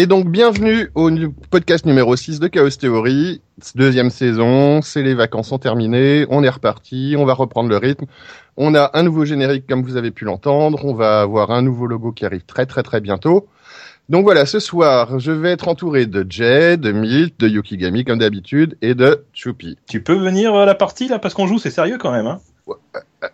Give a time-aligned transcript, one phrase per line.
[0.00, 1.10] Et donc, bienvenue au
[1.50, 3.42] podcast numéro 6 de Chaos Theory.
[3.74, 8.04] Deuxième saison, c'est les vacances sont terminées, on est reparti, on va reprendre le rythme.
[8.56, 11.86] On a un nouveau générique comme vous avez pu l'entendre, on va avoir un nouveau
[11.88, 13.48] logo qui arrive très très très bientôt.
[14.08, 18.20] Donc voilà, ce soir, je vais être entouré de Jay, de Milt, de Yukigami comme
[18.20, 19.78] d'habitude et de Choupi.
[19.88, 22.28] Tu peux venir à la partie là parce qu'on joue, c'est sérieux quand même.
[22.28, 22.38] Hein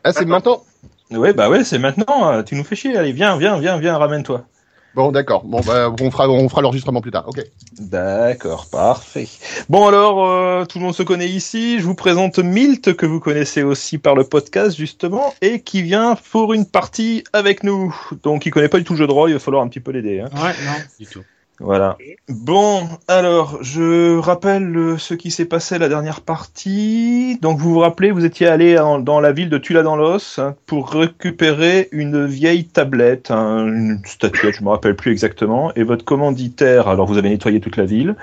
[0.02, 0.62] Ah, c'est maintenant?
[1.10, 2.32] Ouais, bah ouais, c'est maintenant.
[2.32, 2.96] euh, Tu nous fais chier.
[2.96, 4.46] Allez, viens, viens, viens, viens, ramène-toi.
[4.94, 5.44] Bon, d'accord.
[5.44, 7.28] Bon, bah, on fera, on fera l'enregistrement plus tard.
[7.28, 7.42] Ok.
[7.80, 9.28] D'accord, parfait.
[9.68, 11.78] Bon alors, euh, tout le monde se connaît ici.
[11.80, 16.16] Je vous présente Milt, que vous connaissez aussi par le podcast justement, et qui vient
[16.30, 17.94] pour une partie avec nous.
[18.22, 19.80] Donc il connaît pas du tout le jeu de rôle, il va falloir un petit
[19.80, 20.20] peu l'aider.
[20.20, 20.30] Hein.
[20.34, 21.22] Ouais, non, du tout.
[21.60, 21.96] Voilà.
[22.28, 27.38] Bon, alors, je rappelle euh, ce qui s'est passé la dernière partie.
[27.42, 30.90] Donc, vous vous rappelez, vous étiez allé en- dans la ville de Tula-dans-l'Os hein, pour
[30.90, 36.88] récupérer une vieille tablette, hein, une statuette, je me rappelle plus exactement, et votre commanditaire,
[36.88, 38.16] alors vous avez nettoyé toute la ville,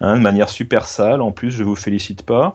[0.00, 2.54] hein, de manière super sale, en plus, je vous félicite pas.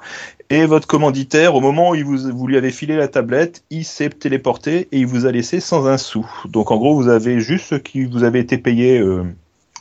[0.50, 3.86] Et votre commanditaire, au moment où il vous, vous lui avez filé la tablette, il
[3.86, 6.26] s'est téléporté et il vous a laissé sans un sou.
[6.50, 9.24] Donc, en gros, vous avez juste ce qui vous avait été payé euh,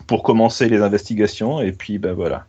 [0.07, 2.45] pour commencer les investigations et puis ben voilà.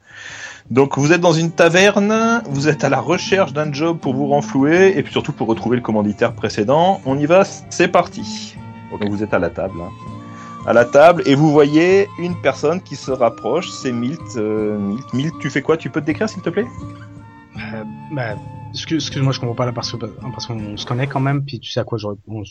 [0.69, 4.27] Donc vous êtes dans une taverne, vous êtes à la recherche d'un job pour vous
[4.27, 7.01] renflouer et puis surtout pour retrouver le commanditaire précédent.
[7.05, 8.55] On y va, c'est parti.
[8.91, 9.79] Donc vous êtes à la table.
[9.81, 9.89] hein.
[10.67, 14.21] À la table et vous voyez une personne qui se rapproche, c'est Milt.
[14.37, 15.75] euh, Milt, Milt, tu fais quoi?
[15.75, 16.67] Tu peux te décrire s'il te plaît?
[17.57, 18.35] Euh, bah,
[18.71, 21.59] excuse- excuse-moi, je comprends pas là parce que parce qu'on se connaît quand même, puis
[21.59, 22.43] tu sais à quoi je on,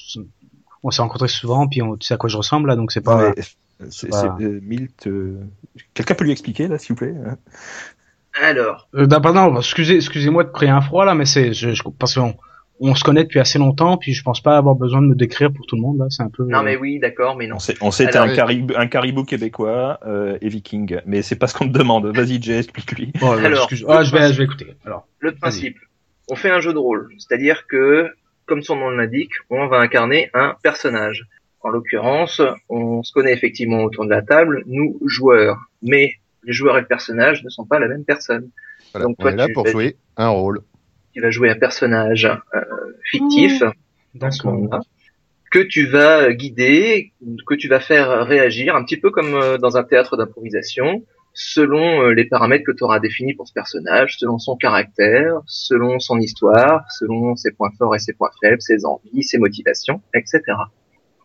[0.83, 3.01] on s'est rencontrés souvent, puis on, tu sais à quoi je ressemble là, donc c'est
[3.01, 3.17] pas.
[3.29, 3.43] Non, mais
[3.91, 5.07] C'est euh, Milt.
[5.07, 5.41] euh,
[5.95, 7.37] Quelqu'un peut lui expliquer là, s'il vous plaît hein
[8.41, 11.83] Alors, Euh, non, pardon, excusez, excusez-moi de créer un froid là, mais c'est, je, je-
[11.99, 12.35] parce qu'on
[12.83, 15.53] on se connaît depuis assez longtemps, puis je pense pas avoir besoin de me décrire
[15.53, 16.45] pour tout le monde là, c'est un peu.
[16.45, 17.57] non mais oui, d'accord, mais non.
[17.81, 21.55] On sait, Alors, un, caribou, un caribou québécois euh, et viking, mais c'est pas ce
[21.55, 22.07] qu'on te demande.
[22.17, 23.13] Vas-y, Jay, explique-lui.
[23.21, 24.75] Bon, euh, Alors, excuse- ah, je vais, je vais écouter.
[24.87, 25.77] Alors, Le principe,
[26.31, 28.09] on fait un jeu de rôle, c'est-à-dire que,
[28.47, 31.27] comme son nom l'indique, on va incarner un personnage.
[31.63, 36.79] En l'occurrence, on se connaît effectivement autour de la table, nous joueurs, mais les joueurs
[36.79, 38.51] et le personnage ne sont pas la même personne.
[38.93, 39.07] Voilà.
[39.07, 40.61] Donc, on toi, est là tu pour vas- jouer un rôle.
[41.13, 42.61] Tu vas jouer un personnage euh,
[43.11, 43.63] fictif,
[44.15, 44.81] dans ce monde-là,
[45.51, 47.13] que tu vas guider,
[47.47, 51.05] que tu vas faire réagir, un petit peu comme euh, dans un théâtre d'improvisation,
[51.35, 55.99] selon euh, les paramètres que tu auras définis pour ce personnage, selon son caractère, selon
[55.99, 60.41] son histoire, selon ses points forts et ses points faibles, ses envies, ses motivations, etc.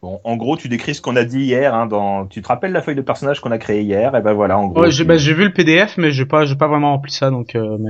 [0.06, 1.74] Bon, en gros, tu décris ce qu'on a dit hier.
[1.74, 2.28] Hein, dans...
[2.28, 4.16] Tu te rappelles la feuille de personnage qu'on a créée hier?
[4.16, 4.82] Et ben voilà, en gros.
[4.84, 7.12] Ouais, j'ai, tu- bah, j'ai vu le PDF, mais j'ai pas, j'ai pas vraiment rempli
[7.12, 7.56] ça, donc.
[7.56, 7.90] Euh, mais...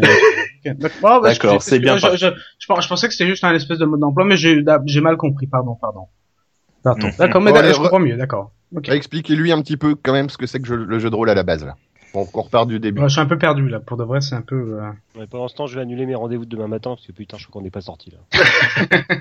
[0.75, 2.28] D'accord, bah, D'accord, c'est bien Je, je, je,
[2.81, 4.62] je pensais que c'était juste un espèce de mode d'emploi, mais j'ai,
[5.02, 5.46] mal compris.
[5.48, 6.06] Pardon, pardon.
[6.86, 7.09] Pardon.
[7.20, 8.16] D'accord, mais Bon, d'accord, allez, je comprends mieux.
[8.16, 8.52] D'accord.
[8.88, 11.30] Expliquez-lui un petit peu quand même ce que c'est que je- le jeu de rôle
[11.30, 11.66] à la base.
[11.66, 11.75] Là.
[12.14, 13.02] Bon, on repart du début.
[13.02, 13.81] Ouais, je suis un peu perdu là.
[13.81, 14.80] Pour de vrai, c'est un peu.
[14.80, 17.12] euh, Ouais, pendant ce temps, je vais annuler mes rendez-vous de demain matin parce que
[17.12, 18.40] putain, je crois qu'on n'est pas sorti là.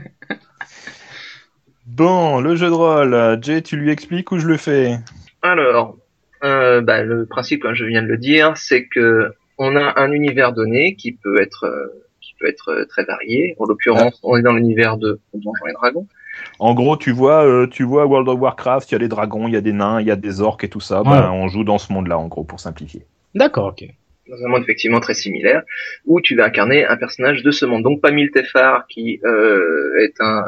[1.87, 3.39] Bon, le jeu de rôle.
[3.43, 4.97] Jay, tu lui expliques ou je le fais?
[5.43, 5.99] Alors,
[6.43, 10.11] euh, bah, le principe, comme je viens de le dire, c'est que on a un
[10.12, 11.87] univers donné qui peut être euh,
[12.21, 13.55] qui peut être euh, très varié.
[13.59, 16.06] En l'occurrence, on est dans l'univers de Donjons et Dragons.
[16.59, 19.47] En gros, tu vois, euh, tu vois World of Warcraft, il y a des dragons,
[19.47, 21.03] il y a des nains, il y a des orques et tout ça.
[21.05, 23.06] Ben, on joue dans ce monde-là, en gros, pour simplifier.
[23.34, 23.89] D'accord, ok.
[24.28, 25.62] dans un monde effectivement très similaire,
[26.06, 27.83] où tu vas incarner un personnage de ce monde.
[27.83, 30.45] Donc pas Miltefar, qui euh, est un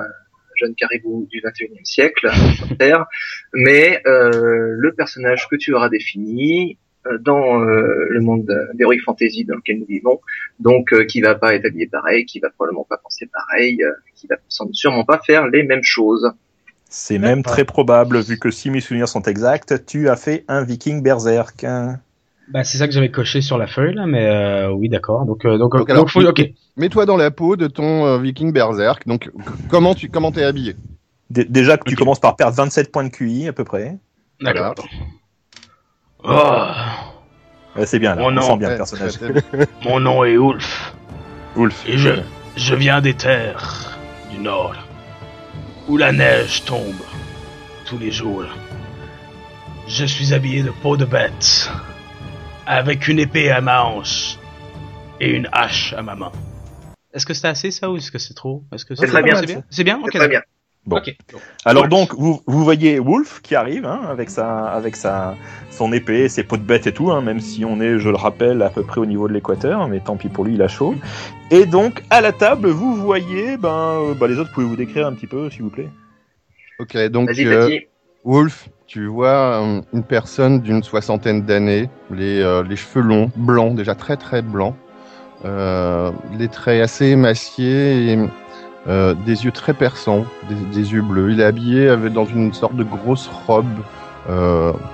[0.57, 3.07] jeune caribou du 21e siècle sur Terre,
[3.53, 9.45] mais euh, le personnage que tu auras défini euh, dans euh, le monde d'Heroic Fantasy
[9.45, 10.21] dans lequel nous vivons,
[10.59, 13.93] donc euh, qui va pas être habillé pareil, qui va probablement pas penser pareil, euh,
[14.15, 16.33] qui va sûrement pas faire les mêmes choses.
[16.89, 20.63] C'est même très probable, vu que si mes souvenirs sont exacts, tu as fait un
[20.65, 21.65] viking berserk.
[21.65, 22.01] hein.
[22.49, 25.25] Bah, c'est ça que j'avais coché sur la feuille là, mais euh, oui, d'accord.
[25.27, 26.43] Donc, euh, donc, Donc, donc, alors, faut- ok.
[26.77, 29.07] Mets-toi dans la peau de ton euh, viking berserk.
[29.07, 29.31] Donc,
[29.69, 30.77] comment tu comment t'es habillé?
[31.31, 33.97] Dé- Déjà que tu commences par perdre 27 points de QI, à peu près.
[34.41, 34.75] D'accord.
[37.77, 38.23] Ouais, c'est bien, là.
[38.25, 39.13] Oh on sent bien le personnage.
[39.19, 40.95] très, très- Mon nom est Ulf
[41.57, 41.85] Wolf.
[41.89, 42.11] et je
[42.57, 43.99] je viens des terres
[44.31, 44.75] du nord
[45.89, 46.95] où la neige tombe
[47.85, 48.45] tous les jours.
[49.89, 51.71] Je suis habillé de peau de bête
[52.67, 54.39] avec une épée à ma hanche
[55.21, 56.33] et une hache à ma main.
[57.15, 59.37] Est-ce que c'est assez ça ou est-ce que c'est trop Est-ce que C'est très bien.
[59.37, 59.63] C'est bien?
[59.71, 59.99] C'est bien?
[60.03, 60.15] C'est Ok.
[60.17, 60.43] très bien.
[60.85, 61.01] Bon.
[61.65, 61.91] Alors Wolf.
[61.91, 65.35] donc, vous, vous voyez Wolf qui arrive hein, avec sa, avec sa,
[65.71, 68.15] son épée, ses pots de bête et tout, hein, même si on est, je le
[68.15, 70.69] rappelle, à peu près au niveau de l'équateur, mais tant pis pour lui, il a
[70.69, 70.95] chaud.
[71.51, 73.69] Et donc, à la table, vous voyez, ben,
[74.01, 75.89] euh, bah, les autres, pouvez vous décrire un petit peu, s'il vous plaît?
[76.79, 77.79] Ok, donc Vas-y, euh.
[78.23, 83.75] Wolf, tu vois euh, une personne d'une soixantaine d'années, les, euh, les cheveux longs, blancs,
[83.77, 84.75] déjà très très blancs,
[85.45, 88.19] euh, les traits assez émaciés et
[89.27, 90.25] des yeux très perçants,
[90.73, 91.33] des, yeux bleus.
[91.33, 93.67] Il est habillé avec, dans une sorte de grosse robe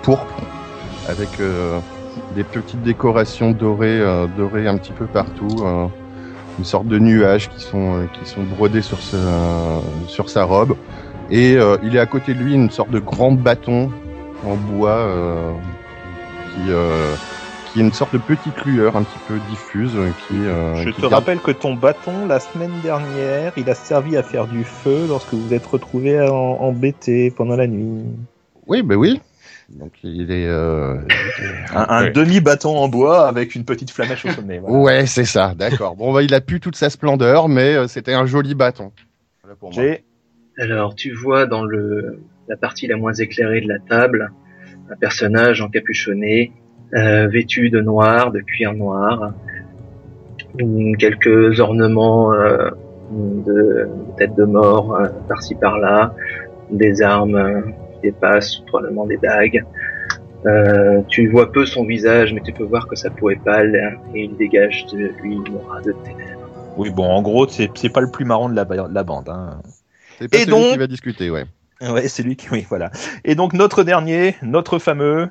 [0.02, 0.34] pourpre
[1.08, 1.28] avec
[2.34, 4.00] des petites décorations dorées,
[4.37, 5.62] dorées un petit peu partout.
[6.58, 9.19] une sorte de nuages qui sont, qui sont brodés sur, ce,
[10.08, 10.75] sur sa robe.
[11.34, 13.90] Et euh, il est à côté de lui une sorte de grand bâton
[14.44, 15.50] en bois euh,
[16.55, 17.14] qui, euh,
[17.73, 19.93] qui est une sorte de petite lueur un petit peu diffuse.
[20.29, 23.75] Qui, euh, Je qui te garde- rappelle que ton bâton, la semaine dernière, il a
[23.75, 28.05] servi à faire du feu lorsque vous êtes retrouvé en, embêté pendant la nuit.
[28.67, 29.19] Oui, ben oui.
[29.70, 30.46] Donc il est.
[30.46, 30.99] euh,
[31.75, 32.11] Un, un Ouais.
[32.11, 34.58] demi-bâton en bois avec une petite flamèche au sommet.
[34.58, 34.76] voilà.
[34.76, 35.96] Ouais, c'est ça, d'accord.
[35.96, 38.93] Bon, bah, il a pu toute sa splendeur, mais euh, c'était un joli bâton.
[39.43, 39.82] Voilà pour moi.
[39.82, 40.05] J'ai
[40.58, 44.32] Alors, tu vois dans le, la partie la moins éclairée de la table
[44.90, 46.52] un personnage encapuchonné,
[46.94, 49.32] euh, vêtu de noir, de cuir noir,
[50.99, 52.70] quelques ornements euh,
[53.10, 53.88] de
[54.19, 56.14] tête de mort euh, par-ci par-là,
[56.70, 59.64] des armes qui dépassent, probablement des dagues.
[60.44, 63.96] Euh, tu vois peu son visage, mais tu peux voir que sa peau est pâle
[64.14, 66.49] et il dégage de lui une aura de ténèbres.
[66.76, 69.28] Oui, bon, en gros, c'est pas le plus marrant de la, ba- de la bande.
[69.28, 69.60] Hein.
[70.23, 71.45] C'est pas Et celui donc- qui va discuter, ouais.
[71.81, 72.91] Ouais, c'est lui qui, oui, voilà.
[73.25, 75.29] Et donc notre dernier, notre fameux,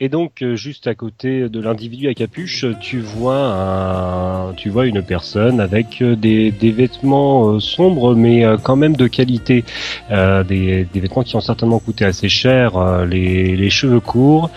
[0.00, 4.86] Et donc, euh, juste à côté de l'individu à capuche, tu vois un, tu vois
[4.86, 9.64] une personne avec euh, des, des vêtements euh, sombres, mais quand même de qualité.
[10.12, 14.50] Euh, des, des vêtements qui ont certainement coûté assez cher, les, les cheveux courts,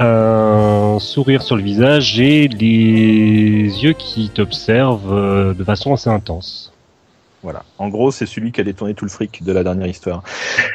[0.00, 6.72] un sourire sur le visage et les yeux qui t'observent de façon assez intense.
[7.44, 7.62] voilà.
[7.78, 10.22] En gros, c'est celui qui a détourné tout le fric de la dernière histoire.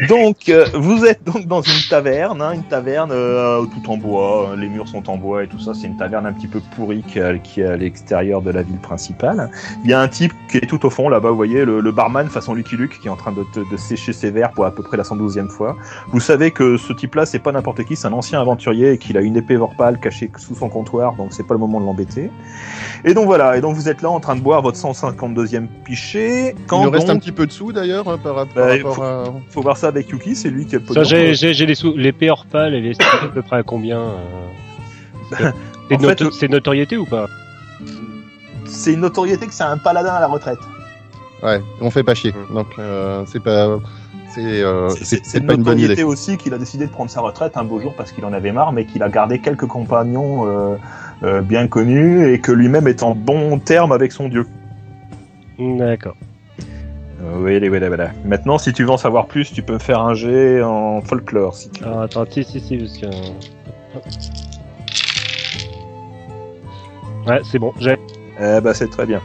[0.07, 4.49] Donc, euh, vous êtes donc dans une taverne, hein, une taverne euh, tout en bois,
[4.51, 5.73] hein, les murs sont en bois et tout ça.
[5.73, 9.49] C'est une taverne un petit peu pourrie qui, est- à l'extérieur de la ville principale.
[9.83, 11.91] Il y a un type qui est tout au fond là-bas, vous voyez, le, le
[11.91, 14.65] barman façon Lucky Luke qui est en train de, te- de sécher ses verres pour
[14.65, 15.75] à peu près la 112e fois.
[16.11, 19.17] Vous savez que ce type-là, c'est pas n'importe qui, c'est un ancien aventurier et qu'il
[19.17, 22.31] a une épée vorpale cachée sous son comptoir, donc c'est pas le moment de l'embêter.
[23.05, 26.55] Et donc voilà, et donc vous êtes là en train de boire votre 152e pichet.
[26.67, 29.01] Quand reste donc- un petit peu de sous d'ailleurs hein, par, par Bah, rapport faut-
[29.03, 29.23] à.
[29.49, 31.75] faut voir ça avec Yuki, c'est lui qui a le Ça, j'ai, j'ai, j'ai les
[31.75, 34.15] sous, l'épée hors pâle, elle est à peu près à combien euh,
[35.89, 37.27] C'est fait, noto- le- c'est notoriété ou pas?
[38.65, 40.59] C'est une notoriété que c'est un paladin à la retraite.
[41.43, 42.33] Ouais, on fait pas chier.
[42.53, 43.77] Donc euh, c'est pas.
[44.33, 46.01] C'est euh, C'est- c'est c'est c'est une pas une bonne idée.
[46.03, 48.51] aussi qu'il a décidé de prendre sa retraite un beau jour parce qu'il en avait
[48.51, 50.75] marre, mais qu'il a gardé quelques compagnons euh,
[51.23, 54.47] euh, bien connus et que lui-même est en bon terme avec son dieu.
[55.59, 56.15] D'accord.
[57.23, 58.11] Euh, oui, oui, oui, voilà.
[58.25, 61.55] Maintenant, si tu veux en savoir plus, tu peux me faire un jet en folklore.
[61.55, 61.87] Si tu veux.
[61.87, 63.05] Alors, attends, si, si, si, parce que...
[67.29, 67.97] Ouais, c'est bon, j'ai...
[68.39, 69.21] Eh ben, c'est très bien.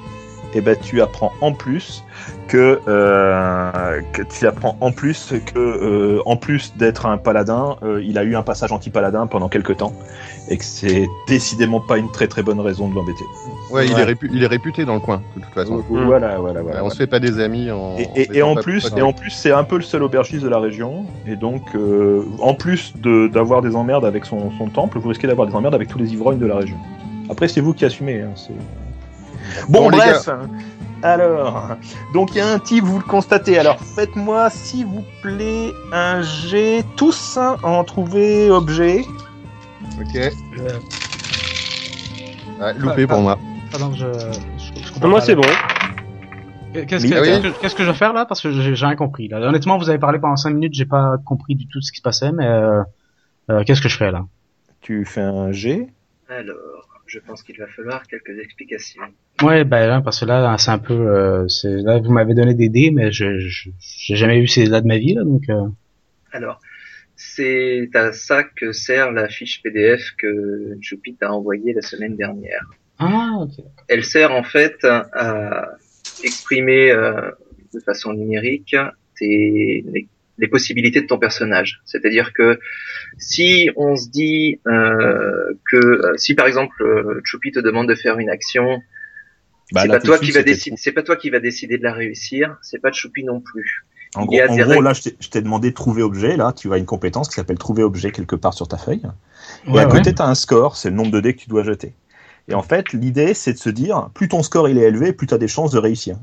[0.55, 2.05] Et ben, tu apprends en plus
[2.47, 8.03] que, euh, que tu apprends en plus que, euh, en plus d'être un paladin, euh,
[8.03, 9.93] il a eu un passage anti-paladin pendant quelques temps
[10.49, 13.25] et que c'est décidément pas une très très bonne raison de l'embêter.
[13.71, 14.01] Ouais, il, Ouais.
[14.01, 15.85] est répu- il est réputé dans le coin, de toute façon.
[15.91, 16.85] Voilà, voilà, voilà.
[16.85, 17.97] on se fait pas des amis en.
[17.99, 19.77] Et, en et- et étant en pas- plus, pas et en plus, c'est un peu
[19.77, 24.05] le seul aubergiste de la région, et donc, euh, en plus de d'avoir des emmerdes
[24.07, 26.57] avec son, son temple, vous risquez d'avoir des emmerdes avec tous les ivrognes de la
[26.57, 26.77] région.
[27.31, 28.23] Après, c'est vous qui assumez.
[28.23, 28.31] hein,
[29.69, 30.29] bon, bref.
[31.03, 31.77] Alors,
[32.13, 33.59] donc il y a un type, vous le constatez.
[33.59, 39.05] Alors, faites-moi, s'il vous plaît, un jet tous hein, en trouver objet.
[40.01, 40.17] Ok.
[40.17, 40.31] Euh,
[42.61, 43.39] Ouais, loupé pour moi.
[43.71, 45.43] Pardon, je, je, je comprends Moi, c'est bon.
[46.73, 47.29] Qu'est-ce que, Ah oui.
[47.29, 48.27] qu'est-ce que- qu'est-ce que je vais faire là?
[48.27, 49.29] Parce que j'ai rien compris.
[49.29, 49.41] Là.
[49.41, 52.03] Honnêtement, vous avez parlé pendant 5 minutes, j'ai pas compris du tout ce qui se
[52.03, 52.83] passait, mais euh,
[53.51, 54.27] euh, qu'est-ce que je fais là?
[54.81, 55.89] Tu fais un jet.
[56.29, 56.57] Alors,
[57.07, 59.03] je pense qu'il va falloir quelques explications.
[59.43, 62.55] Ouais, ben là, parce que là, c'est un peu, euh, c'est là vous m'avez donné
[62.55, 65.49] des dés, mais je j'ai jamais eu ces là de ma vie là, donc.
[65.49, 65.69] Euh...
[66.33, 66.61] Alors,
[67.17, 72.67] c'est à ça que sert la fiche PDF que Choupi t'a envoyée la semaine dernière.
[72.99, 73.65] Ah, ok.
[73.89, 75.69] Elle sert en fait à
[76.25, 77.31] exprimer euh,
[77.75, 78.75] de façon numérique
[79.17, 81.81] tes, les, les possibilités de ton personnage.
[81.85, 82.59] C'est-à-dire que
[83.19, 87.95] si on se dit euh, que euh, si par exemple euh, Choupi te demande de
[87.95, 88.81] faire une action,
[89.73, 91.93] Bah, c'est pas toi qui va décider, c'est pas toi qui va décider de la
[91.93, 93.85] réussir, c'est pas Choupi non plus.
[94.15, 96.37] En gros, en là, je t'ai- demandé de trouver objet.
[96.39, 99.03] Là, tu as une compétence qui s'appelle trouver objet quelque part sur ta feuille.
[99.67, 99.89] Et à ouais.
[99.89, 101.93] côté, tu as un score, c'est le nombre de dés que tu dois jeter.
[102.49, 105.27] Et en fait, l'idée, c'est de se dire, plus ton score il est élevé, plus
[105.27, 106.17] tu as des chances de réussir.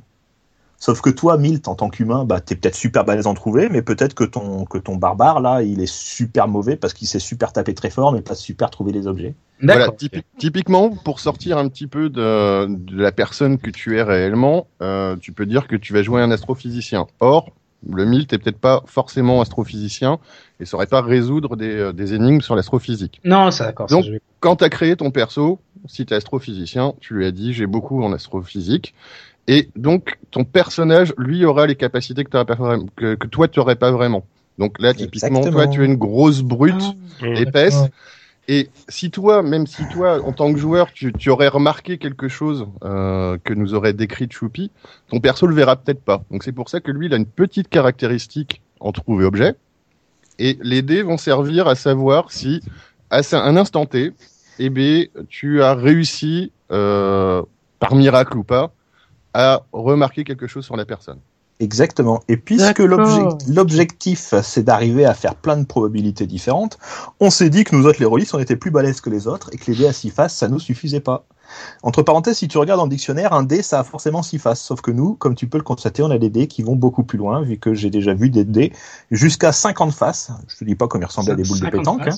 [0.77, 3.81] Sauf que toi, Milt, en tant qu'humain, bah, t'es peut-être super balèze en trouver, mais
[3.81, 7.53] peut-être que ton, que ton barbare, là, il est super mauvais parce qu'il sait super
[7.53, 9.35] taper très fort, mais pas super trouver les objets.
[9.61, 14.03] Voilà, typi- typiquement, pour sortir un petit peu de, de la personne que tu es
[14.03, 17.07] réellement, euh, tu peux dire que tu vas jouer un astrophysicien.
[17.21, 17.51] Or,
[17.89, 20.19] le Milt est peut-être pas forcément astrophysicien
[20.59, 23.21] et saurait pas résoudre des, euh, des énigmes sur l'astrophysique.
[23.23, 23.89] Non, ça d'accord.
[23.89, 24.05] ça, Donc-
[24.41, 27.67] Quand tu as créé ton perso, si tu es astrophysicien, tu lui as dit j'ai
[27.67, 28.93] beaucoup en astrophysique.
[29.47, 33.47] Et donc, ton personnage, lui, aura les capacités que, t'aurais pas vraiment- que, que toi,
[33.47, 34.25] tu n'aurais pas vraiment.
[34.57, 35.51] Donc là, typiquement, Exactement.
[35.51, 36.73] toi, tu es une grosse brute,
[37.21, 37.83] Ah, épaisse.
[38.47, 42.27] Et si toi, même si toi, en tant que joueur, tu, tu aurais remarqué quelque
[42.27, 44.71] chose euh, que nous aurait décrit Choupi,
[45.09, 46.23] ton perso le verra peut-être pas.
[46.29, 49.55] Donc c'est pour ça que lui, il a une petite caractéristique en trouver objet.
[50.37, 52.61] Et les dés vont servir à savoir si,
[53.09, 54.11] à un instant T,
[54.59, 57.41] eh bien, tu as réussi, euh,
[57.79, 58.71] par miracle ou pas,
[59.33, 61.19] à remarquer quelque chose sur la personne.
[61.59, 62.21] Exactement.
[62.27, 66.77] Et puisque l'objectif, c'est d'arriver à faire plein de probabilités différentes,
[67.19, 69.49] on s'est dit que nous autres, les rôlistes, on était plus balèzes que les autres
[69.53, 71.25] et que les dés à six faces, ça nous suffisait pas.
[71.83, 74.61] Entre parenthèses, si tu regardes dans le dictionnaire, un dé, ça a forcément six faces.
[74.61, 77.03] Sauf que nous, comme tu peux le constater, on a des dés qui vont beaucoup
[77.03, 78.71] plus loin, vu que j'ai déjà vu des dés
[79.11, 80.31] jusqu'à 50 faces.
[80.47, 82.07] Je te dis pas comme ils ressemblent à des boules de 50 pétanque.
[82.07, 82.15] hein.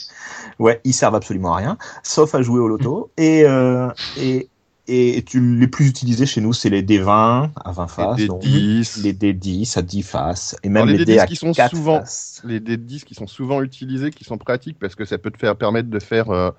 [0.60, 3.12] Ouais, ils servent absolument à rien, sauf à jouer au loto.
[3.17, 4.50] Et, euh, et,
[4.89, 8.15] et tu, les plus utilisés chez nous, c'est les D20 à 20 faces.
[8.15, 9.03] des donc 10.
[9.03, 10.55] les D10 à 10 faces.
[10.63, 12.41] Et Alors, même les les, D10 dés à qui sont 4 souvent- faces.
[12.46, 15.29] les dés de 10 qui sont souvent utilisés, qui sont pratiques parce que ça peut
[15.31, 16.51] te faire permettre de faire euh,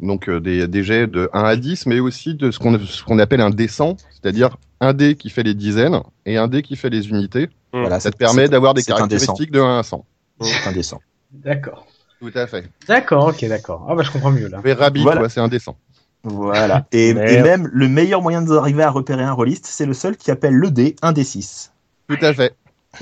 [0.00, 3.02] donc euh, des, des jets de 1 à 10, mais aussi de ce qu'on ce
[3.02, 6.76] qu'on appelle un 100, c'est-à-dire un dé qui fait les dizaines et un dé qui
[6.76, 7.48] fait les unités.
[7.72, 10.04] Voilà, Ça te permet d'avoir des caractéristiques de 1 à 100.
[10.40, 11.00] C'est indécent.
[11.30, 11.86] D'accord.
[12.20, 12.68] Tout à fait.
[12.86, 13.86] D'accord, ok, d'accord.
[13.88, 14.60] Ah bah je comprends mieux là.
[14.64, 15.28] Mais Rabbit, Voilà.
[15.28, 15.76] c'est indécent.
[16.24, 16.86] Voilà.
[16.92, 20.54] Et, même le meilleur moyen d'arriver à repérer un rôliste, c'est le seul qui appelle
[20.54, 21.72] le dé un d 6.
[22.08, 22.54] Tout à fait.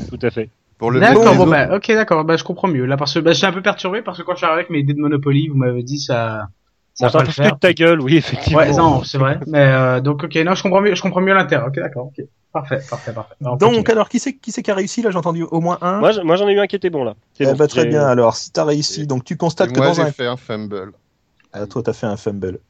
[0.09, 0.49] Tout à fait.
[0.79, 2.87] Pour le D'accord, bon bah ok, d'accord, bah je comprends mieux.
[2.87, 4.61] Là parce que bah, je suis un peu perturbé parce que quand je suis arrivé
[4.61, 6.49] avec mes dés de Monopoly, vous m'avez dit ça,
[7.01, 7.55] ça Bon, va faire.
[7.55, 8.59] de ta gueule, oui, effectivement.
[8.59, 9.39] Ouais, non, c'est vrai.
[9.47, 11.67] Mais euh, donc ok, non, je comprends mieux, je comprends mieux l'intérêt.
[11.67, 12.21] Ok, d'accord, ok,
[12.53, 13.35] parfait, parfait, parfait.
[13.41, 13.89] Alors, Donc, continue.
[13.89, 15.03] alors, qui c'est qui, c'est qui a réussi?
[15.03, 16.01] Là, j'ai entendu au moins un.
[16.01, 17.15] Moi, je- moi, j'en ai eu un qui était bon, là.
[17.41, 18.05] Eh bon, ben, très bien.
[18.07, 20.07] Alors, si t'as réussi, donc tu Et constates que moi, dans j'ai un.
[20.07, 20.93] fait un fumble.
[21.53, 22.61] Ah, toi, t'as fait un fumble.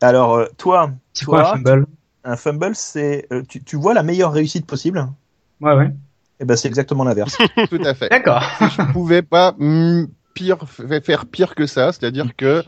[0.00, 1.86] Alors, euh, toi, c'est quoi un toi, fumble?
[2.24, 3.26] un fumble, c'est.
[3.32, 5.08] euh, tu, tu vois la meilleure réussite possible?
[5.60, 5.90] Ouais, ouais.
[6.40, 7.40] Eh ben, c'est exactement l'inverse.
[7.68, 8.10] Tout à fait.
[8.10, 8.42] D'accord.
[8.60, 12.64] je pouvais pas mm, pire faire pire que ça, c'est-à-dire que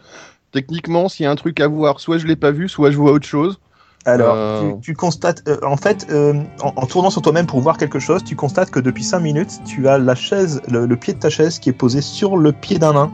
[0.61, 2.97] techniquement, s'il y a un truc à voir, soit je l'ai pas vu, soit je
[2.97, 3.59] vois autre chose.
[4.07, 4.73] Alors, Euh.
[4.77, 6.33] tu, tu constates, euh, en fait, euh,
[6.63, 9.51] en, en tournant sur toi-même pour voir quelque chose, tu constates que depuis 5 minutes,
[9.67, 12.53] tu as la chaise, le, le pied de ta chaise qui est posé sur le
[12.53, 13.11] pied d'un nain.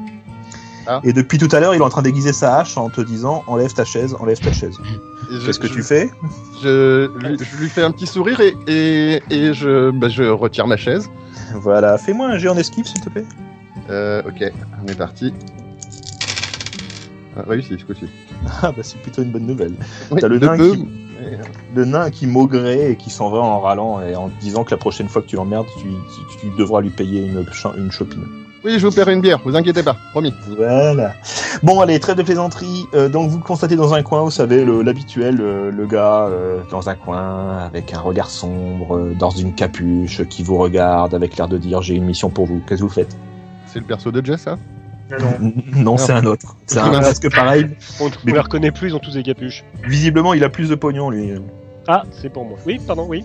[0.86, 1.00] Ah.
[1.02, 3.42] Et depuis tout à l'heure, il est en train d'aiguiser sa hache en te disant
[3.48, 4.76] enlève ta chaise, enlève ta chaise.
[5.44, 6.10] Qu'est-ce que je- tu fais?
[6.62, 10.66] Je, lui- je lui fais un petit sourire et, et, et je, bah, je retire
[10.68, 11.08] ma chaise.
[11.54, 13.24] Voilà, fais-moi un jet en esquive, s'il te plaît.
[14.28, 14.52] Ok,
[14.84, 15.32] on est parti.
[17.36, 18.06] Ah, réussi ce coup-ci.
[18.62, 19.74] Ah bah c'est plutôt une bonne nouvelle.
[20.10, 20.86] Oui, T'as le nain peu, qui-
[21.74, 24.76] Le nain qui maugrait et qui s'en va en râlant et en disant que la
[24.76, 27.44] prochaine fois que tu l'emmerdes, tu, tu, tu devras lui payer une,
[27.78, 28.24] une chopine.
[28.64, 30.32] Oui, je vous paierai une bière, vous inquiétez pas, promis.
[30.56, 31.14] Voilà.
[31.64, 32.84] Bon, allez, trêve de plaisanterie.
[32.94, 36.88] Euh, donc, vous constatez dans un coin, vous savez, l'habituel, le, le gars euh, dans
[36.88, 41.48] un coin, avec un regard sombre, euh, dans une capuche, qui vous regarde avec l'air
[41.48, 42.60] de dire J'ai une mission pour vous.
[42.66, 43.16] Qu'est-ce que vous faites?
[43.66, 44.52] C'est le perso de Jess, ça?
[44.52, 44.58] N-
[45.76, 46.56] Non, c'est un autre.
[46.66, 47.66] C'est un presque pareil.
[48.00, 49.64] On, on Mais- les reconnaît plus, ils ont tous des capuches.
[49.86, 51.30] Visiblement, il a plus de pognon, lui.
[51.88, 52.58] Ah, c'est pour moi.
[52.66, 53.24] Oui, pardon, oui.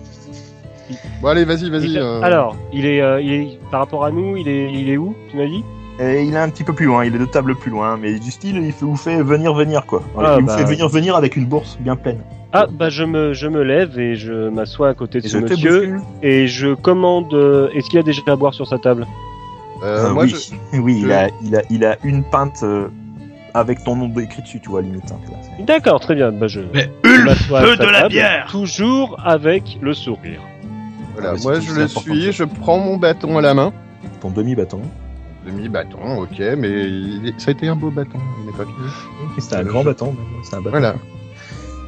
[1.20, 1.98] Bon, allez, vas-y, vas-y.
[1.98, 4.96] euh, Alors, il est, euh, il est, par rapport à nous, il est, il est
[4.96, 5.62] où, tu m'as dit?
[6.00, 8.18] Et il est un petit peu plus loin, il est de table plus loin, mais
[8.18, 10.02] du style, il fait- vous fait venir, venir, quoi.
[10.16, 10.52] Ah, il bah.
[10.52, 12.18] vous fait venir, venir avec une bourse bien pleine.
[12.54, 15.36] Ah, bah je me, je me lève et je m'assois à côté de Et ce
[15.36, 17.34] monsieur et je commande.
[17.34, 19.06] euh, Est-ce qu'il y a déjà à boire sur sa table?
[19.82, 20.30] Euh, moi, oui,
[20.72, 22.88] je- oui, il a, il a, il a une pinte euh,
[23.54, 25.10] avec ton nom écrit dessus, tu vois, limite.
[25.12, 25.18] hein,
[25.66, 26.30] D'accord, très bien.
[26.32, 26.60] Bah je.
[26.74, 30.40] Mais Ulf, à sa de la bière Toujours avec le sourire.
[31.14, 33.72] voilà, Ah, moi, je le suis, je prends mon bâton à la main.
[34.20, 34.80] Ton demi-bâton.
[35.46, 39.38] Demi-bâton, ok, mais il ça a été un beau bâton, il n'est pas fini.
[39.38, 40.70] C'est un grand bâton, mais c'est un bâton.
[40.70, 40.94] Voilà.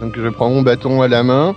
[0.01, 1.55] Donc je prends mon bâton à la main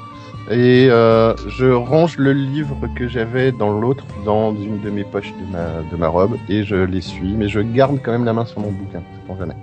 [0.52, 5.32] et euh, je range le livre que j'avais dans l'autre dans une de mes poches
[5.32, 8.46] de ma, de ma robe et je l'essuie, mais je garde quand même la main
[8.46, 9.56] sur mon bouquin, c'est pour jamais.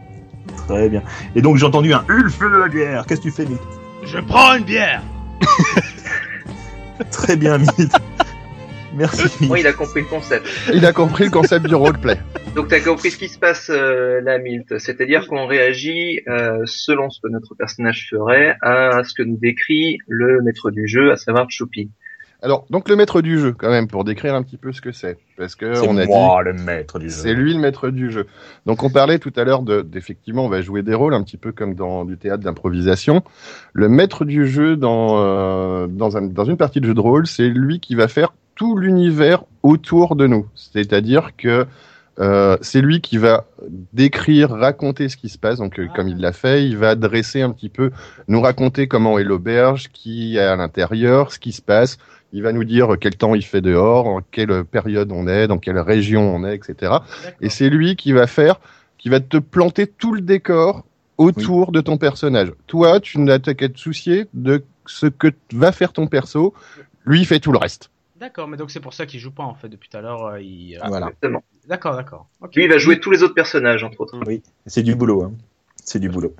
[0.66, 1.02] Très bien.
[1.34, 3.06] Et donc j'ai entendu un Ulf de la bière.
[3.06, 3.60] Qu'est-ce que tu fais, Milt
[4.04, 5.02] Je prends une bière.
[7.10, 7.94] Très bien, Milt.
[8.94, 9.46] Merci.
[9.46, 10.46] Moi, il a compris le concept.
[10.74, 12.18] Il a compris le concept du roleplay.
[12.54, 14.78] Donc, t'as compris ce qui se passe euh, là, Milt.
[14.78, 19.98] C'est-à-dire qu'on réagit euh, selon ce que notre personnage ferait à ce que nous décrit
[20.08, 21.90] le maître du jeu, à savoir Choupi.
[22.42, 24.92] Alors, donc le maître du jeu, quand même, pour décrire un petit peu ce que
[24.92, 27.14] c'est, parce que C'est on a dit moi le maître du jeu.
[27.14, 28.26] c'est lui le maître du jeu.
[28.64, 31.36] Donc on parlait tout à l'heure de, d'effectivement, on va jouer des rôles un petit
[31.36, 33.22] peu comme dans du théâtre d'improvisation.
[33.74, 37.26] Le maître du jeu dans euh, dans, un, dans une partie de jeu de rôle,
[37.26, 40.46] c'est lui qui va faire tout l'univers autour de nous.
[40.54, 41.66] C'est-à-dire que
[42.18, 43.46] euh, c'est lui qui va
[43.94, 45.56] décrire, raconter ce qui se passe.
[45.56, 47.90] Donc, euh, comme il l'a fait, il va dresser un petit peu,
[48.28, 51.96] nous raconter comment est l'auberge, qui est à l'intérieur, ce qui se passe.
[52.34, 55.56] Il va nous dire quel temps il fait dehors, en quelle période on est, dans
[55.56, 56.92] quelle région on est, etc.
[57.40, 58.60] Et c'est lui qui va faire,
[58.98, 60.84] qui va te planter tout le décor
[61.16, 62.52] autour de ton personnage.
[62.66, 66.52] Toi, tu n'as qu'à te soucier de ce que va faire ton perso.
[67.06, 67.90] Lui, il fait tout le reste.
[68.20, 70.24] D'accord, mais donc c'est pour ça qu'il joue pas en fait depuis tout à l'heure.
[70.26, 70.76] euh, il...
[70.76, 71.06] euh, Voilà.
[71.06, 71.42] Exactement.
[71.66, 72.28] D'accord, d'accord.
[72.54, 74.20] Lui, il va jouer tous les autres personnages, entre autres.
[74.26, 75.22] Oui, c'est du boulot.
[75.24, 75.32] Hein.
[75.76, 76.34] C'est du boulot.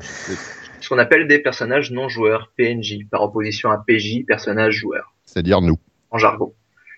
[0.81, 5.61] Ce qu'on appelle des personnages non joueurs, PNJ, par opposition à PJ, personnage joueur, C'est-à-dire
[5.63, 5.79] nous.
[6.11, 6.53] en jargon.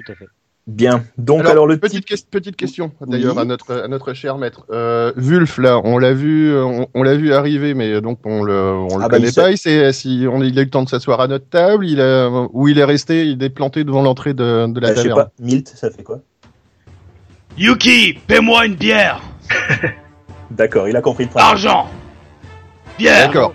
[0.04, 0.26] Tout à fait.
[0.68, 1.02] Bien.
[1.18, 2.16] Donc alors, le petite, type.
[2.18, 3.42] ques- petite question d'ailleurs Oui.
[3.42, 7.02] à notre à notre cher maître euh, Wulf là on l'a vu euh, on, on
[7.02, 9.92] l'a vu arriver mais donc on le on le Ah bah, connaît pas il s'est
[9.92, 12.68] si on il a eu le temps de s'asseoir à notre table il a où
[12.68, 15.16] il est resté il est planté devant l'entrée de, de la euh, je sais taverne
[15.24, 15.32] pas.
[15.40, 16.20] Milt, ça fait quoi?
[17.58, 19.20] Yuki, paie-moi une bière
[20.52, 21.50] D'accord, il a compris le principe.
[21.50, 21.88] Argent
[22.98, 23.54] Bière d'accord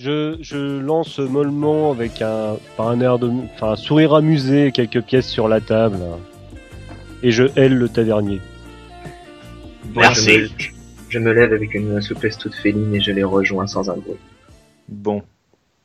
[0.00, 5.02] Je, je lance mollement avec un, par un air de, enfin, un sourire amusé quelques
[5.02, 5.98] pièces sur la table.
[7.22, 8.40] Et je hèle le tavernier.
[9.94, 10.30] Merci.
[10.30, 10.48] Je me,
[11.10, 14.16] je me lève avec une souplesse toute féline et je les rejoins sans un bruit.
[14.88, 15.22] Bon.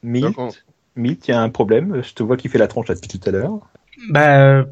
[0.02, 2.02] Milt, il y a un problème.
[2.02, 3.60] Je te vois qui fait la tronche là depuis tout à l'heure.
[4.10, 4.64] Bah, euh,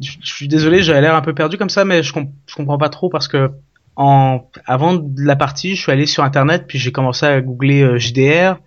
[0.00, 2.54] je je suis désolé, j'avais l'air un peu perdu comme ça, mais je, com- je
[2.54, 3.50] comprends pas trop parce que
[3.96, 7.82] en avant de la partie, je suis allé sur internet puis j'ai commencé à googler
[7.82, 8.58] euh, JDR.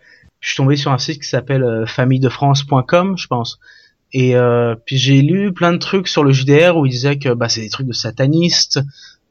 [0.46, 3.60] Je suis tombé sur un site qui s'appelle euh, familledefrance.com, je pense.
[4.14, 7.34] Et euh, puis j'ai lu plein de trucs sur le JDR où ils disaient que
[7.34, 8.80] bah c'est des trucs de satanistes,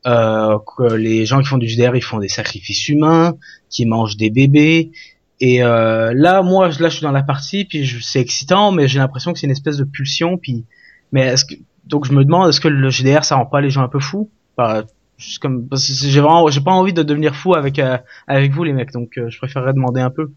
[0.08, 3.34] euh, que les gens qui font du JDR ils font des sacrifices humains,
[3.70, 4.90] qui mangent des bébés.
[5.38, 8.98] Et euh, là, moi, là, je suis dans la partie, puis c'est excitant, mais j'ai
[8.98, 10.64] l'impression que c'est une espèce de pulsion, puis
[11.12, 11.54] mais est-ce que
[11.86, 14.00] donc je me demande est-ce que le GDR ça rend pas les gens un peu
[14.00, 14.30] fous?
[14.58, 14.82] Bah,
[15.16, 18.72] juste comme j'ai vraiment j'ai pas envie de devenir fou avec euh, avec vous les
[18.72, 20.32] mecs donc euh, je préférerais demander un peu.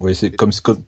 [0.00, 0.82] Oui, c'est comme, comme,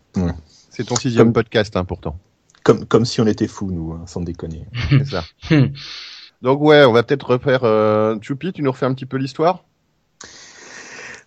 [0.70, 2.18] c'est ton sixième Comme- podcast hein, pourtant
[2.64, 4.66] comme, comme si on était fous, nous, hein, sans déconner.
[4.90, 5.24] c'est ça
[6.42, 9.64] donc ouais on va peut-être refaire euh, Choupi tu nous refais un petit peu l'histoire?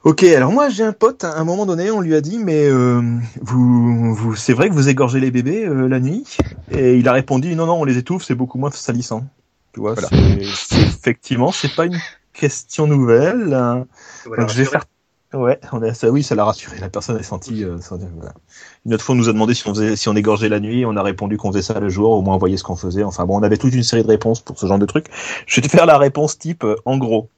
[0.03, 2.67] Ok, alors moi j'ai un pote, à un moment donné, on lui a dit, mais
[2.69, 3.01] euh,
[3.41, 6.37] vous, vous, c'est vrai que vous égorgez les bébés euh, la nuit?
[6.71, 9.25] Et il a répondu, non, non, on les étouffe, c'est beaucoup moins salissant.
[9.73, 10.09] Tu vois, Voilà.
[10.09, 11.97] c'est, c'est- effectivement, c'est pas une
[12.33, 13.51] question nouvelle.
[13.55, 13.87] hein.
[14.27, 14.85] Voilà, Donc je vais faire.
[15.35, 16.77] Ouais, on a ça, oui, ça l'a rassuré.
[16.79, 17.63] La personne est sentie.
[17.63, 17.77] euh.
[18.85, 20.85] Une autre fois, on nous a demandé si on faisait, si on égorgeait la nuit.
[20.85, 22.11] On a répondu qu'on faisait ça le jour.
[22.11, 23.03] Au moins, on voyait ce qu'on faisait.
[23.03, 25.07] Enfin bon, on avait toute une série de réponses pour ce genre de truc.
[25.47, 27.29] Je vais te faire la réponse type euh, en gros.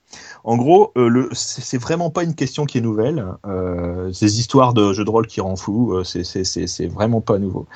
[0.43, 3.25] En gros, euh, le, c'est c'est vraiment pas une question qui est nouvelle.
[3.47, 6.87] Euh, ces histoires de jeux de rôle qui rend fou, euh, c'est, c'est, c'est, c'est
[6.87, 7.67] vraiment pas nouveau.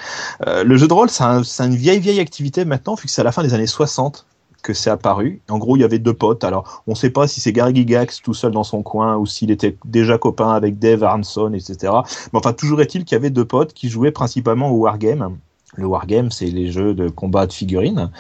[0.48, 3.12] Euh, le jeu de rôle, c'est, un- c'est une vieille vieille activité maintenant, vu que
[3.12, 4.26] c'est à la fin des années 60
[4.62, 5.42] que c'est apparu.
[5.50, 6.44] En gros, il y avait deux potes.
[6.44, 9.26] Alors, on ne sait pas si c'est Gary Gygax tout seul dans son coin ou
[9.26, 11.94] s'il était déjà copain avec Dave Arneson, etc.
[12.34, 15.38] Mais enfin, toujours est-il qu'il y avait deux potes qui jouaient principalement au wargame.
[15.76, 18.12] Le wargame, c'est les jeux de combat de figurines.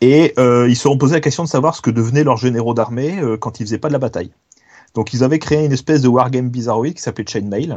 [0.00, 2.74] Et euh, ils se sont posé la question de savoir ce que devenaient leurs généraux
[2.74, 4.30] d'armée euh, quand ils faisaient pas de la bataille.
[4.94, 7.76] Donc, ils avaient créé une espèce de wargame bizarroïde qui s'appelait Chainmail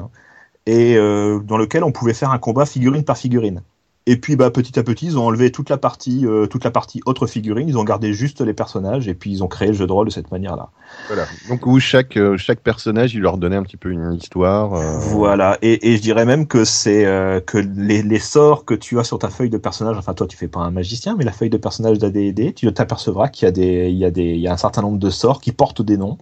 [0.65, 3.61] et euh, dans lequel on pouvait faire un combat figurine par figurine.
[4.05, 6.71] Et puis bah, petit à petit, ils ont enlevé toute la partie, euh, toute la
[6.71, 9.73] partie autre figurine, ils ont gardé juste les personnages et puis ils ont créé le
[9.73, 10.69] jeu de rôle de cette manière-là.
[11.07, 14.73] voilà donc où chaque euh, chaque personnage il leur donnait un petit peu une histoire
[14.73, 15.57] euh, Voilà.
[15.61, 19.03] Et, et je dirais même que c'est euh, que les, les sorts que tu as
[19.03, 21.49] sur ta feuille de personnage, enfin toi tu fais pas un magicien, mais la feuille
[21.49, 24.47] de personnage d'AD&D, tu t'apercevras qu'il y a des, il y a des, il y
[24.47, 26.17] a un certain nombre de sorts qui portent des noms.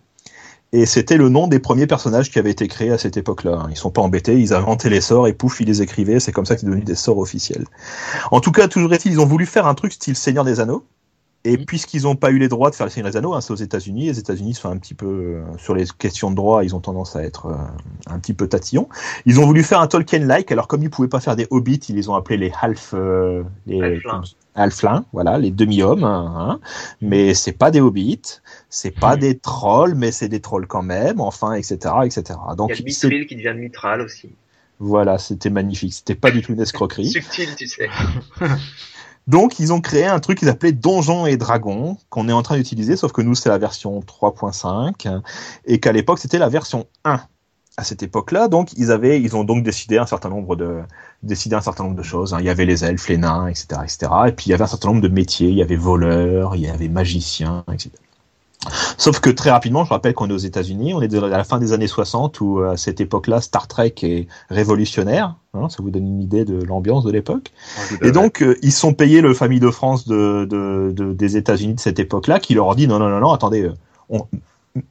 [0.74, 3.68] Et c'était le nom des premiers personnages qui avaient été créés à cette époque-là.
[3.70, 6.20] Ils sont pas embêtés, ils inventaient les sorts et pouf, ils les écrivaient.
[6.20, 7.66] C'est comme ça c'est devenu des sorts officiels.
[8.32, 10.86] En tout cas, toujours est-il, ils ont voulu faire un truc style Seigneur des Anneaux.
[11.50, 13.54] Et puisqu'ils n'ont pas eu les droits de faire le Seigneur des Anneaux, hein, c'est
[13.54, 14.08] aux États-Unis.
[14.08, 17.16] Les États-Unis sont un petit peu euh, sur les questions de droit, ils ont tendance
[17.16, 17.56] à être euh,
[18.08, 18.90] un petit peu tatillons.
[19.26, 20.52] Ils ont voulu faire un Tolkien-like.
[20.52, 23.44] Alors comme ils pouvaient pas faire des hobbits, ils les ont appelés les half, euh,
[23.66, 24.24] les Halflins.
[24.56, 26.04] halflins, voilà, les demi-hommes.
[26.04, 26.60] Hein,
[27.00, 29.20] mais c'est pas des hobbits, c'est pas Mhm.
[29.22, 31.22] des trolls, mais c'est des trolls quand même.
[31.22, 31.76] Enfin, etc.,
[32.06, 32.24] etc.
[32.28, 34.30] Il y a Donc mithril qui devient mitral aussi.
[34.80, 35.94] voilà, c'était magnifique.
[35.94, 37.10] C'était pas du tout une escroquerie.
[37.12, 37.90] Subtil, tu sais.
[39.28, 42.56] Donc, ils ont créé un truc qu'ils appelaient Donjons et Dragons, qu'on est en train
[42.56, 45.22] d'utiliser, sauf que nous, c'est la version 3.5,
[45.66, 47.20] et qu'à l'époque, c'était la version 1.
[47.80, 50.80] à cette époque-là, donc ils avaient, ils ont donc décidé un certain nombre de,
[51.24, 52.34] décidé un certain nombre de choses.
[52.34, 52.38] hein.
[52.40, 54.12] Il y avait les elfes, les nains, etc., etc.
[54.30, 55.50] Et puis il y avait un certain nombre de métiers.
[55.50, 57.92] Il y avait voleurs, il y avait magiciens, etc.
[58.98, 61.60] Sauf que très rapidement, je rappelle qu'on est aux États-Unis, on est à la fin
[61.60, 65.36] des années 60 où à cette époque-là, Star Trek est révolutionnaire.
[65.54, 67.52] hein, ça vous donne une idée de l'ambiance de l'époque.
[68.02, 71.76] Et donc, euh, ils sont payés le famille de France de, de- de- des États-Unis
[71.76, 73.74] de cette époque-là, qui leur dit non, non, non, non, attendez, euh,
[74.10, 74.26] on-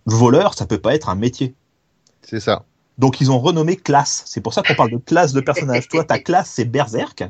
[0.07, 1.55] voleur, ça peut pas être un métier.
[2.23, 2.65] C'est ça.
[2.99, 4.23] Donc ils ont renommé classe.
[4.27, 5.89] C'est pour ça qu'on parle de classe de personnage.
[5.89, 7.25] Toi, ta classe, c'est berserk.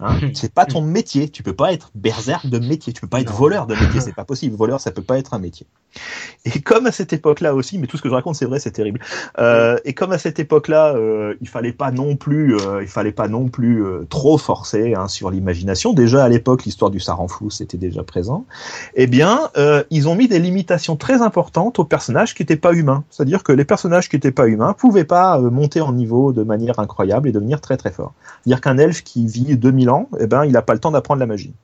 [0.00, 1.28] Hein c'est pas ton métier.
[1.28, 2.92] Tu peux pas être berserk de métier.
[2.92, 4.00] Tu peux pas être voleur de métier.
[4.02, 4.56] C'est pas possible.
[4.56, 5.66] Voleur, ça peut pas être un métier.
[6.44, 8.70] Et comme à cette époque-là aussi, mais tout ce que je raconte, c'est vrai, c'est
[8.70, 9.00] terrible.
[9.38, 13.12] Euh, et comme à cette époque-là, euh, il fallait pas non plus, euh, il fallait
[13.12, 15.92] pas non plus euh, trop forcer hein, sur l'imagination.
[15.92, 18.44] Déjà à l'époque, l'histoire du Saranflou, c'était déjà présent.
[18.94, 22.72] Eh bien, euh, ils ont mis des limitations très importantes aux personnages qui n'étaient pas
[22.72, 23.04] humains.
[23.10, 26.42] C'est-à-dire que les personnages qui n'étaient pas humains pouvaient pas euh, monter en niveau de
[26.42, 28.12] manière incroyable et devenir très très fort.
[28.44, 31.20] C'est-à-dire qu'un elfe qui vit 2000 ans, eh ben, il n'a pas le temps d'apprendre
[31.20, 31.54] la magie.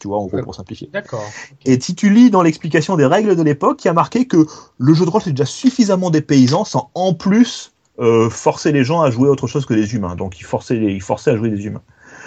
[0.00, 0.90] Tu vois, en gros, pour simplifier.
[0.92, 1.22] D'accord.
[1.64, 4.46] Et si tu lis dans l'explication des règles de l'époque, il y a marqué que
[4.78, 8.84] le jeu de rôle c'est déjà suffisamment des paysans sans en plus euh, forcer les
[8.84, 10.16] gens à jouer autre chose que des humains.
[10.16, 11.80] Donc il forçait, les, il forçait à jouer des humains.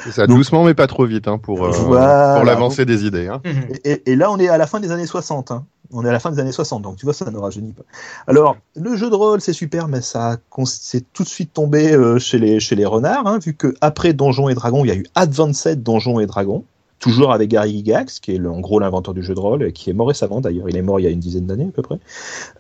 [0.04, 0.28] C'est ça.
[0.28, 2.36] Donc- Doucement, mais pas trop vite, hein, pour, euh, Voilà.
[2.38, 3.28] pour l'avancée des idées.
[3.28, 3.42] Hein.
[3.46, 3.54] Mhm.
[3.84, 5.52] Et, et- et là, on est à la fin des années 60.
[5.52, 5.66] hein.
[5.93, 7.84] On est à la fin des années 60, donc tu vois, ça ne rajeunit pas.
[8.28, 12.19] Alors, le jeu de rôle, c'est super, mais ça c'est tout de suite tombé euh,
[12.19, 15.82] chez les renards, hein, vu que après Donjons et Dragons, il y a eu Advanced
[15.84, 16.63] Donjons et Dragons,
[17.00, 19.89] toujours avec Gary Gygax, qui est le- en gros l'inventeur du jeu de rôle, qui
[19.89, 20.67] est mort récemment d'ailleurs.
[20.67, 22.00] Il est mort il y a une dizaine d'années à peu près,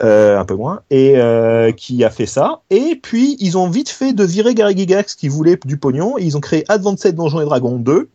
[0.03, 2.61] euh, un peu moins, et euh, qui a fait ça.
[2.69, 6.23] Et puis ils ont vite fait de virer Gary Gygax, qui voulait du pognon, et
[6.23, 8.09] ils ont créé Advanced Donjons et Dragons 2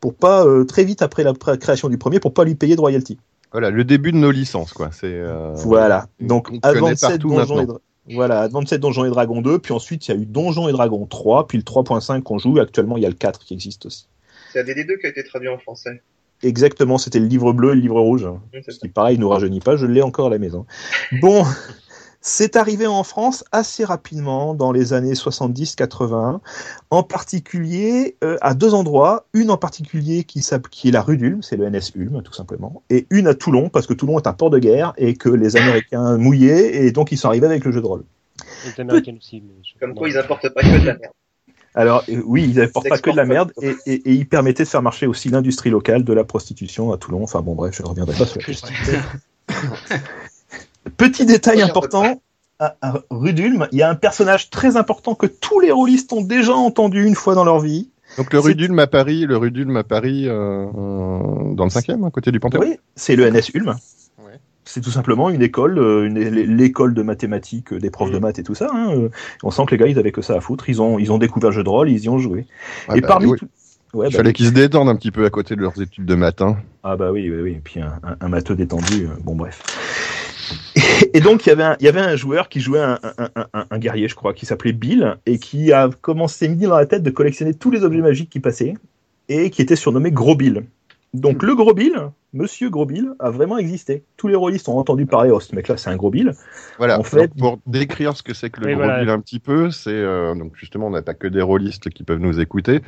[0.00, 3.18] pour pas très vite après la création du premier, pour pas lui payer de royalty.
[3.52, 4.90] Voilà, le début de nos licences, quoi.
[4.92, 5.06] C'est.
[5.06, 6.06] euh, Voilà.
[6.20, 7.64] Donc, on Advanced partout Donjons et maintenant.
[7.74, 7.80] Dra-
[8.10, 11.04] voilà, Advanced Donjons et Dragons 2, puis ensuite il y a eu Donjons et Dragons
[11.06, 13.84] 3, puis le 3.5 qu'on joue, et actuellement il y a le 4 qui existe
[13.86, 14.06] aussi.
[14.52, 16.02] C'est un DD2 qui a été traduit en français.
[16.42, 18.26] Exactement, c'était le livre bleu et le livre rouge.
[18.64, 20.64] C'est Ce qui, pareil, nous rajeunit pas, je l'ai encore à la maison.
[21.20, 21.44] Bon,
[22.20, 26.40] c'est arrivé en France assez rapidement, dans les années 70-80,
[26.90, 29.26] en particulier euh, à deux endroits.
[29.34, 32.82] Une en particulier qui, qui est la rue d'Ulm, c'est le NS Ulm, tout simplement,
[32.90, 35.56] et une à Toulon, parce que Toulon est un port de guerre, et que les
[35.56, 38.04] Américains mouillaient, et donc ils sont arrivés avec le jeu de rôle.
[38.64, 39.40] Les Américains aussi.
[39.40, 41.12] Mais je- Comme quoi, ils importent pas que de la merde.
[41.74, 44.64] Alors euh, oui, ils n'apportent pas que de la merde, et, et, et ils permettaient
[44.64, 47.22] de faire marcher aussi l'industrie locale de la prostitution à Toulon.
[47.22, 48.68] Enfin bon, bref, je ne reviendrai pas sur la question.
[50.96, 52.20] Petit détail important,
[52.58, 56.12] à, à Rue d'Ulm, il y a un personnage très important que tous les rôlistes
[56.12, 57.90] ont déjà entendu une fois dans leur vie.
[58.16, 61.64] Donc le C'est- rue d'Ulm à Paris, le rue d'Ulm à Paris, euh, euh, dans
[61.64, 62.60] le cinquième, à côté du Panthéon.
[62.62, 63.68] Oui, c'est le NS Ulm.
[64.18, 64.40] Ouais.
[64.64, 68.42] C'est tout simplement une école, euh, une- l'école de mathématiques, des profs de maths et
[68.42, 68.68] tout ça.
[68.72, 69.08] hein,
[69.42, 70.68] On sent que les gars, ils avaient que ça à foutre.
[70.68, 72.46] Ils ont, ils ont découvert le jeu de rôle, ils y ont joué.
[72.88, 73.38] Ah et bah, parmi oui.
[73.38, 73.48] tout-
[73.94, 76.04] Ouais, Il bah, fallait qu'ils se détendent un petit peu à côté de leurs études
[76.04, 76.58] de matin.
[76.82, 77.50] Ah bah oui, oui, oui.
[77.52, 79.62] Et puis un, un, un matheux détendu, euh, bon bref.
[81.14, 84.72] Et, donc il y avait un, joueur qui jouait un guerrier, je crois, qui s'appelait
[84.72, 88.30] Bill, et qui a commencé mis dans la tête de collectionner tous les objets magiques
[88.30, 88.74] qui passaient,
[89.28, 90.64] et qui était surnommé Gros Bill.
[91.14, 91.94] Donc le Gros Bill,
[92.34, 94.04] Monsieur Gros Bill, a vraiment existé.
[94.16, 96.32] Tous les rôlistes ont entendu parler, oh ce mec-là c'est un Gros Bill.
[96.76, 96.98] Voilà.
[96.98, 99.00] En fait- pour décrire ce que c'est que le Oui, gros voilà.
[99.00, 102.02] bill un petit peu, c'est euh, donc justement on n'a pas que des rôlistes qui
[102.04, 102.82] peuvent nous écouter.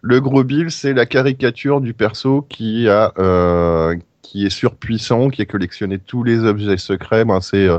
[0.00, 5.42] Le gros bill, c'est la caricature du perso qui a euh, qui est surpuissant, qui
[5.42, 7.24] a collectionné tous les objets secrets.
[7.24, 7.78] Ben, c'est euh,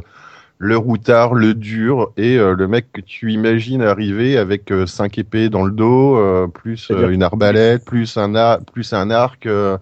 [0.60, 5.17] le routard, le dur et euh, le mec que tu imagines arriver avec euh, cinq
[5.17, 9.46] épées dans le dos, euh, plus euh, une arbalète, plus un ar- plus un arc.
[9.46, 9.78] euh,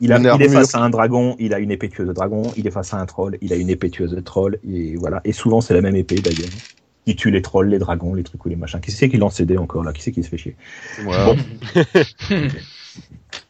[0.00, 2.06] Il, a, Une il est face à qui- un dragon, il a une épée tueuse
[2.08, 4.58] de dragon, il est face à un troll, il a une épée tueuse de troll,
[4.68, 5.20] et voilà.
[5.24, 6.52] Et souvent c'est la même épée d'ailleurs.
[7.06, 8.80] Il tue les trolls, les dragons, les trucs ou les machins.
[8.80, 9.92] Qui c'est qui lance ses dés encore là?
[9.94, 10.56] Qui c'est qui se fait chier?
[10.96, 11.24] C'est moi.
[11.24, 11.36] Bon.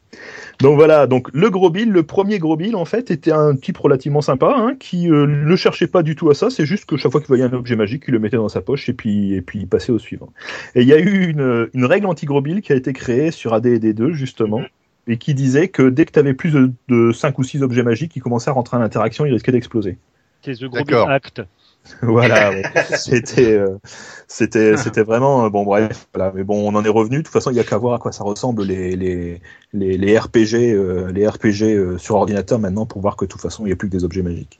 [0.60, 3.78] Donc voilà, donc le gros Bill, le premier gros Bill en fait était un type
[3.78, 6.96] relativement sympa hein, qui euh, ne cherchait pas du tout à ça, c'est juste que
[6.96, 9.34] chaque fois qu'il voyait un objet magique, il le mettait dans sa poche et puis
[9.34, 10.32] et puis il passait au suivant.
[10.74, 13.54] Et il y a eu une, une règle anti-gros Bill qui a été créée sur
[13.54, 14.62] AD&D 2 justement
[15.06, 17.84] et qui disait que dès que tu avais plus de, de 5 ou 6 objets
[17.84, 19.96] magiques qui commençaient à rentrer en interaction, ils risquaient d'exploser.
[20.42, 20.84] C'est The Gros.
[20.84, 21.42] Bill Act.
[22.02, 22.62] voilà, ouais.
[22.96, 23.78] c'était euh,
[24.26, 27.18] c'était c'était vraiment euh, bon bref, voilà, mais bon, on en est revenu.
[27.18, 29.40] De toute façon, il y a qu'à voir à quoi ça ressemble les les
[29.72, 33.40] les, les RPG euh, les RPG euh, sur ordinateur maintenant pour voir que de toute
[33.40, 34.58] façon, il n'y a plus que des objets magiques.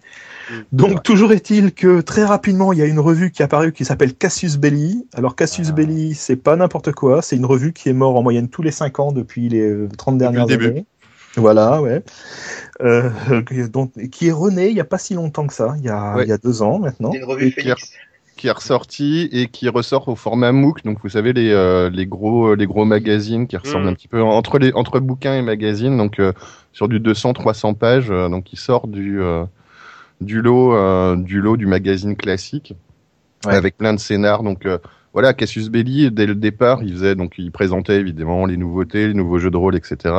[0.73, 3.85] Donc toujours est-il que très rapidement, il y a une revue qui est apparue qui
[3.85, 5.07] s'appelle Cassius Belli.
[5.15, 5.73] Alors Cassius Ah.
[5.73, 8.71] Belli, c'est pas n'importe quoi, c'est une revue qui est morte en moyenne tous les
[8.71, 10.87] 5 ans depuis les euh, 30 Depuis le dernières années.
[11.39, 12.03] Voilà, ouais.
[12.83, 13.11] Euh,
[13.73, 16.15] donc, qui est renée il y a pas si longtemps que ça, il y a,
[16.17, 16.25] Ouais.
[16.25, 17.13] il y a deux ans maintenant.
[17.13, 17.51] Une revue.
[17.51, 17.93] Phoenix.
[18.37, 20.85] qui est ressorti et qui ressort au format MOOC.
[20.85, 23.89] Donc vous savez les euh, les gros les gros magazines qui ressemblent Mm.
[23.89, 25.97] un petit peu entre les entre bouquins et magazines.
[25.97, 26.33] Donc euh,
[26.73, 28.11] sur du 200-300 pages.
[28.13, 29.45] euh, donc il sort du euh,
[30.21, 32.75] du lot euh, du lot du magazine classique
[33.47, 33.55] Ouais.
[33.57, 34.45] avec plein de scénars.
[34.45, 34.79] Donc euh,
[35.15, 39.15] voilà, Cassius Belli dès le départ, il faisait donc il présentait évidemment les nouveautés, les
[39.15, 40.15] nouveaux jeux de rôle, etc.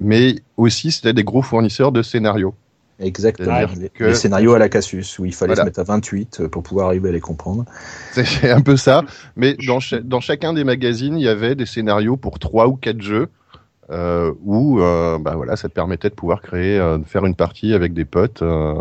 [0.00, 2.54] Mais aussi c'était des gros fournisseurs de scénarios.
[3.00, 3.60] Exactement.
[3.80, 5.62] Les, que- les scénarios à la Cassius, où il fallait Voilà.
[5.62, 7.64] se mettre à 28 pour pouvoir arriver à les comprendre.
[8.12, 9.02] C'est un peu ça.
[9.36, 12.74] Mais dans, cha- dans chacun des magazines, il y avait des scénarios pour trois ou
[12.74, 13.28] quatre jeux.
[13.90, 17.34] Euh, où euh, bah voilà, ça te permettait de pouvoir créer, euh, de faire une
[17.34, 18.74] partie avec des potes euh,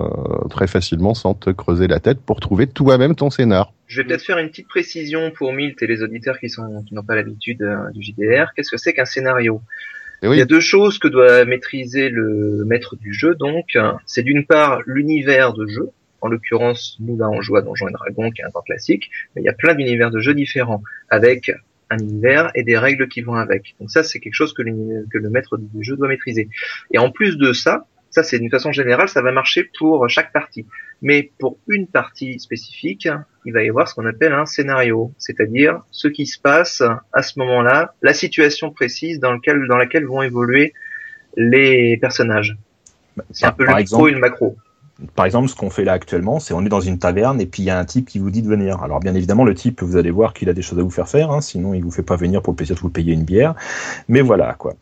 [0.49, 3.71] très facilement sans te creuser la tête pour trouver toi-même ton scénar.
[3.86, 6.93] Je vais peut-être faire une petite précision pour Milt et les auditeurs qui sont qui
[6.93, 8.51] n'ont pas l'habitude euh, du JDR.
[8.53, 9.62] Qu'est-ce que c'est qu'un scénario?
[10.23, 13.36] Et Il y a deux choses que doit maîtriser le maître du jeu.
[13.36, 15.89] Donc, c'est d'une part l'univers de jeu.
[16.21, 19.12] En l'occurrence, nous là on joue à Donjons et Dragons, qui est un temps classique,
[19.36, 21.51] mais il y a plein d'univers de jeux différents, avec
[21.91, 23.75] un univers et des règles qui vont avec.
[23.80, 26.49] Donc ça, c'est quelque chose que le maître du jeu doit maîtriser.
[26.91, 30.32] Et en plus de ça, ça c'est d'une façon générale, ça va marcher pour chaque
[30.32, 30.65] partie.
[31.02, 33.08] Mais pour une partie spécifique,
[33.46, 36.82] il va y avoir ce qu'on appelle un scénario, c'est-à-dire ce qui se passe
[37.13, 40.74] à ce moment-là, la situation précise dans, lequel, dans laquelle vont évoluer
[41.36, 42.58] les personnages.
[43.32, 44.58] C'est un peu le micro et le macro.
[45.15, 47.62] Par exemple, ce qu'on fait là actuellement, c'est on est dans une taverne et puis
[47.62, 48.82] il y a un type qui vous dit de venir.
[48.82, 51.08] Alors bien évidemment, le type, vous allez voir qu'il a des choses à vous faire
[51.08, 53.24] faire, hein, sinon il vous fait pas venir pour le plaisir de vous payer une
[53.24, 53.54] bière.
[54.08, 54.74] Mais voilà quoi.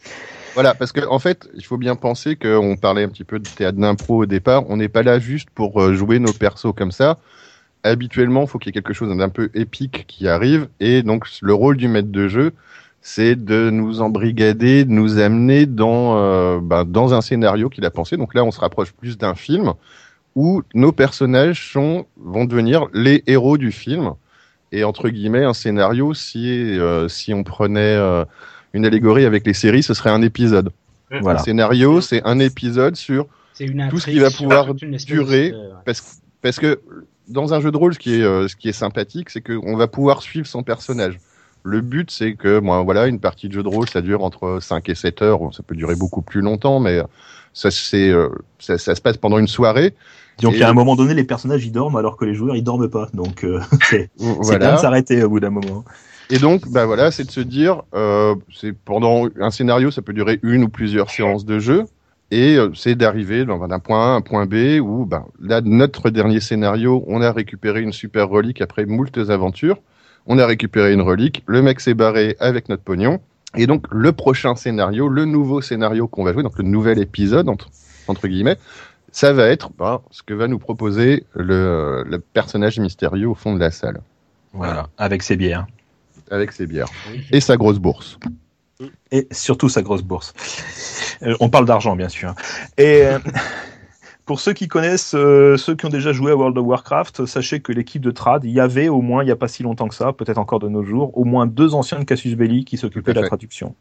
[0.55, 3.47] Voilà, parce que en fait, il faut bien penser qu'on parlait un petit peu de
[3.47, 4.63] théâtre d'impro au départ.
[4.69, 7.19] On n'est pas là juste pour euh, jouer nos persos comme ça.
[7.83, 10.67] Habituellement, il faut qu'il y ait quelque chose d'un peu épique qui arrive.
[10.79, 12.53] Et donc, le rôle du maître de jeu,
[13.01, 18.17] c'est de nous embrigader, de nous amener dans, ben, dans un scénario qu'il a pensé.
[18.17, 19.73] Donc là, on se rapproche plus d'un film
[20.35, 24.13] où nos personnages sont, vont devenir les héros du film.
[24.71, 28.25] Et entre guillemets, un scénario, si, euh, si on prenait euh,
[28.75, 30.69] une allégorie avec les séries, ce serait un épisode.
[31.21, 31.39] Voilà.
[31.39, 33.27] Un scénario, c'est un épisode sur
[33.59, 36.81] une Tout ce qui va pouvoir durer, de- parce, parce que
[37.27, 39.77] dans un jeu de rôle, ce qui est, euh, ce qui est sympathique, c'est qu'on
[39.77, 41.19] va pouvoir suivre son personnage.
[41.63, 44.59] Le but, c'est que, bon, voilà, une partie de jeu de rôle, ça dure entre
[44.61, 45.39] 5 et 7 heures.
[45.39, 47.01] Bon, Ça peut durer beaucoup plus longtemps, mais
[47.53, 49.95] ça, c'est, euh, ça, ça se passe pendant une soirée.
[50.41, 52.63] Donc Et- à un moment donné, les personnages ils dorment alors que les joueurs ils
[52.63, 53.07] dorment pas.
[53.13, 54.73] Donc euh, c'est Voilà.
[54.73, 55.83] de s'arrêter au bout d'un moment.
[56.31, 60.11] Et donc, bah voilà, c'est de se dire, euh, c'est pendant un scénario, ça peut
[60.13, 61.83] durer une ou plusieurs séances de jeu,
[62.31, 66.09] et euh, c'est d'arriver d'un point A à un point B où, bah, là, notre
[66.09, 69.77] dernier scénario, on a récupéré une super relique après moultes aventures,
[70.25, 73.19] on a récupéré une relique, le mec s'est barré avec notre pognon,
[73.55, 77.47] et donc le prochain scénario, le nouveau scénario qu'on va jouer, donc le nouvel épisode
[77.49, 77.69] entre,
[78.07, 78.57] entre guillemets,
[79.15, 83.53] ça va être bah, ce que va nous proposer le, le personnage mystérieux au fond
[83.55, 84.01] de la salle,
[84.51, 85.67] Voilà, avec ses bières
[86.31, 86.89] avec ses bières
[87.31, 88.19] et sa grosse bourse.
[89.11, 90.33] et surtout sa grosse bourse.
[91.21, 92.35] Euh, on parle d'argent bien sûr.
[92.77, 93.19] Et euh,
[94.25, 97.61] pour ceux qui connaissent, euh, ceux qui ont déjà joué à World of Warcraft, sachez
[97.61, 99.87] que l'équipe de trad, il y avait au moins, il y a pas si longtemps
[99.87, 102.75] que ça, peut-être encore de nos jours, au moins deux anciens de Cassius Belli qui
[102.75, 103.75] s'occupaient de la traduction.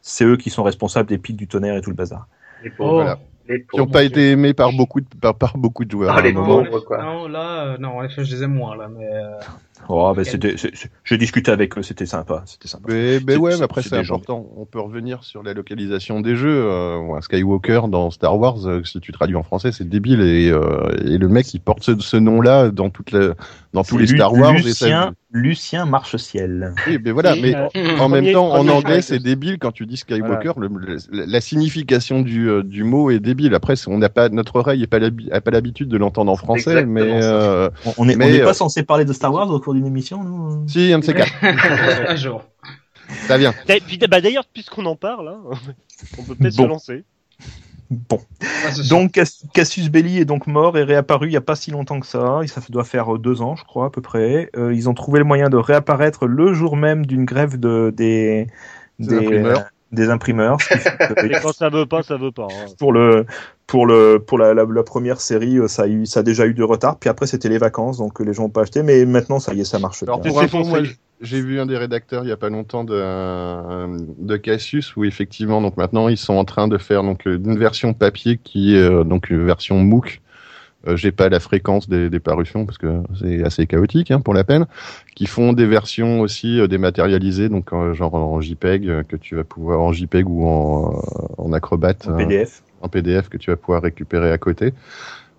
[0.00, 2.26] C'est eux qui sont responsables des pics du tonnerre et tout le bazar.
[2.78, 2.92] Oh.
[2.92, 3.18] Voilà.
[3.48, 6.14] Les qui n'ont pas été aimés par beaucoup de, par, par beaucoup de joueurs.
[6.14, 7.02] Ah, à les pauvres, quoi.
[7.02, 9.08] Non, là, euh, non, en effet, je les aime moins, là, mais...
[9.88, 10.54] Oh, ben c'était,
[11.04, 12.84] j'ai discuté avec eux, c'était sympa, c'était sympa.
[12.88, 14.14] Mais, mais ouais, mais après c'est gens.
[14.14, 14.46] important.
[14.56, 16.64] On peut revenir sur la localisation des jeux.
[16.64, 20.20] Euh, Skywalker dans Star Wars, euh, si tu traduis en français, c'est débile.
[20.20, 23.34] Et, euh, et le mec, il porte ce, ce nom-là dans toute la,
[23.72, 24.54] dans tous les Star Wars.
[24.54, 26.74] et ça- Lucien, Lucien Marche-Ciel.
[26.86, 27.34] Oui, mais voilà.
[27.34, 30.52] Mais euh, en même temps, en anglais, c'est débile quand tu dis Skywalker.
[30.58, 33.54] le- le- la, signification du, euh, du mot est débile.
[33.54, 37.20] Après, on n'a pas notre oreille n'a pas l'habitude de l'entendre en français, exactement mais
[37.22, 40.98] euh, On- n'est pas censé parler de Star Wars cours d'une émission, nous si un
[40.98, 41.32] de ces quatre,
[42.08, 42.44] un jour.
[43.26, 43.54] ça vient.
[44.08, 45.40] Bah, D'ailleurs, puisqu'on en parle, hein,
[46.18, 46.64] on peut peut-être Bon.
[46.64, 47.04] se lancer.
[47.90, 48.20] Bon.
[48.42, 51.70] Ah, Donc Cass- Cassius Belli est donc mort et réapparu il n'y a pas si
[51.70, 52.40] longtemps que ça.
[52.46, 54.48] Ça doit faire euh, deux ans, je crois, à peu près.
[54.56, 58.46] Euh, ils ont trouvé le moyen de réapparaître le jour même d'une grève de, des,
[58.98, 59.64] Des imprimeurs.
[59.92, 60.56] Des imprimeurs.
[61.24, 62.48] Et quand ça veut pas, ça veut pas.
[62.50, 62.66] hein.
[62.78, 63.26] pour le
[63.66, 66.46] pour le pour la, la, la première série, euh, ça a eu ça a déjà
[66.46, 66.98] eu du retard.
[66.98, 68.82] Puis après c'était les vacances, donc euh, les gens ont pas acheté.
[68.82, 70.30] Mais maintenant ça y est, ça marche Alors bien.
[70.32, 70.80] pour info, moi,
[71.20, 72.96] j'ai vu un des rédacteurs il y a pas longtemps de,
[74.18, 77.58] de Cassius où effectivement donc maintenant ils sont en train de faire donc euh, une
[77.58, 80.20] version papier qui est donc une version MOOC.
[80.88, 84.34] Euh, j'ai pas la fréquence des, des parutions parce que c'est assez chaotique hein, pour
[84.34, 84.66] la peine.
[85.14, 89.36] Qui font des versions aussi euh, dématérialisées donc euh, genre en JPEG euh, que tu
[89.36, 92.62] vas pouvoir en JPEG ou en, euh, en Acrobat En euh, PDF.
[92.80, 94.72] en PDF que tu vas pouvoir récupérer à côté.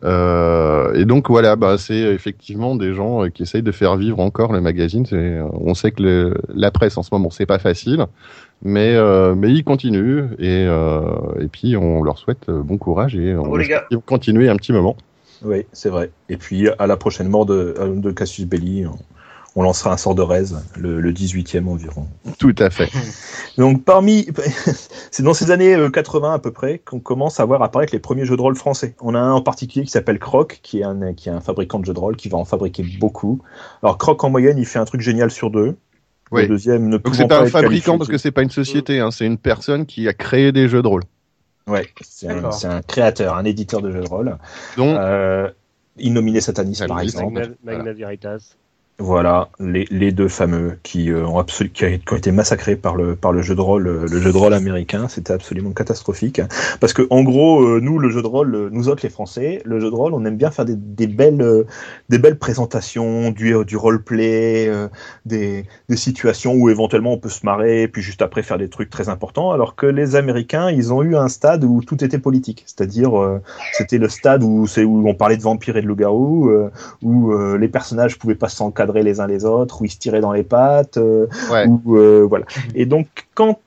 [0.03, 4.51] Euh, et donc voilà, bah, c'est effectivement des gens qui essayent de faire vivre encore
[4.51, 5.05] le magazine.
[5.53, 8.05] On sait que le, la presse en ce moment c'est pas facile,
[8.63, 11.01] mais euh, mais ils continuent et euh,
[11.39, 14.97] et puis on leur souhaite bon courage et on vont continuer un petit moment.
[15.43, 16.11] Oui, c'est vrai.
[16.29, 18.97] Et puis, à la prochaine mort de, de Cassius Belli, on,
[19.55, 22.07] on lancera un sort de raise, le, le 18e environ.
[22.39, 22.89] Tout à fait.
[23.57, 24.27] Donc, parmi,
[25.11, 27.99] c'est dans ces années euh, 80 à peu près qu'on commence à voir apparaître les
[27.99, 28.95] premiers jeux de rôle français.
[29.01, 31.79] On a un en particulier qui s'appelle Croc, qui est un, qui est un fabricant
[31.79, 33.41] de jeux de rôle, qui va en fabriquer beaucoup.
[33.83, 35.75] Alors, Croc, en moyenne, il fait un truc génial sur deux.
[36.31, 36.43] Oui.
[36.43, 38.49] Le deuxième ne Donc c'est pas un être fabricant qualifié- parce que c'est pas une
[38.49, 41.03] société, hein, c'est une personne qui a créé des jeux de rôle.
[41.67, 42.53] Ouais, c'est un, D'accord.
[42.53, 44.37] c'est un créateur, un éditeur de jeux de rôle.
[44.77, 45.49] Donc Euh,
[45.97, 47.33] Innominé Satanis, par exemple.
[47.33, 48.55] Magna, Magna Veritas.
[48.99, 51.25] Voilà, les, les deux fameux qui euh,
[51.73, 54.37] qui, ont été massacrés par le par le jeu de rôle euh, le jeu de
[54.37, 56.39] rôle américain, c'était absolument catastrophique.
[56.79, 59.79] Parce que en gros euh, nous le jeu de rôle nous autres les Français, le
[59.79, 61.65] jeu de rôle on aime bien faire des, belles
[62.09, 64.69] des belles présentations, du du roleplay,
[65.25, 68.91] des des situations où éventuellement on peut se marrer puis juste après faire des trucs
[68.91, 72.63] très importants alors que les Américains, ils ont eu un stade où tout était politique,
[72.67, 73.13] c'est-à-dire
[73.71, 76.69] c'était le stade où c'est où on parlait de vampires et de loups-garous
[77.01, 80.33] où les personnages pouvaient pas s'encadrer les uns les autres, où ils se tiraient dans
[80.33, 81.65] les pattes, euh, Ouais.
[81.87, 82.45] euh, voilà.
[82.75, 83.59] Et donc quand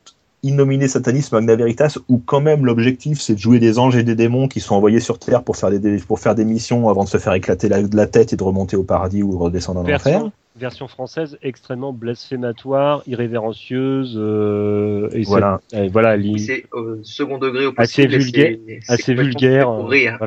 [0.42, 4.14] Innominé Satanisme Magna Veritas, où quand même l'objectif c'est de jouer des anges et des
[4.14, 7.02] démons qui sont envoyés sur Terre pour faire des, des- pour faire des missions avant
[7.02, 9.80] de se faire éclater la, la tête et de remonter au paradis ou de redescendre
[9.80, 10.30] en enfer.
[10.58, 15.60] Version, française extrêmement blasphématoire, irrévérencieuse, euh, et Voilà.
[15.92, 18.14] voilà, li- C'est au second degré au Assez possible.
[18.14, 19.68] et vulgaire- c'est- c'est assez vulgaire.
[19.88, 20.26] fait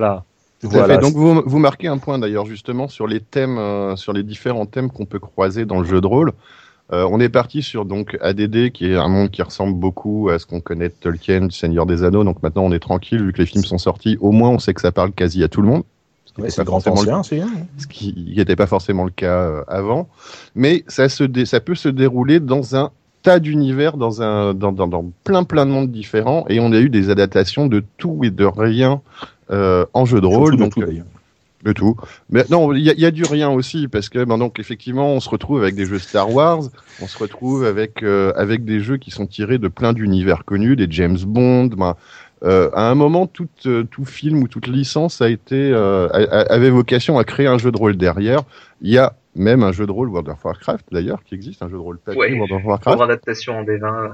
[0.63, 0.95] Voilà.
[0.95, 1.01] À fait.
[1.01, 4.65] Donc vous, vous marquez un point d'ailleurs justement sur les thèmes, euh, sur les différents
[4.65, 6.33] thèmes qu'on peut croiser dans le jeu de rôle.
[6.91, 10.39] Euh, on est parti sur donc ADD qui est un monde qui ressemble beaucoup à
[10.39, 12.23] ce qu'on connaît de Tolkien, du Seigneur des Anneaux.
[12.23, 14.17] Donc maintenant on est tranquille vu que les films sont sortis.
[14.21, 15.83] Au moins on sait que ça parle quasi à tout le monde.
[16.25, 17.65] Ce qui Ouais, n'était c'est pas le grand forcément le- ancien, c'est hein.
[17.77, 20.09] ce qui n'était pas forcément le cas euh, avant.
[20.55, 22.91] Mais ça se dé- ça peut se dérouler dans un
[23.21, 26.45] tas d'univers, dans un dans, dans, dans plein plein de mondes différents.
[26.49, 29.01] Et on a eu des adaptations de tout et de rien
[29.51, 30.57] en jeu de rôle.
[30.57, 30.83] Donc tout,
[31.63, 31.95] de tout.
[32.29, 34.59] Mais non, il y a, il y a du rien aussi parce que ben donc
[34.59, 36.62] effectivement, on se retrouve avec des jeux Star Wars,
[37.01, 40.75] on se retrouve avec euh, avec des jeux qui sont tirés de plein d'univers connus,
[40.77, 41.65] des James Bond.
[41.77, 41.95] Ben,
[42.43, 46.53] euh, à un moment, tout euh, tout film ou toute licence a été euh, a-
[46.53, 48.43] avait vocation à créer un jeu de rôle derrière.
[48.81, 51.67] Il y a même un jeu de rôle World of Warcraft d'ailleurs qui existe, un
[51.67, 52.33] jeu de rôle papier Ouais.
[52.35, 52.95] World of Warcraft.
[52.95, 54.12] Pour adaptation en D20.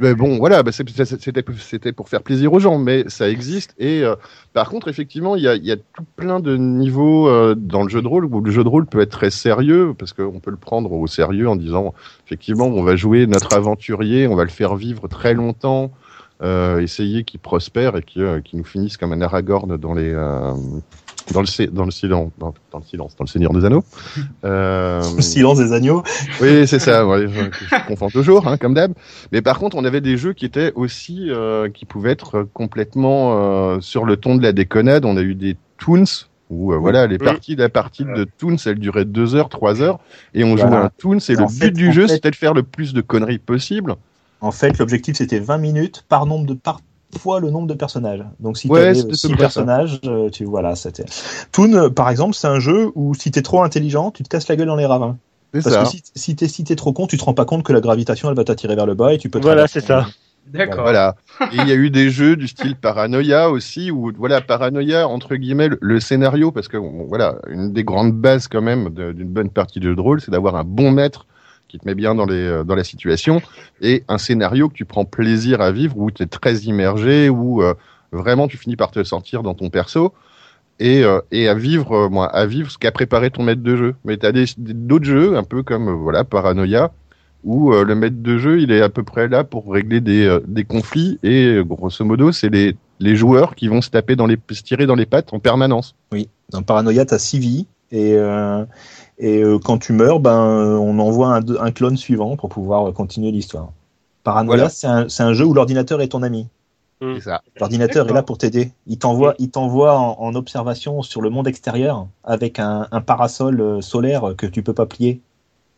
[0.00, 3.74] Mais bon, voilà, bah, c'était pour faire plaisir aux gens, mais ça existe.
[3.78, 4.14] Et euh,
[4.52, 7.88] par contre, effectivement, il y a, y a tout plein de niveaux euh, dans le
[7.88, 10.50] jeu de rôle où le jeu de rôle peut être très sérieux parce qu'on peut
[10.50, 11.94] le prendre au sérieux en disant,
[12.26, 15.92] effectivement, on va jouer notre aventurier, on va le faire vivre très longtemps,
[16.40, 20.12] euh, essayer qu'il prospère et qu'il euh, qu'il nous finisse comme un Aragorn dans les
[20.12, 20.52] euh,
[21.32, 23.84] dans le sé- dans le silence dans, dans le silence dans le Seigneur des Anneaux.
[24.44, 26.02] Euh, Le silence des agneaux.
[26.40, 27.06] oui, c'est ça.
[27.06, 28.92] ouais, je, je confonds toujours, hein, comme d'hab.
[29.32, 33.72] Mais par contre, on avait des jeux qui étaient aussi, euh, qui pouvaient être complètement
[33.74, 35.04] euh, sur le ton de la déconnade.
[35.04, 36.04] On a eu des Toons
[36.50, 39.98] où, euh, voilà, les parties, la partie de Toons, elles duraient deux heures, trois heures,
[40.34, 40.70] et on Voilà.
[40.70, 41.18] jouait un Toons.
[41.28, 43.96] Et le fait- but du jeu, fait- c'était de faire le plus de conneries possible.
[44.40, 46.80] En fait, l'objectif c'était 20 minutes par nombre de par
[47.16, 48.24] fois le nombre de personnages.
[48.40, 49.36] Donc si Ouais, tu 6 près ça.
[49.36, 51.04] personnages, euh, tu voilà, c'était.
[51.52, 54.48] Toon, euh, par exemple, c'est un jeu où si t'es trop intelligent, tu te casses
[54.48, 55.16] la gueule dans les ravins.
[55.54, 55.82] C'est Parce ça.
[55.84, 57.80] que si, si t'es si t'es trop con, tu te rends pas compte que la
[57.80, 59.40] gravitation elle va t'attirer vers le bas et tu peux.
[59.40, 60.06] Voilà, c'est ça.
[60.46, 60.80] D'accord.
[60.82, 61.14] Voilà.
[61.52, 65.36] Et il y a eu des jeux du style Paranoia aussi, où voilà, Paranoia, entre
[65.36, 69.28] guillemets, le, le scénario, parce que bon, voilà, une des grandes bases quand même d'une
[69.28, 71.26] bonne partie de jeu de rôle, c'est d'avoir un bon maître
[71.68, 73.40] qui te met bien dans, les, euh, dans la situation,
[73.80, 77.62] et un scénario que tu prends plaisir à vivre, où tu es très immergé, où
[77.62, 77.74] euh,
[78.10, 80.12] vraiment tu finis par te sentir dans ton perso.
[80.80, 83.94] Et, euh, et à vivre, moi, à vivre ce qu'a préparé ton maître de jeu.
[84.04, 86.92] Mais tu as d'autres jeux, un peu comme voilà Paranoia,
[87.44, 90.64] où le maître de jeu, il est à peu près là pour régler des, des
[90.64, 94.62] conflits et grosso modo, c'est les, les joueurs qui vont se taper dans les, se
[94.62, 95.96] tirer dans les pattes en permanence.
[96.12, 96.28] Oui.
[96.50, 98.16] Dans Paranoia, t'as 6 vies et
[99.18, 100.36] et euh, quand tu meurs, ben
[100.80, 103.70] on envoie un, un clone suivant pour pouvoir continuer l'histoire.
[104.24, 105.08] Paranoia, Voilà.
[105.08, 106.48] c'est un, jeu où l'ordinateur est ton ami.
[107.00, 107.42] C'est ça.
[107.60, 108.72] L'ordinateur est là pour t'aider.
[108.88, 113.60] Il t'envoie, il t'envoie en, en observation sur le monde extérieur avec un, un parasol
[113.60, 115.20] euh, solaire que tu peux pas plier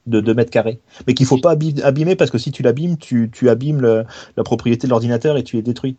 [0.07, 0.81] de 2 mètres carrés.
[1.07, 1.51] Mais qu'il faut pas
[1.85, 4.05] abîmer parce que si tu l'abîmes, tu, tu abîmes le-
[4.39, 5.97] la propriété de l'ordinateur et tu es détruit.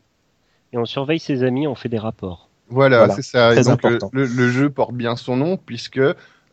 [0.74, 2.50] Et on surveille ses amis, on fait des rapports.
[2.70, 3.14] Voilà, Voilà.
[3.16, 3.52] c'est ça.
[3.54, 4.10] Et Très donc, le, important.
[4.14, 6.02] le- le jeu porte bien son nom puisque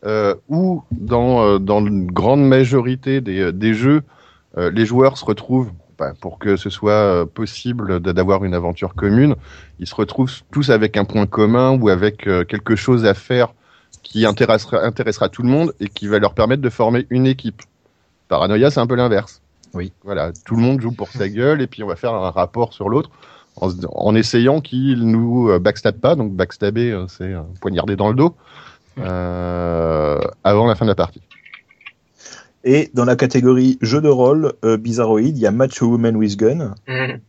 [0.05, 4.03] euh, où dans euh, dans une grande majorité des, euh, des jeux,
[4.57, 8.95] euh, les joueurs se retrouvent bah, pour que ce soit euh, possible d'avoir une aventure
[8.95, 9.35] commune,
[9.79, 13.49] ils se retrouvent tous avec un point commun ou avec euh, quelque chose à faire
[14.01, 17.61] qui intéressera, intéressera tout le monde et qui va leur permettre de former une équipe.
[18.29, 19.41] Paranoia, c'est un peu l'inverse.
[19.73, 19.91] Oui.
[20.03, 22.73] Voilà, tout le monde joue pour sa gueule et puis on va faire un rapport
[22.73, 23.11] sur l'autre
[23.57, 26.15] en, en essayant qu'il nous backstab pas.
[26.15, 28.35] Donc backstabber, c'est poignarder dans le dos
[28.97, 31.21] euh, avant la fin de la partie.
[32.63, 36.37] Et dans la catégorie jeu de rôle euh, bizarroïde, il y a Macho Woman with
[36.37, 37.19] Gun, Mhm.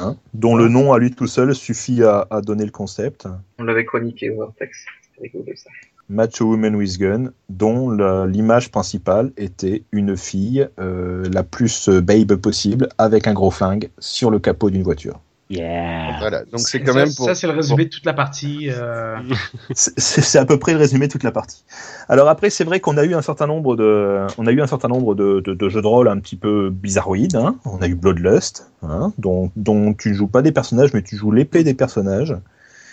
[0.00, 3.28] hein, dont le nom à lui tout seul suffit à, à donner le concept.
[3.58, 4.84] On l'avait chroniqué au Vortex.
[5.20, 5.70] Rigolo ça.
[6.08, 7.90] Macho Woman with Gun, dont
[8.26, 13.88] l'image principale était une fille euh, la plus euh, babe possible avec un gros flingue
[13.98, 15.20] sur le capot d'une voiture.
[15.54, 16.16] Yeah.
[16.18, 17.26] Voilà, donc c'est Ça- quand même pour.
[17.26, 18.68] Ça, c'est le résumé de toute la partie.
[18.70, 19.16] euh,
[19.74, 21.64] C'est c'est à peu près le résumé de toute la partie.
[22.08, 24.66] Alors après, c'est vrai qu'on a eu un certain nombre de, on a eu un
[24.66, 27.36] certain nombre de, de- de jeux de rôle un petit peu bizarroïdes.
[27.36, 27.56] hein.
[27.64, 31.32] On a eu Bloodlust, hein, dont, dont tu joues pas des personnages, mais tu joues
[31.32, 32.34] l'épée des personnages.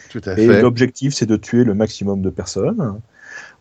[0.09, 0.61] Tout à Et fait.
[0.61, 2.99] l'objectif, c'est de tuer le maximum de personnes.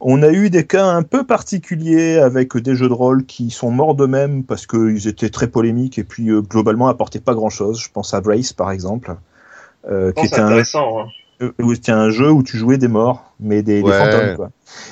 [0.01, 3.71] On a eu des cas un peu particuliers avec des jeux de rôle qui sont
[3.71, 7.81] morts d'eux-mêmes parce qu'ils étaient très polémiques et puis euh, globalement apportaient pas grand-chose.
[7.81, 9.17] Je pense à Brace par exemple,
[9.91, 11.01] euh, qui était un, intéressant.
[11.41, 11.51] hein.
[11.61, 14.37] où c'était un jeu où tu jouais des morts, mais des, fantômes.
[14.37, 14.51] Quoi.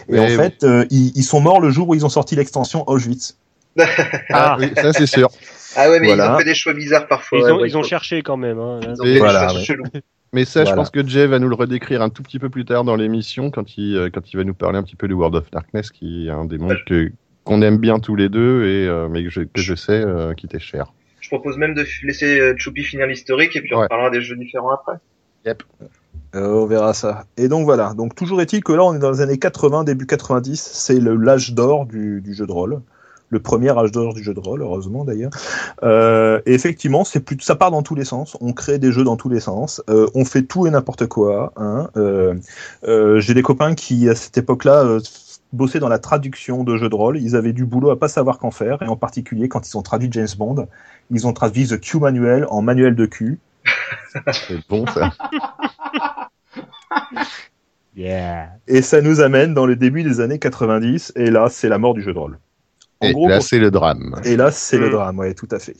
[0.08, 0.36] Et Mais en oui.
[0.36, 3.36] fait, euh, ils, ils sont morts le jour où ils ont sorti l'extension Auschwitz.
[4.30, 5.28] Ah, oui, ça c'est sûr.
[5.76, 6.26] Ah ouais, mais Voilà.
[6.28, 7.38] ils ont fait des choix bizarres parfois.
[7.38, 8.58] Ils ont, ouais, ils ont faut- cherché quand même.
[8.58, 8.94] Hein, là.
[9.04, 10.00] Et- Voilà, choix ouais.
[10.32, 12.64] Mais ça, je pense que Jay va nous le redécrire un tout petit peu plus
[12.64, 15.14] tard dans l'émission quand il, euh, quand il va nous parler un petit peu de
[15.14, 17.12] World of Darkness, qui est un des mondes que
[17.44, 20.34] qu'on aime bien tous les deux et euh, mais que je, que je sais euh,
[20.34, 20.92] qui t'est cher.
[21.20, 23.88] Je propose même de laisser euh, Choupi finir l'historique et puis on Ouais.
[23.88, 24.94] parlera des jeux différents après.
[26.34, 27.24] Euh, on verra ça.
[27.36, 27.94] Et donc voilà.
[27.94, 30.60] Donc toujours est-il que là, on est dans les années 80, début 90.
[30.60, 32.80] C'est le l'âge d'or du, du jeu de rôle.
[33.28, 35.32] Le premier âge d'or du jeu de rôle, heureusement d'ailleurs.
[35.82, 38.36] Euh, et effectivement, c'est plus, ça part dans tous les sens.
[38.40, 39.82] On crée des jeux dans tous les sens.
[39.90, 41.52] Euh, on fait tout et n'importe quoi.
[41.56, 41.88] Hein.
[41.96, 42.34] Euh,
[42.84, 45.00] euh, J'ai des copains qui à cette époque-là euh,
[45.52, 47.18] bossaient dans la traduction de jeux de rôle.
[47.18, 48.82] Ils avaient du boulot à pas savoir qu'en faire.
[48.82, 50.68] Et en particulier quand ils ont traduit James Bond,
[51.10, 53.40] ils ont traduit The Q Manual en manuel de cul.
[54.32, 55.10] C'est bon ça.
[57.96, 58.50] Yeah.
[58.68, 61.94] Et ça nous amène dans le début des années 90, et là, c'est la mort
[61.94, 62.38] du jeu de rôle.
[63.00, 64.16] En Et gros, là, c'est le drame.
[64.24, 64.92] et là, c'est le Mm.
[64.92, 65.76] drame, ouais, tout à fait.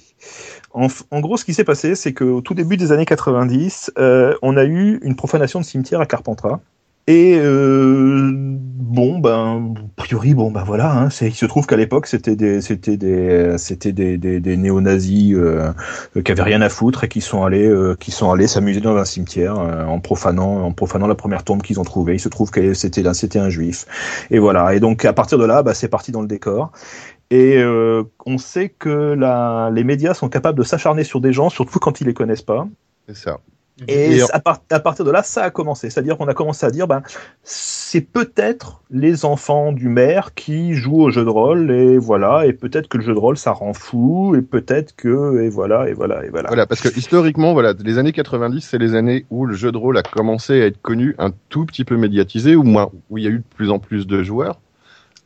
[0.73, 4.57] En gros, ce qui s'est passé, c'est qu'au tout début des années 90, euh, on
[4.57, 6.61] a eu une profanation de cimetière à Carpentras.
[7.09, 10.91] Et euh, bon, ben, a priori, bon, ben voilà.
[10.93, 15.35] Hein, il se trouve qu'à l'époque, c'était des, c'était des, c'était des, des, des néo-nazis
[15.37, 15.73] euh,
[16.25, 18.97] qui avaient rien à foutre et qui sont allés, euh, qui sont allés s'amuser dans
[18.97, 22.15] un cimetière euh, en profanant, en profanant la première tombe qu'ils ont trouvée.
[22.15, 23.87] Il se trouve que c'était là, c'était un juif.
[24.31, 24.75] Et voilà.
[24.75, 26.73] Et donc à partir de là, bah, c'est parti dans le décor.
[27.31, 31.51] Et euh, on sait que la, les médias sont capables de s'acharner sur des gens,
[31.51, 32.67] surtout quand ils les connaissent pas.
[33.09, 33.39] C'est ça.
[33.89, 35.91] Et Et en- à, par- à partir de là, ça a commencé.
[35.91, 37.03] C'est-à-dire qu'on a commencé à dire, ben,
[37.43, 42.53] c'est peut-être les enfants du maire qui jouent au jeu de rôle, et voilà, et
[42.53, 45.93] peut-être que le jeu de rôle, ça rend fou, et peut-être que, et voilà, et
[45.93, 46.49] voilà, et voilà.
[46.49, 49.77] Voilà, parce que historiquement, voilà, les années 90, c'est les années où le jeu de
[49.79, 53.25] rôle a commencé à être connu, un tout petit peu médiatisé, ou moins, où il
[53.25, 54.59] y a eu de plus en plus de joueurs.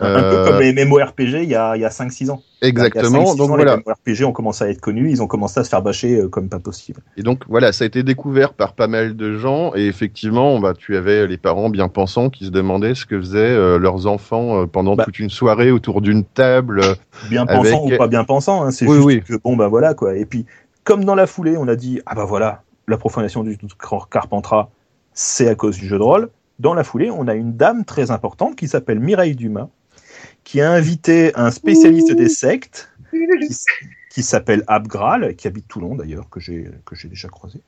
[0.00, 2.42] Un, peu Euh, comme les MMORPG il y a, il y a 5-6 ans.
[2.62, 3.24] Il y a Exactement.
[3.24, 3.76] 5-6 Donc ans, voilà.
[3.76, 6.28] Les MMORPG ont commencé à être connus, ils ont commencé à se faire bâcher euh,
[6.28, 7.00] comme pas possible.
[7.16, 10.72] Et donc voilà, ça a été découvert par pas mal de gens et effectivement, bah,
[10.76, 14.66] tu avais les parents bien pensants qui se demandaient ce que faisaient euh, leurs enfants
[14.66, 15.04] pendant Bah.
[15.04, 16.80] toute une soirée autour d'une table.
[17.28, 19.22] bien Avec- pensant ou pas bien pensant, hein, c'est Oui, juste oui.
[19.22, 20.16] que bon bah voilà quoi.
[20.16, 20.46] Et puis
[20.84, 23.58] comme dans la foulée, on a dit ah bah voilà, la profanation du
[24.10, 24.68] Carpentras,
[25.12, 26.30] c'est à cause du jeu de rôle.
[26.58, 29.68] Dans la foulée, on a une dame très importante qui s'appelle Mireille Dumas,
[30.44, 32.90] qui a invité un spécialiste des sectes
[34.10, 37.60] qui, s'appelle Abgral, qui habite Toulon d'ailleurs, que j'ai que j'ai déjà croisé,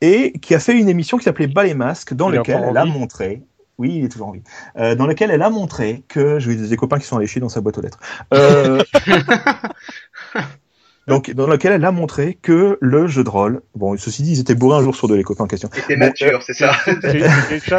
[0.00, 2.84] et qui a fait une émission qui s'appelait Bas les masques, dans laquelle elle a
[2.84, 3.42] montré.
[3.76, 4.42] Oui, il est toujours en vie.
[4.76, 7.40] Euh, dans lequel elle a montré que j'ai eu des copains qui sont allés chier
[7.40, 7.98] dans sa boîte aux lettres.
[8.32, 8.80] Euh,
[11.06, 14.40] donc, dans lequel elle a montré que le jeu de rôle, bon, ceci dit, ils
[14.40, 15.68] étaient bourrés un jour sur deux, les copains en question.
[15.72, 16.72] C'était Bon, mature, c'est ça.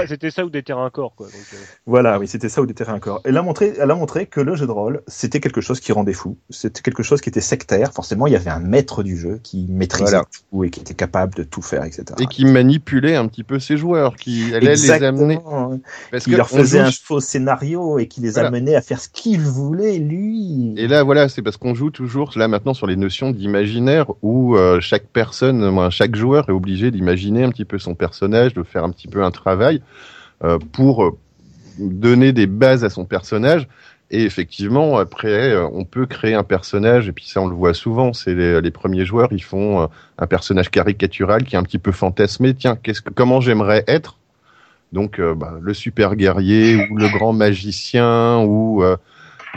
[0.08, 1.28] C'était ça, ou des terrains corps quoi.
[1.28, 3.22] Donc, euh, Voilà, oui, c'était ça ou des terrains corps.
[3.26, 5.92] Elle a montré, elle a montré que le jeu de rôle, c'était quelque chose qui
[5.92, 6.38] rendait fou.
[6.50, 7.94] C'était quelque chose qui était sectaire.
[7.94, 10.26] Forcément, il y avait un maître du jeu qui maîtrisait Voilà.
[10.52, 12.06] tout et qui était capable de tout faire, etc.
[12.20, 15.36] et qui manipulait un petit peu ses joueurs, qui allait les amener.
[15.36, 15.80] Exactement.
[16.12, 18.50] Parce Qui que leur faisait joue- un faux scénario et qui les Voilà.
[18.50, 20.74] amenait à faire ce qu'il voulait, lui.
[20.78, 24.56] Et là, voilà, c'est parce qu'on joue toujours là maintenant sur les notions d'imaginaire où
[24.56, 28.84] euh, chaque personne, chaque joueur est obligé d'imaginer un petit peu son personnage, de faire
[28.84, 29.82] un petit peu un travail
[30.44, 31.18] euh, pour euh,
[31.78, 33.68] donner des bases à son personnage.
[34.12, 38.14] Et effectivement, après, on peut créer un personnage, et puis ça, on le voit souvent.
[38.14, 39.90] C'est les, les premiers joueurs, ils font
[40.20, 42.54] un personnage caricatural qui est un petit peu fantasmé.
[42.54, 44.20] Tiens, qu'est-ce que, comment j'aimerais être?
[44.92, 48.96] Donc, euh, bah, le super guerrier ou le grand magicien ou euh,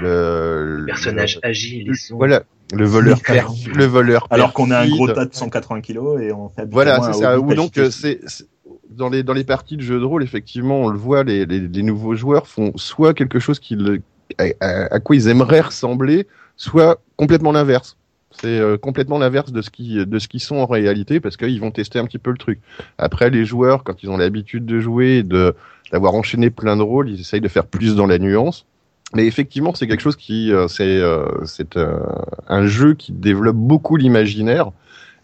[0.01, 1.89] le Personnage agile.
[1.89, 2.43] le- voilà,
[2.73, 4.27] le voleur, perf- le voleur.
[4.31, 7.39] Alors qu'on a un gros tas de 180 kilos et on fait Voilà, c'est ça.
[7.39, 8.47] Ou donc, c'est c'est-
[8.91, 11.61] dans les dans les parties de jeux de rôle, effectivement, on le voit, les, les,
[11.61, 14.01] les nouveaux joueurs font soit quelque chose qu'ils
[14.39, 17.97] à, à- à quoi ils aimeraient ressembler, soit complètement l'inverse.
[18.31, 21.61] C'est euh, complètement l'inverse de ce qui de ce qu'ils sont en réalité parce qu'ils
[21.61, 22.61] vont tester un petit peu le truc.
[22.99, 25.55] Après, les joueurs, quand ils ont l'habitude de jouer, et de
[25.93, 28.67] d'avoir enchaîné plein de rôles, ils essayent de faire plus dans la nuance.
[29.15, 31.99] Mais effectivement, c'est quelque chose qui euh, c'est euh, c'est euh,
[32.47, 34.71] un jeu qui développe beaucoup l'imaginaire.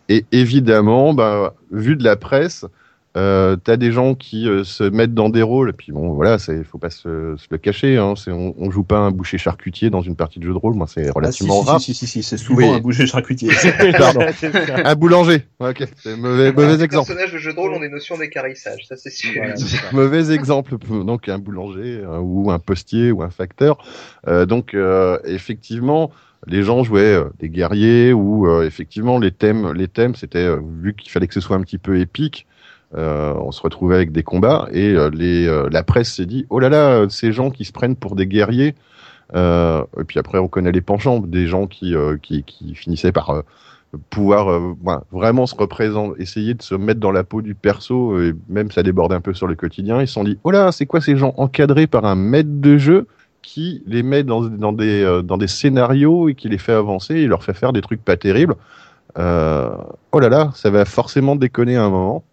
[0.08, 2.66] Et évidemment, bah, vu de la presse,
[3.16, 5.70] euh, t'as des gens qui euh, se mettent dans des rôles.
[5.70, 7.96] Et puis bon, voilà, c'est faut pas se, se le cacher.
[7.96, 10.58] Hein, c'est on, on joue pas un boucher charcutier dans une partie de jeu de
[10.58, 10.74] rôle.
[10.74, 11.80] Moi, c'est Ah, si, relativement si, rare.
[11.80, 12.74] si, si, si, c'est souvent Oui.
[12.74, 13.50] un boucher charcutier.
[13.98, 14.20] Pardon.
[14.84, 15.46] Un boulanger.
[15.60, 17.06] Ok, c'est mauvais mauvais Les exemple.
[17.06, 19.32] personnages de jeux de rôle ont des notions d'écarissage, ça c'est sûr.
[19.36, 19.54] Voilà,
[19.92, 20.76] mauvais exemple.
[21.04, 23.78] Donc un boulanger euh, ou un postier ou un facteur.
[24.26, 26.10] Euh, donc euh, effectivement,
[26.46, 30.58] les gens jouaient euh, des guerriers ou euh, effectivement les thèmes, les thèmes, c'était euh,
[30.82, 32.46] vu qu'il fallait que ce soit un petit peu épique.
[32.96, 36.46] Euh, on se retrouvait avec des combats et euh, les, euh, la presse s'est dit
[36.48, 38.74] oh là là ces gens qui se prennent pour des guerriers
[39.34, 43.42] et puis après on connaît les penchants des gens qui qui, qui finissaient par
[44.10, 48.32] pouvoir voilà, vraiment se représenter, essayer de se mettre dans la peau du perso, et
[48.48, 50.00] même ça déborde un peu sur le quotidien.
[50.00, 52.76] Ils se sont dit, oh là, c'est quoi ces gens encadrés par un maître de
[52.76, 53.08] jeu
[53.42, 57.26] qui les met dans, dans, des, dans des scénarios et qui les fait avancer et
[57.26, 58.54] leur fait faire des trucs pas terribles.
[59.16, 62.24] Oh là là, ça va forcément déconner un moment.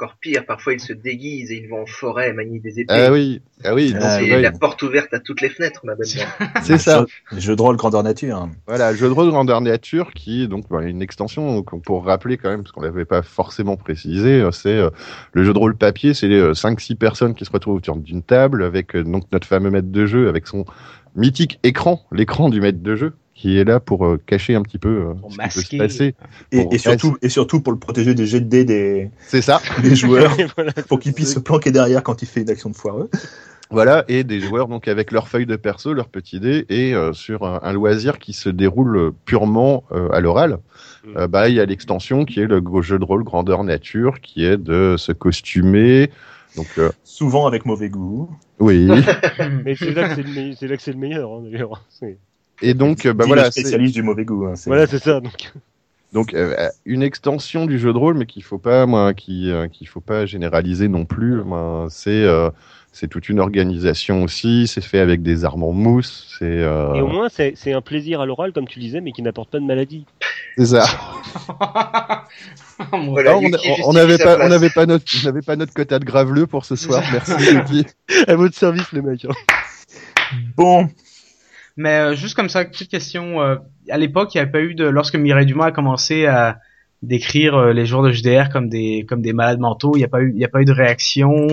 [0.00, 2.86] Encore pire, parfois ils se déguisent et ils vont en forêt manier des épées.
[2.88, 5.94] Ah oui, ah oui, Ah donc, c'est la porte ouverte à toutes les fenêtres, ma
[5.94, 6.48] belle dame.
[6.62, 7.04] c'est ça.
[7.32, 8.48] Jeu, jeu de rôle grandeur nature.
[8.66, 12.38] Voilà, jeu de rôle grandeur nature qui est donc bah, une extension donc, pour rappeler
[12.38, 14.88] quand même parce qu'on l'avait pas forcément précisé, euh, c'est euh,
[15.34, 18.22] le jeu de rôle papier, c'est les 5 6 personnes qui se retrouvent autour d'une
[18.22, 20.64] table avec euh, donc notre fameux maître de jeu avec son
[21.14, 24.76] mythique écran, l'écran du maître de jeu qui est là pour euh, cacher un petit
[24.78, 25.78] peu euh, Pour ce qui peut se masquer.
[25.78, 26.14] passer.
[26.52, 29.62] Et, surtout, et surtout pour le protéger des jets de dés des, C'est ça.
[29.82, 30.72] des joueurs, voilà.
[30.88, 33.08] pour qu'il puisse se planquer derrière quand il fait une action de foireux.
[33.70, 37.12] Voilà, et des joueurs donc avec leur feuille de perso, leur petit dé, et euh,
[37.12, 40.58] sur un, un loisir qui se déroule purement euh, à l'oral.
[41.04, 41.16] Mm.
[41.16, 44.44] Euh, bah il y a l'extension qui est le jeu de rôle grandeur nature, qui
[44.44, 46.10] est de se costumer.
[46.56, 48.28] Donc euh, Souvent avec mauvais goût.
[48.58, 48.86] oui,
[49.64, 51.84] Mais c'est là que c'est le, meille- c'est là que c'est le meilleur, hein, d'ailleurs.
[52.62, 54.46] Et donc euh, bah voilà, le spécialiste du mauvais goût.
[54.46, 55.20] hein, Voilà, c'est ça.
[55.20, 55.52] Donc,
[56.12, 59.68] donc euh, une extension du jeu de rôle, mais qu'il faut pas, moi, qui euh,
[59.68, 61.42] qu'il faut pas généraliser non plus.
[61.44, 62.50] moi, c'est euh,
[62.92, 64.66] c'est toute une organisation aussi.
[64.66, 66.34] C'est fait avec des armes en mousse.
[66.38, 69.12] C'est euh, Et au moins, c'est c'est un plaisir à l'oral, comme tu disais, mais
[69.12, 70.04] qui n'apporte pas de maladie.
[70.58, 70.84] c'est ça.
[72.92, 73.38] Mon Voilà, Ah,
[73.84, 76.64] on n'avait pas, on n'avait pas notre, on n'avait pas notre quota de graveleux pour
[76.64, 77.02] ce soir.
[77.12, 77.84] Merci.
[78.26, 79.24] À votre service, les mecs.
[79.26, 79.32] hein.
[80.56, 80.88] Bon,
[81.80, 83.40] Mais euh, juste comme ça, petite question.
[83.40, 83.56] euh,
[83.88, 86.58] à l'époque, il n'y avait pas eu de, lorsque Mireille Dumas a commencé à
[87.00, 90.08] décrire euh, les joueurs de JDR comme des comme des malades mentaux, il n'y a
[90.08, 91.48] pas eu il a pas eu de réaction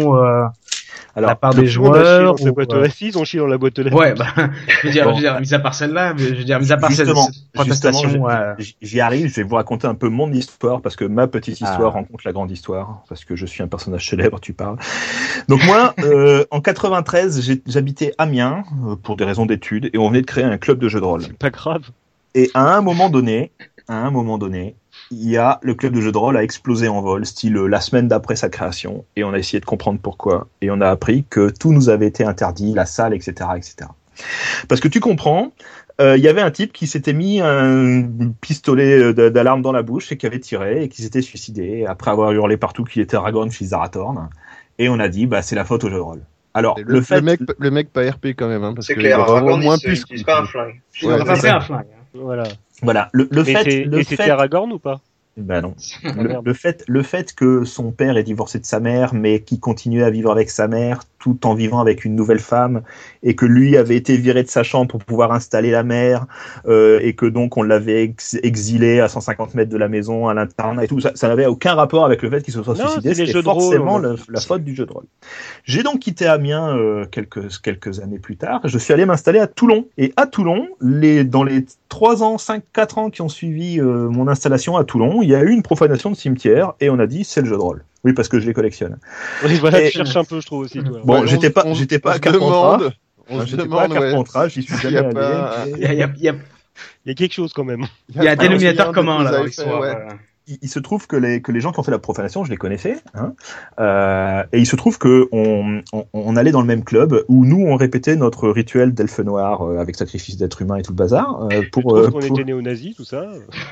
[1.18, 2.36] de la alors, part des Tout le monde a chié joueurs.
[2.36, 3.96] dans ou, boîte aux assises, on chie dans la boîte aux lettres.
[3.96, 4.28] Ouais, bah,
[4.82, 5.12] je veux dire, Bon.
[5.12, 7.06] je veux dire, mis à part celle-là, mais je veux dire, mis à part cette,
[7.06, 10.96] Justement, cette protestation, euh, j'y arrive, je vais vous raconter un peu mon histoire parce
[10.96, 12.00] que ma petite histoire Ah.
[12.00, 14.78] rencontre la grande histoire parce que je suis un personnage célèbre, tu parles.
[15.48, 20.10] Donc moi, euh, en 93, j'ai- j'habitais Amiens euh, pour des raisons d'études et on
[20.10, 21.22] venait de créer un club de jeux de rôle.
[21.24, 21.82] C'est pas grave.
[22.36, 23.52] Et à un moment donné,
[23.88, 24.76] à un moment donné,
[25.12, 27.68] il y a le club de jeux de rôle a explosé en vol, style euh,
[27.68, 30.90] la semaine d'après sa création, et on a essayé de comprendre pourquoi, et on a
[30.90, 33.90] appris que tout nous avait été interdit, la salle, etc., etc.
[34.68, 35.52] Parce que tu comprends,
[36.02, 38.04] euh, il y avait un type qui s'était mis un
[38.42, 42.12] pistolet euh, d'alarme dans la bouche et qui avait tiré et qui s'était suicidé après
[42.12, 44.30] avoir hurlé partout qu'il était Aragorn chez Zarathorn.
[44.80, 46.22] Et on a dit, bah c'est la faute au jeu de rôle.
[46.54, 48.94] Alors Le, le, le fait, mec, le mec pas RP quand même, hein, parce que
[48.94, 50.04] clair, il Aragorn, moins plus.
[50.24, 50.82] pas un flingue.
[51.04, 51.86] Ouais, c'est un flingue.
[51.92, 52.06] hein.
[52.16, 52.44] Voilà.
[52.82, 55.02] Voilà, le, fait, c'est- le et c'était fait, Aragorn ou pas?
[55.38, 55.76] Bah non.
[56.04, 59.60] Ah, Le, fait, le fait que son père est divorcé de sa mère, mais qui
[59.60, 62.82] continuait à vivre avec sa mère tout en vivant avec une nouvelle femme,
[63.24, 66.26] et que lui avait été viré de sa chambre pour pouvoir installer la mère,
[66.68, 70.34] euh, et que donc on l'avait ex- exilé à 150 mètres de la maison, à
[70.34, 72.86] l'internat et tout, ça, ça n'avait aucun rapport avec le fait qu'il se soit Non,
[72.88, 75.06] suicidé, c'était rôle, forcément on a- le- la faute du jeu de rôle.
[75.64, 79.48] J'ai donc quitté Amiens euh, quelques, quelques années plus tard, je suis allé m'installer à
[79.48, 83.80] Toulon, et à Toulon, les, dans les 3 ans, 5, 4 ans qui ont suivi
[83.80, 87.00] euh, mon installation à Toulon, il y a eu une profanation de cimetière et on
[87.00, 87.84] a dit c'est le jeu de rôle.
[88.08, 88.98] Oui, parce que je les collectionne.
[89.44, 90.82] Oui, voilà, Et- tu cherches un peu, je trouve aussi.
[90.82, 91.02] Toi.
[91.04, 92.78] Bon, Ouais, j'étais pas, j'étais pas se Carpentras.
[92.78, 92.94] demande-
[93.30, 95.74] On se J'étais pas à demande, ouais, Carpentras, j'y suis jamais allé.
[95.76, 96.36] Il y a, il y a- il y a-
[97.06, 97.86] y a quelque chose quand même.
[98.16, 99.76] il y a un pas dénominateur commun là fait, ouais.
[99.76, 100.08] voilà.
[100.48, 102.50] Il, il se trouve que les, que les gens qui ont fait la profanation, je
[102.50, 102.98] les connaissais.
[103.14, 103.34] Hein,
[103.80, 107.46] euh, et il se trouve que on, on, on allait dans le même club où
[107.46, 110.98] nous, on répétait notre rituel d'elfe noir euh, avec sacrifice d'être humain et tout le
[110.98, 113.28] bazar euh, pour, Pour, euh, on pour, était néo-nazis, tout ça.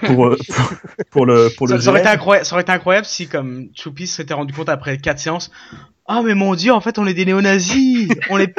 [0.05, 0.65] pour, euh, pour,
[1.11, 3.67] pour le pour le Ça, ça aurait été incroyable, ça aurait été incroyable si, comme
[3.73, 5.51] Choupi s'était rendu compte après quatre séances,
[6.07, 8.53] ah mais mon dieu, en fait, on est des néo-nazis, on est,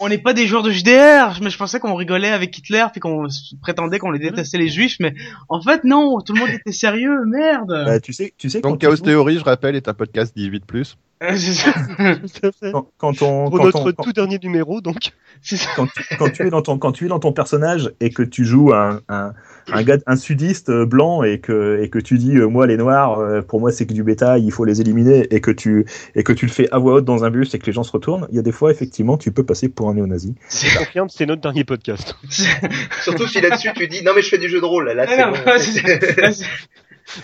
[0.00, 1.38] on n'est pas des joueurs de JDR.
[1.42, 3.26] Mais je pensais qu'on rigolait avec Hitler puis qu'on
[3.62, 5.14] prétendait qu'on les détestait les juifs, mais
[5.48, 7.68] en fait non, tout le monde était sérieux, merde.
[7.86, 10.94] Bah, tu sais, tu sais Donc Chaos Theory, je rappelle, est un podcast 18+.
[11.22, 11.72] Euh, c'est ça.
[11.72, 12.72] Tout à fait.
[12.72, 14.96] quand, quand on, Pour quand notre on- quand- tout dernier numéro, donc.
[15.76, 18.22] Quand, tu, quand tu es dans ton quand tu es dans ton personnage et que
[18.22, 19.32] tu joues un un,
[19.72, 22.76] un gars un sudiste euh, blanc et que et que tu dis euh, moi les
[22.76, 25.86] noirs euh, pour moi c'est que du bétail il faut les éliminer et que tu
[26.14, 27.82] et que tu le fais à voix haute dans un bus et que les gens
[27.82, 30.78] se retournent il y a des fois effectivement tu peux passer pour un néo-nazi Je
[30.78, 32.14] confirme, c'est notre dernier podcast.
[33.02, 34.90] Surtout si là-dessus tu dis non mais je fais du jeu de rôle.
[34.90, 35.58] Là, Ah c'est bon.
[35.58, 36.46] c'est- là, c'est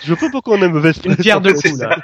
[0.03, 1.89] Je vois pas pourquoi on a une mauvaise une pierre de C'est coups ça.
[1.91, 1.99] là.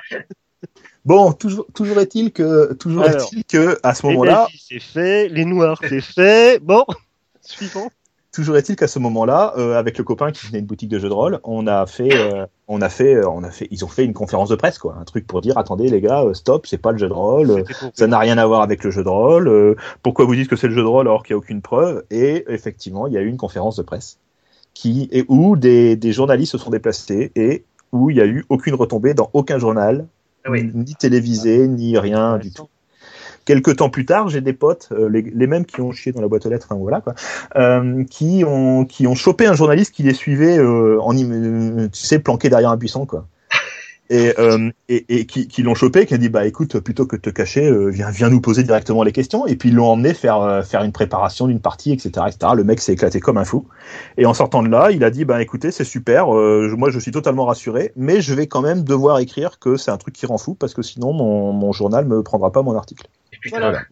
[1.04, 3.20] bon toujours toujours est-il que toujours Alors.
[3.22, 5.28] est-il que à ce Les moment-là nazis, c'est fait.
[5.28, 6.60] Les noirs, c'est fait.
[6.62, 6.84] Bon.
[7.40, 7.90] Suivant.
[8.36, 11.08] Toujours est-il qu'à ce moment-là, euh, avec le copain qui tenait une boutique de jeux
[11.08, 13.88] de rôle, on a fait, euh, on a fait, euh, on a fait, ils ont
[13.88, 16.76] fait une conférence de presse, quoi, un truc pour dire, attendez les gars, stop, c'est
[16.76, 17.64] pas le jeu de rôle,
[17.94, 19.48] ça n'a rien à voir avec le jeu de rôle.
[19.48, 21.62] euh, pourquoi vous dites que c'est le jeu de rôle alors qu'il n'y a aucune
[21.62, 22.04] preuve?
[22.10, 24.18] Et effectivement, il y a eu une conférence de presse
[24.74, 28.44] qui et où des, des journalistes se sont déplacés et où il n'y a eu
[28.50, 30.06] aucune retombée dans aucun journal,
[30.44, 30.70] Ah oui.
[30.74, 32.68] ni télévisé, ni rien du tout.
[33.46, 36.20] Quelques temps plus tard, j'ai des potes, euh, les, les mêmes qui ont chié dans
[36.20, 37.14] la boîte aux lettres, enfin voilà quoi,
[37.56, 42.00] euh, qui ont qui ont chopé un journaliste qui les suivait euh, en im- tu
[42.06, 43.28] sais planqué derrière un buisson quoi.
[44.10, 47.16] Et, euh, et, et qui, qui l'ont chopé, qui a dit bah écoute plutôt que
[47.16, 49.46] de te cacher, euh, viens viens nous poser directement les questions.
[49.48, 52.52] Et puis ils l'ont emmené faire euh, faire une préparation d'une partie, etc., etc.
[52.56, 53.66] Le mec s'est éclaté comme un fou.
[54.18, 57.00] Et en sortant de là, il a dit bah écoutez c'est super, euh, moi je
[57.00, 60.26] suis totalement rassuré, mais je vais quand même devoir écrire que c'est un truc qui
[60.26, 63.08] rend fou parce que sinon mon, mon journal me prendra pas mon article.
[63.46, 63.82] Putain, Voilà.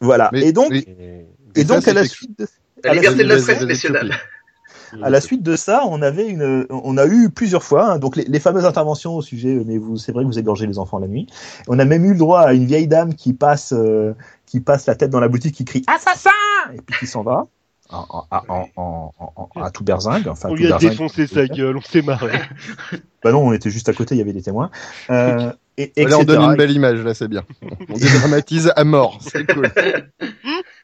[0.00, 0.30] Voilà.
[0.32, 1.26] Mais- et donc mais-
[1.56, 2.46] et ça, donc à la suite de
[2.84, 4.12] La à la liberté de la presse nationale.
[5.02, 8.16] À la suite de ça, on avait une, on a eu plusieurs fois, hein, donc
[8.16, 10.78] les, les fameuses interventions au sujet, euh, mais vous, c'est vrai que vous égorgez les
[10.78, 11.26] enfants la nuit.
[11.66, 14.14] On a même eu le droit à une vieille dame qui passe, euh,
[14.46, 16.30] qui passe la tête dans la boutique, qui crie assassin
[16.72, 17.46] et puis qui s'en va.
[17.90, 20.90] En, en, en, en, en- en- à tout berzingue, enfin On tout lui a berzingue.
[20.90, 22.38] défoncé sa gueule, on s'est marré.
[23.22, 24.70] Bah non, on était juste à côté, il y avait des témoins.
[25.10, 27.44] Euh, et, Là, on etc., donne une belle image, là, c'est bien.
[27.88, 29.70] On dédramatise à mort, c'est cool.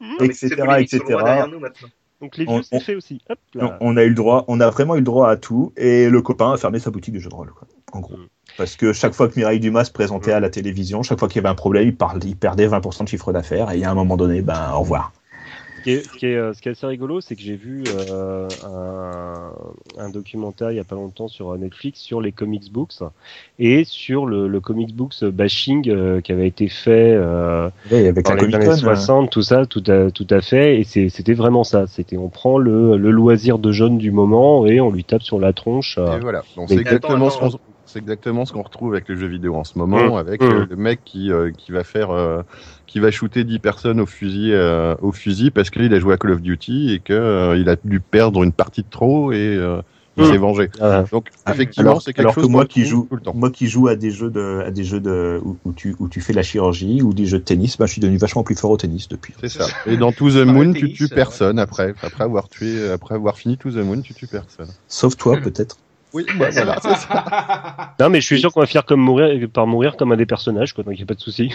[0.01, 1.01] Non, etc., etc.
[1.51, 1.61] nous.
[2.21, 3.21] Donc les On- vieux, c'est fait aussi.
[3.29, 3.79] Hop On, là.
[3.81, 6.23] on a eu le droit, on a vraiment eu le droit à tout, et le
[6.23, 8.17] copain a fermé sa boutique de jeux de rôle, quoi, en gros.
[8.17, 8.27] Mm.
[8.57, 11.37] Parce que chaque fois que Mireille Dumas se présentait à la télévision, chaque fois qu'il
[11.37, 13.95] y avait un problème, il, parlait, il perdait 20% de chiffre d'affaires, et à un
[13.95, 15.13] moment donné, ben, au revoir.
[15.85, 17.57] Ce qui est, ce qui est, euh, ce qui est assez rigolo, c'est que j'ai
[17.57, 19.53] vu euh, un,
[19.99, 22.95] un documentaire il y a pas longtemps sur Netflix sur les comics books
[23.59, 28.33] et sur le, le comics books bashing euh, qui avait été fait euh, avec dans
[28.35, 28.77] la les années Con, hein.
[28.77, 30.81] 60, tout ça, tout à, tout à fait.
[30.81, 31.87] Et c'est- c'était vraiment ça.
[31.87, 35.39] C'était on prend le, le loisir de jeune du moment et on lui tape sur
[35.39, 35.97] la tronche.
[35.99, 36.43] euh, Et voilà.
[36.57, 39.55] Donc, c'est exactement, attends, ce qu'on- c'est exactement ce qu'on retrouve avec les jeux vidéo
[39.57, 40.19] en ce moment, Mmh.
[40.19, 40.47] avec Mmh.
[40.47, 42.43] euh, le mec qui, euh, qui va faire, euh,
[42.87, 46.17] qui va shooter 10 personnes au fusil, euh, au fusil parce qu'il a joué à
[46.19, 49.37] Call of Duty et que euh, il a dû perdre une partie de trop et
[49.57, 49.81] euh,
[50.17, 50.27] il Mmh.
[50.27, 50.71] s'est vengé.
[50.81, 53.35] euh, Donc effectivement, Alors, c'est quelque alors chose que moi qui joue, tout le temps.
[53.35, 56.09] moi qui joue à des jeux de, à des jeux de, où, où tu, où
[56.09, 58.55] tu fais la chirurgie ou des jeux de tennis, ben, je suis devenu vachement plus
[58.55, 59.35] fort au tennis depuis.
[59.41, 59.67] C'est ça.
[59.87, 62.91] Et dans To the Ah, Moon, le tu tennis, tues personne après, après avoir tué,
[62.91, 64.69] après avoir fini To the Moon, tu tues personne.
[64.87, 65.79] Sauf toi, peut-être.
[66.15, 67.95] Oui, bah, voilà, c'est ça.
[68.01, 70.27] Non, mais je suis sûr qu'on va finir comme mourir, par mourir comme un des
[70.27, 70.85] personnages, quoi.
[70.85, 71.53] Donc il n'y a pas de souci.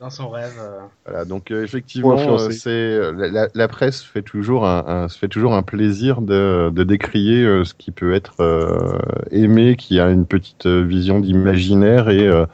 [0.00, 0.52] Dans son rêve.
[0.58, 5.18] euh, Voilà, donc euh, effectivement, euh, c'est la, la- presse fait toujours un, un- se
[5.18, 8.98] fait toujours un plaisir de, de décrier euh, ce qui peut être euh,
[9.30, 12.46] aimé, qui a une petite vision d'imaginaire et euh,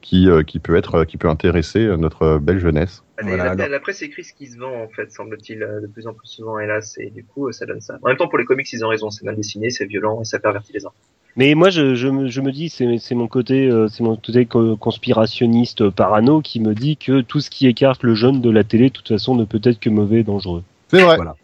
[0.00, 3.02] qui euh, qui peut être qui peut intéresser notre belle jeunesse.
[3.18, 3.68] La- Voilà, la, alors.
[3.68, 6.58] la presse écrit ce qui se vend en fait, semble-t-il, de plus en plus souvent,
[6.58, 7.98] hélas, et du coup, ça donne ça.
[8.02, 10.24] En même temps, pour les comics, ils ont raison, c'est mal dessiné, c'est violent et
[10.24, 10.96] ça pervertit les enfants.
[11.36, 14.46] Mais moi, je, je, me, je me dis, c'est mon côté, euh, c'est mon côté
[14.46, 18.50] co- conspirationniste euh, parano qui me dit que tout ce qui écarte le jeune de
[18.50, 20.62] la télé, de toute façon, ne peut être que mauvais et dangereux.
[20.88, 21.16] C'est vrai.
[21.16, 21.34] Voilà.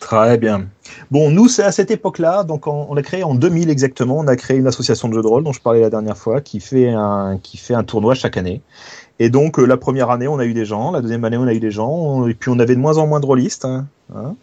[0.00, 0.66] Très bien.
[1.10, 4.18] Bon, nous, c'est à cette époque-là, donc on, on l'a créé en 2000 exactement.
[4.18, 6.40] On a créé une association de jeux de rôle dont je parlais la dernière fois,
[6.40, 8.60] qui fait un, qui fait un tournoi chaque année.
[9.18, 11.46] Et donc, euh, la première année, on a eu des gens, la deuxième année, on
[11.46, 13.64] a eu des gens, et puis on avait de moins en moins de rôlistes.
[13.64, 14.34] hein, hein.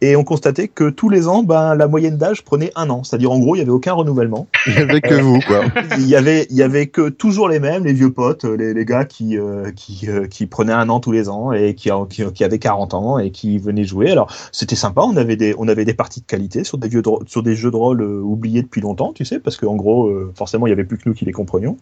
[0.00, 3.04] et on constatait que tous les ans, ben, la moyenne d'âge prenait un an.
[3.04, 4.48] C'est-à-dire, en gros, il y avait aucun renouvellement.
[4.66, 5.60] Il y avait que vous, quoi.
[5.98, 8.84] il y avait, il y avait que toujours les mêmes, les vieux potes, les, les
[8.84, 12.24] gars qui, euh, qui, euh, qui prenaient un an tous les ans et qui, qui,
[12.32, 14.10] qui avaient 40 ans et qui venaient jouer.
[14.10, 15.02] Alors, c'était sympa.
[15.02, 17.70] On avait des, on avait des parties de qualité sur des vieux, sur des jeux
[17.70, 20.72] de rôle euh, oubliés depuis longtemps, tu sais, parce qu'en gros, euh, forcément, il y
[20.72, 21.76] avait plus que nous qui les comprenions.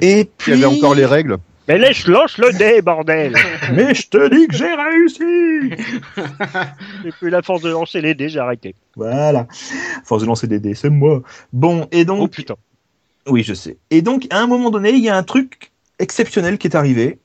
[0.00, 1.38] Et Il puis, y avait encore les règles.
[1.66, 3.34] Mais laisse, lance le dé, bordel
[3.72, 5.82] mais je te dis que j'ai réussi.
[7.06, 8.74] Et puis la force de lancer les dés, j'ai arrêté.
[8.96, 9.46] Voilà.
[10.04, 11.22] Force de lancer des dés, c'est moi.
[11.52, 12.20] Bon, et donc.
[12.20, 12.56] Oh putain.
[13.26, 13.78] Oui, je sais.
[13.90, 17.18] Et donc, à un moment donné, il y a un truc exceptionnel qui est arrivé.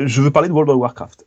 [0.00, 1.24] Je veux parler de World of Warcraft.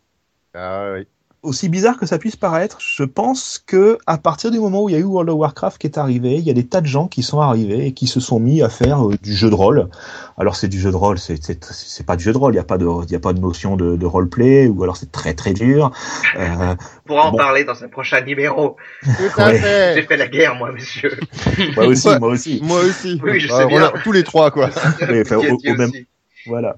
[0.54, 1.08] Ah oui.
[1.48, 4.94] Aussi bizarre que ça puisse paraître, je pense que à partir du moment où il
[4.94, 6.88] y a eu World of Warcraft qui est arrivé, il y a des tas de
[6.88, 9.56] gens qui sont arrivés et qui se sont mis à faire euh, du jeu de
[9.56, 9.88] rôle.
[10.38, 12.66] Alors c'est du jeu de rôle, c'est pas du jeu de rôle, il y a
[12.66, 15.34] pas de il y a pas de notion de, de roleplay ou alors c'est très
[15.34, 15.92] très dur.
[16.38, 16.76] Euh,
[17.06, 17.38] On pourra en Bon.
[17.38, 18.76] parler dans un prochain numéro.
[19.38, 19.94] Ouais.
[19.96, 21.18] J'ai fait la guerre, moi, monsieur.
[21.78, 22.60] moi aussi, moi aussi.
[22.62, 23.22] Moi aussi.
[23.24, 23.94] Oui, je Ah, sais bien.
[24.04, 24.70] tous les trois, quoi.
[24.70, 25.42] Enfin, au-
[25.72, 25.92] au même-
[26.48, 26.78] Voilà.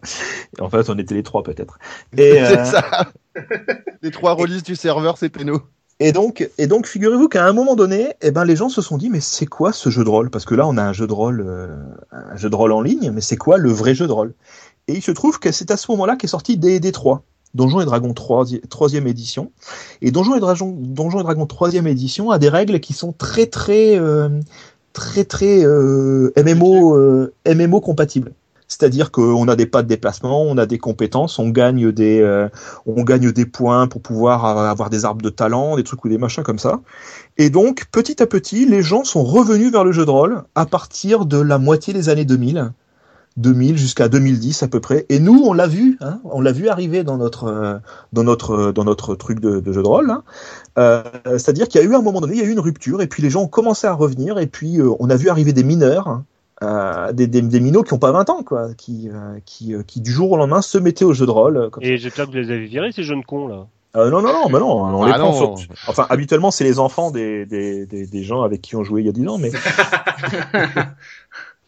[0.60, 1.80] En fait, on était les trois peut-être.
[2.18, 3.12] Et, euh, C'est ça.
[4.02, 5.62] Les trois releases du serveur, c'était nous.
[6.02, 8.98] Et donc, et donc, figurez-vous qu'à un moment donné, eh ben, les gens se sont
[8.98, 10.30] dit, mais c'est quoi ce jeu de rôle?
[10.30, 11.76] Parce que là, on a un jeu de rôle, euh,
[12.12, 14.34] un jeu de rôle en ligne, mais c'est quoi le vrai jeu de rôle?
[14.88, 17.86] Et il se trouve que c'est à ce moment-là qu'est sorti D&D 3, Donjons et
[17.86, 19.52] Dragons 3, troisième édition.
[20.02, 23.48] Et Donjons et Dragons, Donjons et Dragons troisième édition a des règles qui sont très,
[23.48, 24.30] très, euh,
[24.94, 28.34] très, très euh, MMO, euh, MMO compatibles.
[28.70, 32.48] C'est-à-dire qu'on a des pas de déplacement, on a des compétences, on gagne des, euh,
[32.86, 36.20] on gagne des points pour pouvoir avoir des arbres de talent, des trucs ou des
[36.20, 36.80] machins comme ça.
[37.38, 40.68] Et donc, petit à petit, les gens sont revenus vers le jeu de rôle à
[40.68, 42.72] partir de la moitié des années 2000.
[43.38, 45.06] 2000 jusqu'à 2010 à peu près.
[45.10, 47.78] Et nous, on l'a vu, hein, on l'a vu arriver dans notre, euh,
[48.14, 50.12] dans notre, euh, dans notre truc de, jeu de rôle.
[50.12, 51.04] hein.
[51.26, 53.08] C'est-à-dire qu'il y a eu un moment donné, il y a eu une rupture, et
[53.08, 56.08] puis les gens ont commencé à revenir, et puis on a vu arriver des mineurs,
[56.08, 56.26] hein,
[56.64, 59.84] euh, des, des, des minots qui ont pas 20 ans, quoi, qui, euh, qui, euh,
[59.84, 61.58] qui du jour au lendemain se mettaient au jeu de rôle.
[61.58, 63.68] euh, Comme Et j'espère que vous les avez virés, ces jeunes cons, là.
[63.96, 65.58] Euh, non, non, non, bah non, on les Ah prend non.
[65.58, 69.02] sur- Enfin, habituellement, c'est les enfants des, des, des, des gens avec qui on jouait
[69.02, 69.50] il y a 10 ans, mais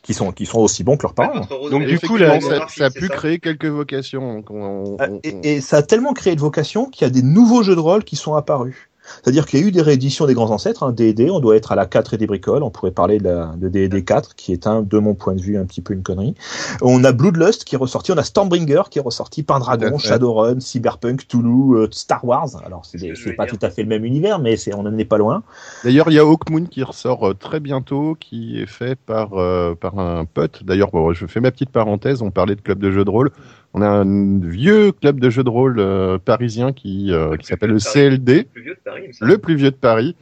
[0.03, 1.41] qui sont, qui sont aussi bons que leurs parents.
[1.69, 4.35] Donc, du coup, là, ça, ça a pu créer quelques vocations.
[4.35, 7.11] donc on- on- on- Et, et ça a tellement créé de vocation qu'il y a
[7.11, 8.89] des nouveaux jeux de rôle qui sont apparus.
[9.23, 11.71] C'est-à-dire qu'il y a eu des rééditions des grands ancêtres, hein, D&D, on doit être
[11.71, 14.81] à la 4 et des bricoles, on pourrait parler de, D&D 4, qui est un,
[14.81, 16.35] de mon point de vue, un petit peu une connerie.
[16.81, 19.97] On a Bloodlust qui est ressorti, on a Stormbringer qui est ressorti, Pendragon.
[19.97, 22.49] Shadowrun, Cyberpunk, Toulouse, euh, Star Wars.
[22.65, 25.05] Alors c'est ce pas tout à fait le même univers, mais c'est on en est
[25.05, 25.43] pas loin.
[25.83, 29.75] D'ailleurs, il y a Hawkmoon qui ressort euh, très bientôt, qui est fait par, euh,
[29.75, 30.63] par un pote.
[30.63, 33.31] D'ailleurs, bon, je fais ma petite parenthèse, on parlait de club de jeux de rôle.
[33.73, 37.69] On a un vieux club de jeux de rôle euh, parisien qui, euh, qui s'appelle
[37.71, 37.77] le.
[37.79, 40.15] CLD, Le plus vieux de Paris, le plus vieux de Paris,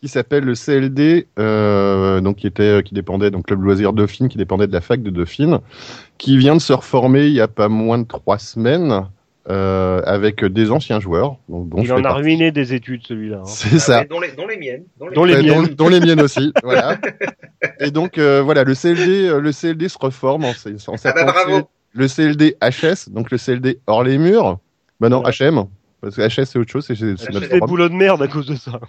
[0.00, 4.38] qui s'appelle le CLD, euh, donc qui était, qui dépendait, donc club loisir Dauphine, qui
[4.38, 5.60] dépendait de la fac de Dauphine,
[6.18, 9.06] qui vient de se reformer il y a pas moins de trois semaines.
[9.48, 12.22] Euh, avec des anciens joueurs, dont, dont Il en a partie.
[12.22, 13.36] ruiné des études, celui-là.
[13.42, 13.46] hein.
[13.46, 14.04] C'est Ah ça.
[14.04, 14.82] dont, les, dont les miennes.
[14.98, 15.66] Dont les Dont les miennes.
[15.68, 16.98] dont, dont les miennes aussi, voilà.
[17.78, 21.24] Et donc euh, voilà, le CLD, euh, le CLD se reforme en, en Ah bah
[21.26, 21.68] bravo.
[21.96, 24.58] Le CLD HS, donc le CLD hors les murs.
[25.00, 25.64] Bah non, HM,
[26.00, 26.94] parce que HS c'est autre chose, c'est
[27.50, 28.80] des boulots de merde à cause de ça.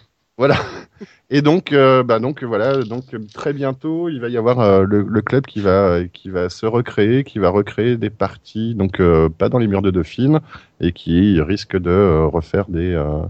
[1.30, 3.04] Et donc, euh, bah donc voilà, donc
[3.34, 6.66] très bientôt, il va y avoir euh, le, le club qui va qui va se
[6.68, 10.40] recréer, qui va recréer des parties, donc euh, pas dans les murs de Dauphine,
[10.80, 13.24] et qui risque de euh, refaire des euh,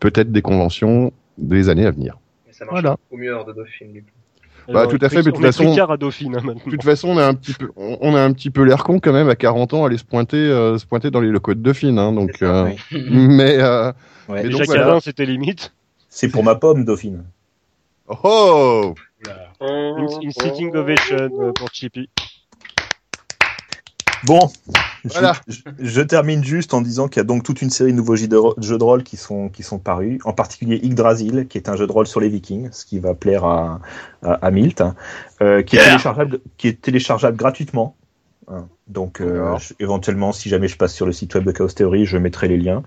[0.00, 2.18] peut-être des conventions des années à venir.
[2.46, 2.96] Mais ça marche Voilà.
[3.10, 4.10] au mieux hors de Dauphine, du coup.
[4.72, 6.82] Bah, tout à fait, mais de toute on est façon- à Dauphine, hein, De toute
[6.84, 9.28] façon, on a un petit peu, on a un petit peu l'air con quand même
[9.28, 12.12] à 40 ans, aller se pointer, euh, se pointer dans les locaux de Dauphine, hein,
[12.12, 12.36] donc.
[12.38, 13.04] Ça, euh, oui.
[13.10, 13.92] Mais euh,
[14.28, 14.42] Ouais.
[14.44, 14.86] Mais Déjà voilà.
[14.94, 15.72] 20, c'était limite.
[16.08, 17.24] C'est pour ma pomme, Dauphine.
[18.22, 18.94] oh,
[19.60, 22.08] Une, une sitting ovation pour Chippy.
[24.24, 24.50] Bon,
[25.04, 25.32] je- Voilà.
[25.48, 28.16] je, je termine juste en disant qu'il y a donc toute une série de nouveaux
[28.16, 31.86] jeux de, rôle qui sont, qui sont parus, en particulier Yggdrasil, qui est un jeu
[31.86, 33.80] de rôle sur les Vikings, ce qui va plaire à,
[34.22, 34.94] à, à Milt, hein,
[35.42, 37.96] euh, qui, est téléchargeable, qui est téléchargeable gratuitement.
[38.48, 38.68] Hein.
[38.88, 42.06] Donc, euh, je- éventuellement, si jamais je passe sur le site web de Chaos Theory,
[42.06, 42.82] je mettrai les liens.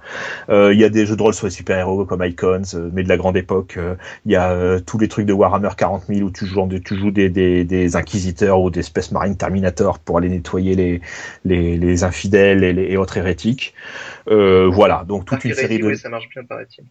[0.50, 3.04] Euh, Il y a des jeux de rôle sur les super-héros comme Icons, euh, mais
[3.04, 3.78] de la grande époque.
[3.78, 3.96] Euh,
[4.26, 6.68] Il y a euh, tous les trucs de Warhammer 40 000 où tu joues, en-
[6.68, 11.02] tu joues des, des, des inquisiteurs ou des Space Marine Terminator pour aller nettoyer les,
[11.46, 13.74] les, les infidèles et, les, et autres hérétiques.
[14.30, 15.88] Euh, voilà, donc toute une série de...
[15.88, 16.86] oui, ça marche bien, paraît-il.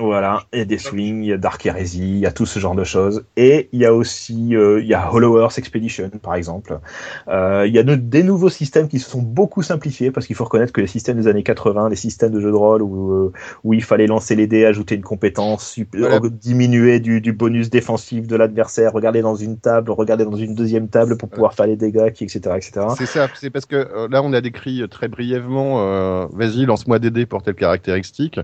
[0.00, 2.46] Voilà, il y a des swings, il y a Dark Heresy, il y a tout
[2.46, 3.24] ce genre de choses.
[3.36, 6.78] Et il y a aussi, euh, il y a Hollow Earth Expedition, par exemple.
[7.26, 10.36] Euh, il y a de- des nouveaux systèmes qui se sont beaucoup simplifiés, parce qu'il
[10.36, 13.12] faut reconnaître que les systèmes des années 80, les systèmes de jeux de rôle où,
[13.12, 13.32] euh,
[13.64, 16.20] où il fallait lancer les dés, ajouter une compétence, Voilà.
[16.30, 20.88] diminuer du, du bonus défensif de l'adversaire, regarder dans une table, regarder dans une deuxième
[20.88, 22.86] table pour pouvoir faire les dégâts, qui- etc., etc.
[22.96, 26.66] C'est ça, c'est parce que euh, là on a décrit euh, très brièvement, euh, vas-y
[26.66, 28.38] lance-moi des dés pour telle caractéristique.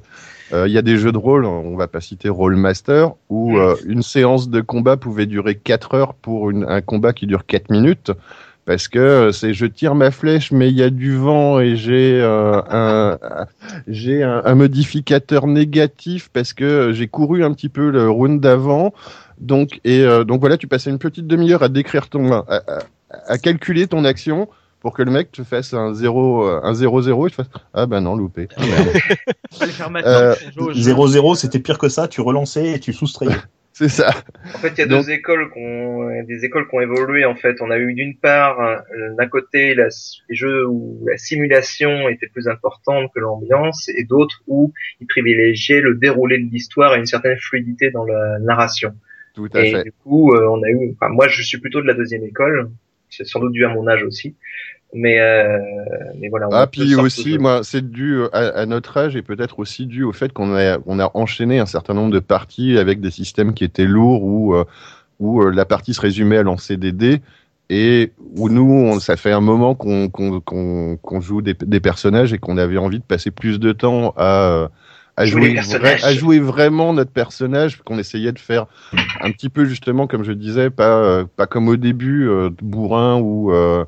[0.53, 3.77] Euh, Il y a des jeux de rôle, on va pas citer Rollmaster, où euh,
[3.87, 7.71] une séance de combat pouvait durer 4 heures pour une- un combat qui dure 4
[7.71, 8.13] minutes.
[8.67, 11.77] Parce que euh, c'est je tire ma flèche mais il y a du vent et
[11.77, 13.19] j'ai euh, un
[13.89, 18.95] j'ai un, un modificateur négatif parce que j'ai couru un petit peu le round d'avant
[19.39, 22.79] donc et euh, donc voilà tu passais une petite demi-heure à décrire ton à, à-
[23.27, 24.49] à calculer ton action
[24.85, 27.49] pour que le mec te fasse un 0 euh, un 0 0 et te fasse
[27.73, 28.49] ah ben non loupé.
[28.55, 28.89] Ah, merde.
[29.59, 30.11] Fallait faire maintenant.
[30.11, 30.35] Euh.
[30.59, 33.33] 0-0, c'était pire que ça, tu relançais et tu soustrayais.
[33.73, 34.11] c'est ça.
[34.55, 37.25] En fait, il y a Donc- deux écoles qui ont, des écoles qui ont évolué.
[37.25, 38.77] En fait, on a eu d'une part, euh,
[39.17, 39.87] d'un côté, la,
[40.29, 45.81] les jeux où la simulation était plus importante que l'ambiance, et d'autres où ils privilégiaient
[45.81, 48.93] le déroulé de l'histoire et une certaine fluidité dans la narration.
[49.35, 49.85] Tout à Et fait.
[49.85, 52.71] du coup, on a eu, enfin, moi, je suis plutôt de la deuxième école.
[53.17, 54.35] C'est sans doute dû à mon âge aussi.
[54.95, 55.59] Mais, euh,
[56.21, 56.47] mais voilà.
[56.49, 59.87] on Ah, puis de aussi, moi, c'est dû à, à notre âge et peut-être aussi
[59.87, 63.11] dû au fait qu'on a, on a enchaîné un certain nombre de parties avec des
[63.11, 64.65] systèmes qui étaient lourds où, euh,
[65.19, 67.21] où euh, la partie se résumait à lancer des dés
[67.71, 71.81] et où nous, on, ça fait un moment qu'on qu'on qu'on qu'on joue des, des
[71.81, 74.69] personnages et qu'on avait envie de passer plus de temps à, euh,
[75.17, 78.67] à Jouer vra- à jouer vraiment notre personnage, qu'on essayait de faire
[79.21, 83.21] un petit peu justement, comme je disais, pas, euh, pas comme au début, euh, bourrin
[83.21, 83.85] ou euh,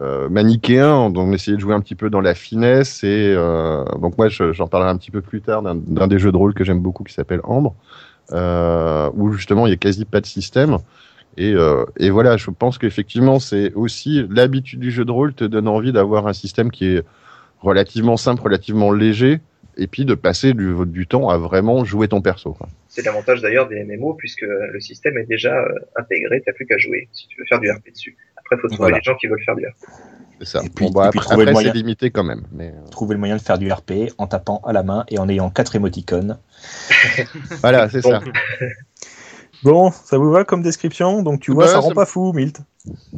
[0.00, 3.84] euh, manichéen, donc on essayait de jouer un petit peu dans la finesse et euh,
[4.00, 6.52] donc moi je- j'en parlerai un petit peu plus tard d'un des jeux de rôle
[6.54, 7.74] que j'aime beaucoup qui s'appelle Ambre,
[8.32, 10.78] euh, où justement il y a quasi pas de système.
[11.36, 15.44] Et, euh, et voilà, je pense qu'effectivement c'est aussi l'habitude du jeu de rôle te
[15.44, 17.02] donne envie d'avoir un système qui est
[17.60, 19.40] relativement simple, relativement léger,
[19.76, 22.52] et puis de passer du, du temps à vraiment jouer ton perso.
[22.52, 22.68] quoi.
[22.88, 26.78] C'est l'avantage d'ailleurs des MMO puisque le système est déjà euh, intégré, t'as plus qu'à
[26.78, 28.16] jouer si tu veux faire du RP dessus.
[28.36, 28.96] Après, faut trouver Voilà.
[28.98, 29.74] les gens qui veulent faire du RP.
[30.40, 30.60] C'est ça.
[30.64, 31.72] Et puis- bon, bah, et puis après, trouver le après, moyen.
[31.72, 32.42] c'est limité quand même.
[32.52, 35.18] Mais euh, Trouver le moyen de faire du RP en tapant à la main et
[35.18, 36.38] en ayant quatre émoticônes.
[37.60, 38.10] voilà, c'est Bon.
[38.10, 38.20] ça.
[39.64, 41.22] Bon, ça vous va comme description?
[41.22, 42.60] Donc tu vois, Bah, ça rend pas fou, Milt.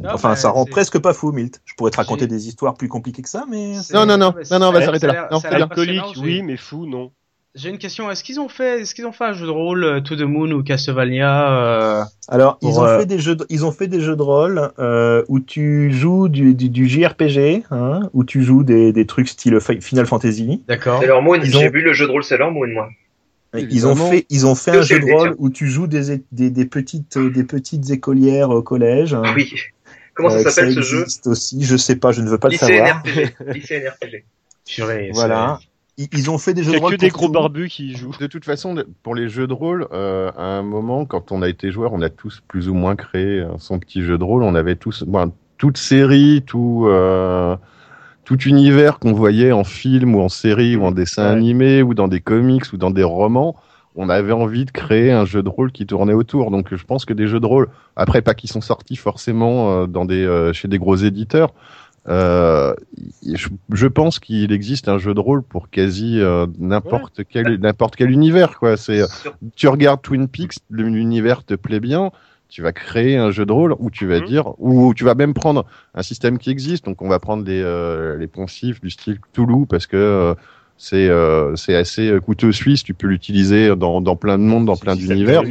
[0.05, 1.61] Enfin, bah, ça rend c'est- presque pas fou, Milt.
[1.65, 3.73] Je pourrais te raconter J'ai- des histoires plus compliquées que ça, mais...
[3.83, 5.27] c'est- Non, non, non, non, non, on va s'arrêter là.
[5.31, 5.47] Non, c'est.
[5.47, 7.11] Alcoolique, oui, j'ai- mais fou, non.
[7.55, 8.11] J'ai une question.
[8.11, 10.21] Est-ce qu'ils ont fait, est-ce qu'ils ont fait un jeu de rôle euh, To the
[10.21, 13.87] Moon ou Castlevania euh, Alors, ils ont euh, fait des jeux, de, ils ont fait
[13.87, 18.43] des jeux de rôle euh, où tu joues du, du, du JRPG, hein, où tu
[18.43, 20.63] joues des, des trucs style Fi- Final Fantasy.
[20.67, 20.99] D'accord.
[21.01, 22.89] Sailor Moon, Ils ont- j'ai vu le jeu de rôle Sailor Moon, moi.
[23.69, 26.23] Ils ont fait, ils ont fait un jeu de le rôle où tu joues des,
[26.31, 29.13] des, des petites, des petites écolières au collège.
[29.13, 29.23] hein.
[29.35, 29.51] Oui.
[30.13, 32.49] Comment Euh, ça s'appelle ce jeu existe aussi, je sais pas, je ne veux pas
[32.49, 33.01] le savoir.
[33.01, 33.35] RPG.
[33.53, 34.23] Lycéenne RPG.
[34.65, 35.59] Purée, Voilà.
[35.99, 37.95] Ils, ont fait des Il jeux de a rôle que des gros barbus qui y
[37.95, 38.13] jouent.
[38.19, 41.49] De toute façon, pour les jeux de rôle, euh, à un moment, quand on a
[41.49, 44.43] été joueur, on a tous plus ou moins créé euh, son petit jeu de rôle.
[44.43, 47.55] On avait tous, bon, toute série, tout, euh,
[48.27, 51.37] tout univers qu'on voyait en film ou en série ou en dessin Ouais.
[51.37, 53.55] animé ou dans des comics ou dans des romans.
[53.95, 56.51] On avait envie de créer un jeu de rôle qui tournait autour.
[56.51, 59.87] Donc, je pense que des jeux de rôle, après pas qui sont sortis forcément euh,
[59.87, 61.53] dans des, euh, chez des gros éditeurs,
[62.09, 62.73] euh,
[63.25, 67.95] je, je pense qu'il existe un jeu de rôle pour quasi euh, n'importe quel n'importe
[67.95, 68.75] quel univers quoi.
[68.77, 69.01] C'est
[69.55, 72.11] tu regardes Twin Peaks, l'univers te plaît bien,
[72.49, 74.25] tu vas créer un jeu de rôle où tu vas Mhm.
[74.25, 76.85] dire ou tu vas même prendre un système qui existe.
[76.85, 80.33] Donc on va prendre les euh, les poncifs du style Cthulhu parce que euh,
[80.77, 82.83] c'est euh, c'est assez euh, couteau suisse.
[82.83, 85.41] Tu peux l'utiliser dans dans plein de mondes, dans plein d'univers.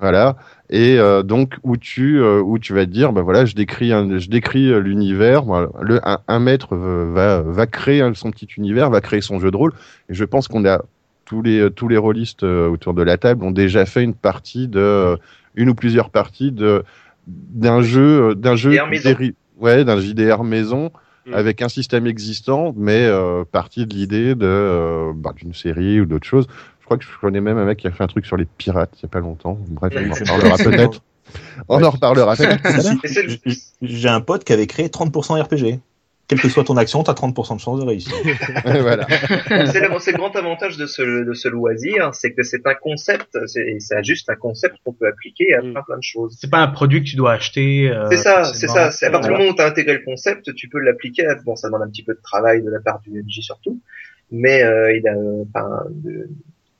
[0.00, 0.36] Voilà.
[0.70, 3.92] Et euh, donc où tu euh, où tu vas te dire bah voilà je décris
[3.92, 5.68] un, je décris l'univers voilà.
[5.80, 9.56] le un, un maître va va créer son petit univers va créer son jeu de
[9.56, 9.72] rôle
[10.08, 10.82] et je pense qu'on a
[11.24, 14.80] tous les tous les rôlistes autour de la table ont déjà fait une partie de
[14.80, 15.16] euh,
[15.54, 16.82] une ou plusieurs parties de
[17.26, 19.10] d'un jeu euh, d'un jeu JDR maison.
[19.10, 20.90] déri- ouais d'un JDR maison
[21.24, 21.34] Mm.
[21.34, 26.04] avec un système existant mais euh, partie de l'idée de euh, bah, d'une série ou
[26.04, 26.48] d'autre chose
[26.80, 28.44] je crois que je connais même un mec qui a fait un truc sur les
[28.44, 31.00] pirates il y a pas longtemps bref on en reparlera peut-être
[31.68, 32.60] on en reparlera peut-être
[33.82, 35.78] J'ai un pote qui avait créé 30% RPG.
[36.34, 38.12] Quelle que soit ton action, t'as 30% de chance de réussir.
[38.64, 39.06] voilà
[39.66, 43.76] c'est le, grand avantage de ce, de ce loisir, c'est que c'est un concept, c'est
[43.80, 45.72] c'est juste un concept qu'on peut appliquer à Mm.
[45.72, 46.36] plein plein de choses.
[46.40, 47.90] C'est pas un produit que tu dois acheter.
[47.90, 48.90] euh, C'est ça, c'est ça.
[48.90, 51.26] C'est à partir du moment où tu as intégré le concept, tu peux l'appliquer.
[51.44, 53.80] Bon, ça demande un petit peu de travail de la part du MJ surtout,
[54.30, 55.14] mais euh, il a,
[55.48, 56.28] enfin, de-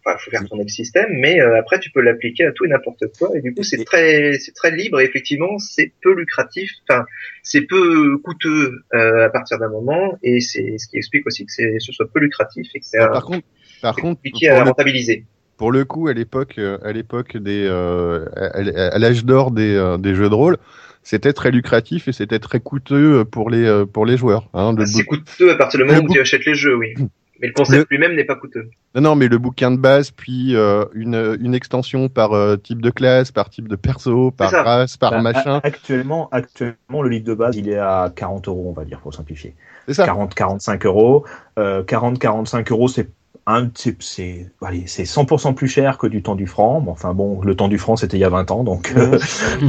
[0.05, 2.68] enfin, faut faire tourner le système, mais euh, après tu peux l'appliquer à tout et
[2.68, 5.00] n'importe quoi, et du coup c'est très, c'est très libre.
[5.00, 7.05] Et effectivement, c'est peu lucratif, enfin,
[7.42, 11.53] c'est peu coûteux euh, à partir d'un moment, et c'est ce qui explique aussi que
[11.53, 13.46] ce soit peu lucratif et que c'est Ah, Par contre,
[13.82, 15.24] par contre, compliqué à le, rentabiliser.
[15.57, 19.98] pour le coup, à l'époque, euh, à l'époque des, euh, à, l'âge d'or des, euh,
[19.98, 20.57] des jeux de rôle,
[21.03, 24.48] c'était très lucratif et c'était très coûteux pour les, euh, pour les joueurs.
[24.55, 26.94] Hein, Ah, C'est coûteux à partir du moment où tu achètes les jeux, oui.
[27.43, 28.70] Mais le concept lui-même n'est pas coûteux.
[28.95, 32.80] Non, non, mais le bouquin de base, puis euh, une, une extension par euh, type
[32.80, 35.61] de classe, par type de perso, par race, par Bah, machin.
[35.64, 39.12] Actuellement, actuellement, le livre de base, il est à 40 euros, on va dire, pour
[39.12, 39.57] simplifier.
[39.88, 40.05] C'est ça.
[40.05, 41.24] 40, 45 euros.
[41.59, 43.09] Euh, 40, 45 euros, c'est
[43.47, 46.80] un, c'est, c'est, allez, c'est 100% plus cher que du temps du franc.
[46.80, 48.95] Bon, enfin bon, le temps du franc, c'était il y a 20 ans, donc,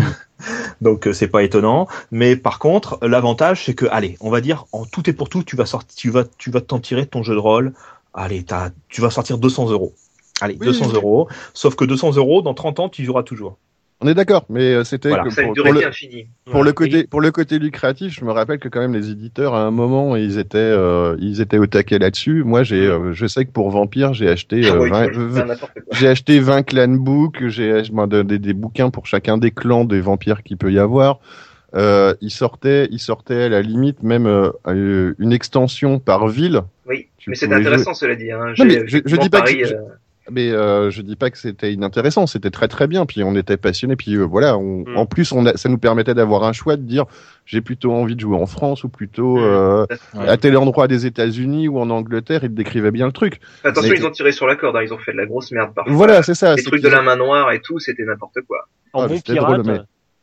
[0.82, 1.88] donc euh, c'est pas étonnant.
[2.12, 5.44] Mais par contre, l'avantage, c'est que, allez, on va dire, en tout et pour tout,
[5.44, 7.74] tu vas sortir, tu vas, tu vas t'en tirer de ton jeu de rôle.
[8.14, 9.94] Allez, t'as, tu vas sortir 200 euros.
[10.42, 10.68] Allez, Oui.
[10.68, 11.28] 200 euros.
[11.54, 13.58] Sauf que 200 euros, dans 30 ans, tu joueras toujours.
[14.04, 15.24] On est d'accord, mais euh, c'était Voilà.
[15.24, 18.94] pour, le, pour le côté pour le côté lucratif, je me rappelle que quand même
[18.94, 22.44] les éditeurs à un moment ils étaient euh, ils étaient au taquet là-dessus.
[22.44, 25.12] Moi j'ai euh, je sais que pour Vampire j'ai acheté Ah euh, oui, 20 tu
[25.14, 25.84] peux faire n'importe quoi.
[25.98, 29.52] j'ai acheté 20 clan books, j'ai acheté moi, de- des, des bouquins pour chacun des
[29.52, 31.20] clans des vampires qu'il peut y avoir.
[31.76, 36.62] Euh, il sortait il sortait à la limite même euh, une extension par ville.
[36.88, 38.32] Oui, Tu mais c'est intéressant cela dit.
[38.32, 38.54] Hein.
[38.60, 39.80] Non, mais J'ai- je- je dis pas que je- euh,
[40.32, 43.06] Mais euh, je dis pas que c'était inintéressant, c'était très très bien.
[43.06, 43.96] Puis on était passionnés.
[43.98, 44.98] Puis euh, voilà, on, Mm.
[44.98, 47.06] en plus on a, ça nous permettait d'avoir un choix de dire
[47.46, 50.28] j'ai plutôt envie de jouer en France ou plutôt euh, Ouais.
[50.30, 52.44] à tel endroit des États-Unis ou en Angleterre.
[52.44, 53.42] Ils décrivaient bien le truc.
[53.66, 54.82] Attention, Mais- ils ont tiré sur la corde, hein.
[54.84, 55.94] ils ont fait de la grosse merde parfois.
[55.94, 56.56] Voilà, c'est ça.
[56.56, 58.68] Les trucs de la main noire et tout, c'était n'importe quoi.
[58.94, 59.80] En Ah, bon pirate, drôle, mais-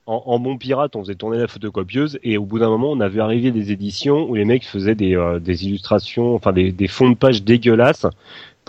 [0.06, 3.00] en, en bon pirate, on faisait tourner la photocopieuse et au bout d'un moment, on
[3.00, 6.88] avait arrivé des éditions où les mecs faisaient des, euh, des illustrations, enfin des, des
[6.88, 8.06] fonds de page dégueulasses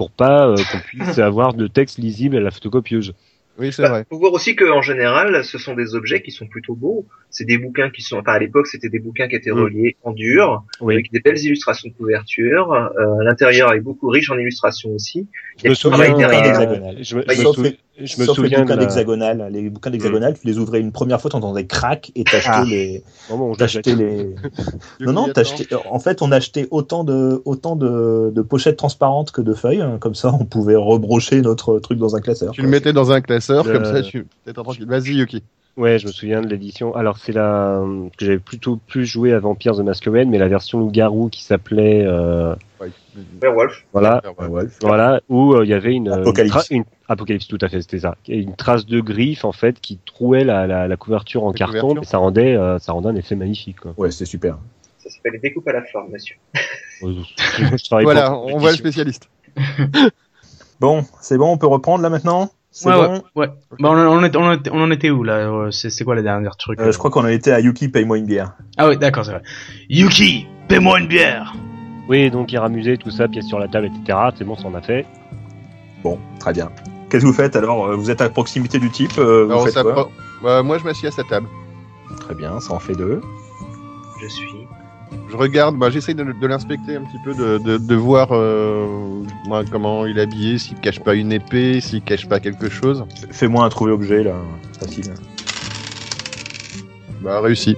[0.01, 3.13] pour pas euh, qu'on puisse avoir de texte lisible à la photocopieuse.
[3.59, 4.05] Oui, c'est Bah, vrai.
[4.09, 7.05] faut voir aussi qu'en général, ce sont des objets qui sont plutôt beaux.
[7.29, 9.59] C'est des bouquins qui sont, enfin à l'époque, c'était des bouquins qui étaient Mm.
[9.61, 10.95] reliés en dur, Oui.
[10.95, 12.73] avec des belles illustrations de couverture.
[12.73, 15.27] Euh, l'intérieur, est beaucoup riche en illustrations aussi.
[15.57, 16.45] Je me tout le souviens, travail derrière.
[16.47, 16.97] hexagonal.
[17.03, 19.47] je me, Bah, je me sauf sou- les- je me Sauf les bouquins la- d'hexagonal.
[19.51, 22.63] Les bouquins d'hexagonal, tu les ouvrais une première fois, t'entendais crac et t'achetais Ah.
[22.67, 23.03] les,
[23.57, 24.35] t'achetais les.
[24.99, 25.67] Non, non, t'achetais.
[25.89, 29.81] En fait, on achetait autant de, autant de, de pochettes transparentes que de feuilles.
[29.81, 29.97] hein.
[29.99, 32.51] Comme ça, on pouvait rebrocher notre truc dans un classeur.
[32.53, 34.85] Tu le mettais dans un classeur, comme ça, tu t'es tranquille.
[34.87, 35.43] Vas-y, Yuki.
[35.77, 36.93] Ouais, je me souviens de l'édition.
[36.95, 37.81] Alors c'est la
[38.17, 42.03] que j'avais plutôt plus joué à Vampires the Masquerade, mais la version loup-garou qui s'appelait
[42.05, 42.53] euh,
[43.41, 43.85] Werewolf.
[43.93, 44.63] voilà, Ouais.
[44.81, 46.53] voilà, où euh, il y avait une Apocalypse.
[46.55, 49.79] une, tra- une- apocalypse tout à fait, c'était ça, une trace de griffe en fait
[49.79, 52.03] qui trouait la, la, la couverture en La carton, couverture.
[52.03, 53.79] et ça rendait euh, ça rendait un effet magnifique.
[53.79, 53.93] Quoi.
[53.97, 54.57] Ouais, c'est super.
[54.97, 56.35] Ça s'appelle les découpes à la forme, monsieur.
[58.03, 59.29] Voilà, on voit le spécialiste.
[60.79, 62.51] Bon, c'est bon, on peut reprendre là maintenant?
[62.73, 63.13] C'est Ouais, bon.
[63.15, 63.47] ouais, ouais.
[63.79, 66.15] Bah, on, en était, on, était, on en était où là euh, C'est c'est quoi
[66.15, 68.53] la dernière truc Euh, je crois qu'on en était à Yuki, paye-moi une bière.
[68.77, 69.41] Ah oui, d'accord, c'est vrai.
[69.89, 71.53] Yuki, paie-moi une bière.
[72.07, 74.17] Oui, donc il ramusait tout ça, pièces sur la table, etc.
[74.37, 75.05] C'est bon, ça en a fait.
[76.03, 76.69] Bon, très bien.
[77.09, 77.87] Qu'est-ce que vous faites alors?
[77.87, 80.09] Euh, Vous êtes à proximité du type euh, vous Alors, faites quoi?
[80.41, 81.47] Bah, moi, je m'assieds à sa table.
[82.21, 83.21] Très bien, ça en fait deux.
[84.21, 84.47] Je suis.
[85.29, 89.23] Je regarde, bah, j'essaye de, de l'inspecter un petit peu, de, de, de voir euh,
[89.71, 93.05] comment il est habillé, s'il cache pas une épée, s'il cache pas quelque chose.
[93.31, 94.35] Fais-moi un trouver objet là,
[94.79, 95.13] facile.
[97.21, 97.77] Bah, réussi.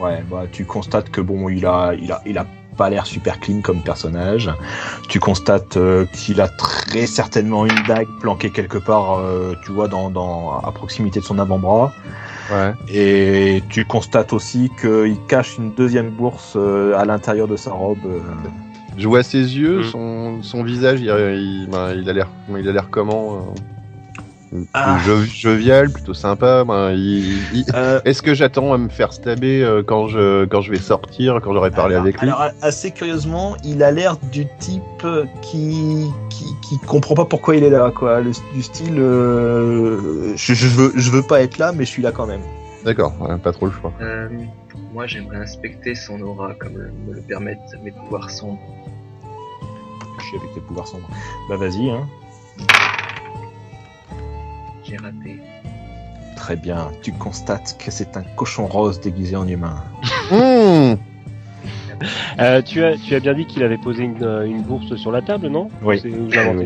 [0.00, 2.46] Ouais, bah tu constates que bon, il a, il a, il a
[2.76, 4.50] pas l'air super clean comme personnage.
[5.08, 9.88] Tu constates euh, qu'il a très certainement une dague planquée quelque part, euh, tu vois,
[9.88, 11.92] dans, dans, à proximité de son avant-bras.
[12.52, 12.72] Ouais.
[12.88, 17.98] Et tu constates aussi qu'il cache une deuxième bourse euh, à l'intérieur de sa robe.
[18.06, 18.18] euh.
[18.96, 19.84] Je vois ses yeux, Mm.
[19.84, 21.68] son, son visage, il, il,
[22.00, 23.54] il a l'air, il a l'air comment
[24.54, 24.98] euh, Ah.
[25.04, 26.64] jo- Jovial, plutôt sympa.
[26.64, 30.60] bah, il- il- Euh, Est-ce que j'attends à me faire stabber euh, quand je quand
[30.60, 32.28] je vais sortir, quand j'aurai parlé avec lui?
[32.28, 35.06] alors, assez curieusement, il a l'air du type
[35.42, 38.20] qui, qui qui comprend pas pourquoi il est là, quoi.
[38.20, 42.02] Le, du style, euh, je, je veux je veux pas être là, mais je suis
[42.02, 42.42] là quand même.
[42.84, 43.92] D'accord, ouais, pas trop le choix.
[44.02, 44.28] Euh,
[44.92, 48.60] moi, j'aimerais inspecter son aura comme me le permettent mes pouvoirs sombres.
[50.20, 51.08] Je suis avec tes pouvoirs sombres.
[51.48, 52.06] Bah vas-y, hein.
[54.88, 55.40] J'ai raté.
[56.36, 56.90] Très bien.
[57.02, 59.82] Tu constates que c'est un cochon rose déguisé en humain.
[60.30, 60.94] Mmh
[62.40, 65.12] Euh, tu as tu as bien dit qu'il avait posé une, euh, une bourse sur
[65.12, 65.68] la table, non?
[65.82, 66.02] Oui.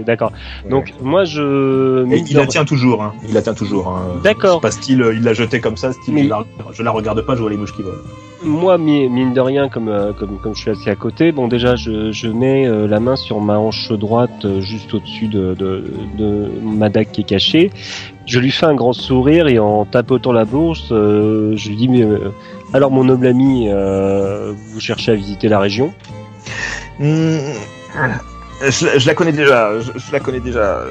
[0.06, 0.32] D'accord.
[0.68, 3.14] Donc moi je Et mine il la tient toujours, hein.
[3.28, 3.88] Il la tient toujours.
[3.88, 4.20] Hein.
[4.24, 4.60] D'accord.
[4.60, 7.20] Pas style, euh, il l'a jeté comme ça, style, Mais- je, la, je la regarde
[7.22, 7.98] pas, je vois les mouches qui volent.
[8.42, 11.48] Moi, mi- mine de rien, comme, euh, comme, comme je suis assis à côté, bon,
[11.48, 15.54] déjà, je, je mets euh, la main sur ma hanche droite, euh, juste au-dessus de,
[15.54, 17.70] de, ma dague qui est cachée.
[18.26, 22.06] Je lui fais un grand sourire et en tapotant la bourse, je lui dis, mais,
[22.74, 25.92] alors, mon noble ami, vous cherchez à visiter la région?
[27.00, 27.38] Hmm,
[28.60, 29.70] je, la- connais déjà.
[29.80, 30.82] Je, la connais déjà.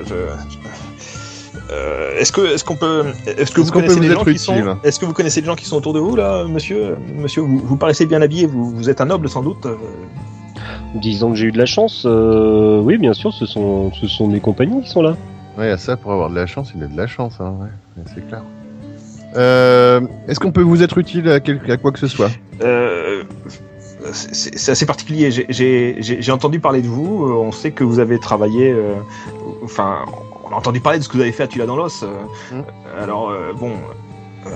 [1.71, 4.37] Euh, est-ce que est-ce qu'on peut est-ce que Est-ce vous connaissez vous les gens qui
[4.37, 6.95] sont est-ce que vous connaissez les gens qui sont autour de vous là monsieur?
[7.17, 9.75] Monsieur vous, vous paraissez bien habillé vous, vous êtes un noble sans doute euh,
[10.95, 12.03] Disons que j'ai eu de la chance.
[12.05, 15.15] euh, oui, bien sûr, ce sont, ce sont mes compagnons qui sont là.
[15.57, 17.67] Ouais, à ça, pour avoir de la chance, il a de la chance, hein, ouais,
[17.97, 18.41] ouais, c'est clair.
[19.35, 22.29] Euh, Est-ce qu'on peut vous être utile à, quel- à quoi que ce soit?
[22.63, 23.23] Euh,
[24.13, 25.29] c'est- assez particulier.
[25.29, 27.25] J'ai- J'ai j'ai- entendu parler de vous.
[27.27, 28.71] On sait que vous avez travaillé.
[28.71, 28.93] euh,
[29.63, 29.99] enfin,
[30.49, 32.03] on a entendu parler de ce que vous avez fait à Tula dans l'os.
[32.03, 32.07] euh,
[32.51, 32.63] Mm.
[33.01, 33.73] Alors euh, bon,
[34.45, 34.49] euh,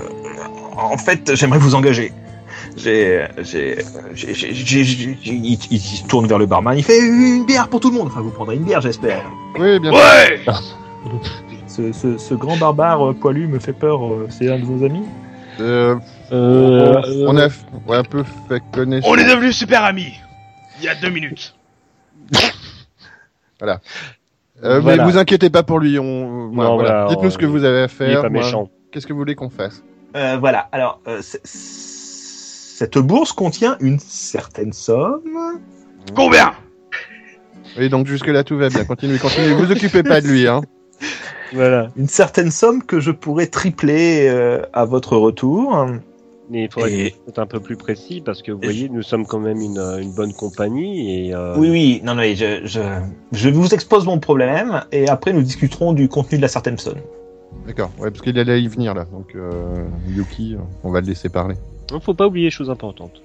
[0.76, 2.12] en fait, j'aimerais vous engager.
[2.76, 3.78] J'ai, j'ai,
[4.14, 6.76] j'ai, j'ai- j'ai- j'ai- il, il se tourne vers le barman.
[6.76, 8.06] Il fait une bière pour tout le monde.
[8.08, 9.22] Enfin, vous prendrez une bière, j'espère.
[9.58, 10.00] Oui, bien sûr.
[10.00, 10.40] Ouais
[11.66, 14.04] Ce, ce, ce grand barbare euh, poilu me fait peur.
[14.06, 15.04] euh, C'est un de vos amis?
[15.60, 15.96] Euh,
[16.32, 17.48] Euh, on a
[17.98, 19.06] un peu fait connaître.
[19.06, 20.14] On est devenus super amis
[20.78, 21.54] Il y a deux minutes.
[24.64, 25.04] Euh, Voilà.
[25.04, 25.98] Mais vous inquiétez pas pour lui.
[25.98, 26.50] On...
[26.52, 26.90] voilà, Non, voilà.
[26.90, 28.22] voilà, Dites-nous ce que vous avez à il est faire.
[28.22, 28.42] pas moi.
[28.42, 28.68] méchant.
[28.90, 29.82] Qu'est-ce que vous voulez qu'on fasse?
[30.16, 30.68] Euh, voilà.
[30.72, 35.22] Alors, euh, cette bourse contient une certaine somme.
[36.14, 36.52] Combien?
[37.78, 38.84] Oui, donc jusque-là, tout va bien.
[38.84, 39.54] Continuez, continuez.
[39.54, 40.60] vous occupez pas de lui, hein.
[41.54, 41.88] Voilà.
[41.96, 45.86] une certaine somme que je pourrais tripler euh, à votre retour.
[46.50, 49.26] Mais il faudrait Et- être un peu plus précis parce que vous voyez, nous sommes
[49.26, 52.80] quand même une, une bonne compagnie et euh, Oui, oui, non, non, je, je,
[53.32, 56.98] je vous expose mon problème et après nous discuterons du contenu de la certaine somme.
[57.66, 57.90] D'accord.
[57.98, 59.04] Ouais, parce qu'il allait y venir là.
[59.12, 61.54] Donc, euh, Yuki, on va le laisser parler.
[61.92, 63.22] il faut pas oublier les choses importantes.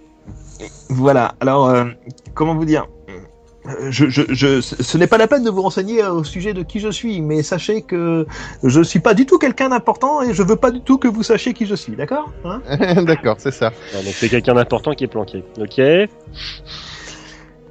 [0.89, 1.85] Voilà, alors, euh,
[2.33, 2.83] comment vous dire?
[2.83, 2.96] Euh,
[3.89, 6.79] je, je, je, ce n'est pas la peine de vous renseigner au sujet de qui
[6.79, 8.25] je suis, mais sachez que
[8.63, 11.23] je suis pas du tout quelqu'un d'important et je veux pas du tout que vous
[11.23, 12.61] sachiez qui je suis, d'accord hein?
[13.03, 13.71] D'accord, c'est ça.
[13.93, 15.43] Donc c'est quelqu'un d'important qui est planqué.
[15.59, 15.79] Ok.
[15.79, 16.09] Euh,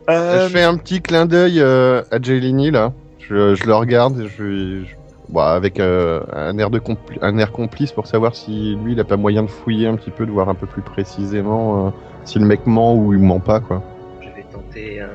[0.08, 2.92] Je fais un petit clin d'œil euh, à Jelini là.
[3.18, 4.94] Je, je le regarde, et je, je-
[5.28, 9.00] bon, avec euh, un air de compli- un air complice pour savoir si lui il
[9.00, 11.90] a pas moyen de fouiller un petit peu, de voir un peu plus précisément euh,
[12.24, 13.82] si le mec ment ou il ment pas quoi.
[14.20, 15.08] Je vais tenter un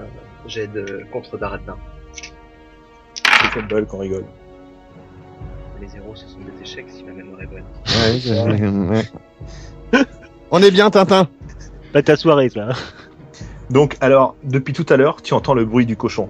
[0.52, 1.78] jet de contre baratin.
[3.54, 4.26] C'est une balle qu'on rigole.
[5.82, 7.64] Les zéros, ce sont des échecs si ma mémoire est bonne.
[7.88, 9.00] Ouais,
[9.94, 10.04] ouais.
[10.52, 11.28] On est bien Tintin.
[11.94, 12.70] Pas ta soirée, ça.
[12.70, 12.74] hein.
[13.70, 16.30] Donc, alors, depuis tout à l'heure, tu entends le bruit du cochon.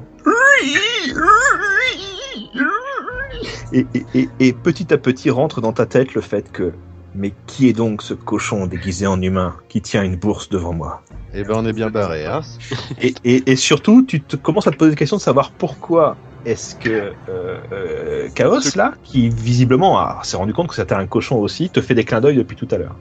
[3.74, 6.74] Et, et, et, et petit à petit rentre dans ta tête le fait que,
[7.16, 11.02] mais qui est donc ce cochon déguisé en humain qui tient une bourse devant moi
[11.34, 12.42] Eh ben on est bien barré hein.
[13.02, 16.18] et, et, et surtout, tu te commences à te poser la question de savoir pourquoi
[16.46, 21.38] est-ce que euh, euh, Chaos, là, qui visiblement s'est rendu compte que c'était un cochon
[21.38, 22.96] aussi, te fait des clins d'œil depuis tout à l'heure.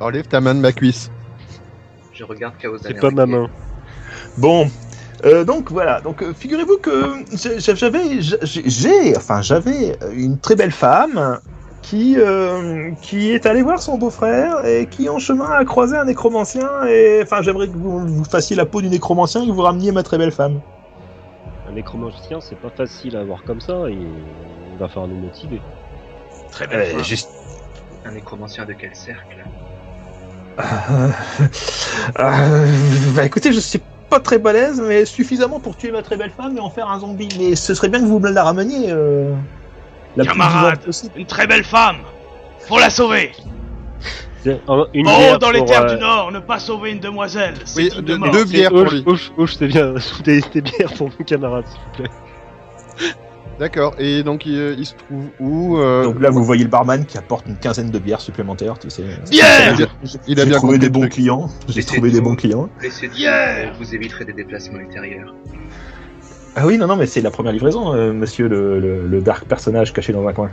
[0.00, 1.08] Enlève ta main de ma cuisse.
[2.12, 3.48] Je regarde Chaos C'est pas ma main.
[4.36, 4.70] Bon,
[5.24, 6.00] euh, donc voilà.
[6.02, 7.24] Donc euh, figurez-vous que
[7.74, 11.40] j'avais, j'ai- enfin j'avais une très belle femme
[11.88, 16.04] qui euh, qui est allée voir son beau-frère et qui en chemin a croisé un
[16.04, 19.62] nécromancien et enfin j'aimerais que vous, vous fassiez la peau du nécromancien et que vous
[19.62, 20.60] rameniez ma très belle femme.
[21.68, 25.60] Un nécromancien, c'est pas facile à avoir comme ça et il va falloir nous motiver.
[26.50, 27.02] Très Euh, bien.
[27.04, 27.30] juste-
[28.04, 29.44] Un nécromancien de quel cercle?
[30.58, 31.08] Euh,
[32.18, 32.66] euh,
[33.14, 36.56] bah écoutez, je suis pas très balèze, mais suffisamment pour tuer ma très belle femme
[36.56, 37.28] et en faire un zombie.
[37.38, 38.92] Mais ce serait bien que vous me la rameniez.
[40.16, 40.78] La plus Camarade.
[40.80, 41.12] possible.
[41.16, 41.96] Une très belle femme
[42.68, 43.32] Faut la sauver
[44.44, 44.60] Une
[45.08, 48.44] Oh, dans les terres euh, du Nord, ne pas sauver une demoiselle Oui, deux- deux
[48.44, 49.04] bières pour lui.
[49.48, 49.94] c'est bien.
[50.24, 52.10] Des, des bières pour mon camarade, s'il vous plaît.
[53.58, 53.94] D'accord.
[53.98, 57.06] Et donc il, euh, il se trouve où euh, Donc là, vous voyez le barman
[57.06, 59.02] qui apporte une quinzaine de bières supplémentaires, tu sais.
[59.30, 59.74] Bière
[60.28, 61.48] il a- bien trouvé des bons clients.
[61.68, 62.68] J'ai Et trouvé des bons clients.
[62.82, 65.34] Laissez dire, Yeah vous éviterez des déplacements ultérieurs.
[66.58, 69.44] Ah oui, non, non, mais c'est la première livraison, euh, monsieur le, le, le dark
[69.44, 70.48] personnage caché dans un coin.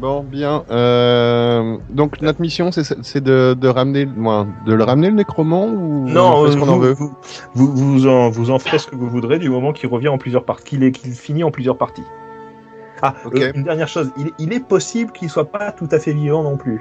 [0.00, 0.64] Bon, bien.
[0.70, 6.08] Euh, donc notre mission, c'est c'est de, de ramener, de le ramener le nécromant ou
[6.08, 6.92] Non, ce euh, qu'on en vous, veut.
[6.94, 7.12] vous,
[7.54, 10.18] vous, vous en, vous en ferez ce que vous voudrez du moment qu'il revient en
[10.18, 12.04] plusieurs parties, qu'il est- qu'il finit en plusieurs parties.
[13.02, 13.40] Ah, Ok.
[13.40, 16.42] euh, une dernière chose, il, il est possible qu'il soit pas tout à fait vivant
[16.42, 16.80] non plus.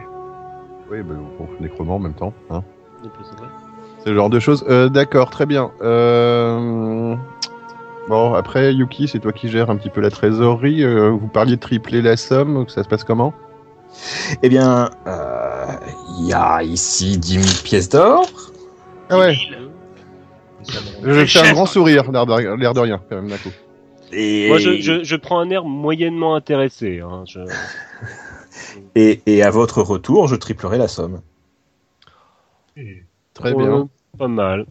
[0.92, 2.34] Oui, bah, bon, nécromant en même temps.
[2.50, 2.64] Hein.
[4.04, 4.66] C'est le genre de choses.
[4.70, 5.72] Euh, D'accord, très bien.
[5.82, 7.16] Euh...
[8.10, 10.84] Bon, après, Yuki, c'est toi qui gères un petit peu la trésorerie.
[10.84, 12.68] Euh, vous parliez de tripler la somme.
[12.68, 13.36] Ça se passe comment?
[14.42, 15.66] Eh bien, euh,
[16.20, 18.28] il y a ici 10 000 pièces d'or.
[19.12, 19.36] Ah ouais,
[21.04, 23.52] je faire un grand sourire, l'air de, rien, quand même, d'un coup.
[24.12, 27.02] Et, Moi, je, je, je prends un air moyennement intéressé.
[27.02, 27.24] Hein.
[27.28, 27.40] Je...
[28.96, 31.22] et, et à votre retour, je triplerai la somme.
[33.36, 33.88] Très Ouais, bien.
[34.18, 34.66] Pas mal.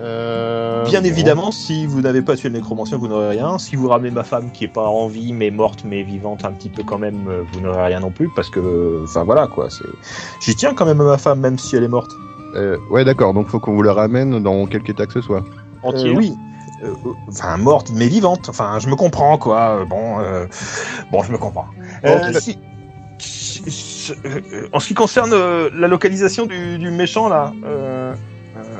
[0.00, 1.06] Euh, Bien bon.
[1.06, 3.58] évidemment, si vous n'avez pas tué le nécromancien, vous n'aurez rien.
[3.58, 6.52] Si vous ramenez ma femme qui est pas en vie, mais morte, mais vivante un
[6.52, 9.68] petit peu quand même, euh, vous n'aurez rien non plus, parce que, enfin voilà quoi.
[9.70, 9.84] C'est,
[10.40, 12.12] j'y tiens quand même à ma femme, même si elle est morte.
[12.54, 15.42] Euh, ouais, d'accord, donc faut qu'on vous la ramène dans quelque état que ce soit.
[15.82, 16.10] Entier.
[16.10, 16.32] Euh, oui.
[17.28, 18.48] Enfin, morte, mais vivante.
[18.48, 19.84] Enfin, je me comprends, quoi.
[19.84, 20.46] Bon, euh,
[21.10, 21.66] bon, je me comprends.
[22.30, 22.58] Si-
[24.72, 27.52] en ce qui concerne euh, la localisation du, du méchant, là,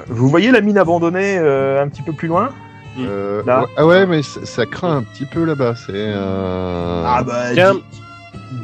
[0.09, 2.51] vous voyez la mine abandonnée euh, un petit peu plus loin
[2.99, 3.61] Euh, Là.
[3.63, 5.75] ouais- ah ouais, mais ça, ça craint un petit peu là-bas.
[5.77, 5.93] C'est.
[5.95, 7.05] Euh...
[7.07, 7.81] Ah bah, Tiens, 10,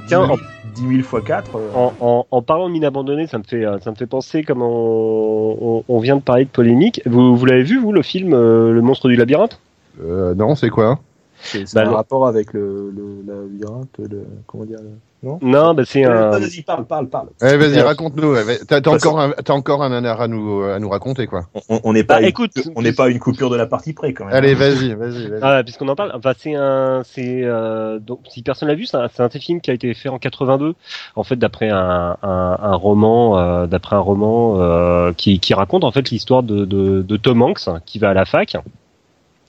[0.08, 0.28] tiens,
[0.74, 1.50] 10 000 fois 4.
[1.74, 4.42] En, en, en parlant de mine abandonnée, ça me fait, euh, ça me fait penser
[4.42, 7.00] comme on, on, on vient de parler de polémique.
[7.06, 9.60] Vous, vous l'avez vu, vous, le film euh, Le monstre du labyrinthe?
[10.02, 10.98] Euh, non, c'est quoi?
[11.40, 14.90] C'est c'est Bah, un le- rapport avec le, le labyrinthe, le, comment dire le...
[15.24, 16.30] Non Non, bah c'est un.
[16.30, 17.28] Vas-y, parle, parle, parle.
[17.42, 18.34] Eh, vas-y, Euh, raconte-nous.
[18.36, 21.46] T'as t'as Parce- encore, un, t'as encore un nanar à nous, à nous raconter, quoi.
[21.70, 23.66] On- On n'est pas, Bah, une- écoute, on n'est pas à une coupure de la
[23.66, 24.34] partie près quand même.
[24.34, 25.40] Allez, vas-y, vas-y, vas-y.
[25.42, 28.96] Ah, puisqu'on en parle, enfin, c'est un, c'est euh, donc si personne l'a vu, c'est
[28.98, 30.74] un, c'est un film qui a été fait en 82,
[31.16, 35.84] en fait, d'après un, un, un roman, euh, d'après un roman euh, qui, qui raconte
[35.84, 38.56] en fait l'histoire de, de, de Tom Hanks hein, qui va à la fac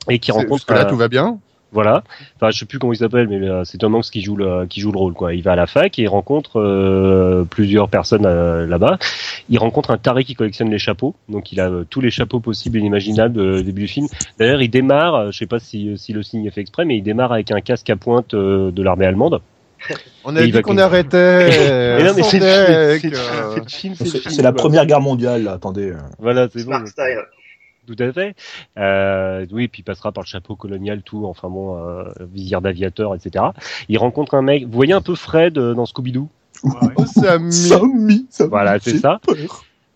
[0.09, 0.53] et qui rencontre.
[0.57, 1.37] Jusque là, euh, tout va bien.
[1.71, 2.03] Voilà.
[2.37, 4.65] Enfin, je sais plus comment il s'appelle, mais euh, c'est Tom Hanks qui joue le
[4.65, 5.13] qui joue le rôle.
[5.13, 5.33] Quoi.
[5.33, 8.97] Il va à la fac et il rencontre euh, plusieurs personnes euh, là-bas.
[9.49, 11.15] Il rencontre un taré qui collectionne les chapeaux.
[11.27, 14.07] Donc, il a euh, tous les chapeaux possibles et inimaginables euh, au début du film.
[14.39, 15.15] D'ailleurs, il démarre.
[15.15, 17.51] euh, Je sais pas si si le signe est fait exprès, mais il démarre avec
[17.51, 19.41] un casque à pointe euh, de l'armée allemande.
[20.23, 21.97] On a dit qu'on arrêtait.
[21.97, 22.97] Mais non, mais c'est euh,
[24.41, 25.91] la première guerre mondiale, là, attendez.
[25.91, 25.97] euh.
[26.19, 26.85] Voilà, c'est bon.
[26.87, 27.19] Style.
[27.87, 28.35] Tout à fait.
[28.77, 33.13] Euh, oui, puis il passera par le chapeau colonial, tout, enfin bon, euh, visière d'aviateur,
[33.15, 33.45] etc.
[33.89, 34.63] Il rencontre un mec.
[34.65, 36.27] Vous voyez un peu Fred euh, dans Scooby-Doo?
[36.63, 36.71] Ouais.
[36.95, 37.05] Oh.
[37.05, 39.19] Sammy, Sammy, Voilà, c'est ça.
[39.25, 39.35] peur.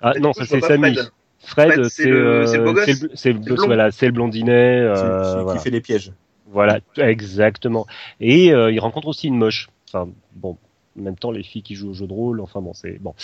[0.01, 0.93] Ah non, ça c'est Samy.
[0.93, 1.09] Fred.
[1.41, 3.33] Fred, Fred, c'est c'est le- c'est le beau euh, gosse c'est le- c'est le, C'est
[3.33, 3.65] le blond.
[3.65, 4.51] voilà, c'est le blondinet.
[4.81, 6.11] Celui- Euh, celui voilà, qui fait les pièges.
[6.51, 7.87] voilà, exactement.
[8.19, 9.69] Et euh, il rencontre aussi une moche.
[9.87, 10.57] Enfin bon,
[10.99, 12.41] en même temps les filles qui jouent au jeu de rôle.
[12.41, 13.15] Enfin bon, c'est bon.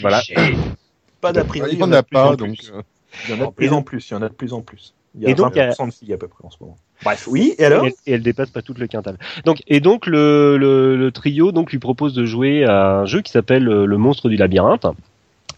[0.00, 0.22] Voilà.
[1.20, 1.70] Pas d'a priori.
[1.74, 2.56] Il y en a pas, donc.
[3.28, 4.60] Il y en a de plus en plus, il y en a de plus en
[4.62, 4.94] plus.
[5.14, 6.76] Il y a Et donc, 20% de filles à peu près en ce moment.
[7.04, 9.18] Bref, oui, et alors et, elle, et elle dépasse pas tout le quintal.
[9.44, 13.20] Donc et donc le, le, le trio donc lui propose de jouer à un jeu
[13.20, 14.86] qui s'appelle euh, le monstre du labyrinthe.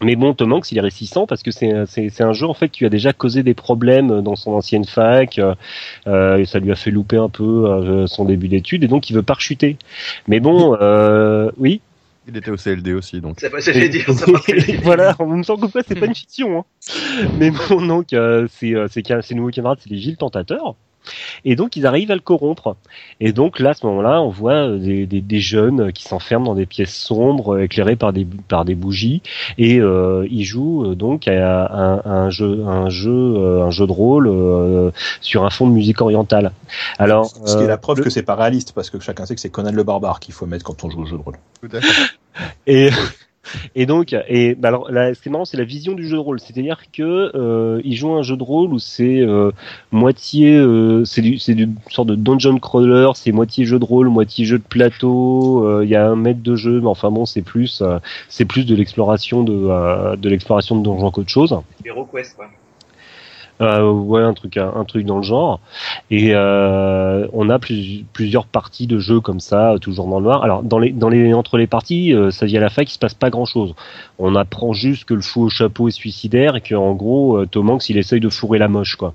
[0.01, 2.79] Mais bon, Tom Hanks, il est réticent parce que c'est un jeu en fait qui
[2.79, 5.39] lui a déjà causé des problèmes dans son ancienne fac.
[5.39, 5.55] euh,
[6.07, 9.09] euh, et ça lui a fait louper un peu euh, son début d'études et donc
[9.09, 9.77] il veut pas rechuter.
[10.27, 11.79] Mais bon, euh, oui.
[12.27, 13.37] Il était au CLD aussi, donc.
[13.39, 14.51] C'est pas ce que ça marche.
[14.83, 16.59] voilà, on me semble que quoi, c'est pas une fiction.
[16.59, 16.65] Hein.
[17.37, 20.75] Mais bon, donc euh, c'est euh, c'est nouveaux camarades, c'est les Gilles Tentateurs.
[21.43, 22.75] Et donc ils arrivent à le corrompre.
[23.19, 26.45] Et donc là, à ce moment-là, on voit euh, des, des, des jeunes qui s'enferment
[26.45, 29.21] dans des pièces sombres, euh, éclairées par des par des bougies,
[29.57, 33.71] et euh, ils jouent euh, donc à un, à un jeu un jeu euh, un
[33.71, 34.91] jeu de rôle euh,
[35.21, 36.51] sur un fond de musique orientale.
[36.99, 39.25] Alors, Ce qui est euh, la preuve le- que c'est pas réaliste, parce que chacun
[39.25, 41.21] sait que c'est Conan le barbare qu'il faut mettre quand on joue au jeu de
[41.21, 41.35] rôle.
[41.61, 42.11] Tout à fait.
[42.67, 42.89] Et,
[43.75, 46.17] et donc, et bah alors, là, ce qui est marrant, c'est la vision du jeu
[46.17, 46.39] de rôle.
[46.39, 49.51] C'est-à-dire que euh, il joue un jeu de rôle où c'est euh,
[49.91, 54.09] moitié, euh, c'est du, c'est une sorte de dungeon crawler, c'est moitié jeu de rôle,
[54.09, 55.65] moitié jeu de plateau.
[55.65, 57.83] euh, Il y a un maître de jeu, mais enfin bon, c'est plus,
[58.29, 61.57] c'est plus de l'exploration de, de l'exploration de donjons qu'autre chose.
[63.61, 65.61] Euh, ouais, un truc, un, truc dans le genre.
[66.11, 70.43] Et euh, on a plus- plusieurs parties de jeu comme ça, toujours dans le noir.
[70.43, 72.93] Alors, dans les, dans les, entre les parties, euh, ça vient à la fac, il
[72.93, 73.73] se passe pas grand chose.
[74.19, 77.45] On apprend juste que le fou au chapeau est suicidaire et que en gros, euh,
[77.45, 79.13] Tom Hanks, il essaye de fourrer la moche, quoi.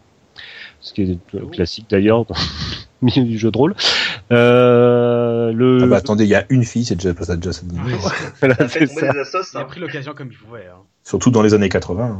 [0.80, 2.34] Ce qui est euh, classique d'ailleurs dans
[3.02, 3.74] le milieu du jeu de rôle.
[4.32, 7.62] Euh, le, Ah bah attendez, il y a une fille, c'est déjà, ça déjà ça
[8.40, 9.12] voilà, Ça a fait ça.
[9.54, 10.66] Il a pris l'occasion comme il pouvait.
[10.72, 10.80] Hein.
[11.04, 12.02] Surtout dans les années 80.
[12.04, 12.18] hein.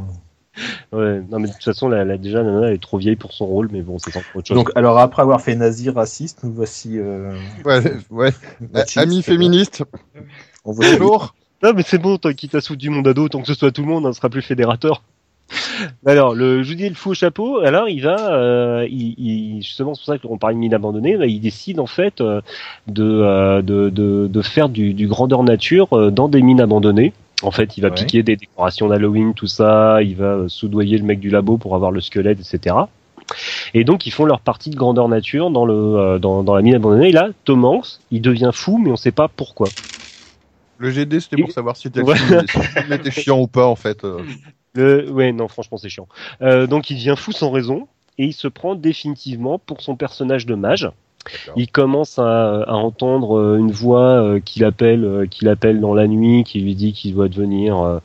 [0.91, 3.31] Ouais, non mais de toute façon, la, la- déjà, nana, elle est trop vieille pour
[3.31, 4.57] son rôle, mais bon, c'est autre chose.
[4.57, 6.97] Donc, alors après avoir fait nazi raciste, nous voici.
[6.99, 7.33] Euh,
[7.63, 8.31] Ouais, ouais.
[8.73, 8.97] machiste.
[8.97, 9.83] Amis féministes,
[10.65, 11.33] On voit bonjour.
[11.63, 13.53] Non, mais c'est bon, toi qui t'as foutu du monde à dos, tant que ce
[13.53, 15.01] soit tout le monde, on sera plus fédérateur.
[16.05, 19.61] Alors, le, je vous dis, le fou au chapeau, alors il va, euh, il, il-
[19.61, 22.41] justement, c'est pour ça qu'on parle de mine abandonnée, là, il décide en fait euh,
[22.87, 27.13] de, euh, de, de, de faire du, du grandeur nature euh, dans des mines abandonnées.
[27.43, 27.95] En fait, il va Ouais.
[27.95, 31.75] piquer des décorations d'Halloween, tout ça, il va euh, soudoyer le mec du labo pour
[31.75, 32.75] avoir le squelette, etc.
[33.73, 36.61] Et donc, ils font leur partie de grandeur nature dans, le, euh, dans, dans la
[36.61, 37.09] mine abandonnée.
[37.09, 39.69] Et là, Tom Hanks, il devient fou, mais on sait pas pourquoi.
[40.77, 42.15] Le GD, c'était pour savoir si le Ouais.
[43.03, 44.03] si chiant ou pas, en fait.
[44.03, 44.21] euh.
[44.73, 45.09] Le...
[45.11, 46.07] Ouais, non, franchement, c'est chiant.
[46.41, 47.87] Euh, donc, il devient fou sans raison
[48.17, 50.89] et il se prend définitivement pour son personnage de mage.
[51.55, 55.93] Il commence à, à entendre euh, une voix euh, qui l'appelle, euh, qui l'appelle dans
[55.93, 57.99] la nuit, qui lui dit qu'il doit devenir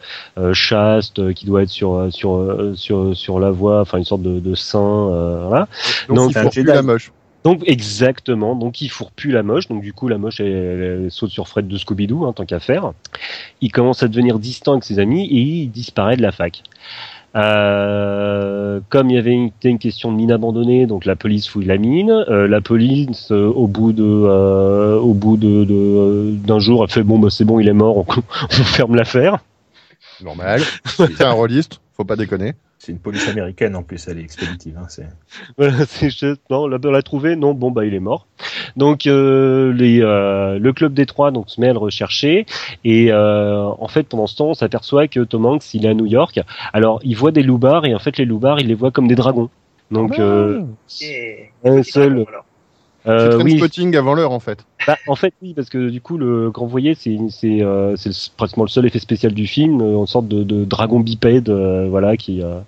[0.52, 4.54] chaste, qu'il doit être sur sur sur sur la voie, enfin une sorte de, de
[4.54, 5.68] saint, voilà.
[6.08, 6.72] Donc, Donc, il c'est un faut plus Jedi.
[6.72, 7.12] la moche.
[7.44, 10.48] Donc exactement, donc il fourre plus la moche, donc du coup la moche elle,
[11.04, 12.92] elle saute sur Fred de Scooby-Doo, hein, tant qu'à faire.
[13.60, 16.64] Il commence à devenir distant avec ses amis et il disparaît de la fac.
[17.34, 21.78] Euh, comme il y avait une, question de mine abandonnée, donc la police fouille la
[21.78, 22.10] mine.
[22.28, 26.90] Euh, la police, euh, au bout de, euh, au bout de, de- d'un jour, elle
[26.90, 28.04] fait bon, bah c'est bon, il est mort,
[28.42, 29.38] on ferme l'affaire.
[30.22, 30.62] Normal.
[30.84, 32.54] C'est un rôliste, faut pas déconner.
[32.78, 34.76] C'est une police américaine en plus, elle est expéditive.
[34.78, 35.06] Hein, c'est...
[35.56, 38.26] Voilà, c'est juste- non, là, on l'a trouvé, non, bon bah il est mort.
[38.76, 42.44] Donc euh, les, euh, le club des trois donc se met à le rechercher
[42.84, 45.94] et euh, en fait pendant ce temps on s'aperçoit que Tom Hanks il est à
[45.94, 46.40] New York.
[46.72, 49.14] Alors il voit des loupards et en fait les loupards il les voit comme des
[49.14, 49.48] dragons.
[49.90, 50.62] Donc euh,
[51.00, 51.50] Et...
[51.64, 52.26] un seul.
[53.06, 54.64] C'est Euh, oui, Trainspotting avant l'heure, en fait.
[54.86, 57.94] bah, en fait oui parce que du coup le grand voyer c'est c'est euh,
[58.36, 61.86] pratiquement le seul effet spécial du film, euh, une sorte de, de dragon bipède euh,
[61.88, 62.58] voilà qui euh,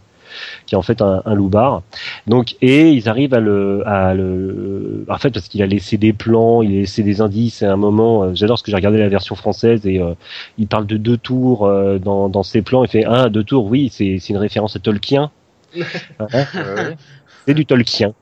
[0.66, 1.82] qui est en fait un, un loupard.
[2.28, 6.12] Donc et ils arrivent à le à le en fait parce qu'il a laissé des
[6.12, 8.77] plans, il a laissé des indices et à un moment euh, j'adore ce que j'ai
[8.77, 10.15] regardé la version française et euh,
[10.56, 13.65] il parle de deux tours euh, dans dans ses plans, il fait ah deux tours
[13.66, 15.31] oui, c'est c'est une référence à Tolkien.
[16.20, 16.97] Hein Ouais.
[17.47, 18.12] c'est du Tolkien.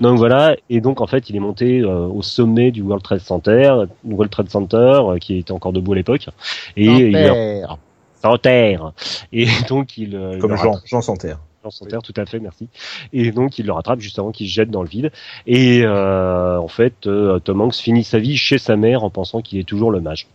[0.00, 3.20] Donc voilà, et donc en fait il est monté euh, au sommet du World Trade
[3.20, 6.28] Center, World Trade Center euh, qui était encore debout à l'époque,
[6.76, 7.78] et il Tempère.
[8.22, 8.92] sans terre.
[9.32, 11.38] Et donc il euh, il Comme le Jean, rattrape- Jean Santerre.
[11.62, 12.68] Jean Santerre, tout à fait, merci.
[13.12, 15.12] Et donc il le rattrape juste avant qu'il se jette dans le vide.
[15.46, 19.42] Et euh, en fait, euh, Tom Hanks finit sa vie chez sa mère en pensant
[19.42, 20.26] qu'il est toujours le mage.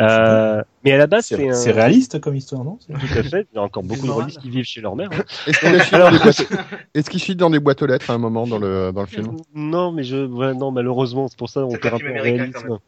[0.00, 1.52] Euh, mais à la base, c'est C'est, un...
[1.52, 2.78] c'est réaliste comme histoire, non?
[2.80, 3.46] C'est- Tout à fait.
[3.52, 5.10] Il y a encore beaucoup de rôlistes qui vivent chez leur mère.
[5.12, 5.24] hein.
[5.46, 6.46] Est-ce qu'il chie dans des boîtes-
[6.94, 9.06] est-ce qu'il chie dans des boîtes aux lettres à un moment dans le, dans le
[9.06, 9.36] film?
[9.54, 12.78] Non, mais je, ouais, non, malheureusement, c'est pour ça on perd un peu réalisme.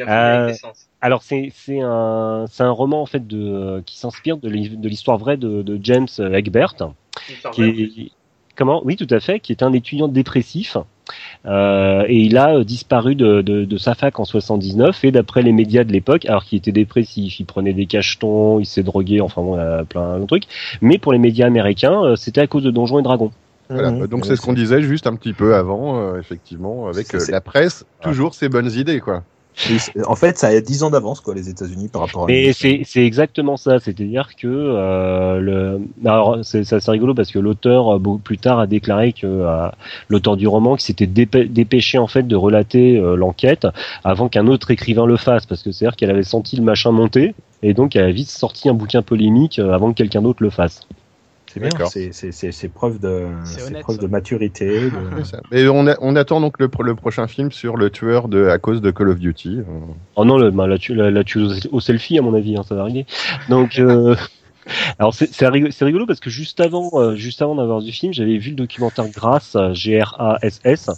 [0.00, 0.52] Euh.
[1.00, 4.88] Alors c'est c'est un c'est un roman en fait de qui s'inspire de l'hi- de
[4.88, 6.74] l'histoire vraie de, de James Egbert
[7.52, 8.10] qui est
[8.56, 8.82] comment?
[8.84, 10.76] Oui tout à fait qui est un étudiant dépressif
[11.46, 15.42] euh, et il a euh, disparu de, de, de sa fac en 79 et d'après
[15.42, 19.20] les médias de l'époque alors qu'il était dépressif il prenait des cachetons il s'est drogué
[19.20, 20.44] enfin bon il a plein de trucs
[20.80, 23.32] mais pour les médias américains euh, c'était à cause de Donjons et Dragons
[23.70, 24.06] Voilà, Mhm.
[24.06, 27.40] donc c'est ce qu'on disait juste un petit peu avant, euh, effectivement, avec euh, la
[27.42, 29.24] presse, toujours ses bonnes idées, quoi.
[30.06, 32.26] En fait, ça a 10 ans d'avance, quoi, les États-Unis par rapport à.
[32.26, 37.30] Mais c'est c'est exactement ça, c'est-à-dire que euh, le alors c'est c'est assez rigolo parce
[37.32, 39.68] que l'auteur euh, plus tard a déclaré que euh,
[40.08, 43.66] l'auteur du roman qui s'était dépê- dépêché en fait de relater euh, l'enquête
[44.04, 47.34] avant qu'un autre écrivain le fasse parce que c'est-à-dire qu'elle avait senti le machin monter
[47.62, 50.50] et donc elle a vite sorti un bouquin polémique euh, avant que quelqu'un d'autre le
[50.50, 50.86] fasse.
[51.52, 53.26] C'est bien, c'est, c'est, c'est, c'est preuve de,
[53.66, 54.90] honnête, preuve de maturité.
[55.16, 55.40] de- ça.
[55.50, 58.48] Et on, a- on attend donc le, pro- le prochain film sur le tueur de
[58.48, 59.58] à cause de Call of Duty.
[59.60, 59.62] Euh,
[60.16, 62.62] Oh non, le, bah, la, tu- la, la tueuse au selfie à mon avis, hein,
[62.68, 63.06] ça va arriver.
[63.48, 64.14] Donc euh,
[64.98, 68.36] Alors c'est c'est rigolo, parce que juste avant, euh, juste avant d'avoir du film, j'avais
[68.36, 70.90] vu le documentaire Grasse, euh, G R A S S,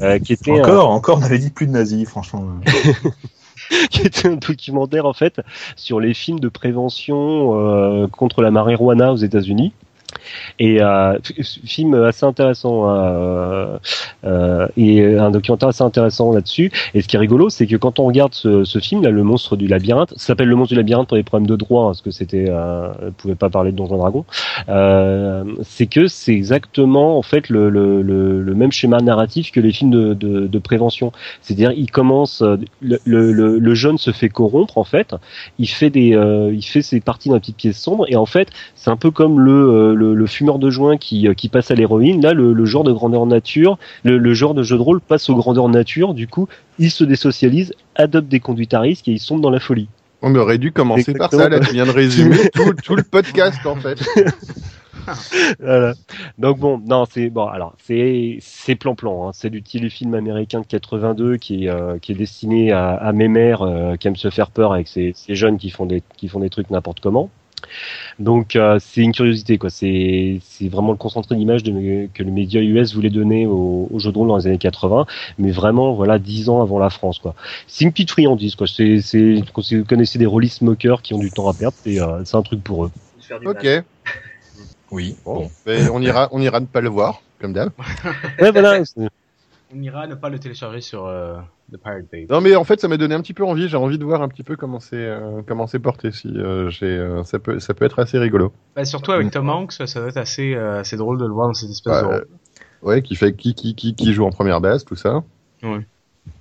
[0.00, 2.44] euh, qui était Encore, encore, on avait dit plus de nazis, franchement.
[3.90, 5.40] qui était un documentaire en fait
[5.76, 9.72] sur les films de prévention euh, contre la marijuana aux États-Unis.
[10.58, 11.18] Et euh,
[11.64, 13.78] film assez intéressant euh,
[14.24, 16.70] euh, et un documentaire assez intéressant là-dessus.
[16.94, 19.22] Et ce qui est rigolo, c'est que quand on regarde ce, ce film, là, le
[19.22, 21.86] monstre du labyrinthe, ça s'appelle le monstre du labyrinthe pour les problèmes de droit, hein,
[21.88, 24.24] parce que c'était, euh, pouvait pas parler de Donjon Dragon.
[24.68, 29.60] Euh, c'est que c'est exactement en fait le, le, le, le même schéma narratif que
[29.60, 31.12] les films de, de, de prévention.
[31.40, 35.14] C'est-à-dire, il commence, euh, le, jeune se fait corrompre en fait,
[35.58, 38.26] il fait des, euh, il fait ses parties dans une petite pièce sombre et en
[38.26, 41.70] fait, c'est un peu comme le, le, le fumeur de joint qui, euh, qui passe
[41.70, 42.20] à l'héroïne.
[42.22, 45.28] Là, le, le genre de grandeur nature, le, le genre de jeu de rôle passe
[45.30, 46.14] aux grandeurs nature.
[46.14, 46.48] Du coup,
[46.78, 49.88] il se désocialise, adopte des conduites à risque et il sombre dans la folie.
[50.22, 53.58] On aurait dû commencer par ça, là tu viens de résumer tout, tout le podcast
[53.66, 53.98] en fait.
[55.58, 55.94] Voilà.
[56.38, 57.46] Donc bon, non, c'est bon.
[57.46, 59.28] Alors c'est c'est plan plan.
[59.28, 59.30] Hein.
[59.34, 63.26] C'est du téléfilm américain de 82 qui est euh, qui est destiné à, à mes
[63.26, 66.28] mères euh, qui aiment se faire peur avec ces, ces jeunes qui font des qui
[66.28, 67.30] font des trucs n'importe comment.
[68.18, 69.70] Donc euh, c'est une curiosité quoi.
[69.70, 74.12] C'est c'est vraiment le concentré d'image que les médias US voulaient donner au, au jeu
[74.12, 75.06] de rôle dans les années 80,
[75.38, 77.34] mais vraiment voilà dix ans avant la France quoi.
[77.66, 78.66] C'est une petite friandise quoi.
[78.66, 79.00] C'est
[79.72, 82.42] vous connaissez des rôlistes moqueurs qui ont du temps à perdre, c'est euh, c'est un
[82.42, 82.90] truc pour eux.
[83.44, 83.66] Ok.
[84.92, 85.16] Oui.
[85.24, 87.70] bon, Mais on ira, on ira ne pas le voir, comme d'hab.
[88.38, 88.82] Ouais voilà.
[89.74, 91.38] On ira ne pas le télécharger sur euh,
[91.72, 92.26] The Pirate Bay.
[92.30, 94.22] Non mais en fait ça m'a donné un petit peu envie, j'ai envie de voir
[94.22, 97.58] un petit peu comment c'est euh, comment c'est porté si euh, j'ai euh, ça peut
[97.60, 98.52] ça peut être assez rigolo.
[98.76, 101.48] Bah, surtout avec Tom Hanks, ça doit être assez, euh, assez drôle de le voir
[101.48, 102.26] dans cette espèce Ouais, de rôle.
[102.82, 105.22] ouais, qui fait qui qui qui qui joue en première base tout ça.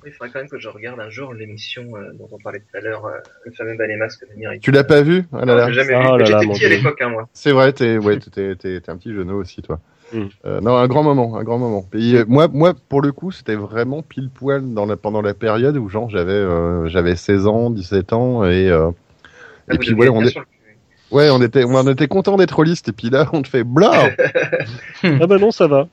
[0.06, 2.78] Il faudrait quand même que je regarde un jour l'émission euh, dont on parlait tout
[2.78, 4.60] à l'heure, euh, le fameux ballet masque de Miriam.
[4.60, 5.26] Tu l'as pas vu?
[5.34, 5.68] Ah là là.
[5.72, 6.06] J'ai jamais Ah vu.
[6.06, 7.28] là mais là, J'étais petit à l'époque, hein, moi.
[7.34, 9.80] C'est vrai, t'es ouais, t'es t'es t'es un petit genou aussi toi.
[10.14, 10.28] Mm.
[10.46, 11.86] Euh, non, un grand moment, un grand moment.
[11.94, 15.34] Et, euh, moi, moi, pour le coup, c'était vraiment pile poil dans la, pendant la
[15.34, 18.92] période où genre j'avais euh, j'avais 16 ans, 17 ans et euh,
[19.68, 20.36] Là, et puis être on est
[21.12, 24.10] ouais, on était on était content d'être rôliste et puis là on te fait blah.
[25.04, 25.88] Ah bah non, ça va.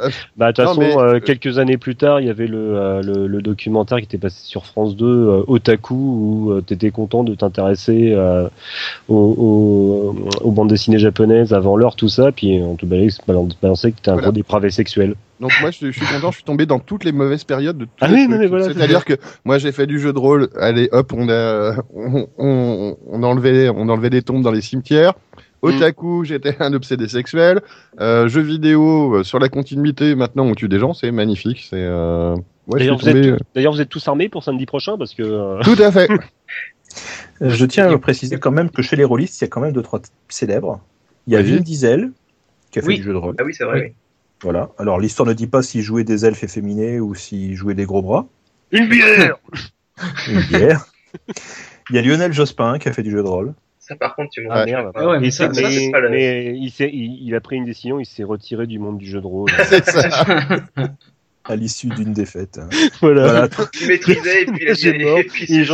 [0.00, 2.58] Euh, Bah de toute façon, mais- euh, quelques années plus tard, il y avait le,
[2.76, 6.90] euh, le, le documentaire qui était passé sur France 2, euh, Otaku, où euh, t'étais
[6.90, 8.48] content de t'intéresser euh,
[9.08, 13.96] aux, aux, aux bandes dessinées japonaises avant l'heure, tout ça, puis on te balançait que
[13.96, 14.26] t'étais un Voilà.
[14.28, 15.14] gros dépravé sexuel.
[15.40, 17.84] Donc moi, je, je suis content, je suis tombé dans toutes les mauvaises périodes de
[17.84, 18.30] tous Ah oui, trucs.
[18.30, 19.14] non, mais voilà, c'est C'est-à-dire que
[19.44, 20.48] moi, j'ai fait du jeu de rôle.
[20.60, 25.14] Allez, hop, on a, on, on, on enlevait, on enlevait des tombes dans les cimetières.
[25.62, 27.60] Otaku, j'étais un obsédé sexuel.
[28.00, 30.14] Euh, jeux vidéo euh, sur la continuité.
[30.14, 31.66] Maintenant, on tue des gens, c'est magnifique.
[31.68, 32.34] C'est, euh...
[32.34, 32.40] ouais,
[32.74, 33.28] je D'ailleurs, vous, tombé.
[33.30, 35.22] êtes, d'ailleurs, vous êtes tous armés pour samedi prochain, parce que...
[35.22, 36.08] euh, Tout à fait.
[37.42, 39.60] Euh, Je tiens à préciser quand même que chez les rôlistes, il y a quand
[39.60, 40.80] même deux trois types célèbres.
[41.26, 41.42] Il y a.
[41.42, 42.10] Vin Diesel
[42.70, 42.96] qui a fait Oui.
[42.96, 43.34] du jeu de rôle.
[43.38, 43.86] Ah oui, c'est vrai, Oui.
[43.88, 43.92] oui.
[44.42, 44.70] Voilà.
[44.78, 48.00] Alors l'histoire ne dit pas s'il jouait des elfes efféminés ou s'il jouait des gros
[48.02, 48.26] bras.
[48.72, 49.36] Une bière
[50.28, 50.86] Une bière.
[51.90, 53.52] Il y a Lionel Jospin qui a fait du jeu de rôle.
[53.88, 54.92] Ça, par contre, tu m'en Ah, merde.
[54.96, 57.34] Ouais, mais Et ça, c'est- ça, c'est mais, pas le- mais il, s'est- il, il
[57.34, 59.50] a pris une décision, il s'est retiré du monde du jeu de rôle.
[59.64, 60.26] C'est ça.
[61.44, 62.60] à l'issue d'une défaite.
[63.00, 63.48] voilà.
[63.48, 63.48] Voilà.
[63.80, 64.92] Il maîtrisait et puis il a dit, et
[65.56, 65.64] Et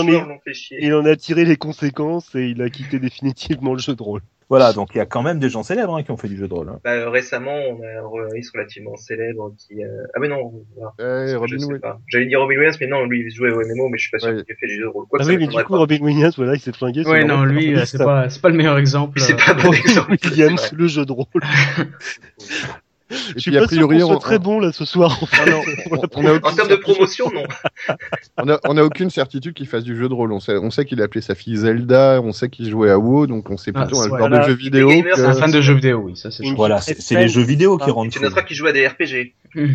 [0.45, 0.79] fait chier.
[0.81, 4.21] Il en a tiré les conséquences et il a quitté définitivement le jeu de rôle.
[4.59, 6.37] Voilà, donc il y a quand même des gens célèbres hein, qui ont fait du
[6.37, 6.69] jeu de rôle.
[6.69, 6.81] hein.
[6.85, 9.83] Bah, euh, récemment, on a un rôliste relativement célèbre qui.
[9.85, 10.93] euh, Ah, mais non, voilà.
[11.23, 11.81] Ouais, je Robin sais Williams.
[11.81, 11.99] pas.
[12.09, 14.19] J'allais dire Robin Williams, mais non, lui, il jouait au MMO, mais je suis pas
[14.19, 14.43] sûr Ouais.
[14.45, 15.07] qu'il ait fait du jeu de rôle.
[15.07, 15.79] Quoi Ah oui, mais du coup, pas.
[15.79, 17.05] Robin Williams, voilà, il s'est flingué.
[17.07, 19.19] Ouais, non, lui, pas euh, c'est pas, c'est pas le meilleur exemple.
[19.21, 19.37] C'est euh.
[19.37, 20.17] pas un bon exemple.
[20.25, 21.27] Williams, le jeu de rôle.
[23.11, 25.19] Et Je suis puis, pas a priori, sûr on, soit très bon là ce soir.
[25.23, 25.53] en fait.
[25.91, 27.43] on, on a En aucune termes de promotion, non.
[28.39, 30.33] On a, on a aucune certitude qu'il fasse du jeu de rôle.
[30.33, 32.99] On sait, on sait qu'il a appelé sa fille Zelda, on sait qu'il jouait à
[32.99, 34.39] WoW, donc on sait Ah, plutôt un c'est- genre voilà.
[34.41, 34.89] de jeu vidéo.
[34.89, 36.45] Que- C'est un fan de jeux vidéo, oui, ça c'est.
[36.55, 38.87] Voilà, c'est c'est les jeux vidéo qui Ah, rendent Tu noteras qu'il joue à des
[38.89, 39.35] RPG.
[39.55, 39.71] Ouais,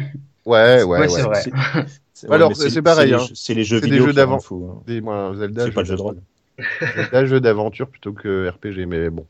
[0.45, 1.07] ouais, Ouais, ouais.
[1.07, 1.41] c'est vrai.
[1.41, 1.51] C'est-
[2.13, 3.19] c'est- Alors, c'est pareil, les hein.
[3.19, 4.39] jeux- C'est les jeux C'est des vidéo jeux qui d'avant.
[5.35, 6.17] Zelda, C'est pas le jeu de rôle.
[6.95, 9.25] Zelda, jeu d'aventure plutôt que RPG, mais bon.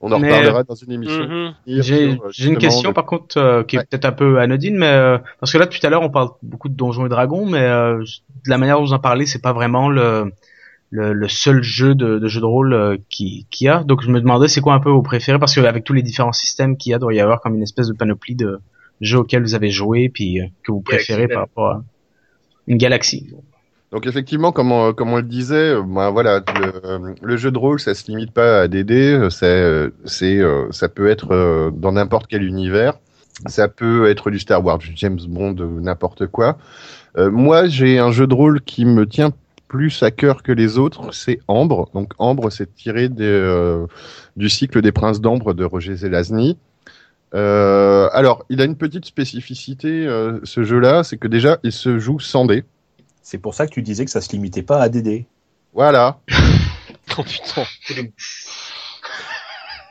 [0.00, 1.24] On en Mais, reparlera dans une émission.
[1.26, 1.54] Mhm.
[1.66, 3.84] J'ai euh, j'ai une question par contre euh, qui est Ouais.
[3.88, 6.68] peut-être un peu anodine, mais euh, parce que là tout à l'heure on parle beaucoup
[6.68, 7.98] de Donjons et Dragons, mais euh,
[8.44, 10.32] de la manière dont vous en parlez, c'est pas vraiment le,
[10.90, 13.82] le le seul jeu de, de jeu de rôle euh, qui qui a.
[13.84, 15.38] Donc je me demandais c'est quoi un peu vos préférés?
[15.38, 17.88] Parce qu'avec tous les différents systèmes qu'il y a, doit y avoir comme une espèce
[17.88, 18.60] de panoplie de
[19.00, 21.82] jeux auxquels vous avez joué puis euh, que vous préférez par rapport à
[22.66, 23.30] une galaxie.
[23.92, 26.42] Donc effectivement, comme on, le disait, euh, ben voilà,
[27.22, 29.28] le, jeu de rôle, ça se limite pas à des dés.
[29.30, 32.94] C'est, euh, c'est, euh, ça peut être dans n'importe quel univers.
[33.46, 36.58] Ça peut être du Star Wars, du James Bond, n'importe quoi.
[37.18, 39.30] Moi, j'ai un jeu de rôle qui me tient
[39.68, 41.14] plus à cœur que les autres.
[41.14, 41.90] C'est Ambre.
[41.94, 46.58] Donc Ambre, c'est tiré du cycle des Princes d'Ambre de Roger Zelazny.
[47.32, 50.06] Alors, il a une petite spécificité,
[50.42, 52.64] ce jeu-là, c'est que déjà, il se joue sans dés.
[53.28, 55.24] C'est pour ça que tu disais que ça se limitait pas à DD.
[55.74, 56.20] Voilà.
[57.18, 57.62] Oh putain.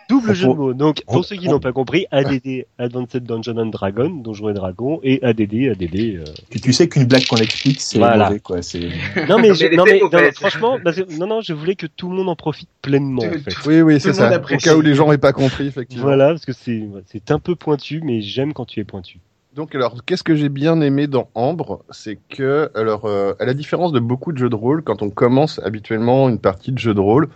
[0.10, 0.74] Double jeu de mots.
[0.74, 4.50] Donc, on- pour ceux qui on- n'ont pas compris, ADD, Advanced Dungeon and Dragon, Donjons
[4.50, 5.96] et Dragons, et ADD, ADD.
[6.18, 6.24] euh.
[6.62, 8.26] Tu sais qu'une blague qu'on explique, c'est Voilà.
[8.28, 8.62] mauvais, quoi.
[8.62, 8.90] C'est
[9.30, 12.30] Non mais, je- non, non, franchement, que- non non, je voulais que tout le monde
[12.30, 13.56] en profite pleinement en Tout- fait.
[13.68, 14.40] Oui, oui, c'est ça.
[14.40, 16.04] Au cas où les gens n'aient pas compris, effectivement.
[16.06, 19.20] Voilà, parce que c'est c'est un peu pointu, mais j'aime quand tu es pointu.
[19.56, 23.54] Donc, alors, qu'est-ce que j'ai bien aimé dans Ambre C'est que, alors, euh, à la
[23.54, 26.94] différence de beaucoup de jeux de rôle, quand on commence habituellement une partie de jeu
[26.94, 27.30] de rôle,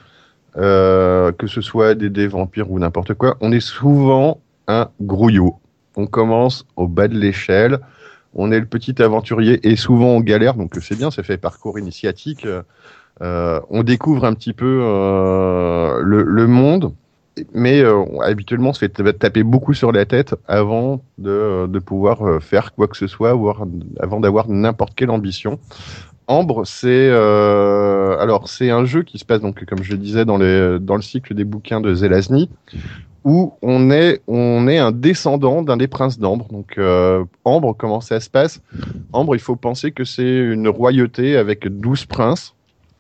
[0.58, 5.56] euh, que ce soit des dés vampires ou n'importe quoi, on est souvent un grouillot.
[5.96, 7.80] On commence au bas de l'échelle,
[8.34, 11.80] on est le petit aventurier et souvent on galère, donc c'est bien, ça fait parcours
[11.80, 12.46] initiatique.
[13.22, 14.80] Euh, on découvre un petit peu
[16.04, 16.94] le monde,
[17.54, 22.22] mais euh, habituellement on se fait taper beaucoup sur la tête avant de, de pouvoir
[22.28, 23.66] euh, faire quoi que ce soit, voire
[24.00, 25.60] avant d'avoir n'importe quelle ambition.
[26.28, 30.26] Ambre, c'est euh, alors c'est un jeu qui se passe donc comme je le disais
[30.26, 32.50] dans les dans le cycle des bouquins de Zelazny
[33.24, 36.48] où on est on est un descendant d'un des princes d'Ambre.
[36.52, 38.62] Donc euh, Ambre, comment ça se passe?
[39.14, 42.56] Ambre, il faut penser que c'est une royauté avec 12 princes.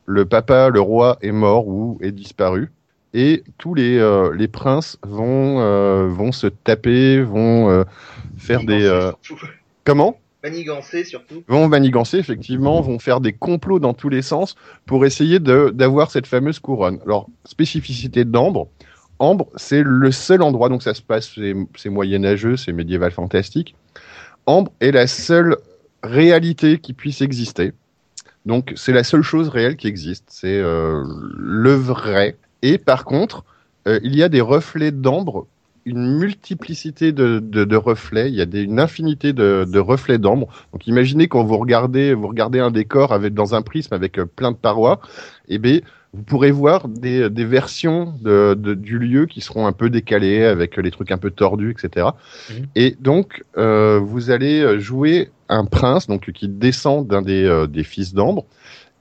[0.05, 2.71] Le papa, le roi est mort ou est disparu
[3.13, 7.83] et tous les euh, les princes vont euh, vont se taper, vont euh,
[8.37, 9.11] faire des
[9.83, 10.19] comment?
[10.41, 11.43] Manigancé surtout.
[11.49, 14.55] vont manigancer effectivement, vont faire des complots dans tous les sens
[14.85, 16.99] pour essayer d'avoir cette fameuse couronne.
[17.03, 18.69] Alors, spécificité d'Ambre,
[19.19, 23.75] Ambre, c'est le seul endroit, donc ça se passe, c'est- c'est moyenâgeux, c'est médiéval fantastique.
[24.45, 25.57] Ambre est la seule
[26.03, 27.73] réalité qui puisse exister.
[28.45, 30.23] Donc, c'est la seule chose réelle qui existe.
[30.29, 31.03] C'est euh,
[31.37, 32.37] le vrai.
[32.61, 33.43] Et par contre,
[33.87, 35.47] euh, il y a des reflets d'ambre,
[35.85, 38.29] une multiplicité de, de, de reflets.
[38.29, 40.47] Il y a des, une infinité de, de reflets d'ambre.
[40.73, 44.25] Donc, imaginez quand vous regardez, vous regardez un décor avec dans un prisme avec euh,
[44.25, 44.99] plein de parois,
[45.47, 45.79] et bien,
[46.13, 50.43] vous pourrez voir des, des versions de, de- du lieu qui seront un peu décalées
[50.43, 52.07] avec les trucs un peu tordus, etc.
[52.49, 52.65] Mhm.
[52.75, 57.83] Et donc, euh, vous allez jouer un prince, donc qui descend d'un des, euh, des
[57.83, 58.45] fils d'Ambre,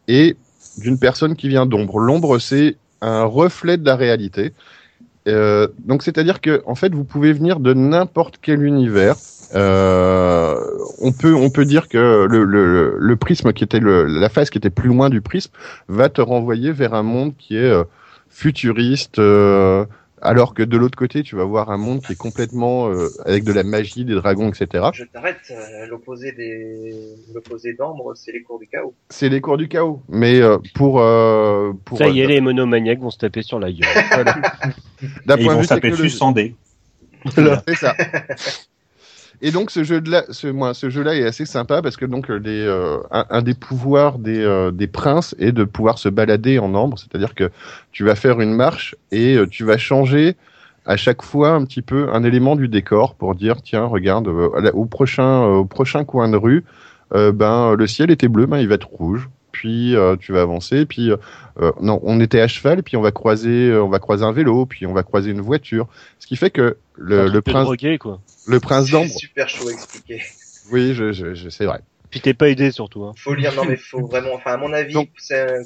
[0.06, 0.36] et
[0.78, 1.98] d'une personne qui vient d'Ombre.
[1.98, 4.52] L'ombre, c'est un reflet de la réalité.
[5.26, 9.16] Euh, donc, c'est-à-dire que, en fait, vous pouvez venir de n'importe quel univers.
[9.54, 10.54] Euh,
[11.00, 14.50] on peut on peut dire que le, le, le prisme qui était le, la face
[14.50, 15.52] qui était plus loin du prisme
[15.88, 17.84] va te renvoyer vers un monde qui est euh,
[18.28, 19.86] futuriste euh,
[20.22, 23.44] alors que de l'autre côté tu vas voir un monde qui est complètement euh, avec
[23.44, 26.94] de la magie des dragons etc Je t'arrête, euh, l'opposé des
[27.34, 28.94] l'opposé d'ambre, c'est les cours du chaos.
[29.10, 32.40] c'est les cours du chaos mais euh, pour euh, pour Ça y est, euh, les
[32.40, 33.88] monomaniaques vont se taper sur la gueule.
[34.12, 34.34] Voilà.
[35.26, 36.54] d'un Et ils point de vont vue s'appeler dessus sans dé.
[37.34, 37.94] C'est ça.
[39.40, 42.28] Et donc ce jeu là, ce, moi, ce jeu-là est assez sympa parce que donc
[42.30, 46.74] euh, euh, un, des pouvoirs des, euh, des princes est de pouvoir se balader en
[46.74, 47.50] ambre, c'est-à-dire que
[47.92, 50.36] tu vas faire une marche et euh, tu vas changer
[50.86, 54.84] à chaque fois un petit peu un élément du décor pour dire tiens regarde au
[54.86, 56.64] prochain au prochain coin de rue
[57.12, 59.28] ben le ciel était bleu ben il va être rouge
[59.58, 63.10] puis euh, tu vas avancer puis euh, non on était à cheval puis on va
[63.10, 65.88] croiser euh, on va croiser un vélo puis on va croiser une voiture
[66.20, 68.20] ce qui fait que le, prince drogué, quoi.
[68.46, 70.22] le prince C'est d'ambre super chaud à expliquer.
[70.70, 73.02] oui je, je, je c'est vrai Puis t'es pas aidé surtout.
[73.02, 73.14] Hein.
[73.16, 75.10] Faut lire, non mais faut vraiment, enfin à mon avis, Donc-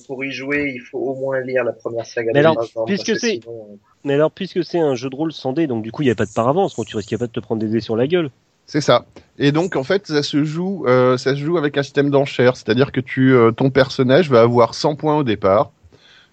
[0.06, 2.31] pour y jouer, il faut au moins lire la première saga.
[2.35, 5.52] Mais de alors, puisque c'est- sinon, Mais alors, puisque c'est un jeu de rôle sans
[5.52, 7.32] dés, donc du coup, il n'y a pas de paravance, donc tu risques pas de
[7.32, 8.31] te prendre des dés sur la gueule.
[8.66, 9.06] C'est ça.
[9.39, 12.56] Et donc en fait, ça se joue, euh, ça se joue avec un système d'enchères,
[12.56, 15.72] c'est-à-dire que tu, euh, ton personnage va avoir 100 points au départ,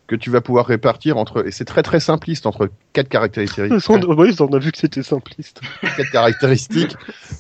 [0.08, 3.72] que tu vas pouvoir répartir entre, et c'est très très simpliste entre quatre caractéristiques,
[4.18, 5.62] Oui, on a vu que c'était simpliste.
[5.82, 6.96] quatre caractéristiques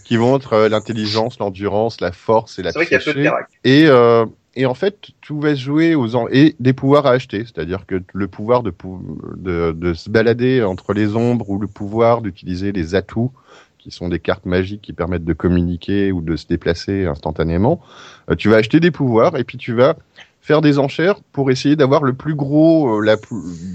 [0.05, 3.03] qui vont être euh, l'intelligence, l'endurance, la force et la C'est vrai qu'il y a
[3.03, 3.33] peu de psyché.
[3.63, 4.25] Et, euh,
[4.55, 6.27] et en fait, tout va se jouer aux en...
[6.29, 10.63] et des pouvoirs à acheter, c'est-à-dire que le pouvoir de, pou- de, de se balader
[10.63, 13.31] entre les ombres ou le pouvoir d'utiliser les atouts,
[13.79, 17.81] qui sont des cartes magiques qui permettent de communiquer ou de se déplacer instantanément.
[18.29, 19.95] Euh, tu vas acheter des pouvoirs et puis tu vas
[20.41, 23.15] faire des enchères pour essayer d'avoir le plus gros, euh, la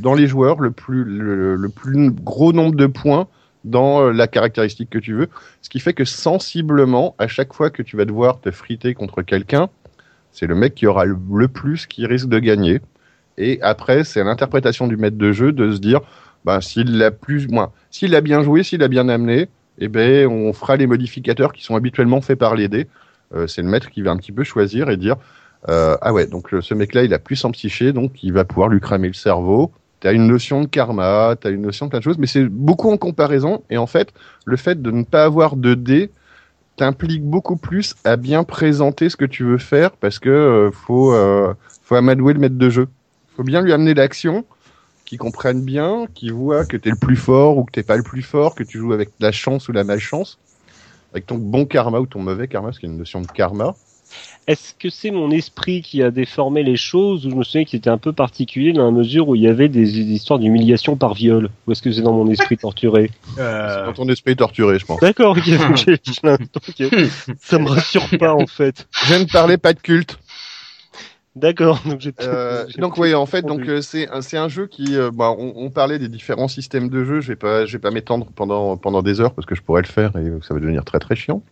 [0.00, 3.26] dans les joueurs, le plus, le, plus gros nombre de points
[3.64, 5.28] dans euh, la caractéristique que tu veux.
[5.62, 9.22] Ce qui fait que sensiblement, à chaque fois que tu vas devoir te friter contre
[9.22, 9.68] quelqu'un,
[10.32, 12.80] c'est le mec qui aura le, plus qui risque de gagner.
[13.38, 16.00] Et après, c'est l'interprétation du maître de jeu de se dire,
[16.44, 19.48] ben, s'il l'a plus, moins, s'il a bien joué, s'il a bien amené,
[19.78, 22.86] eh ben, on fera les modificateurs qui sont habituellement faits par les dés.
[23.34, 25.16] Euh, c'est le maître qui va un petit peu choisir et dire,
[25.68, 28.68] euh, ah ouais, donc ce mec-là, il a plus en psyché, donc il va pouvoir
[28.68, 29.72] lui cramer le cerveau.
[30.00, 32.90] T'as une notion de karma, t'as une notion de plein de choses, mais c'est beaucoup
[32.90, 33.62] en comparaison.
[33.70, 34.12] Et en fait,
[34.44, 36.10] le fait de ne pas avoir de dés
[36.76, 41.14] t'implique beaucoup plus à bien présenter ce que tu veux faire parce que euh, faut
[41.82, 42.88] faut amadouer le maître de jeu.
[43.36, 44.44] Faut bien lui amener l'action,
[45.04, 48.02] qu'il comprenne bien, qu'il voit que t'es le plus fort ou que t'es pas le
[48.02, 50.38] plus fort, que tu joues avec la chance ou la malchance,
[51.12, 53.26] avec ton bon karma ou ton mauvais karma, parce qu'il y a une notion de
[53.26, 53.76] karma.
[54.46, 57.70] Est-ce que c'est mon esprit qui a déformé les choses ou je me souviens que
[57.70, 60.96] c'était un peu particulier dans la mesure où il y avait des, des histoires d'humiliation
[60.96, 61.48] par viol?
[61.66, 63.10] Ou est-ce que c'est dans mon esprit torturé?
[63.36, 65.00] C'est Dans ton esprit torturé, je pense.
[65.00, 67.06] D'accord, ok, donc j'ai- j'ai l'impression que
[67.38, 68.86] ça me rassure pas en fait.
[69.06, 70.18] Je ne parlais pas de culte.
[71.36, 74.96] D'accord, donc Euh, donc oui, en fait, donc euh, c'est un, c'est un jeu qui,
[74.96, 77.20] euh, bah, on, on parlait des différents systèmes de jeu.
[77.20, 79.82] Je vais pas, je vais pas m'étendre pendant pendant des heures parce que je pourrais
[79.82, 81.42] le faire et ça va devenir très très chiant.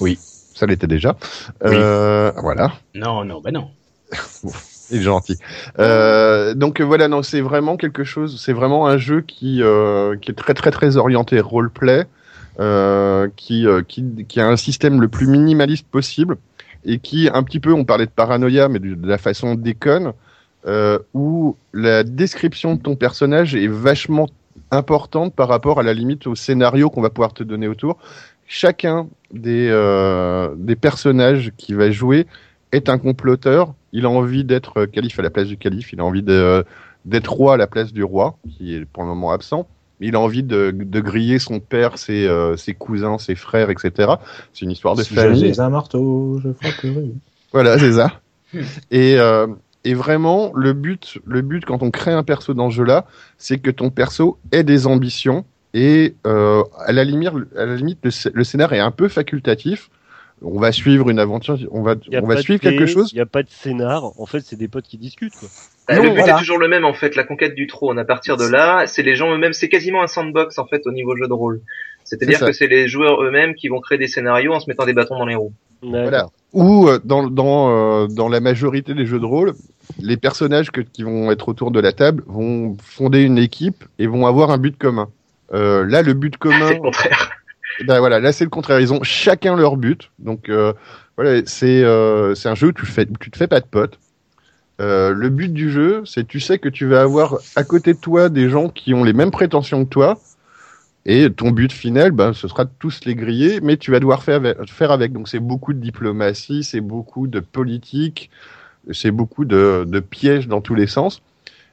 [0.00, 0.18] Oui.
[0.54, 1.16] ça l'était déjà.
[1.64, 3.70] Euh, Voilà, Non, non, bah non.
[4.90, 5.38] il est gentil.
[5.78, 8.40] Euh, donc voilà, non, c'est vraiment quelque chose.
[8.42, 12.04] C'est vraiment un jeu qui euh, qui est très très très orienté roleplay,
[12.58, 16.36] euh, qui euh, qui qui a un système le plus minimaliste possible
[16.84, 20.12] et qui un petit peu, on parlait de paranoïa, mais de, la façon déconne,
[20.66, 24.28] euh, où la description de ton personnage est vachement
[24.70, 27.98] importante par rapport à la limite au scénario qu'on va pouvoir te donner autour.
[28.46, 32.26] Chacun des, euh, des personnages qui va jouer
[32.72, 33.74] est un comploteur.
[33.92, 35.92] Il a envie d'être calife à la place du calife.
[35.92, 39.32] Il a envie d'être roi à la place du roi, qui est pour le moment
[39.32, 39.66] absent.
[40.08, 44.12] Il a envie de, de griller son père, ses, euh, ses cousins, ses frères, etc.
[44.52, 45.40] C'est une histoire de Si famille.
[45.40, 47.10] j'avais un marteau, je frapperais.
[47.52, 48.20] Voilà, c'est ça.
[48.90, 49.46] et, euh,
[49.84, 53.06] et vraiment, le but, le but quand on crée un perso dans ce jeu-là,
[53.38, 55.44] c'est que ton perso ait des ambitions.
[55.72, 59.90] Et euh, à la limite, à la limite, le, le scénar est un peu facultatif.
[60.42, 63.10] On va suivre une aventure, on va, on va suivre quelque chose.
[63.12, 64.18] Il n'y a pas de scénar.
[64.18, 65.36] En fait, c'est des potes qui discutent.
[65.38, 65.48] Quoi.
[65.90, 66.36] Bah, Non, le but voilà.
[66.36, 67.98] est toujours le même en fait, la conquête du trône.
[67.98, 70.92] À partir de là, c'est les gens eux-mêmes, c'est quasiment un sandbox en fait au
[70.92, 71.60] niveau jeu de rôle.
[72.04, 74.94] C'est-à-dire que c'est les joueurs eux-mêmes qui vont créer des scénarios en se mettant des
[74.94, 75.52] bâtons dans les roues.
[75.82, 76.26] Voilà.
[76.52, 79.54] Ou euh, dans, dans, euh, dans la majorité des jeux de rôle,
[79.98, 84.06] les personnages que, qui vont être autour de la table vont fonder une équipe et
[84.06, 85.08] vont avoir un but commun.
[85.52, 87.30] Euh, là, le but commun, C'est le contraire.
[87.86, 88.80] ben voilà, là c'est le contraire.
[88.80, 90.10] Ils ont chacun leur but.
[90.18, 90.72] Donc euh,
[91.16, 93.66] voilà, c'est euh, c'est un jeu où tu fais, où tu te fais pas de
[93.66, 93.98] potes.
[94.80, 97.98] Euh, le but du jeu, c'est tu sais que tu vas avoir à côté de
[97.98, 100.18] toi des gens qui ont les mêmes prétentions que toi.
[101.06, 104.22] Et ton but final, ben, ce sera de tous les griller, mais tu vas devoir
[104.22, 105.12] faire avec.
[105.12, 108.30] Donc c'est beaucoup de diplomatie, c'est beaucoup de politique,
[108.92, 111.22] c'est beaucoup de, pièges dans tous les sens.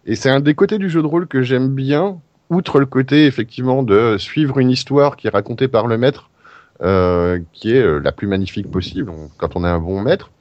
[0.05, 2.19] Et c'est un des côtés du jeu de rôle que j'aime bien,
[2.49, 6.29] outre le côté effectivement de suivre une histoire qui est racontée par le maître,
[6.81, 10.31] euh, qui est euh, la plus magnifique possible quand on a un bon maître.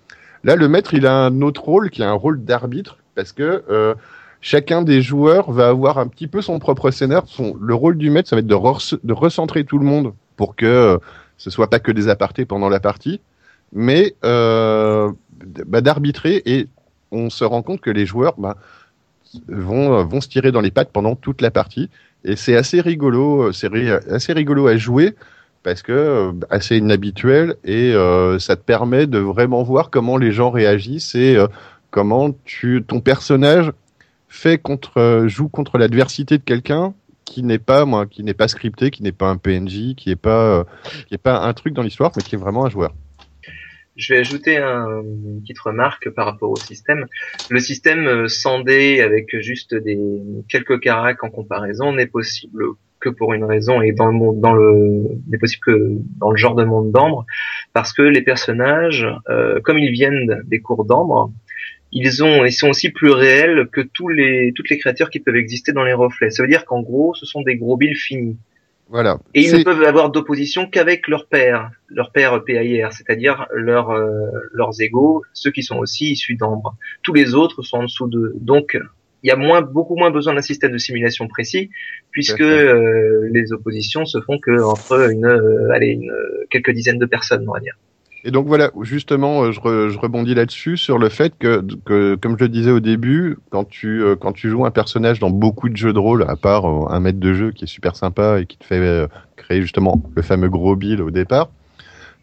[0.46, 3.64] Là, le maître, il a un autre rôle qui est un rôle d'arbitre, parce que
[3.68, 3.96] euh,
[4.40, 7.24] chacun des joueurs va avoir un petit peu son propre scénar.
[7.60, 10.54] Le rôle du maître, ça va être de, re- de recentrer tout le monde pour
[10.54, 10.98] que euh,
[11.36, 13.20] ce soit pas que des apartés pendant la partie,
[13.72, 15.10] mais euh,
[15.66, 16.42] bah, d'arbitrer.
[16.46, 16.68] Et
[17.10, 18.56] on se rend compte que les joueurs bah,
[19.48, 21.90] vont, vont se tirer dans les pattes pendant toute la partie.
[22.22, 23.68] Et c'est assez rigolo, c'est
[24.10, 25.16] assez rigolo à jouer
[25.66, 30.30] parce que euh, assez inhabituel et euh, ça te permet de vraiment voir comment les
[30.30, 31.48] gens réagissent et euh,
[31.90, 33.72] comment tu ton personnage
[34.28, 36.94] fait contre joue contre l'adversité de quelqu'un
[37.24, 40.14] qui n'est pas moi qui n'est pas scripté qui n'est pas un PNJ qui est
[40.30, 40.64] pas
[41.08, 42.92] qui pas un truc dans l'histoire mais qui est vraiment un joueur
[43.96, 47.06] Je vais ajouter un- une petite remarque par rapport au système.
[47.50, 49.98] Le système sans dés avec juste des
[50.48, 52.62] quelques caracs en comparaison n'est possible
[53.06, 56.36] que pour une raison et dans le monde, dans le n'est possible que dans le
[56.36, 57.24] genre de monde d'ambre
[57.72, 61.32] parce que les personnages, euh, comme ils viennent des cours d'ambre,
[61.92, 65.36] ils ont ils sont aussi plus réels que tous les toutes les créatures qui peuvent
[65.36, 66.30] exister dans les reflets.
[66.30, 68.38] Ça veut dire qu'en gros, ce sont des gros billes finis.
[68.88, 73.90] voilà Et ils ne peuvent avoir d'opposition qu'avec leur père, leur père PAIR, c'est-à-dire leur,
[73.90, 76.76] euh, leurs égaux, ceux qui sont aussi issus d'ambre.
[77.02, 78.32] Tous les autres sont en dessous d'eux.
[78.40, 78.76] Donc,
[79.22, 81.70] il y a moins, beaucoup moins besoin d'un système de simulation précis,
[82.10, 86.98] puisque euh, les oppositions se font que entre une, euh, allez, une, euh, quelques dizaines
[86.98, 87.74] de personnes, on va dire.
[88.24, 92.36] Et donc voilà, justement, je, re- je rebondis là-dessus sur le fait que, que, comme
[92.36, 95.68] je le disais au début, quand tu euh, quand tu joues un personnage dans beaucoup
[95.68, 98.40] de jeux de rôle, à part euh, un maître de jeu qui est super sympa
[98.40, 99.06] et qui te fait euh,
[99.36, 101.50] créer justement le fameux gros bill au départ,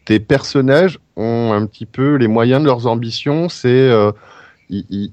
[0.04, 3.48] tes personnages ont un petit peu les moyens de leurs ambitions.
[3.48, 3.90] C'est
[4.68, 5.12] ils- ils-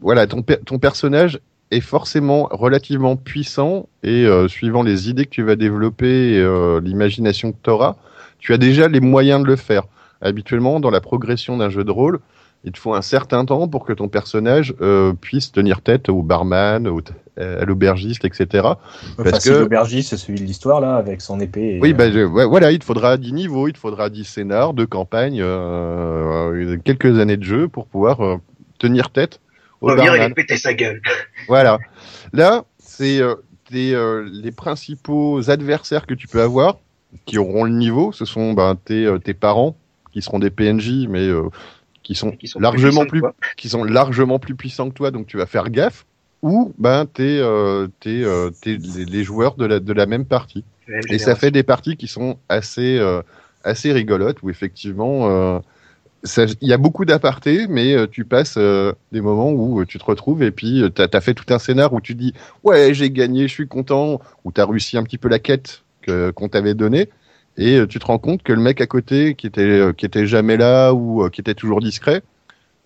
[0.00, 1.40] voilà, ton per- ton personnage
[1.70, 7.52] est forcément relativement puissant et euh, suivant les idées que tu vas développer euh, l'imagination
[7.52, 7.96] que tu auras,
[8.38, 9.84] tu as déjà les moyens de le faire
[10.20, 12.20] habituellement dans la progression d'un jeu de rôle,
[12.64, 16.22] il te faut un certain temps pour que ton personnage euh, puisse tenir tête au
[16.22, 17.00] barman, au,
[17.36, 18.66] à l'aubergiste, etc.
[19.16, 21.76] Parce que- l'aubergiste, c'est celui de l'histoire, là, avec son épée.
[21.76, 24.08] et, Oui, euh, bah, je- ouais, voilà, il te faudra 10 niveaux, il te faudra
[24.08, 28.36] 10 scénars, de campagne, euh, quelques années de jeu pour pouvoir euh,
[28.78, 29.40] tenir tête
[29.80, 31.00] Revenir et péter sa gueule.
[31.48, 31.78] Voilà.
[32.32, 33.34] Là, c'est euh,
[33.74, 36.78] euh, les principaux adversaires que tu peux avoir
[37.24, 38.12] qui auront le niveau.
[38.12, 39.76] Ce sont ben, tes, euh, tes parents
[40.12, 41.28] qui seront des PNJ, mais
[42.02, 43.22] qui sont, Qui sont largement plus,
[43.56, 46.06] qui sont largement plus puissants que toi, donc tu vas faire gaffe.
[46.42, 47.40] Ou ben t'es,
[48.00, 48.24] t'es,
[48.62, 50.64] t'es les, les joueurs de la, de la même partie.
[50.88, 52.98] Même Et ça fait des parties qui sont assez,
[53.62, 55.60] assez rigolotes, où effectivement,
[56.24, 59.98] il y a beaucoup d'apartés, mais euh, tu passes euh, des moments où euh, tu
[59.98, 62.32] te retrouves et puis tu as, fait tout un scénar où tu dis
[62.64, 65.82] ouais j'ai gagné, je suis content, ou tu as réussi un petit peu la quête
[66.36, 67.08] qu'on t'avait donnée,
[67.56, 70.56] et tu te rends compte que le mec à côté qui était, qui était jamais
[70.56, 72.22] là ou qui était toujours discret,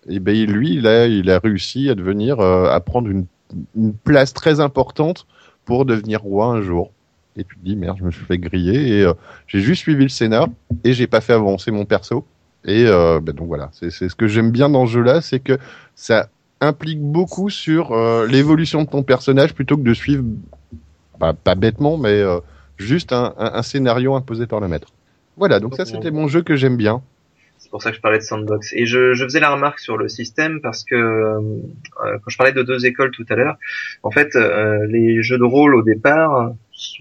[0.09, 3.27] et ben lui là il a réussi à devenir, à prendre une,
[3.75, 5.27] une place très importante
[5.65, 6.91] pour devenir roi un jour
[7.37, 9.11] et tu te dis merde, je me suis fait griller et
[9.47, 10.47] j'ai juste suivi le scénar
[10.83, 12.25] et j'ai pas fait avancer mon perso.
[12.65, 15.57] Et euh, ben donc voilà, c'est ce que j'aime bien dans ce jeu-là, c'est que
[15.95, 16.29] ça
[16.59, 20.23] implique beaucoup sur euh, l'évolution de ton personnage plutôt que de suivre,
[21.19, 22.39] bah, pas bêtement, mais euh,
[22.77, 24.89] juste un, un, un scénario imposé par le maître.
[25.37, 27.01] Voilà, donc ça c'était mon jeu que j'aime bien.
[27.57, 28.73] C'est pour ça que je parlais de sandbox.
[28.73, 31.39] Et je, je faisais la remarque sur le système parce que euh,
[31.95, 33.57] quand je parlais de deux écoles tout à l'heure,
[34.03, 36.53] en fait, euh, les jeux de rôle au départ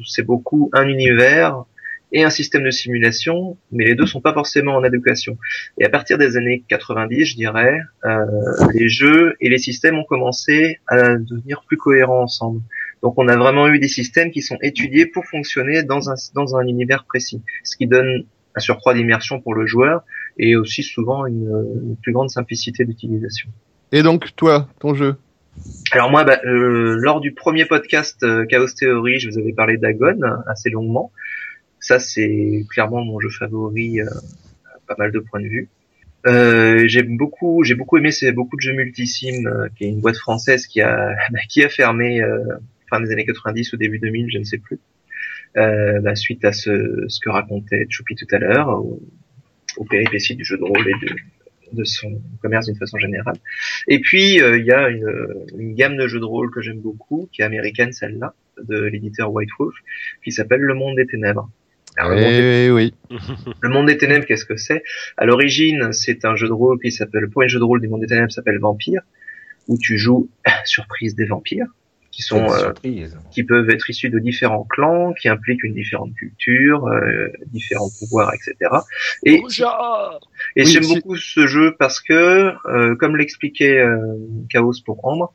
[0.06, 1.64] c'est beaucoup un univers
[2.12, 5.38] et un système de simulation, mais les deux sont pas forcément en adéquation.
[5.78, 8.26] Et à partir des années 90, je dirais, euh,
[8.74, 12.62] les jeux et les systèmes ont commencé à devenir plus cohérents ensemble.
[13.02, 16.56] Donc on a vraiment eu des systèmes qui sont étudiés pour fonctionner dans un, dans
[16.56, 18.24] un univers précis, ce qui donne
[18.56, 20.02] un surcroît d'immersion pour le joueur
[20.38, 21.48] et aussi souvent une,
[21.84, 23.48] une plus grande simplicité d'utilisation.
[23.92, 25.16] Et donc, toi, ton jeu?
[25.92, 29.76] Alors moi, bah, euh, lors du premier podcast euh, Chaos Theory, je vous avais parlé
[29.76, 31.12] d'Agon assez longuement.
[31.81, 34.07] Ça, c'est clairement mon jeu favori, euh,
[34.66, 35.69] à pas mal de points de vue.
[36.27, 40.01] Euh, j'ai beaucoup, j'ai beaucoup aimé, c'est beaucoup de jeux multisim, euh, qui est une
[40.01, 41.16] boîte française qui a,
[41.48, 42.44] qui a fermé euh,
[42.89, 44.78] fin des années 90 ou début 2000, je ne sais plus.
[45.57, 49.01] Euh, bah, suite à ce, ce que racontait Choupi tout à l'heure, au,
[49.78, 51.15] au péripéties du jeu de rôle et de,
[51.73, 53.36] de son commerce d'une façon générale.
[53.89, 55.09] Et puis euh, il y a une,
[55.59, 59.32] une, gamme de jeux de rôle que j'aime beaucoup, qui est américaine celle-là, de l'éditeur
[59.32, 59.74] White Wolf,
[60.23, 61.51] qui s'appelle Le Monde des Ténèbres.
[62.09, 62.66] Le, monde des...
[62.66, 62.94] Eh oui.
[63.60, 64.82] le Monde des Ténèbres, qu'est-ce que c'est?
[65.16, 67.89] À l'origine, c'est un jeu de rôle qui s'appelle, le premier jeu de rôle du
[67.89, 69.02] Monde des Ténèbres s'appelle Vampire,
[69.68, 70.28] où tu joues
[70.64, 71.66] surprise des vampires
[72.10, 72.72] qui sont euh,
[73.31, 78.32] qui peuvent être issus de différents clans, qui impliquent une différente culture, euh, différents pouvoirs,
[78.35, 78.70] etc.
[79.24, 79.51] Et, et oui,
[80.56, 83.97] j'aime beaucoup ce jeu parce que, euh, comme l'expliquait euh,
[84.48, 85.32] Chaos pour Ambre,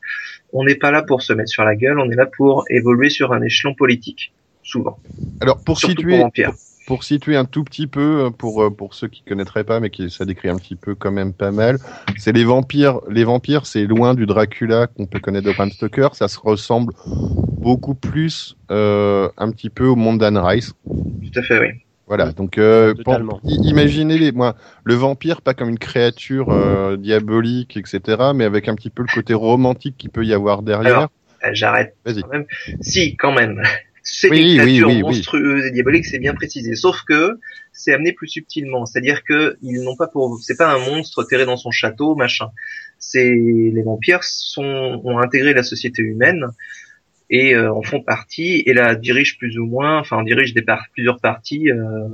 [0.52, 3.08] on n'est pas là pour se mettre sur la gueule, on est là pour évoluer
[3.08, 4.32] sur un échelon politique,
[4.66, 4.98] souvent.
[5.40, 6.24] Alors pour Surtout situer,
[6.86, 10.24] pour situer un tout petit peu, pour pour ceux qui connaîtraient pas, mais qui ça
[10.24, 11.78] décrit un petit peu quand même pas mal,
[12.16, 13.00] c'est les vampires.
[13.10, 16.14] Les vampires, c'est loin du Dracula qu'on peut connaître de Bram Stoker.
[16.14, 20.74] Ça se ressemble beaucoup plus euh, un petit peu au monde d'Anne Rice.
[20.86, 21.68] Tout à fait, oui.
[22.08, 27.76] Voilà, donc euh, pour- imaginez les, moi, le vampire pas comme une créature euh, diabolique,
[27.76, 30.96] etc., mais avec un petit peu le côté romantique qu'il peut y avoir derrière.
[30.96, 31.08] Alors,
[31.44, 32.22] Euh, J'arrête Vas-y.
[32.22, 32.46] quand même.
[32.80, 33.60] Si, quand même.
[34.08, 36.76] C'est Oui, une oui, oui, et diabolique, c'est bien précisé.
[36.76, 37.40] Sauf que
[37.72, 38.86] c'est amené plus subtilement.
[38.86, 42.50] C'est-à-dire que ils n'ont pas pour, c'est pas un monstre terré dans son château, machin.
[43.00, 46.46] C'est les vampires sont ont intégré la société humaine
[47.30, 50.86] et euh, en font partie et la dirigent plus ou moins, enfin dirigent des par
[50.92, 52.06] plusieurs parties euh,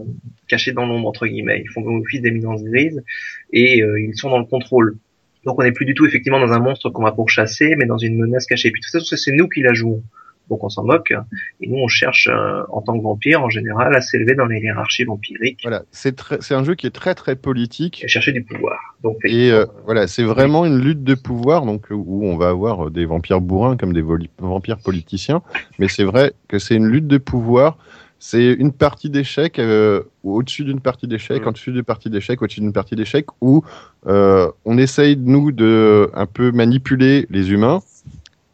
[0.49, 1.61] cachées dans l'ombre entre guillemets.
[1.63, 3.05] Ils font office d'éminence grise
[3.53, 4.97] et euh, ils sont dans le contrôle.
[5.45, 7.99] Donc on n'est plus du tout effectivement dans un monstre qu'on va pourchasser, mais dans
[7.99, 8.69] une menace cachée.
[8.69, 10.03] Et puis tout ça, c'est nous qui la jouons.
[10.51, 11.13] Donc on s'en moque.
[11.61, 14.61] Et nous, on cherche, euh, en tant que vampire, en général, à s'élever dans les
[14.61, 18.03] hiérarchies vampiriques Voilà, c'est un jeu qui est très très politique.
[18.05, 18.79] et chercher du pouvoir.
[19.03, 22.87] Donc Et euh, voilà, c'est vraiment une lutte de pouvoir, donc où on va avoir
[22.87, 24.05] euh, des vampires bourrins comme des
[24.39, 25.43] vampires politiciens.
[25.79, 27.79] Mais c'est vrai que c'est une lutte de pouvoir.
[28.19, 31.49] C'est une partie d'échecs, euh, ou au-dessus d'une partie d'échecs, Mm.
[31.49, 33.65] en dessous d'une partie d'échecs, au-dessus d'une partie d'échecs, où
[34.07, 37.81] on essaye nous de un peu manipuler les humains.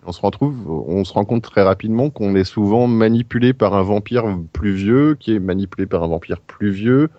[0.08, 3.82] On se retrouve, on se rend compte très rapidement qu'on est souvent manipulé par un
[3.82, 4.24] vampire
[4.54, 7.10] plus vieux, qui est manipulé par un vampire plus vieux,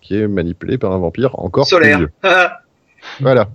[0.00, 1.98] qui est manipulé par un vampire encore plus solaire.
[1.98, 2.10] vieux.
[3.20, 3.50] Voilà.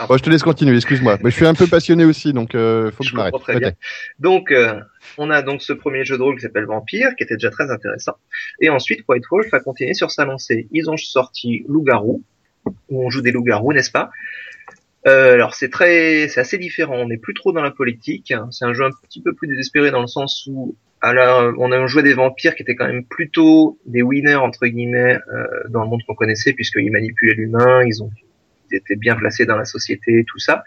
[0.00, 0.06] Ah.
[0.08, 1.18] Bon, je te laisse continuer, excuse-moi.
[1.22, 3.32] Mais je suis un peu passionné aussi, donc euh, faut que Je je, m'arrête.
[3.32, 3.68] comprends très bien.
[3.68, 3.74] Ok.
[4.18, 4.80] Donc, euh,
[5.16, 7.70] on a donc ce premier jeu de rôle qui s'appelle Vampire, qui était déjà très
[7.70, 8.14] intéressant.
[8.60, 10.66] Et ensuite, White Wolf a continué sur sa lancée.
[10.72, 12.24] Ils ont sorti Loup-garou,
[12.88, 14.10] où on joue des loups-garous, n'est-ce pas?
[15.06, 16.96] Euh, alors c'est très, c'est assez différent.
[16.96, 18.32] On n'est plus trop dans la politique.
[18.50, 21.86] C'est un jeu un petit peu plus désespéré dans le sens où, alors, on a
[21.86, 25.90] joué des vampires qui étaient quand même plutôt des winners entre guillemets euh, dans le
[25.90, 28.10] monde qu'on connaissait, puisqu'ils manipulaient l'humain, ils ont,
[28.70, 30.64] ils étaient bien placés dans la société, tout ça.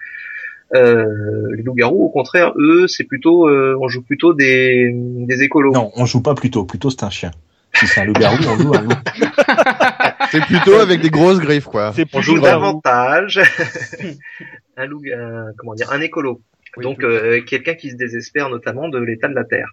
[0.75, 5.71] Euh, les loups-garous, au contraire, eux, c'est plutôt, euh, on joue plutôt des, des écolos.
[5.71, 6.65] Non, on joue pas plutôt.
[6.65, 7.31] Plutôt, c'est un chien.
[7.79, 8.89] Si c'est un loup-garou, on joue un loup.
[10.31, 11.93] C'est plutôt avec des grosses griffes, quoi.
[11.95, 13.39] C'est On pour joue jouer davantage
[14.77, 16.41] un loup, un- comment dire, un écolo.
[16.75, 19.69] Oui, Donc euh, quelqu'un qui se désespère notamment de l'état de la terre.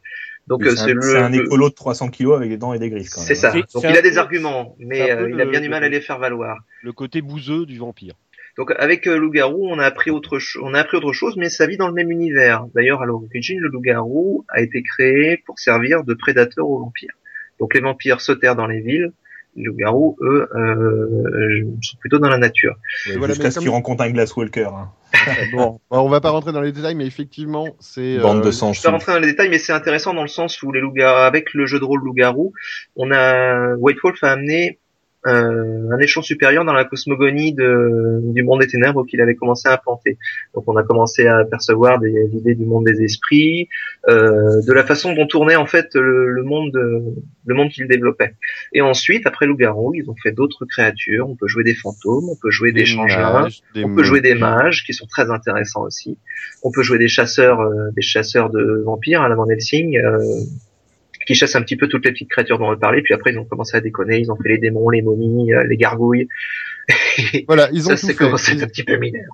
[0.46, 2.56] Donc Oui, euh, c'est un, le, c'est un le- écolo de 300 kilos avec des
[2.56, 3.10] dents et des griffes.
[3.10, 3.26] quand même.
[3.26, 3.50] c'est ça.
[3.52, 5.82] C'est- Donc il a des peu- arguments, mais euh, il a le- bien du mal
[5.82, 6.58] à le- les faire valoir.
[6.82, 8.14] le côté bouseux du vampire.
[8.56, 11.48] Donc avec euh, loup-garou, on a appris autre chose, on a appris autre chose, mais
[11.48, 12.64] ça vit dans le même univers.
[12.74, 17.14] D'ailleurs, à l'origine, le loup-garou a été créé pour servir de prédateur aux vampires.
[17.60, 19.12] Donc les vampires sautèrent dans les villes,
[19.56, 22.74] les loups-garous, eux, euh, sont plutôt dans la nature.
[23.08, 24.68] Ouais, Voilà, Jusqu'à ce comme- qu'il rencontre un Glasswalker.
[24.74, 24.90] Hein.
[25.52, 28.72] Bon, on va pas rentrer dans les détails, mais effectivement, c'est Bande euh, de sang.
[28.72, 30.80] Je vais pas rentrer dans les détails, mais c'est intéressant dans le sens où les
[30.80, 32.52] loups avec le jeu de rôle loup-garou,
[32.96, 34.80] on a White Wolf a amené
[35.26, 39.68] euh, un échelon supérieur dans la cosmogonie de, du monde des ténèbres qu'il avait commencé
[39.68, 40.18] à implanter.
[40.54, 43.68] Donc on a commencé à percevoir des idées du monde des esprits,
[44.08, 46.72] euh, de la façon dont tournait en fait le, le monde,
[47.46, 48.34] le monde qu'il développait.
[48.72, 51.28] Et ensuite, après loup-garou, ils ont fait d'autres créatures.
[51.28, 54.84] On peut jouer des fantômes, on peut jouer des, des on peut jouer des mages
[54.84, 56.18] qui sont très intéressants aussi.
[56.62, 60.18] On peut jouer des chasseurs, euh, des chasseurs de vampires à la Van Helsing, euh,
[61.26, 63.02] qui chassent un petit peu toutes les petites créatures dont on parlait.
[63.02, 64.18] Puis après, ils ont commencé à déconner.
[64.20, 66.28] Ils ont fait les démons, les momies, euh, les gargouilles.
[67.48, 68.14] Voilà, ils ont Ça, tout fait.
[68.14, 69.24] commencé Ils- un petit peu mineur.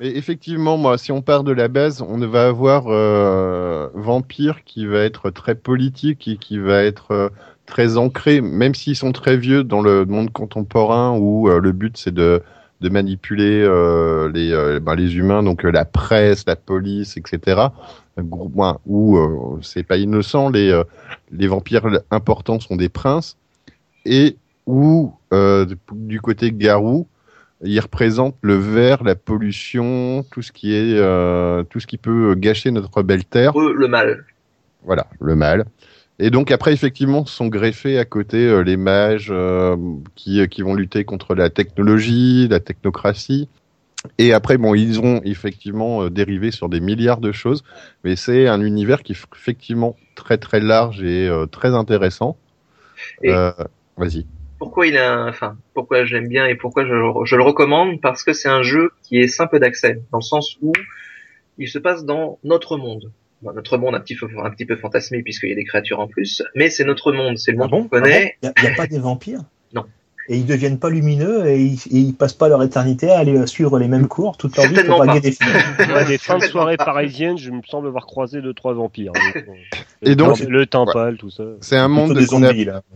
[0.00, 4.86] Mais effectivement, moi, si on part de la base, on va avoir euh, Vampire qui
[4.86, 7.28] va être très politique et qui va être euh,
[7.66, 11.96] très ancré, même s'ils sont très vieux dans le monde contemporain où euh, le but
[11.96, 12.42] c'est de,
[12.80, 17.60] de manipuler euh, les, euh, ben, les humains, donc la presse, la police, etc.
[18.22, 20.84] Groupe- Où euh, c'est pas innocent, les, euh,
[21.30, 23.36] les vampires importants sont des princes
[24.04, 24.36] et
[24.66, 27.06] où euh, du côté garou,
[27.62, 32.34] il représente le verre, la pollution, tout ce qui est, euh, tout ce qui peut
[32.34, 33.52] gâcher notre belle terre.
[33.56, 34.24] Le mal.
[34.84, 35.64] Voilà, le mal.
[36.18, 39.32] Et donc après, effectivement, sont greffés à côté les mages
[40.14, 43.48] qui, qui vont lutter contre la technologie, la technocratie.
[44.18, 47.64] Et après, bon, ils ont effectivement euh, dérivé sur des milliards de choses,
[48.04, 52.36] mais c'est un univers qui est effectivement très très large et euh, très intéressant.
[53.24, 53.52] Euh,
[53.96, 54.26] Vas-y.
[54.58, 58.00] Pourquoi il a, enfin, pourquoi je l'aime bien et pourquoi je, le- je le recommande?
[58.00, 60.72] Parce que c'est un jeu qui est simple d'accès, dans le sens où
[61.58, 63.12] il se passe dans notre monde.
[63.42, 66.00] Bon, notre monde un petit peu, un petit peu fantasmé puisqu'il y a des créatures
[66.00, 67.82] en plus, mais c'est notre monde, c'est le Ah monde bon?
[67.82, 68.36] Qu'on connaît.
[68.42, 69.42] Il n'y a, pas des vampires?
[70.30, 73.46] Et ils deviennent pas lumineux et ils, et ils passent pas leur éternité à aller
[73.46, 75.20] suivre les mêmes cours toute leur vie pour draguer pas.
[75.20, 75.88] des filles.
[75.94, 79.12] Ouais, des fins de soirée parisiennes, je me semble avoir croisé deux trois vampires.
[80.02, 81.44] Et donc- le Timpal, tout ça.
[81.60, 82.42] C'est un monde qu'on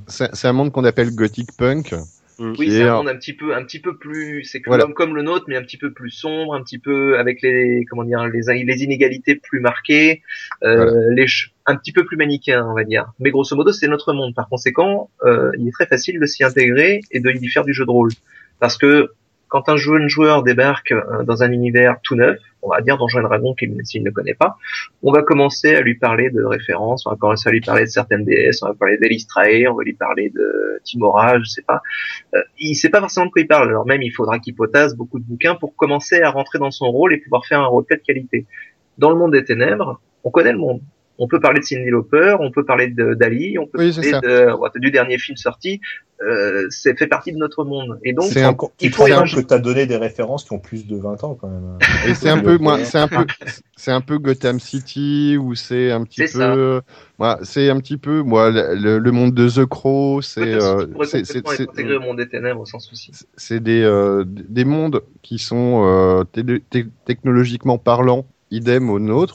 [0.09, 1.95] c'est un monde qu'on appelle gothic punk.
[2.43, 2.55] Mm.
[2.59, 4.83] Oui, c'est un monde un petit peu, un petit peu plus, c'est Voilà.
[4.85, 7.85] comme, comme le nôtre, mais un petit peu plus sombre, un petit peu avec les,
[7.89, 10.23] comment dire, les, les inégalités plus marquées,
[10.65, 11.27] euh, les,
[11.67, 13.13] un petit peu plus manichéen, on va dire.
[13.21, 14.35] Mais grosso modo, c'est notre monde.
[14.35, 17.73] Par conséquent, euh, il est très facile de s'y intégrer et de y faire du
[17.73, 18.11] jeu de rôle,
[18.59, 19.13] parce que
[19.53, 23.21] quand un jeune joueur débarque euh, dans un univers tout neuf, on va dire Donjons
[23.21, 24.57] et Dragons qu'il s'il ne connaît pas,
[25.03, 27.91] on va commencer à lui parler de références, on va commencer à lui parler de
[27.91, 31.83] certaines déesses, on va parler d'Elistrae, on va lui parler de Timora, je sais pas.
[32.35, 33.69] Euh, il sait pas forcément de quoi il parle.
[33.69, 36.87] Alors même, il faudra qu'il potasse beaucoup de bouquins pour commencer à rentrer dans son
[36.87, 38.47] rôle et pouvoir faire un roleplay de qualité.
[38.97, 40.81] Dans le monde des ténèbres, on connaît le monde.
[41.19, 44.13] On peut parler de Cindy Lauper, on peut parler de Dali, on peut Oui, parler
[44.23, 45.81] de, ouais, du dernier film sorti.
[46.25, 47.99] Euh, c'est fait partie de notre monde.
[48.05, 50.97] Et donc, un- il faut que tu as donné des références qui ont plus de
[50.97, 51.79] 20 ans quand même.
[52.07, 53.27] Et c'est un peu, moi, c'est un peu,
[53.77, 56.81] c'est un peu Gotham City où c'est un petit peu,
[57.19, 60.87] moi, c'est un petit peu, moi, le, le- le monde de The Crow, c'est, euh,
[61.05, 63.11] c'est, c'est, au monde des ténèbres sans souci.
[63.37, 66.23] c'est des, euh, des mondes qui sont euh,
[67.05, 69.35] technologiquement parlant, idem au nôtre,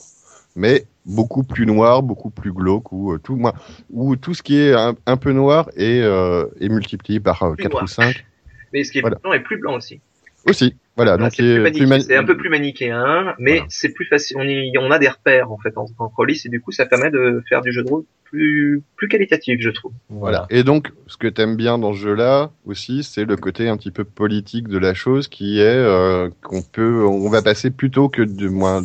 [0.56, 3.54] mais beaucoup plus noirs, beaucoup plus glauques, ou euh, tout, moi,
[3.92, 7.54] où tout ce qui est un, un peu noir est, euh, est multiplié par euh,
[7.54, 7.84] Plus 4 noir.
[7.84, 8.26] ou 5
[8.74, 9.18] Mais ce qui est Voilà.
[9.24, 10.00] blanc est plus blanc aussi.
[10.46, 10.76] aussi.
[10.96, 13.66] Voilà, Voilà, donc c'est un peu plus manichéen, mais Voilà.
[13.70, 14.38] c'est plus facile.
[14.40, 16.88] On, y- on a des repères en fait en, en release et du coup ça
[16.88, 19.92] permet de faire du jeu de rôle plus plus qualitatif, je trouve.
[20.10, 20.48] Voilà.
[20.50, 23.92] Et donc, ce que t'aimes bien dans ce jeu-là aussi, c'est le côté un petit
[23.92, 28.24] peu politique de la chose, qui est euh, qu'on peut, on va passer plutôt que
[28.24, 28.84] de moins.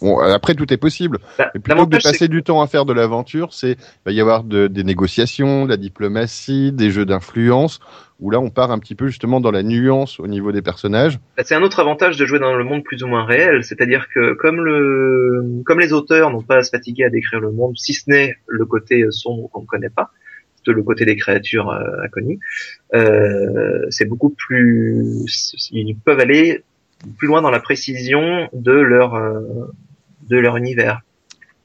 [0.00, 1.18] Bon, après, tout est possible.
[1.38, 3.76] Bah, Et plutôt que de passer du temps à faire de l'aventure, c'est il
[4.06, 7.80] va y avoir de- des négociations, de la diplomatie, des jeux d'influence,
[8.20, 11.18] où là, on part un petit peu justement dans la nuance au niveau des personnages.
[11.36, 14.08] Bah, c'est un autre avantage de jouer dans le monde plus ou moins réel, c'est-à-dire
[14.12, 17.74] que comme le, comme les auteurs n'ont pas à se fatiguer à décrire le monde,
[17.76, 20.10] si ce n'est le côté sombre qu'on ne connaît pas,
[20.66, 22.40] de le côté des créatures euh, inconnues,
[22.94, 26.62] euh, c'est beaucoup plus, ils peuvent aller
[27.16, 29.40] plus loin dans la précision de leur, euh,
[30.28, 31.00] de leur univers.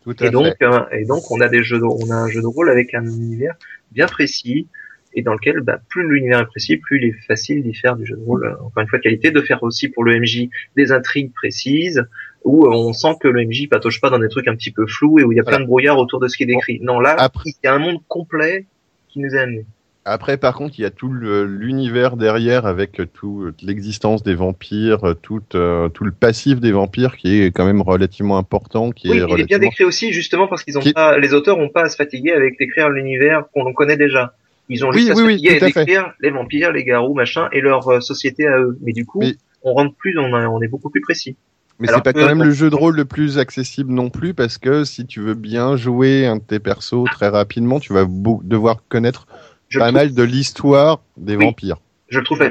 [0.04, 0.66] Tout à Et donc, fait.
[0.66, 2.94] euh, et donc, on a des jeux, de, on a un jeu de rôle avec
[2.94, 3.56] un univers
[3.92, 4.68] bien précis
[5.16, 8.06] et dans lequel, bah, plus l'univers est précis, plus il est facile d'y faire du
[8.06, 8.46] jeu de rôle.
[8.46, 12.06] euh, Encore une fois, de qualité, de faire aussi pour le MJ des intrigues précises
[12.44, 15.20] où on sent que le MJ patauge pas dans des trucs un petit peu flous
[15.20, 15.58] et où il y a Voilà.
[15.58, 16.80] plein de brouillard autour de ce qui est décrit.
[16.82, 18.66] Non, là, Après- il y a un monde complet
[19.08, 19.66] qui nous est amené.
[20.06, 25.06] Après, par contre, il y a tout l'univers derrière avec tout euh, l'existence des vampires,
[25.06, 29.10] euh, tout, euh, tout le passif des vampires qui est quand même relativement important, qui
[29.10, 31.58] Oui, est il est bien décrit aussi justement parce qu'ils ont Qui- pas, les auteurs
[31.58, 34.34] ont pas à se fatiguer avec d'écrire l'univers qu'on connaît déjà.
[34.68, 35.86] Ils ont Oui, juste à oui, se oui, fatiguer tout à à fait.
[35.86, 38.78] décrire les vampires, les garous, machin, et leur euh, société à eux.
[38.82, 41.38] Mais du coup, Mais- on rentre plus, on, a- on est beaucoup plus précis.
[41.80, 44.58] Mais c'est pas quand même le jeu de rôle le plus accessible non plus parce
[44.60, 48.06] que si tu veux bien jouer un de tes persos très rapidement, tu vas
[48.44, 49.26] devoir connaître
[49.74, 51.46] Je pas mal de l'histoire des Oui.
[51.46, 51.78] vampires.
[52.10, 52.50] Je le trouve, bah,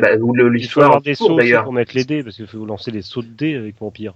[0.51, 1.63] l'histoire des sauts d'ailleurs.
[1.65, 4.15] pour mettre les dés, parce qu'il faut lancer des sauts de dés avec Vampire.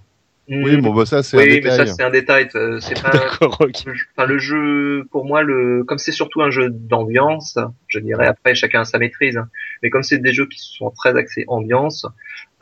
[0.49, 0.81] Oui, Mm.
[0.81, 2.47] bon, bah, ça, c'est Oui, un mais ça c'est un détail.
[2.55, 3.11] euh, C'est pas.
[3.11, 3.83] D'accord, ok.
[3.85, 7.57] le jeu- Enfin, le jeu, pour moi, le, comme c'est surtout un jeu d'ambiance,
[7.87, 9.47] je dirais après chacun a sa maîtrise, hein.
[9.83, 12.05] mais comme c'est des jeux qui sont très axés ambiance,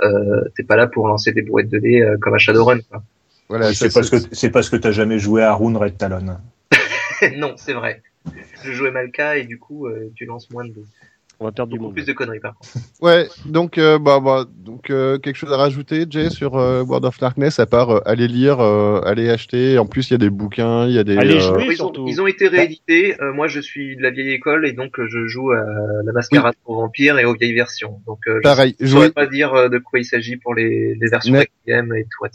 [0.01, 2.79] euh, t'es pas là pour lancer des brouettes de dés euh, comme à Shadowrun.
[2.89, 3.03] Quoi.
[3.49, 6.37] Voilà, Oui, c'est parce que c'est parce que t'as jamais joué à Rune Red Talon.
[7.37, 8.01] non, c'est vrai.
[8.63, 10.85] Je jouais Malka et du coup, euh, tu lances moins de dés.
[11.39, 11.95] On va perdre du Beaucoup monde.
[11.95, 12.69] plus de conneries par contre.
[13.01, 17.05] Ouais, donc, euh, bah, bah, donc euh, quelque chose à rajouter, Jay, sur euh, World
[17.05, 19.77] of Darkness, à part euh, aller lire, euh, aller acheter.
[19.77, 21.17] En plus, il y a des bouquins, il y a des.
[21.17, 21.57] Allez euh, jouer.
[21.57, 22.05] Oui, ils, ont, surtout.
[22.07, 23.15] ils ont été réédités.
[23.21, 25.63] Euh, moi, je suis de la vieille école et donc euh, je joue à
[26.03, 27.99] la Mascarade pour Vampire et aux vieilles versions.
[28.07, 30.55] Donc, euh, je Pareil, ne saurais jouez, pas dire euh, de quoi il s'agit pour
[30.55, 32.25] les, les versions Requiem et tout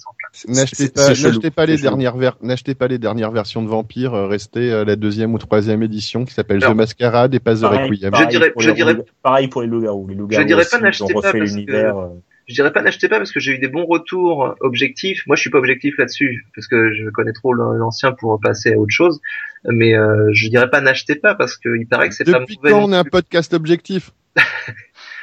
[0.48, 4.12] n'achetez pas, n'achetez pas les dernières n'achetez pas les dernières versions de Vampire.
[4.28, 8.14] restez euh, la deuxième ou troisième édition qui s'appelle The Masquerade et pas The Requiem.
[8.14, 10.06] Je dirais- je dirais- pareil pour les loups-garous.
[10.08, 11.96] Les loups-garous dirais pas n'achetez pas parce l'univers.
[11.98, 12.08] euh,
[12.48, 15.22] Je dirais pas n'achetez pas parce que j'ai eu des bons retours objectifs.
[15.26, 18.78] Moi, je suis pas objectif là-dessus parce que je connais trop l'ancien pour passer à
[18.78, 19.20] autre chose.
[19.64, 22.56] Mais euh, je dirais pas n'achetez pas parce que il paraît que c'est pas Depuis
[22.56, 22.70] mauvais.
[22.70, 24.10] quand non on est un podcast objectif?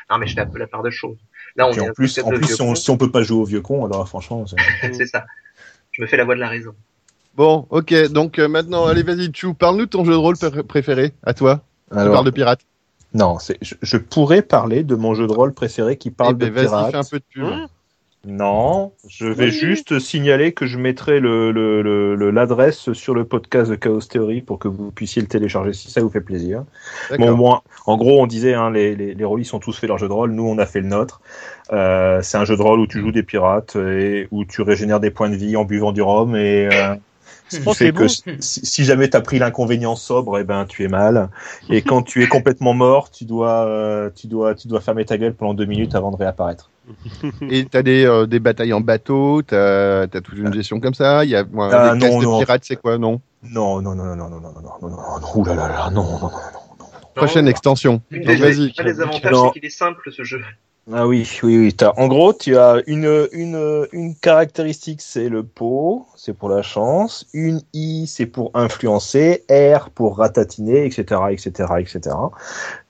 [0.09, 1.17] Non, mais je fais un peu la part de choses.
[1.57, 3.43] Là, on est en plus, en plus, si on, si on peut pas jouer au
[3.43, 4.55] vieux con, alors franchement, c'est-
[4.93, 5.25] c'est ça.
[5.91, 6.71] Je me fais la voix de la raison.
[7.35, 10.63] Bon, ok, donc euh, maintenant, allez, vas-y, Chou, parle-nous de ton jeu de rôle pr-
[10.63, 11.61] préféré, à toi.
[11.91, 12.61] Tu Alors, parles de pirates.
[13.13, 16.35] Non, c'est, je, je pourrais parler de mon jeu de rôle préféré qui Eh parle
[16.35, 16.91] ben, de vas-y, pirates.
[16.91, 17.43] fais un peu de pub.
[17.45, 17.67] Hein?
[18.25, 19.51] Non, je vais Oui.
[19.51, 24.01] juste signaler que je mettrai le, le, le- le- l'adresse sur le podcast de Chaos
[24.01, 26.65] Theory pour que vous puissiez le télécharger si ça vous fait plaisir.
[27.17, 29.97] Bon, moi, en gros, on disait, hein, les, les, les rôlistes ont tous fait leur
[29.97, 30.31] jeu de rôle.
[30.31, 31.21] Nous, on a fait le nôtre.
[31.71, 34.99] Euh, c'est un jeu de rôle où tu joues des pirates et où tu régénères
[34.99, 36.95] des points de vie en buvant du rhum et euh,
[37.49, 38.37] ce qui Oh, fait c'est que bon.
[38.39, 41.29] si, si jamais t'as pris l'inconvénient sobre, eh ben tu es mal.
[41.69, 45.17] Et quand tu es complètement mort, tu dois, euh, tu dois, tu dois fermer ta
[45.17, 46.69] gueule pendant deux minutes avant de réapparaître.
[47.49, 51.25] Et t'as des, euh, des batailles en bateau, t'as as toute une gestion comme ça.
[51.25, 52.39] Il y a moi, Ah, les non, classes de non.
[52.39, 55.19] pirates, c'est quoi, non Non, non, non, non, non, non, non, non, non, non, non,
[55.19, 56.31] non, ouh là là là, non, non, non, non.
[57.15, 58.01] Prochaine Non, extension.
[58.11, 58.71] Une Donc des, vas-y.
[58.71, 59.45] des avantages, Non.
[59.47, 60.39] c'est qu'il est simple ce jeu.
[60.93, 61.73] Ah oui, oui, oui.
[61.73, 66.61] T'as, en gros, tu as une, une, une caractéristique, c'est le pot, c'est pour la
[66.61, 67.27] chance.
[67.33, 69.43] Une I, c'est pour influencer.
[69.49, 72.15] R pour ratatiner, etc., etc., etc.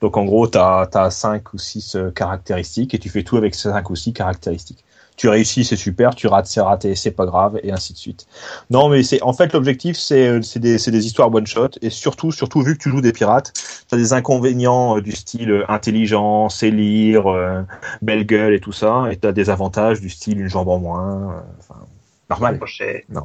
[0.00, 3.56] Donc, en gros, t'as, t'as cinq ou six euh, caractéristiques et tu fais tout avec
[3.56, 4.84] cinq ou six caractéristiques.
[5.18, 6.14] Tu réussis, c'est super.
[6.14, 8.26] Tu rates, c'est raté, c'est pas grave, et ainsi de suite.
[8.70, 11.70] Non, mais c'est, en fait, l'objectif, c'est, euh, c'est des, c'est des histoires one shot
[11.82, 13.52] et surtout, surtout, vu que tu joues des pirates,
[13.88, 17.62] t'as des inconvénients euh, du style euh, intelligence, élire, euh,
[18.00, 21.42] belle gueule et tout ça, et t'as des avantages du style une jambe en moins,
[22.30, 22.60] normal.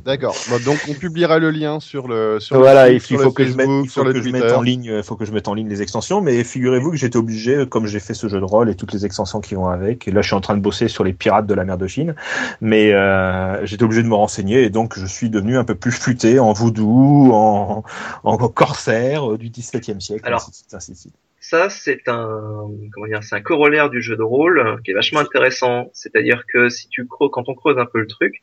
[0.05, 0.35] D'accord.
[0.49, 3.31] Bon, donc on publiera le lien sur le sur Voilà, le il faut, sur le
[3.31, 5.47] que je mette, il faut que je mette en ligne, il faut que je mette
[5.47, 8.45] en ligne les extensions, mais figurez-vous que j'étais obligé, comme j'ai fait ce jeu de
[8.45, 10.61] rôle et toutes les extensions qui vont avec, et là je suis en train de
[10.61, 12.15] bosser sur les pirates de la mer de Chine,
[12.61, 15.91] mais euh, j'étais obligé de me renseigner et donc je suis devenu un peu plus
[15.91, 17.83] futé en voodoo, en,
[18.23, 21.15] en corsaire euh, du XVIIe siècle, Alors, ainsi de suite, ainsi de suite.
[21.45, 24.93] Ça, c'est un, comment dire, c'est un corollaire du jeu de rôle euh, qui est
[24.93, 25.89] vachement intéressant.
[25.93, 28.35] C'est-à-dire que si tu creux, quand on creuse un peu le truc,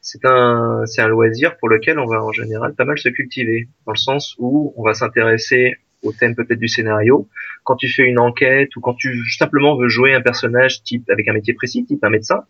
[0.00, 3.68] c'est un, c'est un loisir pour lequel on va en général pas mal se cultiver,
[3.84, 7.28] dans le sens où on va s'intéresser au thème peut-être du scénario.
[7.62, 11.28] Quand tu fais une enquête ou quand tu simplement veux jouer un personnage type avec
[11.28, 12.46] un métier précis, type un médecin,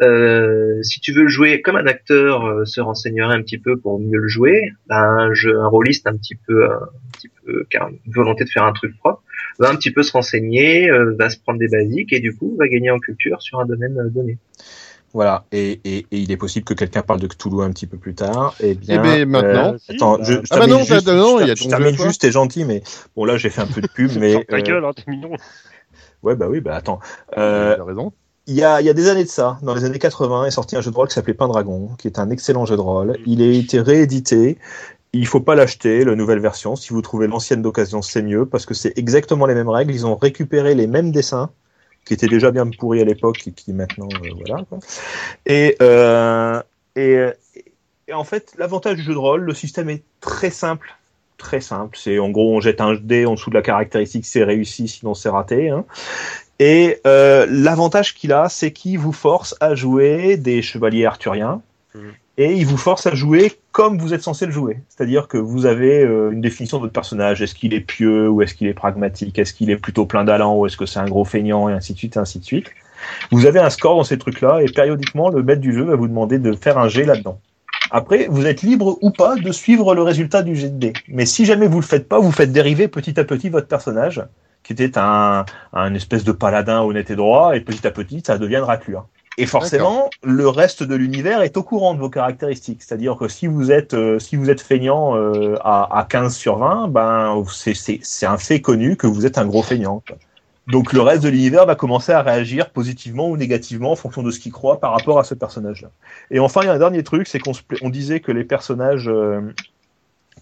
[0.00, 3.98] euh, si tu veux jouer comme un acteur euh, se renseignerait un petit peu pour
[3.98, 7.64] mieux le jouer, ben, un, jeu, un rôliste un petit peu, euh, un petit peu,
[7.80, 9.22] a une volonté de faire un truc propre,
[9.58, 12.56] va un petit peu se renseigner, euh, va se prendre des basiques et du coup
[12.58, 14.38] va gagner en culture sur un domaine euh, donné.
[15.14, 17.96] Voilà, et, et, et il est possible que quelqu'un parle de Cthulhu un petit peu
[17.96, 18.54] plus tard.
[18.60, 19.72] Eh bien, Eh ben, maintenant.
[19.74, 22.30] euh, attends, je, je Ah bah termine non, juste, non, je je termine juste, t'es
[22.30, 22.82] gentil, mais
[23.16, 25.30] bon là j'ai fait un peu de pub, mais ta euh, gueule, hein, t'es mignon.
[26.22, 27.00] ouais bah oui, bah attends.
[27.38, 28.12] Euh, T'as raison.
[28.46, 30.50] il y a, il y a des années de ça, dans les années 80, est
[30.50, 33.16] sorti un jeu de rôle qui s'appelait Pendragon, qui est un excellent jeu de rôle.
[33.24, 34.58] Il a été réédité.
[35.12, 36.76] Il faut pas l'acheter, la nouvelle version.
[36.76, 39.92] Si vous trouvez l'ancienne d'occasion, c'est mieux, parce que c'est exactement les mêmes règles.
[39.92, 41.50] Ils ont récupéré les mêmes dessins,
[42.04, 44.64] qui étaient déjà bien pourris à l'époque et qui maintenant, euh, voilà.
[45.82, 46.62] euh,
[46.96, 47.32] euh,
[48.06, 50.94] et en fait, l'avantage du jeu de rôle, le système est très simple.
[51.36, 51.96] Très simple.
[52.00, 55.14] C'est en gros, on jette un dé en dessous de la caractéristique, c'est réussi, sinon
[55.14, 55.68] c'est raté.
[55.68, 55.84] Hein.
[56.58, 61.62] Et l'avantage qu'il a, c'est qu'il vous force à jouer des chevaliers arthuriens.
[61.94, 62.12] Mhm.
[62.40, 64.78] Et il vous force à jouer comme vous êtes censé le jouer.
[64.88, 67.42] C'est-à-dire que vous avez euh, une définition de votre personnage.
[67.42, 69.38] Est-ce qu'il est pieux ou est-ce qu'il est pragmatique?
[69.40, 71.94] Est-ce qu'il est plutôt plein d'allant ou est-ce que c'est un gros feignant Et ainsi
[71.94, 72.70] de suite, et ainsi de suite.
[73.32, 76.06] Vous avez un score dans ces trucs-là et périodiquement, le maître du jeu va vous
[76.06, 77.40] demander de faire un jet là-dedans.
[77.90, 80.92] Après, vous êtes libre ou pas de suivre le résultat du jet de dés.
[81.08, 84.22] Mais si jamais vous le faites pas, vous faites dériver petit à petit votre personnage,
[84.62, 85.44] qui était un,
[85.94, 89.06] espèce de paladin honnête et droit, et petit à petit, ça devient Dracula.
[89.40, 92.82] Et forcément, le reste de l'univers est au courant de vos caractéristiques.
[92.82, 96.58] C'est-à-dire que si vous êtes, euh, si vous êtes feignant euh, à, à 15 sur
[96.58, 100.02] 20, ben, c'est, c'est, c'est un fait connu que vous êtes un gros feignant.
[100.06, 100.16] quoi.
[100.66, 104.30] Donc le reste de l'univers va commencer à réagir positivement ou négativement en fonction de
[104.30, 105.88] ce qu'il croit par rapport à ce personnage-là.
[106.30, 109.08] Et enfin, il y a un dernier truc, c'est qu'on on disait que les personnages,
[109.08, 109.40] euh,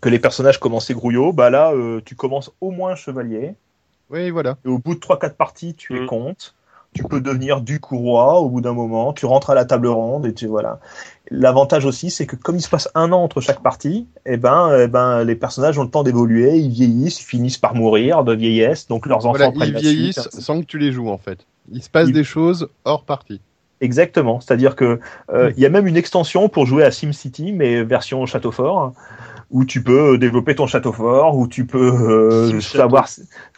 [0.00, 1.32] que les personnages commençaient grouillot.
[1.32, 3.54] Bah là, euh, tu commences au moins chevalier.
[4.10, 4.56] Oui, voilà.
[4.64, 6.06] Et au bout de 3-4 parties, tu es Mm.
[6.06, 6.55] comte.
[6.96, 9.12] Tu peux devenir duc ou roi au bout d'un moment.
[9.12, 10.80] Tu rentres à la table ronde et tu voilà.
[11.30, 14.70] L'avantage aussi, c'est que comme il se passe un an entre chaque partie, eh ben,
[14.78, 18.32] eh ben, les personnages ont le temps d'évoluer, ils vieillissent, ils finissent par mourir de
[18.34, 21.08] vieillesse, donc leurs enfants Voilà, prennent ils la suite, vieillissent sans que tu les joues
[21.10, 21.46] en fait.
[21.72, 23.40] Il se passe Ils- des choses hors partie.
[23.80, 24.40] Exactement.
[24.40, 25.00] C'est-à-dire que
[25.30, 28.94] euh, il y a même une extension pour jouer à SimCity, mais version château fort,
[29.50, 33.08] où tu peux développer ton château fort, où tu peux euh, Sim savoir,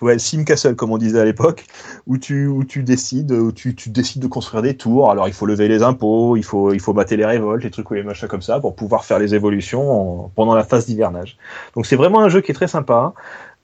[0.02, 1.64] ouais, Sim Castle comme on disait à l'époque,
[2.06, 5.10] où tu où tu décides, où tu, tu décides de construire des tours.
[5.10, 7.90] Alors il faut lever les impôts, il faut il faut battre les révoltes, les trucs
[7.90, 11.38] ou les machins comme ça pour pouvoir faire les évolutions en- pendant la phase d'hivernage.
[11.74, 13.14] Donc c'est vraiment un jeu qui est très sympa.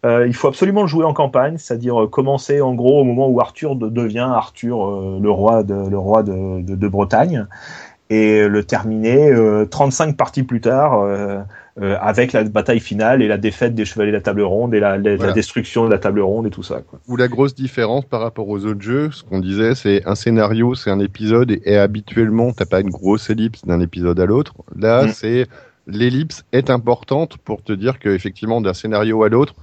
[0.07, 3.27] Euh, il faut absolument le jouer en campagne, c'est-à-dire euh, commencer en gros au moment
[3.29, 7.47] où Arthur de- devient Arthur euh, le roi de le roi de, de, de Bretagne
[8.11, 11.03] et le terminer euh, 35 parties plus tard
[11.81, 14.81] euh, avec la bataille finale et la défaite des chevaliers de la table ronde et
[14.81, 16.83] la, la- destruction de la table ronde et tout ça.
[16.89, 17.01] Quoi.
[17.09, 20.75] Où la grosse différence par rapport aux autres jeux, ce qu'on disait, c'est un scénario,
[20.77, 24.55] c'est un épisode, et, et habituellement, t'as pas une grosse ellipse d'un épisode à l'autre.
[24.79, 25.09] Là, Mm.
[25.09, 25.47] c'est
[25.87, 29.55] l'ellipse est importante pour te dire que effectivement, d'un scénario à l'autre,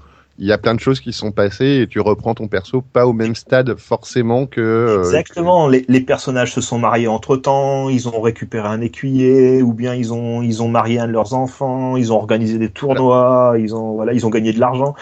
[0.42, 3.06] il y a plein de choses qui sont passées et tu reprends ton perso pas
[3.06, 4.60] au même stade forcément que.
[4.60, 5.68] euh, Exactement.
[5.68, 9.94] Les, les personnages se sont mariés entre temps, ils ont récupéré un écuyer, ou bien
[9.94, 13.76] ils ont ils ont marié un de leurs enfants, ils ont organisé des tournois, ils
[13.76, 14.96] ont voilà, ils ont gagné de l'argent.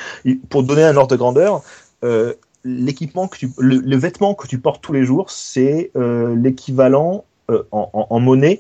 [0.49, 1.61] Pour donner un ordre de grandeur,
[2.03, 2.34] euh,
[2.66, 7.24] l'équipement que tu, le, le vêtement que tu portes tous les jours, c'est euh, l'équivalent
[7.49, 8.60] euh, en, en, en monnaie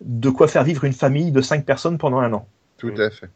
[0.00, 2.46] de quoi faire vivre une famille de cinq personnes pendant un an.
[2.78, 3.28] Tout à fait.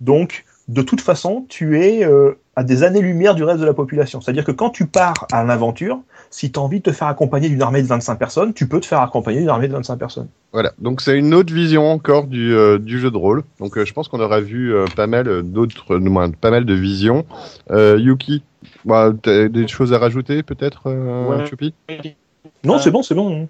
[0.00, 4.20] Donc, de toute façon, tu es euh, à des années-lumière du reste de la population.
[4.20, 6.00] C'est-à-dire que quand tu pars à l'aventure,
[6.30, 8.80] si tu as envie de te faire accompagner d'une armée de 25 personnes, tu peux
[8.80, 10.28] te faire accompagner d'une armée de 25 personnes.
[10.52, 13.42] Voilà, donc c'est une autre vision encore du, euh, du jeu de rôle.
[13.60, 15.98] Donc euh, je pense qu'on aura vu euh, pas mal d'autres,
[16.40, 17.26] pas mal de visions.
[17.70, 18.42] Euh, Yuki,
[18.86, 21.46] bah, t'as des choses à rajouter peut-être, euh, Ouais.
[21.46, 21.74] Choupi?
[22.64, 23.46] Non, c'est bon, c'est bon.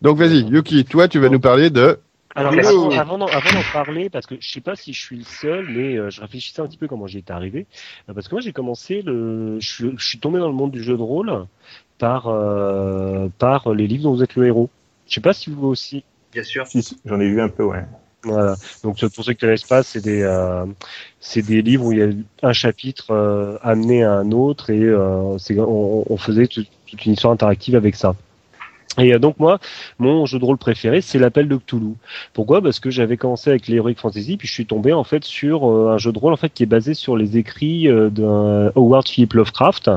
[0.00, 1.98] Donc vas-y, Yuki, toi tu vas nous parler de...
[2.34, 5.16] Alors avant, avant d'en avant d'en parler, parce que je sais pas si je suis
[5.16, 7.66] le seul, mais euh, je réfléchissais un petit peu comment j'y étais arrivé.
[8.08, 10.70] Euh, parce que moi j'ai commencé le, je, suis- je suis tombé dans le monde
[10.70, 11.46] du jeu de rôle
[11.98, 14.68] par euh, par les livres dont vous êtes le héros.
[15.08, 16.04] Je sais pas si vous aussi.
[16.32, 16.66] Bien sûr.
[16.66, 17.84] Si, si, J'en ai vu un peu, ouais.
[18.24, 18.56] Voilà.
[18.84, 20.66] Donc pour ceux qui connaissent pas, c'est des euh,
[21.20, 22.08] c'est des livres où il y a
[22.42, 26.68] un chapitre euh, amené à un autre et euh, c'est on, on faisait toute
[27.06, 28.14] une histoire interactive avec ça.
[28.98, 29.58] Et euh, donc moi,
[29.98, 31.94] mon jeu de rôle préféré, c'est l'appel de Cthulhu.
[32.32, 32.60] Pourquoi?
[32.60, 35.92] Parce que j'avais commencé avec l'Heroic Fantasy, puis je suis tombé en fait sur euh,
[35.92, 39.08] un jeu de rôle en fait qui est basé sur les écrits euh, d'un Howard
[39.08, 39.90] Philip Lovecraft,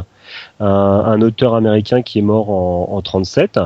[0.60, 3.60] un, un auteur américain qui est mort en, en 37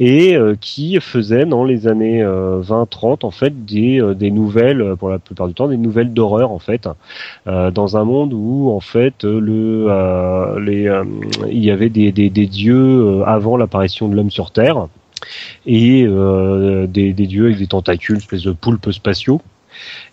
[0.00, 4.80] et euh, qui faisait dans les années euh, 20-30 en fait des, euh, des nouvelles,
[4.80, 6.88] euh, pour la plupart du temps, des nouvelles d'horreur en fait,
[7.46, 11.04] euh, dans un monde où en fait euh, le, euh, les, euh,
[11.50, 14.88] il y avait des, des, des dieux euh, avant l'apparition de l'homme sur Terre
[15.66, 19.40] et euh, des, des dieux avec des tentacules, espèce de poulpes spatiaux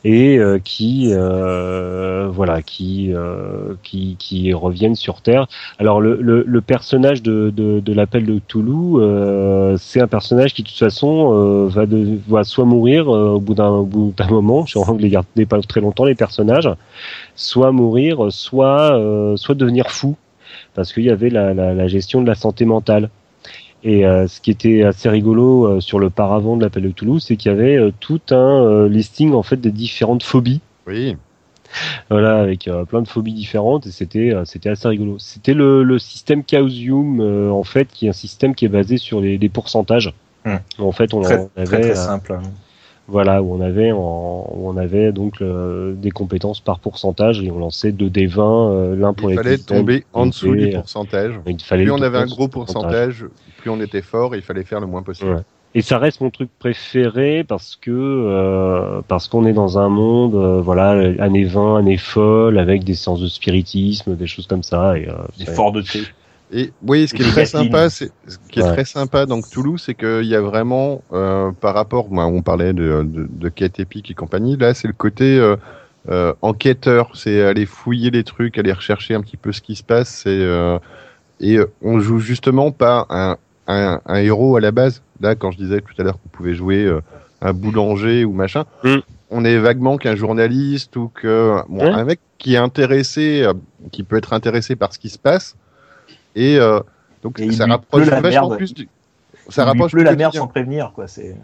[0.03, 5.47] et euh, qui euh, voilà qui, euh, qui qui reviennent sur Terre.
[5.79, 10.53] Alors le, le, le personnage de, de, de l'appel de Cthulhu, euh, c'est un personnage
[10.53, 14.27] qui de toute façon euh, va de, va soit mourir au bout d'un bout d'un
[14.27, 16.69] moment, je ne les garder pas très longtemps les personnages,
[17.35, 18.99] soit mourir, soit
[19.35, 20.15] soit devenir fou
[20.73, 23.09] parce qu'il y avait la, la, la gestion de la santé mentale.
[23.83, 27.23] Et euh, ce qui était assez rigolo euh, sur le paravent de l'appel de Toulouse,
[27.27, 30.61] c'est qu'il y avait euh, tout un euh, listing en fait des différentes phobies.
[30.87, 31.15] Oui,
[32.09, 35.17] Voilà, avec euh, plein de phobies différentes et c'était euh, c'était assez rigolo.
[35.19, 38.97] C'était le, le système Chaosium euh, en fait, qui est un système qui est basé
[38.97, 40.13] sur les, les pourcentages.
[40.45, 40.57] Hmm.
[40.79, 42.39] En fait, on Très, en avait très, très euh, simple.
[43.07, 47.51] Voilà où on avait en, où on avait donc le- des compétences par pourcentage et
[47.51, 50.67] on lançait 2 des 20 euh, l'un pour il les fallait tomber en dessous du
[50.67, 51.33] euh, pourcentage.
[51.45, 53.25] Il fallait Plus on avait un gros pourcentage,
[53.57, 55.31] plus on était fort et il fallait faire le moins possible.
[55.31, 55.41] Ouais.
[55.73, 60.35] Et ça reste mon truc préféré parce que euh, parce qu'on est dans un monde
[60.35, 60.89] euh, voilà
[61.23, 65.13] années 20, années folles avec des séances de spiritisme, des choses comme ça et euh,
[65.37, 66.01] Des c'est- forts de thé.
[66.53, 68.73] Et oui, ce qui est Et très sympa, c'est ce qui est Ouais.
[68.73, 72.73] très sympa dans Cthulhu, c'est qu'il y a vraiment, euh, par rapport, moi, on parlait
[72.73, 75.55] de, de, de quête épique et compagnie, là, c'est le côté, euh,
[76.09, 79.83] euh, enquêteur, c'est aller fouiller les trucs, aller rechercher un petit peu ce qui se
[79.83, 80.09] passe.
[80.09, 80.77] C'est euh,
[81.39, 83.37] et on joue justement pas un,
[83.67, 85.01] un, un, héros à la base.
[85.21, 87.01] Là, quand je disais tout à l'heure qu'on pouvait jouer euh,
[87.41, 88.97] un boulanger ou machin, Mm.
[89.29, 91.91] on est vaguement qu'un journaliste ou que bon, Ouais.
[91.91, 93.53] un mec qui est intéressé, euh,
[93.91, 95.55] qui peut être intéressé par ce qui se passe.
[96.35, 96.79] Et euh,
[97.23, 98.57] donc Et ça rapproche vachement merde.
[98.57, 98.73] plus.
[98.73, 98.87] Du...
[99.49, 101.07] Ça Il rapproche du la merde sans prévenir, quoi.
[101.07, 101.35] C'est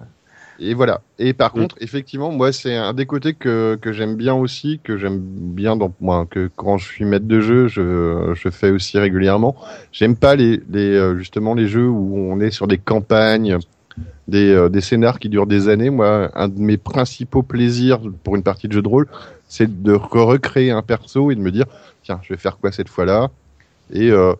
[0.59, 1.01] Et voilà.
[1.19, 1.61] Et par Mm.
[1.61, 5.76] contre, effectivement, moi, c'est un des côtés que, que j'aime bien aussi, que j'aime bien
[5.76, 9.55] dans moi, que quand je suis maître de jeu, je, je fais aussi régulièrement.
[9.91, 13.57] J'aime pas les, les euh, justement les jeux où on est sur des campagnes,
[14.27, 15.89] des, euh, des scénars qui durent des années.
[15.89, 19.07] Moi, un de mes principaux plaisirs pour une partie de jeu de rôle,
[19.47, 21.65] c'est de re- recréer un perso et de me dire,
[22.03, 23.30] tiens, je vais faire quoi cette fois-là?
[23.93, 24.34] Et euh,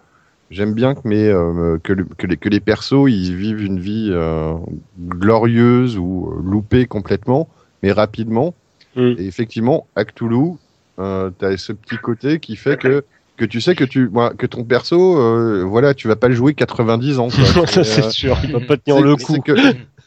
[0.52, 3.80] j'aime bien que mes euh, que, le- que les que les persos ils vivent une
[3.80, 4.54] vie euh,
[5.00, 7.48] glorieuse ou euh, loupée complètement,
[7.84, 8.54] mais rapidement.
[8.96, 9.14] Mm.
[9.18, 10.54] Et effectivement, à Cthulhu,
[11.00, 13.04] euh, t'as ce petit côté qui fait que
[13.38, 16.34] que tu sais que tu moi, que ton perso, euh, voilà, tu vas pas le
[16.34, 17.28] jouer 90 ans.
[17.30, 17.46] Quoi.
[17.68, 19.40] ça c'est euh, sûr, il va pas tenir le coup.
[19.42, 19.54] Que,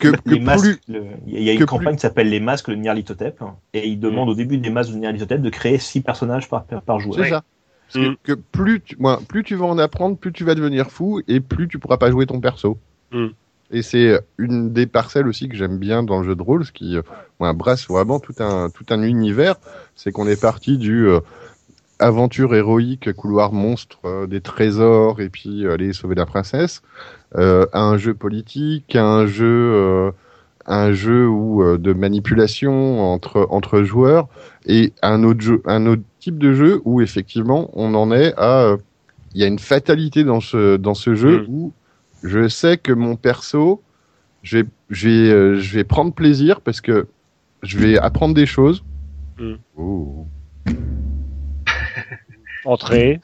[0.01, 0.65] que, que les masques.
[0.65, 3.41] plus le- Il y a une campagne qui s'appelle les masques de Nyarlathotep
[3.75, 6.83] et il demande au début des masques de Nyarlathotep de créer six personnages par, par,
[6.83, 7.17] par joueur.
[7.23, 7.45] C'est ça.
[7.93, 8.17] Parce que, Mm.
[8.23, 11.41] que plus tu, moi, plus tu vas en apprendre, plus tu vas devenir fou et
[11.41, 12.79] plus tu pourras pas jouer ton perso.
[13.13, 13.27] Mm.
[13.73, 16.73] Et c'est une des parcelles aussi que j'aime bien dans le jeu de rôle, ce
[16.73, 17.03] qui euh,
[17.39, 19.57] moi, brasse vraiment tout un tout un univers.
[19.95, 21.21] C'est qu'on est parti du euh,
[22.01, 26.83] aventure héroïque, couloir monstre, euh, des trésors et puis aller sauver la princesse,
[27.37, 30.13] à un jeu politique, à un jeu
[30.71, 34.29] un jeu où euh, de manipulation entre entre joueurs
[34.67, 38.63] et un autre jeu, un autre type de jeu où effectivement on en est à,
[38.63, 38.77] euh,
[39.35, 41.47] il y a une fatalité dans ce dans ce jeu Mm.
[41.49, 41.73] où
[42.23, 43.83] je sais que mon perso,
[44.43, 47.09] je vais je vais euh, je vais prendre plaisir parce que
[47.63, 48.85] je vais apprendre des choses.
[49.39, 49.55] Mm.
[49.77, 50.27] Oh.
[52.65, 53.21] Entrée.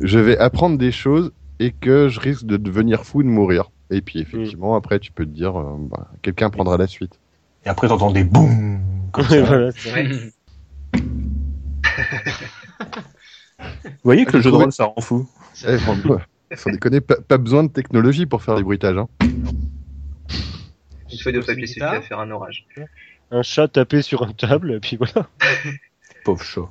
[0.00, 3.70] Je vais apprendre des choses et que je risque de devenir fou de mourir.
[3.90, 7.18] Et puis effectivement après tu peux te dire euh, bah, quelqu'un prendra la suite.
[7.66, 8.80] Et après, t'entends des boum
[9.12, 9.42] comme ça.
[9.42, 9.70] Voilà.
[13.58, 15.26] Vous voyez que le jeu de rôle, ça rend fou.
[15.66, 16.18] Eh, franchement,
[16.54, 18.98] Sans déconner, pas, pas besoin de technologie pour faire des bruitages.
[18.98, 19.08] Hein.
[19.20, 22.66] Une feuille de papier suffit à faire un orage.
[23.30, 25.28] un chat tapé sur une table, et puis voilà.
[26.24, 26.68] Pauvre chat.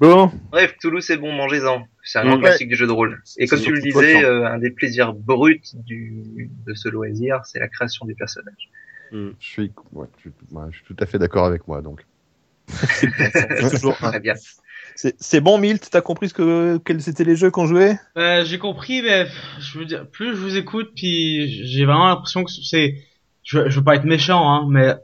[0.00, 1.86] Bon, Bref, Cthulhu, c'est bon, mangez-en.
[2.04, 2.26] C'est un Mm.
[2.28, 2.42] grand Ouais.
[2.42, 3.22] classique du jeu de rôle.
[3.38, 7.58] Et comme tu le disais, euh, un des plaisirs bruts du, de ce loisir, c'est
[7.58, 8.70] la création des personnages.
[9.12, 11.80] Je suis, ouais, je, suis- ouais, je suis tout à fait d'accord avec moi.
[11.82, 12.04] Donc,
[12.68, 14.10] c'est toujours un.
[14.10, 14.34] Très bien.
[14.96, 17.98] C'est c'est bon, Milt, t'as compris ce que, quels étaient les jeux qu'on jouait?
[18.16, 22.08] Euh, j'ai compris, mais pff, je veux dire, plus je vous écoute, puis j'ai vraiment
[22.08, 22.94] l'impression que c'est,
[23.42, 24.94] je, je veux pas être méchant, hein, mais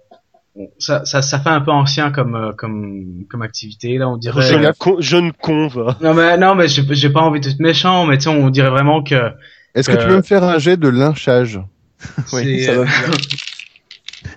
[0.79, 3.99] ça, ça, ça fait un peu ancien comme, euh, comme, comme activité.
[3.99, 4.43] Là, on dirait.
[4.43, 5.97] Jeune, con, jeune con, va.
[6.01, 9.03] Non mais non, mais j'ai pas envie d'être méchant, mais tu sais, on dirait vraiment
[9.03, 9.31] que
[9.75, 11.61] est-ce que tu Euh, veux me faire un jet de lynchage?
[12.33, 12.87] Oui, ça va euh,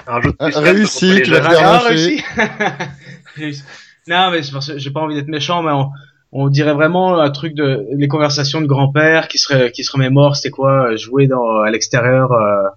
[0.08, 1.32] Un jeu de réussi, tu
[3.38, 3.64] réussi.
[4.08, 5.90] Non, mais c'est parce que j'ai pas envie d'être méchant, mais on,
[6.32, 10.36] on dirait vraiment un truc de les conversations de grand-père qui serait qui se remémore,
[10.36, 12.32] c'était quoi, euh, jouer dans à l'extérieur.
[12.32, 12.68] euh,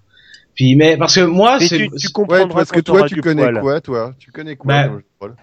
[0.57, 3.51] puis mais parce que moi, c'est tu, tu Ouais, comprendras parce que toi, tu connais
[3.51, 3.59] poil.
[3.61, 4.13] quoi, toi?
[4.19, 5.35] Tu connais quoi Bah, dans le jeu de rôle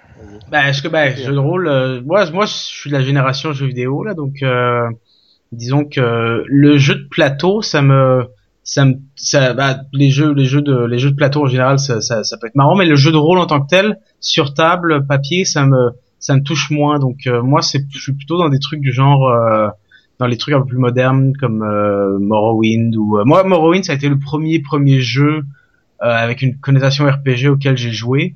[0.51, 3.67] Bah, je, bah, jeu de rôle, euh, moi, moi, je suis de la génération jeux
[3.67, 4.89] vidéo, là, donc, euh,
[5.53, 8.27] disons que le jeu de plateau, ça me,
[8.65, 11.79] ça me, ça, bah, les jeux, les jeux de, les jeux de plateau en général,
[11.79, 13.99] ça, ça, ça peut être marrant, mais le jeu de rôle en tant que tel,
[14.21, 18.13] sur table, papier, ça me, ça me touche moins, donc, euh, moi, c'est, je suis
[18.15, 19.69] plutôt dans des trucs du genre, euh,
[20.19, 23.93] dans les trucs un peu plus modernes, comme, euh, Morrowind, ou, euh, moi, Morrowind, ça
[23.93, 25.45] a été le premier, premier jeu,
[26.03, 28.35] euh, avec une connotation RPG auquel j'ai joué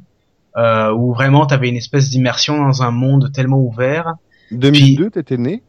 [0.56, 4.14] euh, où vraiment t'avais une espèce d'immersion dans un monde tellement ouvert.
[4.50, 5.62] 2002, t'étais né?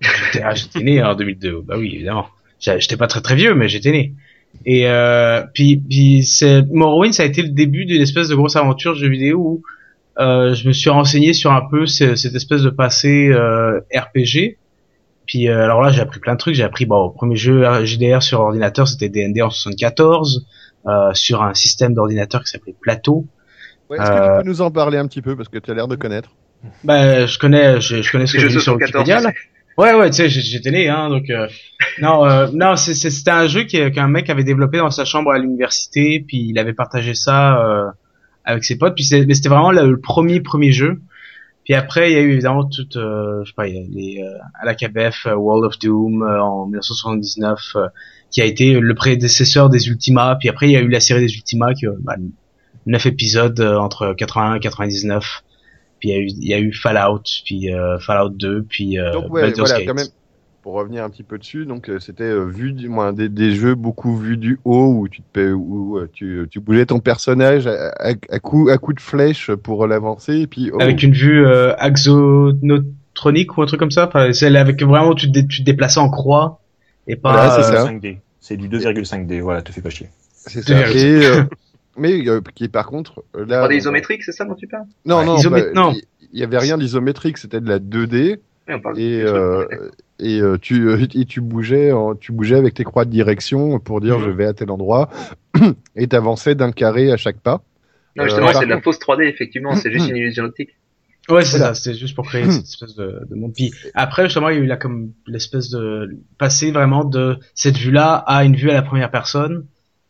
[0.00, 2.26] J'étais ah, j'étais né en 2002, bah oui évidemment.
[2.58, 4.14] J'étais pas très très vieux, mais j'étais né.
[4.64, 8.56] Et euh, puis, puis c'est Morrowind, ça a été le début d'une espèce de grosse
[8.56, 9.62] aventure de jeu vidéo où
[10.18, 14.56] euh, je me suis renseigné sur un peu ce- cette espèce de passé euh, RPG.
[15.26, 16.54] Puis euh, alors là, j'ai appris plein de trucs.
[16.54, 20.46] J'ai appris bon, au premier jeu JDR sur ordinateur, c'était D&D en 74
[20.86, 23.26] euh, sur un système d'ordinateur qui s'appelait Plateau.
[23.90, 25.70] ouais, Est-ce que Euh, tu peux nous en parler un petit peu Parce que tu
[25.70, 26.30] as l'air de connaître?
[26.84, 29.20] Bah, je connais, je, je connais ce que Jeu je dis sur 74, Wikipédia.
[29.20, 29.34] là.
[29.78, 31.46] Ouais, ouais, tu sais, j'ai- j'étais né, hein, donc euh,
[32.00, 35.38] non, euh, non, c'était un jeu qui- qu'un mec avait développé dans sa chambre à
[35.38, 37.84] l'université, puis il avait partagé ça euh,
[38.44, 41.02] avec ses potes, puis mais c'était vraiment le, le premier premier jeu.
[41.66, 44.64] Puis après, il y a eu évidemment toute, euh, je sais pas, les euh, à
[44.64, 47.88] la KBF, World of Doom euh, en 1979, euh,
[48.30, 50.36] qui a été le prédécesseur des Ultima.
[50.38, 52.14] Puis après, il y a eu la série des Ultima, qui, euh, bah,
[52.86, 55.42] neuf épisodes euh, entre 81 et 99
[55.98, 58.98] puis il y a eu, il y a eu Fallout, puis euh, Fallout 2, puis
[58.98, 59.88] euh, Donc ouais, Baldur's voilà, Gate.
[59.88, 60.06] quand même.
[60.66, 63.54] Pour revenir un petit peu dessus, donc euh, c'était euh, vu du moins des, des
[63.54, 66.98] jeux beaucoup vus du haut où tu te payes- où euh, tu, tu bougeais ton
[66.98, 71.04] personnage à, à, à coup à coup de flèche pour l'avancer et puis oh, Avec
[71.04, 74.08] une vue euh, axonotronique ou un truc comme ça.
[74.08, 76.58] Enfin, c'est avec vraiment tu te, tu te déplaçais en croix
[77.06, 77.30] et pas.
[77.32, 77.88] Voilà, c'est euh, ça.
[77.88, 78.18] 5D.
[78.40, 80.08] C'est du 2,5D, voilà, te fais pas chier.
[80.32, 80.90] c'est ça.
[80.90, 81.44] Et, euh,
[81.96, 84.86] mais euh, qui par contre là 3D bon, isométrique, c'est ça dont tu parles?
[85.04, 85.94] Non non, Isomé- bah, non.
[86.32, 89.66] il y avait rien d'isométrique, c'était de la 2D Oui, on parle et de- euh,
[90.18, 94.00] et euh, tu et tu bougeais en- tu bougeais avec tes croix de direction pour
[94.00, 94.24] dire Mhm.
[94.24, 95.10] je vais à tel endroit
[95.96, 97.62] et t'avançais d'un carré à chaque pas.
[98.16, 100.70] Non, justement, Euh, c'est de la fausse 3D, effectivement, c'est juste une illusion optique.
[101.28, 101.74] Ouais, c'est Voilà.
[101.74, 101.82] ça.
[101.82, 103.52] C'était juste pour créer cette espèce de, de monde.
[103.52, 107.76] Puis après, justement, il y a eu là comme l'espèce de passer vraiment de cette
[107.76, 109.66] vue-là à une vue à la première personne.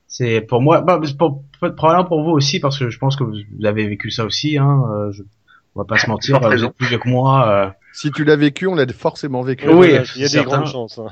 [0.08, 3.16] C'est pour moi, bah, c'est pour, pour- probablement pour vous aussi, parce que je pense
[3.16, 3.34] que vous
[3.64, 4.58] avez vécu ça aussi.
[4.58, 5.22] Hein, euh, je,
[5.74, 7.74] on va pas se mentir, Forte vous êtes plus vieux que moi.
[7.96, 9.68] Si tu l'as vécu, on l'a forcément vécu.
[9.68, 10.58] Oui, il y a des certain.
[10.58, 10.98] grandes chances.
[10.98, 11.08] hein.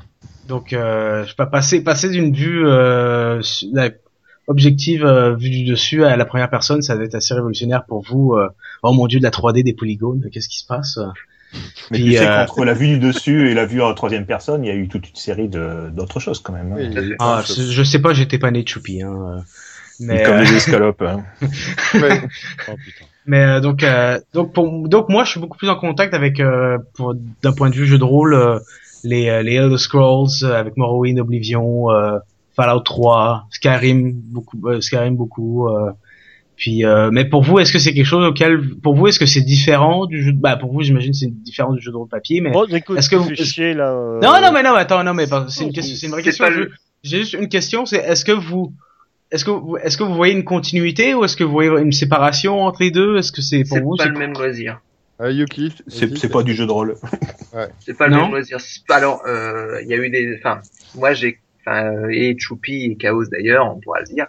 [0.47, 3.41] Donc, euh, je pas passer passer d'une vue euh,
[4.47, 8.03] objective euh, vue du dessus à la première personne, ça va être assez révolutionnaire pour
[8.03, 8.33] vous.
[8.33, 8.47] euh,
[8.83, 10.99] oh mon dieu, de la 3D, des polygones, qu'est-ce qui se passe?
[11.89, 14.25] Mais Puis, tu sais euh, qu'entre la vue du dessus et la vue en troisième
[14.25, 16.71] personne, il y a eu toute une série de d'autres choses quand même.
[16.73, 16.75] hein.
[16.77, 19.01] Oui, Ah, je, sais pas, j'étais pas né de choupi.
[19.01, 19.43] Hein,
[19.99, 21.01] mais Comme les escalopes.
[21.01, 21.23] hein.
[21.95, 22.21] Ouais.
[22.69, 23.05] Oh, putain.
[23.27, 26.39] Mais euh, donc euh, donc pour donc moi je suis beaucoup plus en contact avec
[26.39, 28.59] euh, pour d'un point de vue jeu de rôle euh,
[29.03, 32.17] les euh, les Elder Scrolls euh, avec Morrowind, Oblivion, euh,
[32.55, 35.91] Fallout 3, Skyrim beaucoup euh, Skyrim beaucoup euh,
[36.55, 39.25] puis euh, mais pour vous est-ce que c'est quelque chose auquel pour vous est-ce que
[39.25, 40.39] c'est différent du jeu de...
[40.39, 43.09] bah pour vous j'imagine c'est différent du jeu de rôle papier mais Bon, écoute, Est-ce
[43.09, 43.91] que vous- est-ce- chier, là.
[43.91, 46.29] euh, non non mais non attends non mais c'est une question c'est une vraie c'est
[46.29, 46.45] question
[47.03, 48.71] j'ai juste une question c'est est-ce que vous
[49.31, 51.91] est-ce que vous est-ce que vous voyez une continuité ou est-ce que vous voyez une
[51.91, 53.17] séparation entre les deux?
[53.17, 54.79] Est-ce que c'est pour C'est vous pas c'est le même loisir.
[55.21, 56.95] Euh, Yuki, C'est pas du jeu de rôle.
[57.79, 58.23] C'est pas le Non.
[58.23, 58.57] même loisir.
[58.87, 60.59] Pas- Alors, euh, il y a eu des, enfin,
[60.95, 64.27] moi j'ai, enfin, et Choupi et Chaos d'ailleurs, on pourra le dire,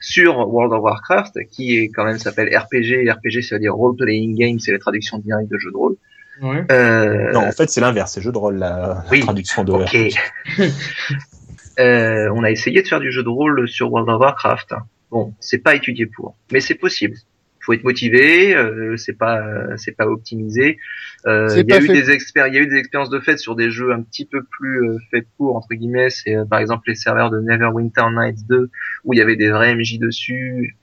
[0.00, 3.08] sur World of Warcraft, qui est quand même s'appelle RPG.
[3.08, 5.94] RPG, ça veut dire Role Playing Game, c'est la traduction directe de jeu de rôle.
[6.42, 6.64] Ouais.
[6.72, 8.10] Euh, Non, en fait, c'est l'inverse.
[8.14, 8.68] C'est jeu de rôle, la,
[9.04, 9.20] la Oui.
[9.20, 9.96] traduction de Ok.
[11.78, 14.74] Euh, on a essayé de faire du jeu de rôle sur World of Warcraft.
[15.10, 17.16] Bon, c'est pas étudié pour, mais c'est possible.
[17.60, 20.78] Faut être motivé, euh, c'est pas euh, c'est pas optimisé.
[21.26, 23.56] Euh, Il y a eu des il y a eu des expériences de fait sur
[23.56, 26.10] des jeux un petit peu plus euh, faits pour entre guillemets.
[26.10, 28.70] C'est euh, par exemple les serveurs de Neverwinter Nights 2
[29.04, 30.76] où il y avait des vrais MJ dessus.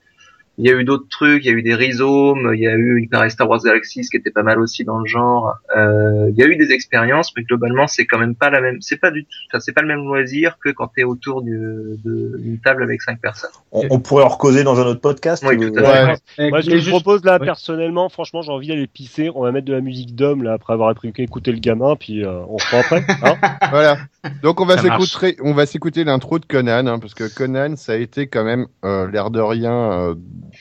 [0.62, 2.74] Il y a eu d'autres trucs, il y a eu des rhizomes, il y a
[2.76, 5.54] eu il paraît Star Wars Galaxies qui était pas mal aussi dans le genre.
[5.76, 8.80] Euh, il y a eu des expériences, mais globalement c'est quand même pas la même,
[8.80, 11.96] c'est pas du tout, enfin, c'est pas le même loisir que quand t'es autour du-
[12.04, 13.50] d'une table avec cinq personnes.
[13.72, 15.44] On, on pourrait en causer dans un autre podcast.
[15.46, 16.22] Oui, ou- tout à fait.
[16.42, 16.50] Ouais.
[16.50, 17.46] Moi, ce les que je jeux- propose là, Ouais.
[17.46, 19.30] personnellement, franchement, j'ai envie d'aller pisser.
[19.34, 22.24] On va mettre de la musique d'homme là après avoir appris écouter le gamin, puis
[22.24, 23.04] euh, on se prend après.
[23.22, 23.36] Hein
[23.70, 23.96] Voilà.
[24.42, 25.04] Donc on va Ça marche.
[25.10, 28.44] s'écouter, on va s'écouter l'intro de Conan, hein, parce que Conan, ça a été quand
[28.44, 30.14] même euh, l'air de rien euh,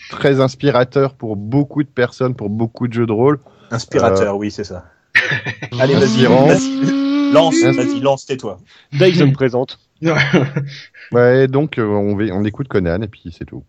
[0.09, 3.39] très inspirateur pour beaucoup de personnes, pour beaucoup de jeux de rôle.
[3.71, 4.85] Inspirateur, oui, c'est ça.
[5.79, 7.31] Allez, vas-y, vas-y.
[7.31, 8.59] Lance, vas-y, lance, tais-toi.
[8.93, 9.79] Dyson présente.
[11.11, 13.63] Ouais, donc euh, on écoute Conan et puis c'est tout.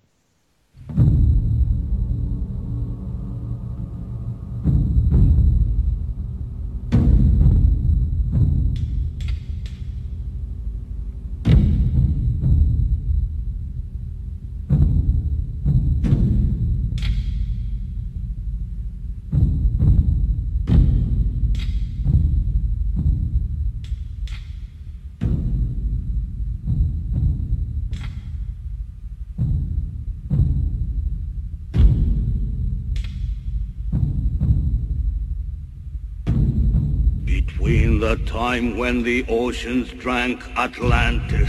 [38.13, 41.49] The time when the oceans drank Atlantis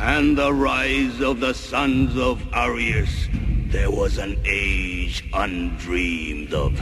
[0.00, 3.28] and the rise of the sons of Arius,
[3.68, 6.72] there was an age undreamed of.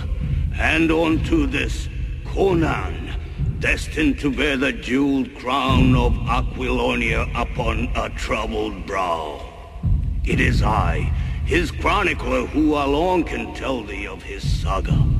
[0.58, 1.86] And unto this,
[2.24, 3.10] Conan,
[3.58, 9.46] destined to bear the jeweled crown of Aquilonia upon a troubled brow.
[10.24, 11.12] It is I,
[11.44, 15.19] his chronicler, who alone can tell thee of his saga.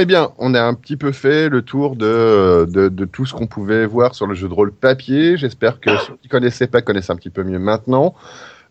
[0.00, 3.34] Eh bien, on a un petit peu fait le tour de, de, de tout ce
[3.34, 5.36] qu'on pouvait voir sur le jeu de rôle papier.
[5.36, 8.14] J'espère que ceux qui connaissaient pas connaissent un petit peu mieux maintenant.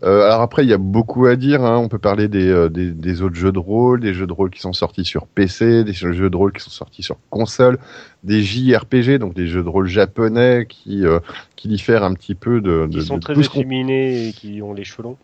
[0.01, 1.63] Euh, alors après, il y a beaucoup à dire.
[1.63, 1.77] Hein.
[1.77, 4.49] On peut parler des, euh, des, des autres jeux de rôle, des jeux de rôle
[4.49, 7.79] qui sont sortis sur PC, des jeux de rôle qui sont sortis sur console,
[8.23, 11.19] des JRPG, donc des jeux de rôle japonais qui euh,
[11.57, 14.73] qui diffèrent un petit peu de, de, Ils sont de très efféminés et qui ont
[14.73, 15.17] les cheveux longs.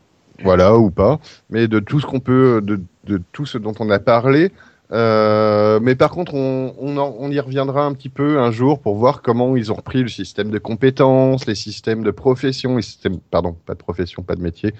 [0.44, 1.19] voilà ou pas,
[1.49, 4.52] mais de tout ce qu'on peut, de, de tout ce dont on a parlé.
[4.96, 8.80] Euh, mais par contre, on, on, en- on y reviendra un petit peu un jour
[8.80, 12.82] pour voir comment ils ont repris le système de compétences, les systèmes de profession, les
[12.82, 14.74] systèmes, pardon, pas de profession, pas de métier,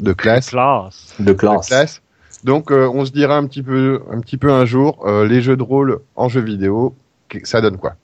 [0.00, 1.14] de classe, Classe.
[1.18, 2.00] De de classe.
[2.44, 5.40] Donc, euh, on se dira un petit peu, un petit peu un jour, euh, les
[5.42, 6.94] jeux de rôle en jeux vidéo,
[7.42, 7.94] ça donne quoi.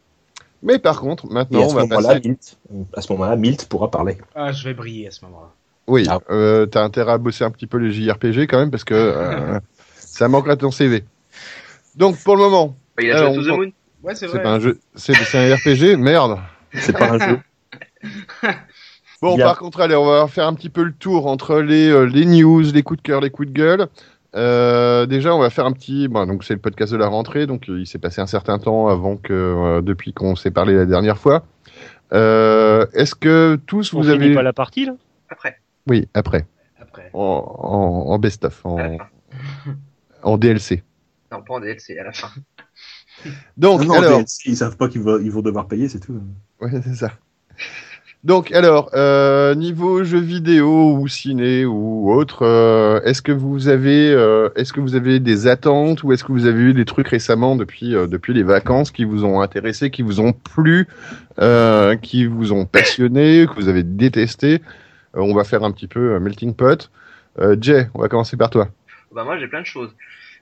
[0.64, 2.28] Mais par contre, maintenant, à on ce va moment-là, passer.
[2.28, 2.58] Milt,
[2.96, 4.18] à ce moment-là, Milt pourra parler.
[4.34, 5.50] Ah, je vais briller à ce moment-là.
[5.86, 6.18] Oui, Ah.
[6.30, 9.58] euh, t'as intérêt à bosser un petit peu les JRPG quand même parce que euh,
[9.96, 11.04] ça manquera de ton CV.
[11.96, 13.72] Donc pour le moment, Bah, il a Alors, joué à To on- the Moon.
[14.02, 16.38] Ouais, c'est pas un jeu, c'est c'est un RPG, merde.
[16.74, 17.38] C'est pas un jeu.
[19.20, 19.44] Bon, Bien.
[19.46, 22.24] par contre, allez, on va faire un petit peu le tour entre les euh, les
[22.26, 23.86] news, les coups de cœur, les coups de gueule.
[24.34, 26.08] Euh, déjà, on va faire un petit.
[26.08, 28.58] Bon, donc c'est le podcast de la rentrée, donc euh, il s'est passé un certain
[28.58, 31.44] temps avant que euh, depuis qu'on s'est parlé la dernière fois.
[32.12, 34.94] Euh, Est-ce que tous On vous finit avez pas la partie là?
[35.28, 35.58] Après.
[35.86, 36.44] Oui, après,
[36.80, 37.08] Après.
[37.14, 38.64] en, en, en best-of,
[40.24, 40.82] en DLC.
[41.32, 42.28] Non, pas en DLC, à la fin.
[43.56, 46.00] Donc, Non, non, alors, DLC, ils savent pas qu'ils vont, ils vont devoir payer, c'est
[46.00, 46.20] tout.
[46.60, 47.12] Ouais, c'est ça.
[48.24, 54.12] Donc, alors, euh, niveau jeux vidéo ou ciné ou autre, euh, est-ce que vous avez,
[54.12, 57.08] euh, est-ce que vous avez des attentes ou est-ce que vous avez eu des trucs
[57.08, 60.86] récemment depuis euh, depuis les vacances qui vous ont intéressé, qui vous ont plu,
[61.40, 64.62] euh, qui vous ont passionné, que vous avez détesté?
[65.16, 66.90] Euh, On va faire un petit peu melting pot.
[67.40, 68.68] Euh, Jay, on va commencer par toi.
[69.12, 69.90] Bah moi j'ai plein de choses.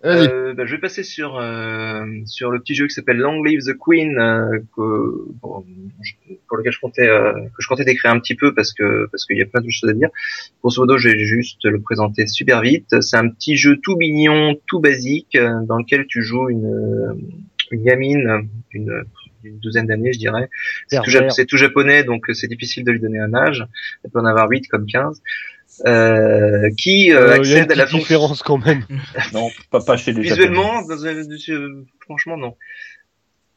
[0.02, 3.60] Euh, bah, je vais passer sur euh, sur le petit jeu qui s'appelle Long Live
[3.66, 5.64] the Queen euh, que, bon,
[6.02, 6.14] je-
[6.48, 9.26] pour lequel je comptais euh, que je comptais décrire un petit peu parce que parce
[9.26, 10.08] qu'il y a plein de choses à dire.
[10.62, 13.00] Grosso modo, je vais juste le présenter super vite.
[13.02, 17.20] C'est un petit jeu tout mignon, tout basique euh, dans lequel tu joues une
[17.70, 19.04] une gamine d'une
[19.44, 20.48] d'une douzaine d'années, je dirais.
[20.86, 21.10] C'est tout,
[21.46, 23.66] tout japonais, donc euh, c'est difficile de lui donner un âge.
[24.02, 25.22] Elle peut en avoir 8 comme 15.
[25.86, 28.84] Euh, qui euh, Euh, Il y a une accède à la fonction différence quand même.
[29.32, 32.56] Non, pas, pas chez les Visuellement, dans un- euh, franchement, non.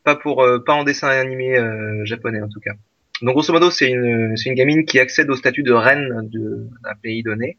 [0.03, 2.73] Pas pour, euh, pas en dessin animé euh, japonais en tout cas.
[3.21, 6.67] Donc grosso modo, c'est une, c'est une gamine qui accède au statut de reine de-
[6.83, 7.57] d'un pays donné.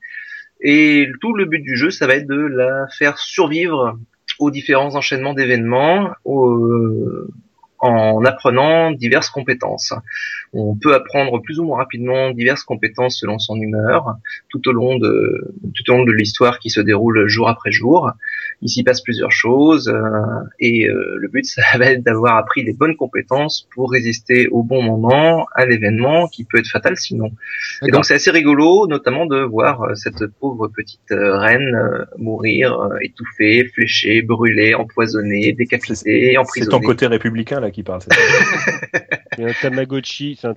[0.61, 3.99] Et tout le but du jeu, ça va être de la faire survivre
[4.39, 7.25] aux différents enchaînements d'événements, au-
[7.85, 9.93] en apprenant diverses compétences.
[10.53, 14.17] On peut apprendre plus ou moins rapidement diverses compétences selon son humeur,
[14.49, 18.11] tout au long de tout au long de l'histoire qui se déroule jour après jour.
[18.63, 20.01] Il s'y passe plusieurs choses euh,
[20.61, 24.63] et euh, le but ça va être d'avoir appris les bonnes compétences pour résister au
[24.63, 27.31] bon moment à l'événement qui peut être fatal sinon.
[27.87, 32.05] Et donc c'est assez rigolo, notamment de voir euh, cette pauvre petite euh, reine euh,
[32.19, 36.71] mourir étouffée, fléchée, brûlée, empoisonnée, décapitée, C'est emprisonnée.
[36.71, 38.01] ton côté républicain là qui parle.
[38.03, 38.21] c'est ça.
[39.39, 40.55] Il y a un Tamagotchi, c'est un.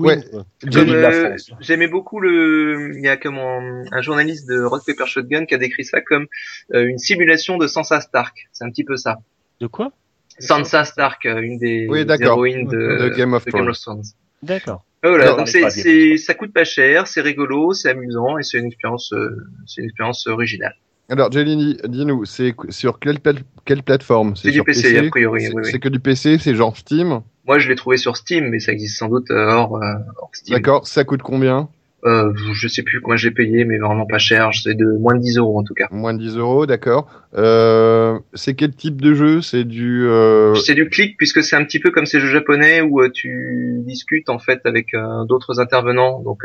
[0.00, 0.18] Ouais.
[0.34, 1.50] euh, France.
[1.60, 2.92] J'aimais beaucoup le.
[2.96, 6.00] Il y a comme un, un journaliste de Rock Paper Shotgun qui a décrit ça
[6.00, 6.26] comme
[6.74, 8.48] euh, une simulation de Sansa Stark.
[8.52, 9.18] C'est un petit peu ça.
[9.60, 9.92] De quoi?
[10.38, 12.28] Sansa Stark, euh, une des Oui, d'accord.
[12.38, 14.02] héroïnes de, De Game of Thrones.
[14.42, 14.84] D'accord.
[15.02, 18.66] Voilà, Non, donc c'est, ça coûte pas cher, c'est rigolo, c'est amusant et c'est une
[18.66, 19.36] expérience, euh,
[19.66, 20.74] c'est une expérience originale.
[21.12, 23.18] Alors, Jelini, dis-nous, c'est sur quelle,
[23.66, 24.34] quelle plateforme?
[24.34, 25.70] C'est du PC, a priori, C'est oui, oui.
[25.70, 27.20] c'est que du PC, c'est genre Steam?
[27.46, 30.30] Moi, je l'ai trouvé sur Steam, mais ça existe sans doute euh, hors, euh, hors
[30.32, 30.56] Steam.
[30.56, 31.68] D'accord, ça coûte combien?
[32.06, 34.52] Euh, je sais plus combien j'ai payé, mais vraiment pas cher.
[34.54, 35.86] C'est de moins de 10 euros en tout cas.
[35.90, 37.06] Moins de 10 euros, d'accord.
[37.36, 39.42] Euh, c'est quel type de jeu?
[39.42, 40.06] C'est du...
[40.06, 40.54] Euh...
[40.54, 44.30] C'est du clic puisque c'est un petit peu comme ces jeux japonais où tu discutes
[44.30, 44.96] en fait avec
[45.28, 46.22] d'autres intervenants.
[46.22, 46.44] Donc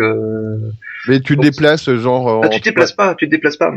[1.08, 2.42] Mais tu te déplaces genre...
[2.44, 3.72] ah, tu te déplaces pas, tu te déplaces pas.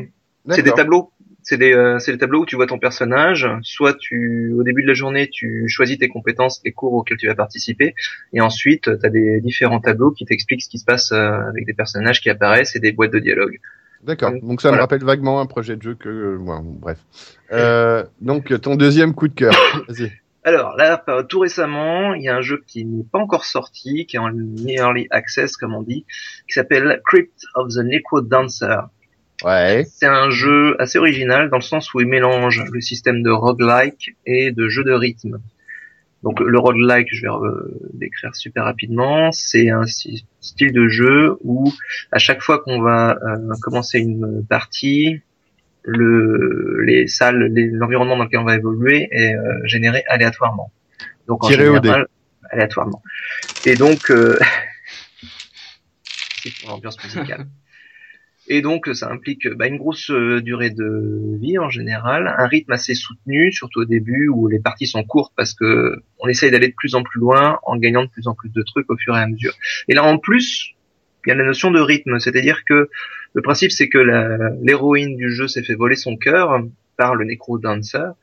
[0.49, 1.13] C'est des tableaux.
[1.43, 3.49] C'est des, euh, c'est des tableaux où tu vois ton personnage.
[3.63, 7.27] Soit tu, au début de la journée, tu choisis tes compétences, les cours auxquels tu
[7.27, 7.95] vas participer,
[8.33, 11.65] et ensuite tu as des différents tableaux qui t'expliquent ce qui se passe euh, avec
[11.67, 13.59] des personnages qui apparaissent et des boîtes de dialogue.
[14.03, 14.33] D'accord.
[14.43, 16.09] Donc ça me rappelle vaguement un projet de jeu que...
[16.09, 16.99] euh, ouais, bref.
[17.53, 19.53] Euh, donc ton deuxième coup de cœur.
[19.89, 20.13] Vas-y.
[20.43, 24.17] Alors là, tout récemment, il y a un jeu qui n'est pas encore sorti, qui
[24.17, 24.33] est en
[24.67, 26.07] early access comme on dit,
[26.49, 28.89] qui s'appelle Crypt of the Necro Dancer.
[29.45, 29.85] Ouais.
[29.91, 34.15] C'est un jeu assez original dans le sens où il mélange le système de roguelike
[34.27, 35.39] et de jeu de rythme.
[36.23, 41.73] Donc le roguelike, je vais euh, décrire super rapidement, c'est un style de jeu où
[42.13, 45.23] à chaque fois qu'on va euh, commencer une partie,
[45.83, 50.71] le, les salles, les- l'environnement dans lequel on va évoluer est euh, généré aléatoirement.
[51.27, 52.07] Donc en Tiré général,
[52.51, 53.03] aléatoirement.
[53.65, 54.39] Et donc, euh,
[56.43, 57.47] c'est pour l'ambiance musicale.
[58.53, 62.73] Et donc, ça implique bah, une grosse euh, durée de vie en général, un rythme
[62.73, 66.67] assez soutenu, surtout au début où les parties sont courtes parce que on essaye d'aller
[66.67, 69.17] de plus en plus loin en gagnant de plus en plus de trucs au fur
[69.17, 69.53] et à mesure.
[69.87, 70.75] Et là, en plus,
[71.25, 72.91] il y a la notion de rythme, c'est-à-dire que
[73.35, 73.99] le principe, c'est que
[74.61, 76.61] l'héroïne du jeu s'est fait voler son cœur
[76.97, 78.15] par le Necro Dancer,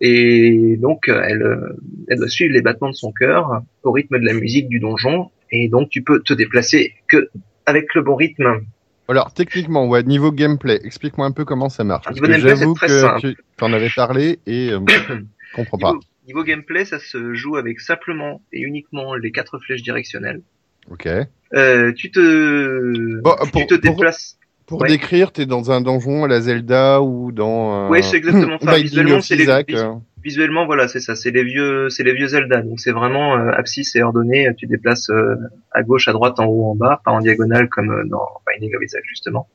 [0.00, 1.76] et donc elle, euh,
[2.08, 5.30] elle doit suivre les battements de son cœur au rythme de la musique du donjon,
[5.52, 7.30] et donc tu peux te déplacer que
[7.64, 8.64] avec le bon rythme.
[9.10, 12.04] Alors, techniquement, ouais, niveau gameplay, explique-moi un peu comment ça marche.
[12.04, 15.14] Parce que j'avoue que tu en avais parlé et euh, je
[15.54, 15.88] comprends pas.
[15.92, 20.42] Niveau, niveau gameplay, ça se joue avec simplement et uniquement les quatre flèches directionnelles.
[20.90, 21.08] Ok.
[21.54, 24.36] Euh, tu te, Bon, tu te déplaces.
[24.66, 24.88] Pour Ouais.
[24.88, 28.76] décrire, t'es dans un donjon à la Zelda ou dans un Ouais, c'est exactement ça.
[28.76, 31.14] Visuellement, c'est les- euh, Visuellement, voilà, c'est ça.
[31.14, 32.62] C'est les vieux, c'est les vieux Zelda.
[32.62, 34.48] Donc c'est vraiment euh, abscisse et ordonné.
[34.56, 35.36] Tu déplaces euh,
[35.72, 38.74] à gauche, à droite, en haut, en bas, pas en diagonale comme euh, dans Binding
[38.76, 39.48] of Isaac justement.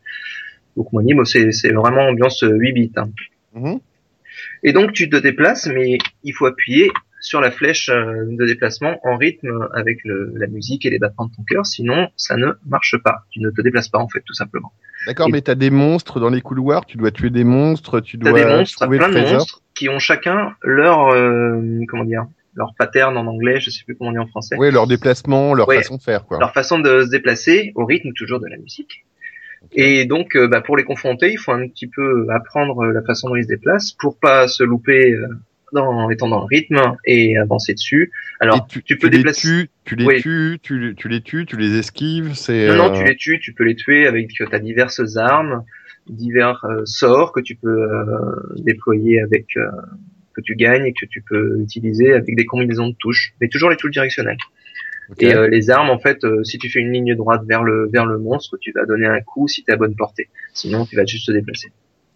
[0.77, 2.91] Donc mon niveau, c'est c'est vraiment ambiance euh, 8 bits.
[2.95, 3.09] hein.
[3.53, 3.79] mhm.
[4.63, 8.97] Et donc tu te déplaces, mais il faut appuyer sur la flèche euh, de déplacement
[9.03, 11.65] en rythme avec le, la musique et les battements de ton cœur.
[11.65, 13.23] Sinon, ça ne marche pas.
[13.31, 14.71] Tu ne te déplaces pas en fait, tout simplement.
[15.07, 18.31] D'accord, mais t'as des monstres dans les couloirs, tu dois tuer des monstres, tu T'as
[18.31, 22.25] dois des monstres, trouver plein le de monstres qui ont chacun leur euh, comment dire
[22.55, 24.55] leur pattern en anglais, je sais plus comment on dit en français.
[24.57, 25.77] Ouais, leur déplacement, leur Ouais.
[25.77, 26.37] façon de faire, quoi.
[26.39, 29.05] leur façon de se déplacer au rythme toujours de la musique.
[29.71, 33.29] Et donc, euh, bah, pour les confronter, il faut un petit peu apprendre la façon
[33.29, 35.27] dont ils se déplacent pour pas se louper euh,
[35.71, 38.11] dans, en étant dans le rythme et avancer dessus.
[38.39, 40.21] Alors, tu, tu peux les déplacer- tues, tu les Oui.
[40.21, 42.67] tues, tu, tu les tues, tu les esquives, c'est.
[42.67, 45.63] non, non, euh, tu les tues, tu peux les tuer avec ta diverses armes,
[46.09, 48.05] divers euh, sorts que tu peux euh,
[48.57, 49.67] déployer avec euh,
[50.33, 53.69] que tu gagnes et que tu peux utiliser avec des combinaisons de touches, mais toujours
[53.69, 54.37] les touches directionnelles.
[55.19, 57.89] Et euh, les armes, en fait, euh, si tu fais une ligne droite vers le
[57.91, 60.29] vers le monstre, tu vas donner un coup si t'es à bonne portée.
[60.53, 61.71] Sinon, tu vas juste te déplacer.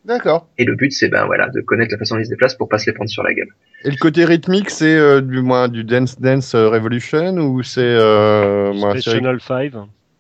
[0.06, 0.48] D'accord.
[0.58, 2.70] Et le but, c'est ben voilà, de connaître la façon dont ils se déplacent pour
[2.70, 3.50] pas se les prendre sur la gueule.
[3.84, 8.72] Et le côté rythmique, c'est euh, du moins du Dance Dance Revolution ou c'est euh,
[8.74, 9.74] moi, Space c'est- Channel 5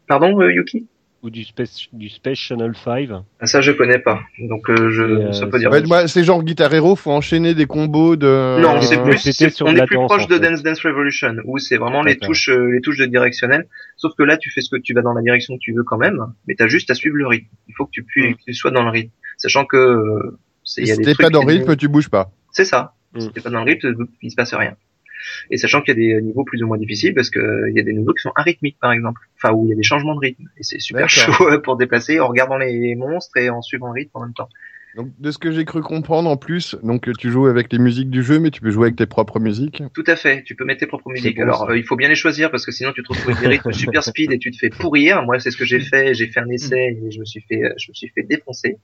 [0.08, 0.86] Pardon, euh, Yuki?
[1.28, 3.10] Ou du Space, du Space Channel 5
[3.40, 4.22] Ah, Ça, je connais pas.
[4.40, 5.70] Donc, euh, je euh, ça peut dire.
[5.70, 8.62] Ouais, moi, c'est genre Guitar Hero, faut enchaîner des combos de.
[8.62, 10.38] Non, c'est euh, plus, c'est- sur on est plus proche en de.
[10.38, 13.68] Dance Dance Revolution, où c'est vraiment les touches, euh, les touches de directionnel.
[13.98, 15.84] Sauf que là, tu fais ce que tu vas dans la direction que tu veux
[15.84, 16.18] quand même,
[16.48, 17.48] mais t'as juste à suivre le rythme.
[17.68, 18.36] Il faut que tu, puis, Mm.
[18.36, 21.42] que tu sois dans le rythme, sachant que euh, c'est, Si des t'es pas dans
[21.44, 22.32] le rythme, tu bouges pas.
[22.52, 22.94] C'est ça.
[23.14, 23.20] Mm.
[23.20, 24.76] Si t'es pas dans le rythme, il se passe rien.
[25.52, 27.76] Et sachant qu'il y a des niveaux plus ou moins difficiles, parce que euh, il
[27.76, 29.22] y a des niveaux qui sont arythmiques, par exemple.
[29.36, 30.46] Enfin, où il y a des changements de rythme.
[30.58, 33.94] Et c'est super chaud euh, pour déplacer en regardant les monstres et en suivant le
[33.94, 34.50] rythme en même temps.
[34.96, 38.10] Donc, de ce que j'ai cru comprendre en plus, donc tu joues avec les musiques
[38.10, 39.84] du jeu, mais tu peux jouer avec tes propres musiques.
[39.94, 40.42] Tout à fait.
[40.44, 41.38] Tu peux mettre tes propres musiques.
[41.38, 43.42] bon, Alors, euh, il faut bien les choisir parce que sinon tu te retrouves avec
[43.42, 45.22] des rythmes super speed et tu te fais pourrir.
[45.24, 46.16] Moi, c'est ce que j'ai fait.
[46.16, 48.78] J'ai fait un essai et je me suis fait, euh, je me suis fait défoncer.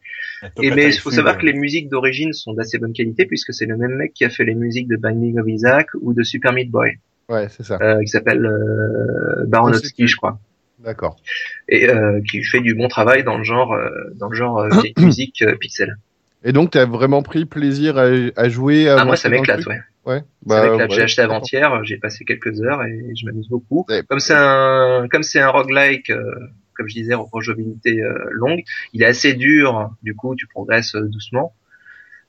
[0.62, 3.66] Et mais il faut savoir que les musiques d'origine sont d'assez bonne qualité puisque c'est
[3.66, 6.54] le même mec qui a fait les musiques de Binding of Isaac ou de Super
[6.54, 7.00] Meat Boy,
[7.30, 7.80] Ouais, c'est ça.
[7.82, 10.38] euh, qui s'appelle euh, Baronowski, je crois,
[10.84, 11.16] D'accord.
[11.70, 14.70] et euh, qui fait du bon travail dans le genre, euh, dans le genre euh,
[14.82, 15.98] vieille musique euh, pixel.
[16.44, 18.90] Et donc, t'as vraiment pris plaisir à, à jouer.
[18.90, 19.80] À Ah moi ça m'éclate, ouais.
[20.06, 20.20] Ouais.
[20.20, 20.90] Ça Bah, m'éclate.
[20.90, 23.86] ouais, j'ai acheté avant-hier, j'ai passé quelques heures et je m'amuse beaucoup.
[23.88, 24.04] Ouais.
[24.10, 26.22] Comme c'est un, comme c'est un roguelike, euh,
[26.76, 29.92] comme je disais, rejouabilité euh, longue, il est assez dur.
[30.04, 31.54] Du coup, tu progresses euh, doucement.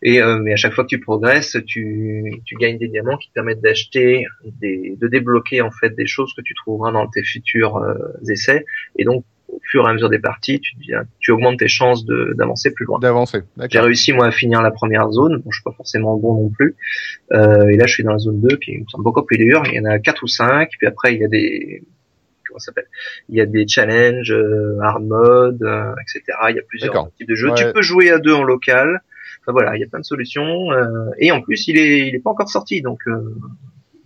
[0.06, 3.28] Et euh, mais à chaque fois que tu progresses, tu, tu gagnes des diamants qui
[3.30, 4.26] te permettent d'acheter,
[4.60, 7.94] des, de débloquer en fait des choses que tu trouveras dans tes futurs euh,
[8.28, 8.66] essais.
[8.96, 12.04] Et donc, au fur et à mesure des parties, tu, deviens- tu augmentes tes chances
[12.04, 12.98] de- d'avancer plus loin.
[12.98, 13.40] D'avancer.
[13.70, 15.38] J'ai réussi moi à finir la première zone.
[15.38, 16.76] Bon, je suis pas forcément bon non plus.
[17.32, 19.62] Euh, et là, je suis dans la zone 2, qui me semble beaucoup plus dur.
[19.66, 20.70] Il y en a quatre ou cinq.
[20.78, 21.82] Puis après, il y a des
[22.46, 22.86] comment s'appelle?
[23.30, 26.22] Il y a des challenges, euh, hard mode, euh, etc.
[26.50, 27.48] Il y a plusieurs types de jeux.
[27.50, 27.54] Ouais.
[27.56, 29.00] Tu peux jouer à deux en local.
[29.44, 30.72] Enfin voilà, il y a plein de solutions.
[30.72, 33.34] euh, et en plus, il est il est pas encore sorti, donc euh,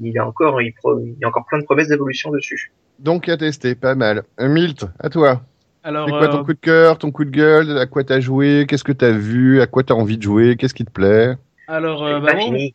[0.01, 2.73] il est encore il, pro- il y a encore plein de promesses d'évolution dessus.
[2.98, 4.24] Donc, à tester, pas mal.
[4.40, 5.43] Euh, Milt, à toi.
[5.85, 8.66] Alors, C'est quoi ton coup de cœur, ton coup de gueule À quoi t'as joué
[8.69, 11.36] Qu'est-ce que t'as vu À quoi t'as envie de jouer Qu'est-ce qui te plaît?
[11.69, 12.74] Alors, euh, bah, fini.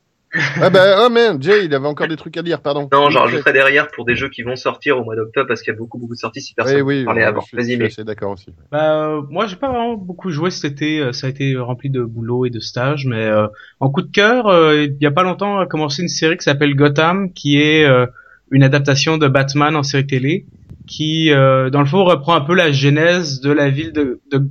[0.61, 2.89] Ah bah, oh merde, Jay, il avait encore des trucs à dire, pardon.
[2.91, 5.71] Non, j'en rajouterai derrière pour des jeux qui vont sortir au mois d'octobre parce qu'il
[5.71, 7.43] y a beaucoup beaucoup de sorties si personne Oui, ne oui, parlait ouais, avant.
[7.53, 8.47] Vas-y, mais assez d'accord aussi.
[8.71, 10.99] Bah, euh, moi, j'ai pas vraiment beaucoup joué cet été.
[10.99, 13.47] euh, Ça a été rempli de boulot et de stages, mais euh,
[13.79, 16.43] en coup de cœur, euh, il y a pas longtemps, a commencé une série qui
[16.43, 18.07] s'appelle Gotham, qui est euh,
[18.49, 20.45] une adaptation de Batman en série télé,
[20.87, 24.39] qui, euh, dans le fond, reprend un peu la genèse de la ville de, de,
[24.39, 24.49] de-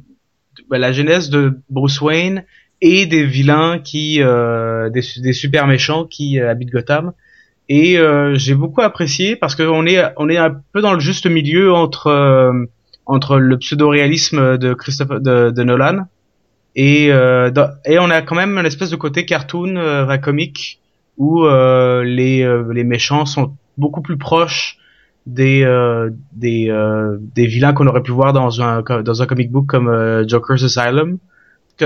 [0.70, 2.44] bah, la genèse de Bruce Wayne
[2.82, 7.12] et des vilains qui euh, des, des super méchants qui euh, habitent Gotham.
[7.70, 11.00] Et euh, j'ai beaucoup apprécié parce que on est on est un peu dans le
[11.00, 12.52] juste milieu entre
[13.06, 16.06] entre le pseudo-réalisme de Christophe de, de Nolan
[16.76, 20.82] et et on a quand même une espèce de côté cartoon euh, comique
[21.18, 24.78] où euh, les euh, les méchants sont beaucoup plus proches
[25.26, 26.72] des euh, des
[27.34, 31.18] des vilains qu'on aurait pu voir dans un dans un comic book comme Joker's Asylum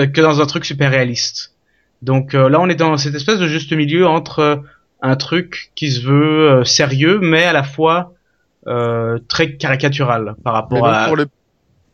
[0.05, 1.53] que, que dans un truc super réaliste.
[2.03, 4.57] Donc euh, là, on est dans cette espèce de juste milieu entre euh,
[5.03, 8.13] un truc qui se veut euh, sérieux, mais à la fois
[8.67, 11.07] euh, très caricatural par rapport donc, à.
[11.07, 11.27] pour le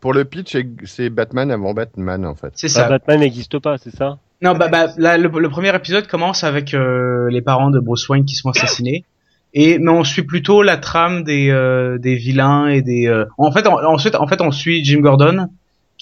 [0.00, 2.52] pour le pitch, c'est- Batman avant Batman en fait.
[2.54, 2.88] C'est Bah, ça.
[2.88, 4.18] Batman n'existe pas, c'est ça?
[4.40, 8.08] Non, bah, bah là, le, le premier épisode commence avec euh, les parents de Bruce
[8.08, 9.04] Wayne qui sont assassinés.
[9.54, 13.06] Et mais on suit plutôt la trame des euh, des vilains et des.
[13.06, 15.46] euh, En fait, on- ensuite, en fait, on suit Jim Gordon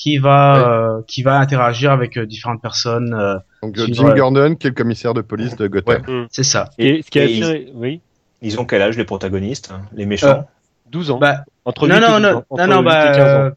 [0.01, 0.67] qui va
[0.97, 3.13] euh, qui va interagir avec euh, différentes personnes.
[3.13, 4.15] euh, Donc Jim ouais.
[4.17, 6.27] Gordon, qui est le commissaire de police de Gotham.
[6.31, 6.71] c'est ça.
[6.79, 8.01] Et ce qui a et ils- oui,
[8.41, 10.47] Ils ont quel âge les protagonistes, hein, les méchants
[10.91, 11.19] 12 ans.
[11.19, 12.45] Bah, entre non, 8 et non, 12 non, ans.
[12.49, 13.51] Entre non, non, 8 bah, et 15 ans.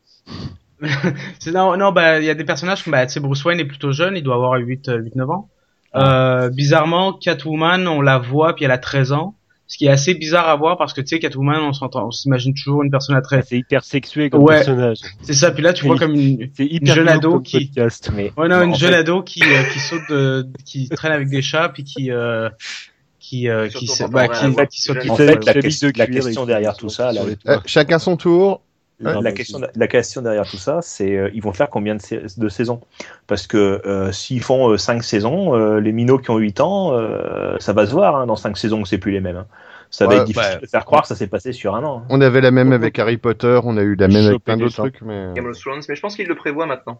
[1.40, 3.62] c'est non, non, bah, il y a des personnages comme, bah, tu sais, Bruce Wayne
[3.62, 5.50] est plutôt jeune, il doit avoir 8, 8, 9 ans.
[5.96, 9.36] Euh, bizarrement, Catwoman, on la voit, puis elle a 13 ans.
[9.74, 12.11] Ce qui est assez bizarre à voir parce que, tu sais, Catwoman, on s'entend, on
[12.11, 13.45] s'imagine toujours une personne à 13.
[13.50, 14.58] C'est hyper sexué comme Ouais.
[14.58, 15.00] personnage.
[15.24, 18.11] C'est ça, puis là, tu vois comme une, C'est hyper jeune ado qui- podcast.
[18.16, 21.11] Mais ouais, non, en une jeune fait, ado qui, euh, qui saute de, qui traîne
[21.11, 22.50] avec des chats, puis qui, euh,
[23.19, 26.45] qui, euh, qui, se- bah, qui, saute qui en fait, la, question- de la question
[26.45, 27.10] derrière tout ça.
[27.48, 28.61] Euh, chacun son tour.
[29.03, 32.02] Ah, la question, la question derrière tout ça, c'est euh, ils vont faire combien de,
[32.02, 32.80] sais- de saisons?
[33.27, 37.56] Parce que euh, s'ils font 5 saisons, euh, les minots qui ont 8 ans, euh,
[37.60, 39.35] ça va se voir hein, dans 5 saisons que c'est plus les mêmes.
[39.38, 39.48] hein.
[39.94, 42.00] Ça va être difficile bah, de faire croire que ça s'est passé sur un an.
[42.00, 42.08] hein.
[42.10, 44.76] On avait la même avec Harry Potter, on a eu la même avec plein d'autres
[44.76, 47.00] trucs, mais Game of Thrones, mais je pense qu'ils le prévoient maintenant.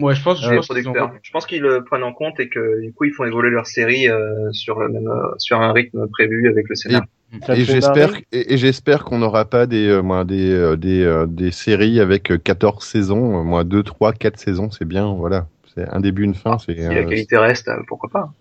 [0.00, 1.12] ouais, je pense, je pense qu'ils ont- producteurs.
[1.22, 3.66] Je pense qu'ils le prennent en compte et que du coup ils font évoluer leur
[3.66, 7.04] série euh, sur le même euh, sur un rythme prévu avec le scénario.
[7.50, 11.26] Et j'espère et, et j'espère qu'on n'aura pas des euh, moi, des euh, des euh,
[11.26, 15.46] des séries avec euh, 14 saisons, euh, moi 2 3 4 saisons, c'est bien, voilà.
[15.74, 18.32] C'est un début une fin, c'est Si la euh, qualité reste, euh, pourquoi pas.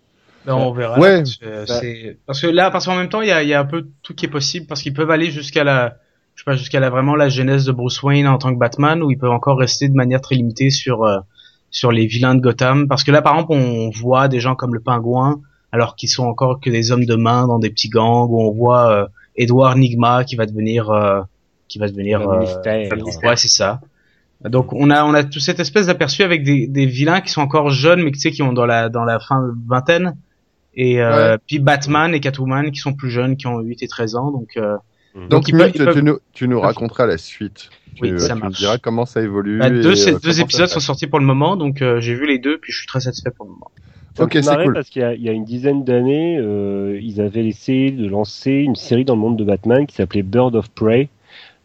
[0.46, 1.00] Ben, on verra.
[1.00, 1.18] Ouais.
[1.20, 3.54] Parce que, c'est- parce que là, parce qu'en même temps, il y a, il y
[3.54, 5.98] a un peu tout qui est possible parce qu'ils peuvent aller jusqu'à la,
[6.36, 9.04] je sais pas, jusqu'à la vraiment la genèse de Bruce Wayne en tant que Batman,
[9.04, 11.20] ou ils peuvent encore rester de manière très limitée sur euh,
[11.70, 12.88] sur les vilains de Gotham.
[12.88, 15.40] Parce que là, par exemple, on voit des gens comme le Pingouin,
[15.72, 18.52] alors qu'ils sont encore que des hommes de main dans des petits gangs, où on
[18.52, 19.06] voit euh,
[19.36, 21.22] Edward Nigma qui va devenir euh,
[21.68, 22.40] qui va devenir euh.
[23.30, 23.80] Ouais, c'est ça.
[24.44, 27.42] Donc on a on a toute cette espèce d'aperçu avec des, des vilains qui sont
[27.42, 30.16] encore jeunes mais tu sais qui ont dans la dans la fin vingtaine
[30.76, 34.16] et euh, puis Batman et Catwoman qui sont plus jeunes qui ont 8 et 13
[34.16, 34.78] ans donc euh,
[35.16, 37.70] Donc, donc, ils peuvent- Milt, ils peuvent- tu, nous, tu nous raconteras la suite.
[37.96, 38.58] Tu, Oui, euh, ça tu nous marche.
[38.58, 39.60] diras comment ça évolue.
[39.60, 42.26] bah, deux, ces euh, deux épisodes sont sortis pour le moment donc euh, j'ai vu
[42.26, 43.70] les deux puis je suis très satisfait pour le moment.
[44.18, 44.74] Ça Ok, c'est cool.
[44.74, 48.08] parce qu'il y a, il y a une dizaine d'années, euh, ils avaient essayé de
[48.10, 51.08] lancer une série dans le monde de Batman qui s'appelait Bird of Prey, euh,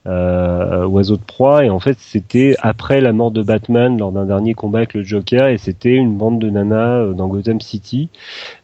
[0.07, 4.55] oiseau de proie, et en fait c'était après la mort de Batman lors d'un dernier
[4.55, 8.09] combat avec le Joker, et c'était une bande de nanas euh, dans Gotham City.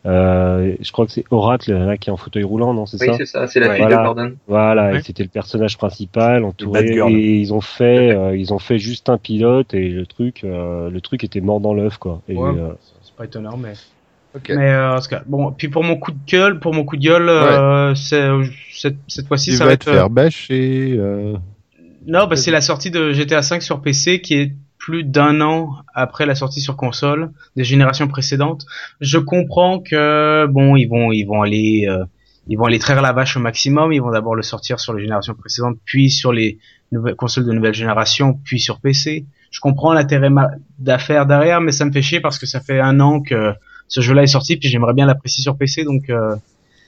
[0.07, 3.07] Euh, je crois que c'est Oracle là qui est en fauteuil roulant, non C'est Oui,
[3.09, 3.75] ça c'est ça, c'est la Ouais.
[3.77, 3.99] fille Voilà.
[3.99, 4.33] de Gordon.
[4.47, 4.99] Voilà, Ouais.
[4.99, 9.09] et c'était le personnage principal entouré et ils ont fait euh, ils ont fait juste
[9.09, 12.21] un pilote et le truc euh, le truc était mort dans l'œuf quoi.
[12.29, 12.51] Et, Ouais.
[12.59, 12.73] euh,
[13.03, 13.73] C'est pas étonnant mais
[14.35, 14.49] Ok.
[14.51, 16.97] mais euh, en tout cas, bon puis pour mon coup de gueule pour mon coup
[16.97, 18.27] de gueule euh, c'est
[18.73, 20.95] cette cette fois-ci ça va être faire bâcher.
[20.99, 21.35] euh,
[22.07, 25.77] Non, bah, c'est la sortie de GTA 5 sur PC qui est plus d'un an
[25.95, 28.65] après la sortie sur console des générations précédentes.
[29.01, 32.05] Je comprends que bon, ils vont ils vont aller euh,
[32.49, 35.03] ils vont aller traire la vache au maximum, ils vont d'abord le sortir sur les
[35.03, 36.59] générations précédentes, puis sur les
[36.91, 39.27] nouvelles consoles de nouvelle génération, puis sur PC.
[39.53, 42.81] Je comprends l'intérêt ma- d'affaire derrière, mais ça me fait chier parce que ça fait
[42.81, 43.53] un an que
[43.93, 46.35] ce jeu-là est sorti, puis j'aimerais bien l'apprécier sur PC, donc euh,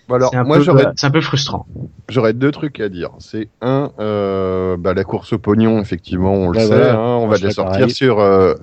[0.09, 1.67] Bon, c'est un peu un frustrant.
[2.11, 3.11] J'aurais deux trucs à dire.
[3.19, 6.69] C'est un, euh, bah, la course au pognon, effectivement, on le Ouais, sait.
[6.69, 6.97] voilà.
[6.99, 7.91] hein, on Moi, va serais sortir pareil.
[7.91, 8.55] sur euh,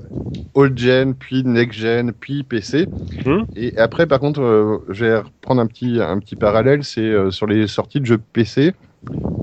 [0.54, 2.88] old gen, puis next gen, puis PC.
[3.26, 3.46] Hum.
[3.56, 6.84] Et après, par contre, euh, je vais reprendre un petit, un petit parallèle.
[6.84, 8.74] C'est euh, sur les sorties de jeux PC.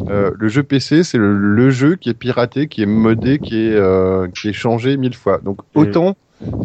[0.08, 3.56] Euh, le jeu PC, c'est le, le jeu qui est piraté, qui est modé, qui
[3.56, 5.38] est, euh, qui est changé mille fois.
[5.42, 6.16] Donc autant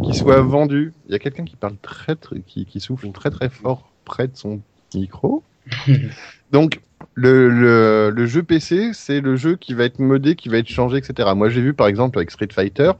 [0.02, 0.94] qu'il soit vendu.
[1.06, 4.28] Il y a quelqu'un qui parle très, très qui, qui souffle très très fort près
[4.28, 4.62] de son
[4.94, 5.44] micro.
[6.50, 6.80] Donc
[7.14, 10.68] le, le, le jeu PC, c'est le jeu qui va être modé, qui va être
[10.68, 11.30] changé, etc.
[11.36, 12.92] Moi, j'ai vu par exemple avec Street Fighter,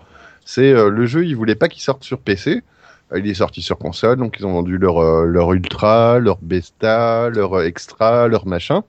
[0.45, 2.63] c'est euh, le jeu, ils voulaient pas qu'il sorte sur PC.
[3.13, 6.39] Euh, Il est sorti sur console, donc ils ont vendu leur, euh, leur Ultra, leur
[6.43, 8.83] Besta, leur Extra, leur machin.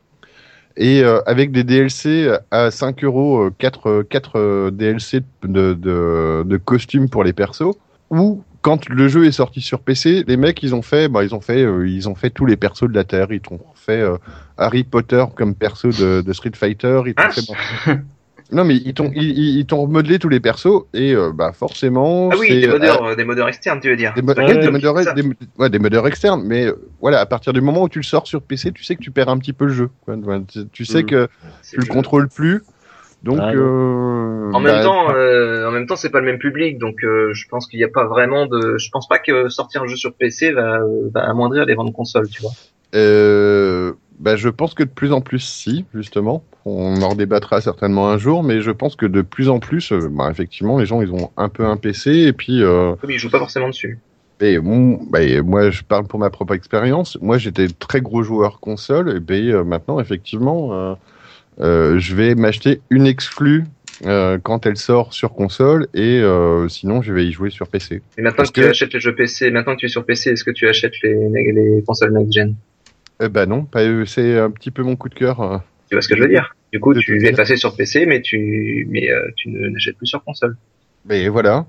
[0.78, 6.58] Et euh, avec des DLC à 5 euros, euh, 4, 4 DLC de, de, de
[6.58, 7.76] costumes pour les persos,
[8.10, 11.36] ou quand le jeu est sorti sur PC, les mecs ils ont fait, bah, ils
[11.36, 13.28] ont fait, euh, ils ont fait tous les persos de la Terre.
[13.30, 14.18] Ils ont fait euh,
[14.58, 17.04] Harry Potter comme perso de, de Street Fighter.
[17.06, 17.42] Ils Hein fait,
[18.52, 21.52] non mais ils t'ont, ils, ils- ils t'ont remodelé tous les persos et euh, bah
[21.54, 22.30] forcément.
[22.32, 24.14] Ah oui, c'est, des euh, modeurs, euh, des modeurs externes, tu veux dire.
[24.16, 25.24] des, mo- Ouais, oui, ouais, des ouais, modeurs, des,
[25.58, 28.28] ouais, des modeurs externes, mais euh, voilà, à partir du moment où tu le sors
[28.28, 29.90] sur PC, tu sais que tu perds un petit peu le jeu.
[30.06, 30.16] quoi.
[30.48, 31.10] Tu, tu sais Mhm.
[31.10, 31.28] que
[31.62, 32.62] C'est tu le le- contrôles plus,
[33.24, 33.40] donc.
[33.40, 36.78] Ah, euh, En bah, même temps, euh, en même temps, c'est pas le même public,
[36.78, 38.78] donc euh, je pense qu'il n'y a pas vraiment de.
[38.78, 40.80] Je pense pas que sortir un jeu sur PC va,
[41.14, 42.54] va amoindrir les ventes de consoles, tu vois.
[44.20, 46.44] Bah, je pense que de plus en plus, si, justement.
[46.66, 50.08] On en redébattra certainement un jour, mais je pense que de plus en plus, euh,
[50.10, 53.20] bah, effectivement, les gens, ils ont un peu un PC, et puis, euh, Oui, ils
[53.20, 54.00] jouent pas forcément dessus.
[54.42, 57.18] et bah, et moi, je parle pour ma propre expérience.
[57.22, 60.96] Moi, j'étais très gros joueur console, et ben, euh, maintenant, effectivement, euh,
[61.60, 63.66] euh, je vais m'acheter une exclue
[64.06, 68.02] euh, quand elle sort sur console, et euh, sinon, je vais y jouer sur PC.
[68.18, 70.06] Et maintenant Parce que, que- tu achètes les jeux PC, maintenant que tu es sur
[70.06, 71.14] PC, est-ce que tu achètes les,
[71.54, 72.56] les consoles next-gen
[73.22, 73.68] Eh ben non,
[74.06, 75.42] c'est un petit peu mon coup de cœur.
[75.42, 75.58] euh.
[75.90, 76.56] Tu vois ce que je veux dire?
[76.74, 79.98] Du coup, De tu es passé sur PC, mais tu, mais euh, tu ne n'achètes
[79.98, 80.58] plus sur console.
[81.08, 81.66] Mais voilà.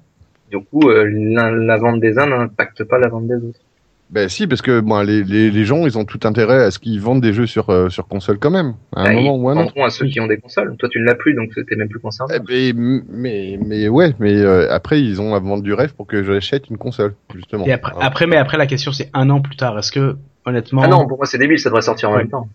[0.50, 3.60] Du coup, euh, la vente des uns n'impacte pas la vente des autres.
[4.08, 6.78] Ben si, parce que bon, les, les, les gens, ils ont tout intérêt à ce
[6.78, 9.49] qu'ils vendent des jeux sur, euh, sur console quand même, à un Bah, moment ou
[9.49, 9.65] à un autre.
[9.66, 10.76] vendront à ceux qui ont des consoles.
[10.78, 12.34] Toi, tu ne l'as plus, donc t'es même plus concerné.
[12.36, 16.07] Eh ben, mais, mais ouais, mais euh, après, ils ont à vendre du rêve pour
[16.07, 17.66] que j'achète une console, justement.
[17.66, 17.99] Et après, Hein.
[18.00, 19.76] après, mais après la question c'est un an plus tard.
[19.76, 20.16] Est-ce que
[20.47, 22.49] honnêtement, Ah non, pour moi, c'est débile, ça devrait sortir en même temps.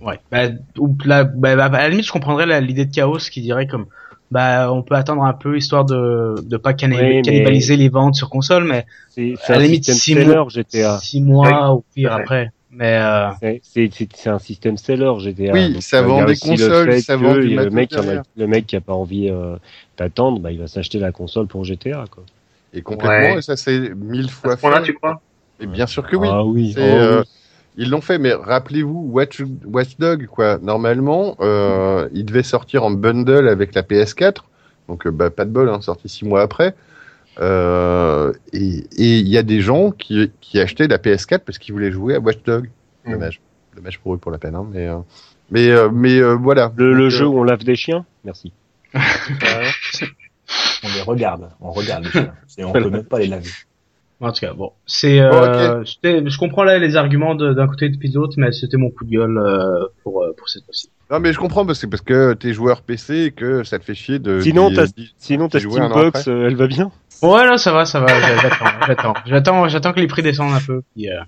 [0.00, 0.48] ouais, bah,
[0.78, 3.86] ou là, bah, bah, à la limite, je comprendrais l'idée de Chaos qui dirait comme,
[4.30, 7.90] bah, on peut attendre un peu histoire de de pas canni- Oui, mais- cannibaliser les
[7.90, 8.86] ventes sur console, mais
[9.18, 10.98] à un la limite système six seller mois, GTA.
[10.98, 12.20] six mois ou pire Ouais.
[12.22, 12.50] après.
[12.74, 13.28] Mais euh,
[13.62, 15.52] C'est- un système seller GTA.
[15.52, 17.92] Oui, Donc, ça euh, il y a vend des consoles, ça vend du le mec,
[17.92, 19.56] a- le mec qui a pas envie euh,
[19.98, 22.06] d'attendre, bah, il va s'acheter la console pour GTA.
[22.10, 22.24] Quoi.
[22.72, 23.38] Et complètement, Ouais.
[23.38, 25.20] et ça c'est mille À fois ce point-là, tu crois?
[25.62, 26.28] Et bien sûr que oui.
[26.30, 26.74] Ah oui.
[26.76, 27.28] Oh, euh, oui.
[27.76, 30.58] Ils l'ont fait, mais rappelez-vous, Watch, Watch Dog, quoi.
[30.58, 34.42] Normalement, euh, il devait sortir en bundle avec la PS4,
[34.88, 36.74] donc euh, bah, pas de bol, hein, sorti six mois après.
[37.40, 41.92] Euh, et il y a des gens qui, qui achetaient la PS4 parce qu'ils voulaient
[41.92, 42.68] jouer à Watch Dog.
[43.06, 43.12] Mm.
[43.12, 43.40] Dommage,
[43.74, 44.98] dommage pour eux pour la peine, hein, mais euh,
[45.50, 46.70] mais euh, mais euh, voilà.
[46.76, 48.04] Le, le Donc, jeu euh, où on lave des chiens?
[48.24, 48.52] Merci.
[50.84, 52.34] On les regarde, on regarde les chiens.
[52.58, 53.48] Et on peut même pas les laver.
[54.22, 58.14] En tout cas, bon, c'est, euh, je comprends là les arguments d'un côté et de
[58.14, 60.88] l'autre, mais c'était mon coup de gueule euh, pour euh, pour cette fois-ci.
[61.10, 63.84] Non, mais je comprends parce que parce que t'es joueur PC et que ça te
[63.84, 64.40] fait chier de.
[64.40, 66.90] Sinon, d'y- Sinon, ta Steambox, euh, elle va bien
[67.22, 68.06] Ouais, là, ça va, ça va.
[68.08, 70.80] J'attends, j'attends, j'attends, j'attends que les prix descendent un peu.
[70.94, 71.20] puis, euh,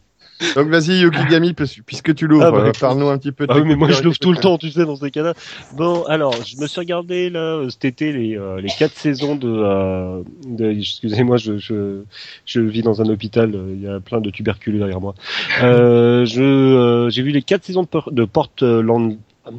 [0.56, 3.46] Donc vas-y Yokigami, puisque tu l'ouvres, Ah, bah, euh, parle-nous un petit peu.
[3.46, 5.34] de Ah oui, mais moi je l'ouvre tout le temps, tu sais, dans ces cas-là.
[5.76, 9.36] Bon, alors, je me suis regardé là euh, cet été les euh, les quatre saisons
[9.36, 12.02] de, euh, de excusez-moi, je, je
[12.46, 15.14] je vis dans un hôpital, euh, il y a plein de tuberculeux derrière moi.
[15.62, 19.16] Euh, je euh, j'ai vu les quatre saisons de, Por- de Portland.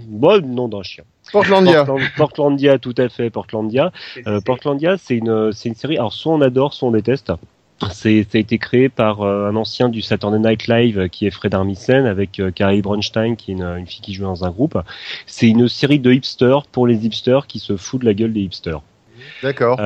[0.08, 1.04] Bon, nom d'un chien.
[1.32, 1.86] Portlandia.
[1.86, 3.92] Portland- Portlandia, tout à fait, Portlandia.
[4.26, 5.98] Euh, Portlandia, c'est une, c'est une série.
[5.98, 7.32] Alors, soit on adore, soit on déteste.
[7.92, 11.28] C'est, ça a été créé par euh, un ancien du Saturday Night Live euh, qui
[11.28, 14.46] est Fred Armisen avec euh, Carrie Bronstein qui est une, une fille qui joue dans
[14.46, 14.78] un groupe.
[15.26, 18.42] C'est une série de hipsters pour les hipsters qui se foutent de la gueule des
[18.42, 18.82] hipsters.
[19.44, 19.80] D'accord.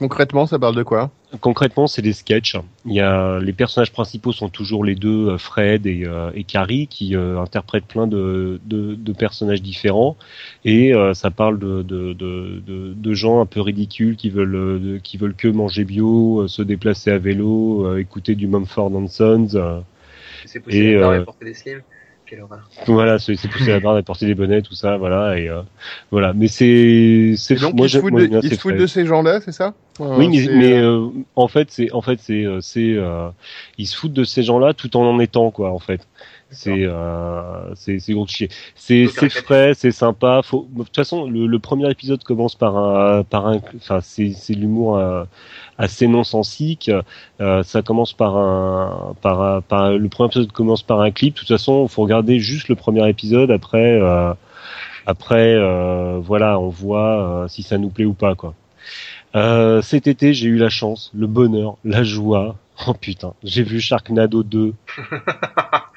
[0.00, 1.10] Concrètement, ça parle de quoi?
[1.42, 2.56] Concrètement, c'est des sketchs.
[2.86, 6.42] Il y a les personnages principaux sont toujours les deux, euh, Fred et, euh, et
[6.42, 10.16] Carrie, qui euh, interprètent plein de, de, de personnages différents.
[10.64, 14.56] Et euh, ça parle de, de, de, de, de gens un peu ridicules qui veulent
[14.56, 18.46] euh, de- qui veulent que manger bio, euh, se déplacer à vélo, euh, écouter du
[18.46, 19.48] Mumford and Sons.
[19.54, 19.80] euh.
[20.46, 21.82] C'est Et, euh, et porter des slims.
[22.30, 22.70] Quelle horreur.
[22.86, 25.36] voilà, c'est c'est pousser la barre, d'apporter des bonnets, tout ça, voilà.
[25.36, 25.62] Et euh,
[26.12, 28.50] voilà, mais c'est c'est Et donc, moi ils se foutent moi, de, j'aime bien ils
[28.50, 28.82] ces se foutent phrases.
[28.82, 29.74] de ces gens-là, c'est ça?
[30.00, 33.30] Euh, Oui, mais euh, euh, en fait, c'est en fait c'est euh, c'est euh,
[33.78, 35.72] ils se foutent de ces gens-là tout en en étant quoi.
[35.72, 36.06] En fait,
[36.50, 38.48] c'est euh, c'est c'est gros chier.
[38.74, 40.40] C'est frais, c'est sympa.
[40.44, 44.32] Faut de toute façon le, le premier épisode commence par un par un enfin c'est
[44.32, 45.24] c'est l'humour euh,
[45.78, 46.90] assez non sensique.
[47.40, 51.34] Euh, ça commence par un par un par le premier épisode commence par un clip.
[51.34, 53.50] De toute façon, faut regarder juste le premier épisode.
[53.50, 54.32] Après euh,
[55.06, 58.54] après euh, voilà, on voit euh, si ça nous plaît ou pas quoi.
[59.36, 62.56] Euh, cet été, j'ai eu la chance, le bonheur, la joie.
[62.86, 64.74] Oh putain, j'ai vu Sharknado 2.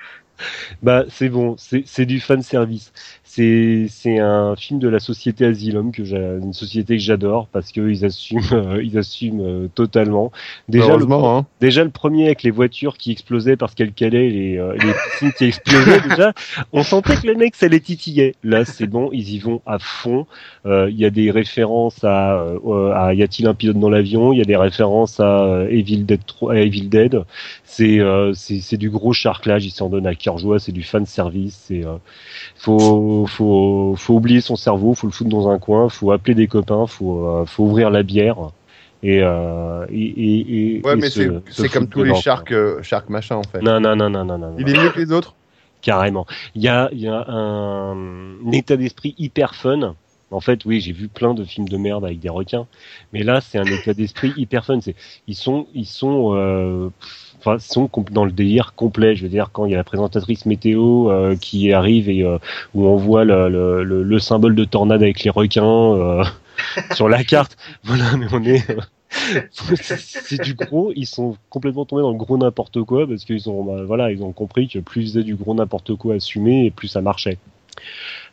[0.82, 2.92] bah, c'est bon, c'est du fan service.
[3.36, 7.72] C'est c'est un film de la société Asylum que j'ai une société que j'adore parce
[7.72, 10.32] que ils assument euh, ils assument euh, totalement.
[10.70, 11.46] Déjà le, Heureusement, hein.
[11.60, 15.32] déjà le premier avec les voitures qui explosaient parce qu'elles calaient les euh, les piscines
[15.32, 16.34] qui explosaient déjà,
[16.74, 18.36] on sentait que les mecs ça les titillait.
[18.44, 20.28] Là c'est bon, ils y vont à fond.
[20.68, 24.32] Euh, Il y a des références à, euh, à y a-t-il un pilote dans l'avion,
[24.32, 27.24] il y a des références à euh, Evil Dead 3, à Evil Dead.
[27.64, 31.08] C'est euh, c'est du gros charclage, ils s'en donnent à cœur joie, c'est du fan
[31.08, 31.98] service, c'est euh,
[33.28, 36.48] faut faut faut oublier son cerveau, faut le foutre dans un coin, faut appeler des
[36.48, 38.38] copains, faut euh, faut ouvrir la bière
[39.02, 43.10] et euh, et, et, et- Ouais, mais c'est c'est comme tous les sharks, euh, sharks
[43.10, 43.62] machin en fait.
[43.62, 44.56] Non non non non non non.
[44.58, 45.36] Il non, est mieux que les autres.
[45.82, 46.26] carrément.
[46.56, 47.92] Il y a il y a un,
[48.46, 49.96] un état d'esprit hyper fun.
[50.32, 52.68] En fait, oui, j'ai vu plein de films de merde avec des requins,
[53.12, 54.80] mais là, c'est un état d'esprit hyper fun.
[54.82, 54.96] C'est
[55.28, 56.90] ils sont ils sont euh,
[57.46, 59.16] enfin, sont dans le délire complet.
[59.16, 62.38] Je veux dire, quand il y a la présentatrice météo euh, qui arrive et euh,
[62.74, 66.24] où on voit le, le, le, le symbole de tornade avec les requins euh,
[66.94, 67.58] sur la carte.
[67.84, 68.66] Voilà, mais on est.
[69.52, 70.92] c'est du gros.
[70.96, 74.24] Ils sont complètement tombés dans le gros n'importe quoi parce qu'ils ont, bah, voilà, ils
[74.24, 77.38] ont compris que plus ils faisaient du gros n'importe quoi assumé et plus ça marchait.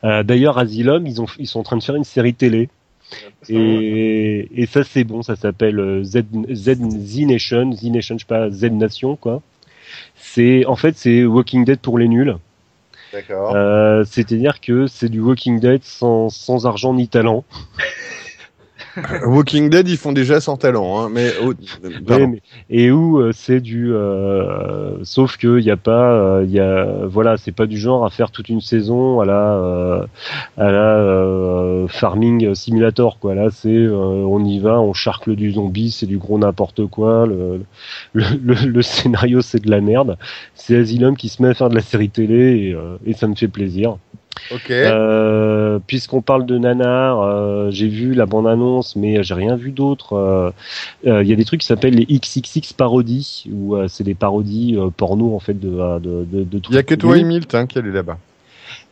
[0.03, 2.71] D'ailleurs, Asylum, ils ils sont en train de faire une série télé.
[3.49, 6.23] Et, et ça c'est bon, ça s'appelle euh, Z,
[6.53, 6.75] Z,
[7.05, 9.43] Z Nation, Z Nation, je sais pas, Z Nation quoi.
[10.17, 12.37] C'est en fait c'est Walking Dead pour les nuls.
[13.13, 13.55] D'accord.
[13.57, 17.45] Euh, C'est-à-dire que c'est du Walking Dead sans, sans argent ni talent.
[19.27, 21.53] Walking Dead, ils font déjà sans talent, hein, mais, oh.
[22.09, 26.45] Ouais, mais- et où euh, c'est du, euh, sauf que il y a pas, euh,
[26.45, 29.53] il y a, voilà, c'est pas du genre à faire toute une saison à la,
[29.55, 30.07] euh,
[30.57, 33.35] à la euh, farming simulator quoi.
[33.35, 37.27] Là, c'est, euh, on y va, on charcle du zombie, c'est du gros n'importe quoi.
[37.27, 37.61] Le,
[38.13, 40.17] le, le, le scénario c'est de la merde.
[40.55, 43.27] C'est Asylum qui se met à faire de la série télé et, euh, et ça
[43.29, 43.97] me fait plaisir.
[44.51, 44.71] Ok.
[44.71, 50.15] Euh, Puisqu'on parle de nanar, euh, j'ai vu la bande-annonce, mais j'ai rien vu d'autre.
[50.15, 50.51] Euh,
[51.07, 54.15] euh, Il y a des trucs qui s'appellent les XXX parodies, où euh, c'est des
[54.15, 57.17] parodies euh, porno en fait de euh, de, de, de Il y a que toi.
[57.23, 58.19] Milt hein, qui allait là-bas.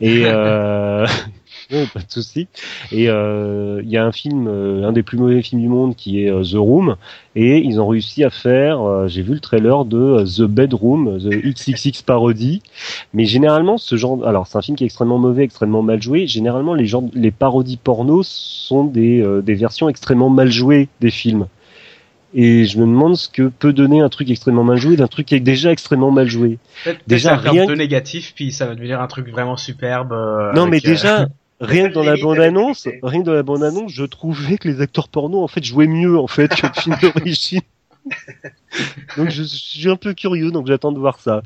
[0.01, 0.25] Et
[1.73, 2.49] ouais, pas de souci.
[2.93, 5.95] Et euh, il y a un film, euh, un des plus mauvais films du monde,
[5.97, 6.97] qui est euh, The Room,
[7.37, 8.81] et ils ont réussi à faire.
[8.83, 12.63] euh, J'ai vu le trailer de The Bedroom, The XXX parodie.
[13.13, 16.27] Mais généralement, ce genre, alors c'est un film qui est extrêmement mauvais, extrêmement mal joué.
[16.27, 21.11] Généralement, les gens, les parodies porno sont des euh, des versions extrêmement mal jouées des
[21.11, 21.47] films.
[22.35, 25.25] Et je me demande ce que peut donner un truc extrêmement mal joué d'un truc
[25.27, 26.59] qui est déjà extrêmement mal joué.
[27.07, 30.13] Déjà, rien deux que- négatifs, puis ça va devenir un truc vraiment superbe.
[30.13, 31.27] euh, Non, mais euh, déjà,
[31.61, 33.07] rien que dans la bande-annonce, l'équité.
[33.07, 36.19] rien que dans la bande-annonce, je trouvais que les acteurs porno, en fait, jouaient mieux,
[36.19, 37.61] en fait, que le film d'origine.
[39.17, 41.43] donc, je suis un peu curieux, donc j'attends de voir ça.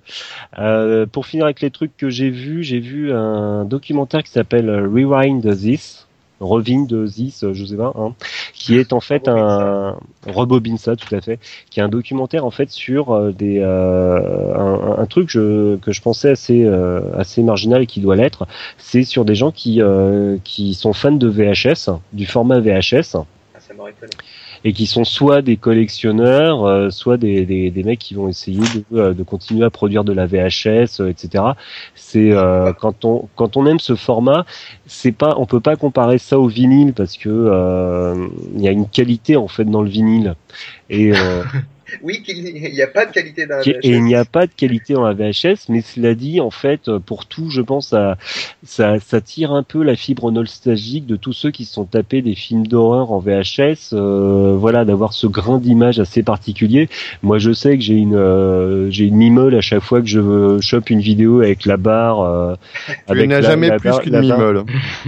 [0.58, 4.70] Euh, pour finir avec les trucs que j'ai vus, j'ai vu un documentaire qui s'appelle
[4.70, 6.01] Rewind This.
[6.43, 8.15] Rewind This, euh, je sais pas, hein,
[8.53, 9.97] qui est en fait un
[10.27, 11.39] rebobine ça tout à fait,
[11.71, 15.93] qui est un documentaire en fait sur euh, des euh, un, un truc je- que
[15.93, 18.47] je pensais assez euh, assez marginal et qui doit l'être,
[18.79, 23.17] c'est sur des gens qui euh, qui sont fans de VHS, du format VHS,
[23.55, 24.12] Ah, ça m'aurait étonné.
[24.65, 28.60] Et qui sont soit des collectionneurs, euh, soit des, des, des mecs qui vont essayer
[28.60, 31.44] de, euh, de continuer à produire de la VHS, euh, etc.
[31.94, 34.44] C'est euh, quand on quand on aime ce format,
[34.86, 38.70] c'est pas on peut pas comparer ça au vinyle parce que euh, il y a
[38.70, 40.34] une qualité en fait dans le vinyle
[40.91, 41.42] et euh,
[42.03, 44.53] Oui, qu'il n'y a pas de qualité d'un qui- et il n'y a pas de
[44.57, 48.17] qualité dans la VHS, mais cela dit, en fait, pour tout, je pense, ça,
[48.65, 52.23] ça, ça tire un peu la fibre nostalgique de tous ceux qui se sont tapés
[52.23, 56.89] des films d'horreur en VHS, euh, voilà, d'avoir ce grain d'image assez particulier.
[57.23, 60.59] Moi, je sais que j'ai une, euh, j'ai une mimole à chaque fois que je
[60.61, 62.21] chope une vidéo avec la barre.
[62.23, 62.55] Euh,
[62.87, 64.39] Tu avec n'as la- jamais la plus qu'une la barre.
[64.39, 64.65] mimole.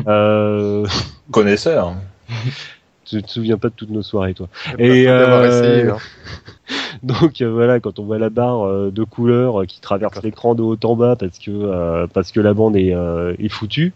[0.06, 0.86] Euh,
[1.30, 1.94] Connaisseur.
[3.04, 4.48] tu te souviens pas de toutes nos soirées, toi.
[4.78, 5.90] Et euh, essayé.
[5.90, 5.98] hein.
[7.02, 10.54] Donc euh, voilà, quand on voit la barre euh, de couleur euh, qui traverse l'écran
[10.54, 13.92] de haut en bas parce que euh, parce que la bande est, euh, est foutue,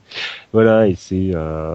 [0.52, 1.74] voilà et c'est euh,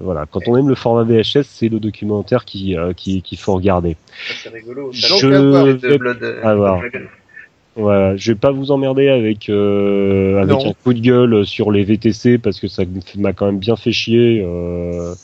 [0.00, 3.54] voilà quand on aime le format VHS, c'est le documentaire qui euh, qui qu'il faut
[3.54, 3.96] regarder.
[4.42, 4.90] C'est rigolo.
[4.92, 6.80] Je Ça vais avoir.
[7.74, 10.70] Voilà, je vais pas vous emmerder avec euh, avec Non.
[10.70, 12.82] un coup de gueule sur les VTC parce que ça
[13.16, 14.42] m'a quand même bien fait chier.
[14.44, 15.14] Euh,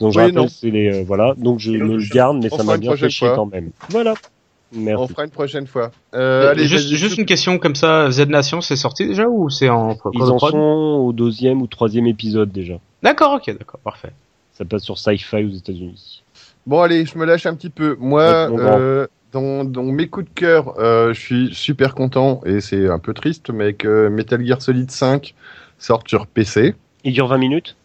[0.00, 0.46] donc je Oui, rappelle, non.
[0.48, 3.10] c'est les euh, voilà, donc je me le garde, mais On ça m'a bien fait
[3.10, 3.36] chier fois.
[3.36, 3.70] quand même.
[3.90, 4.14] Voilà.
[4.76, 5.90] On fera une prochaine fois.
[6.14, 9.48] Euh, allez, juste, juste je- une question comme ça, Z Nation, c'est sorti déjà ou
[9.50, 10.56] c'est en Ils en sont
[11.06, 12.74] au deuxième ou troisième épisode déjà.
[13.02, 14.10] D'accord, ok, d'accord, parfait.
[14.52, 16.22] Ça passe sur Sci-Fi aux États-Unis.
[16.66, 17.96] Bon, allez, je me lâche un petit peu.
[18.00, 19.06] Moi, euh,
[19.40, 23.50] dans mes coups de cœur, euh, je suis super content, et c'est un peu triste,
[23.50, 25.34] mais que Metal Gear Solid 5
[25.78, 26.74] sorte sur PC.
[27.04, 27.76] Il dure 20 minutes?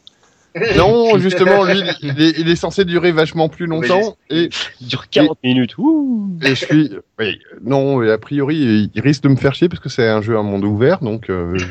[0.75, 4.49] Non, justement, lui, il est, il est censé durer vachement plus longtemps et,
[4.81, 5.77] Il dure 40 minutes.
[5.77, 6.29] Ouh.
[6.43, 9.79] et je suis, oui, non, et a priori, il risque de me faire chier parce
[9.79, 11.65] que c'est un jeu à monde ouvert, donc euh, je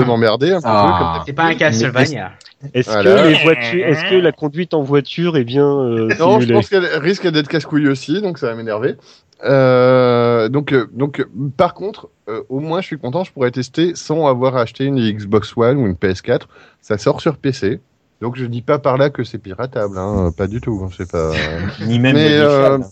[0.00, 1.16] de m'emmerder un petit Ah.
[1.18, 1.24] peu.
[1.26, 2.32] C'est pas un Castlevania.
[2.74, 3.22] Est-ce Voilà.
[3.22, 6.08] que les voitures, est-ce que la conduite en voiture est bien euh.
[6.18, 8.96] Non, je pense qu'elle risque d'être casse-couille aussi, donc ça va m'énerver.
[9.44, 14.26] Euh, donc, donc, par contre, euh, au moins, je suis content, je pourrais tester sans
[14.26, 16.42] avoir acheté une Xbox One ou une PS4.
[16.82, 17.80] Ça sort sur PC.
[18.20, 20.88] Donc, je dis pas par là que c'est piratable, hein, pas du tout.
[20.96, 21.32] C'est pas.
[21.86, 22.86] Ni même Mais, modifiable.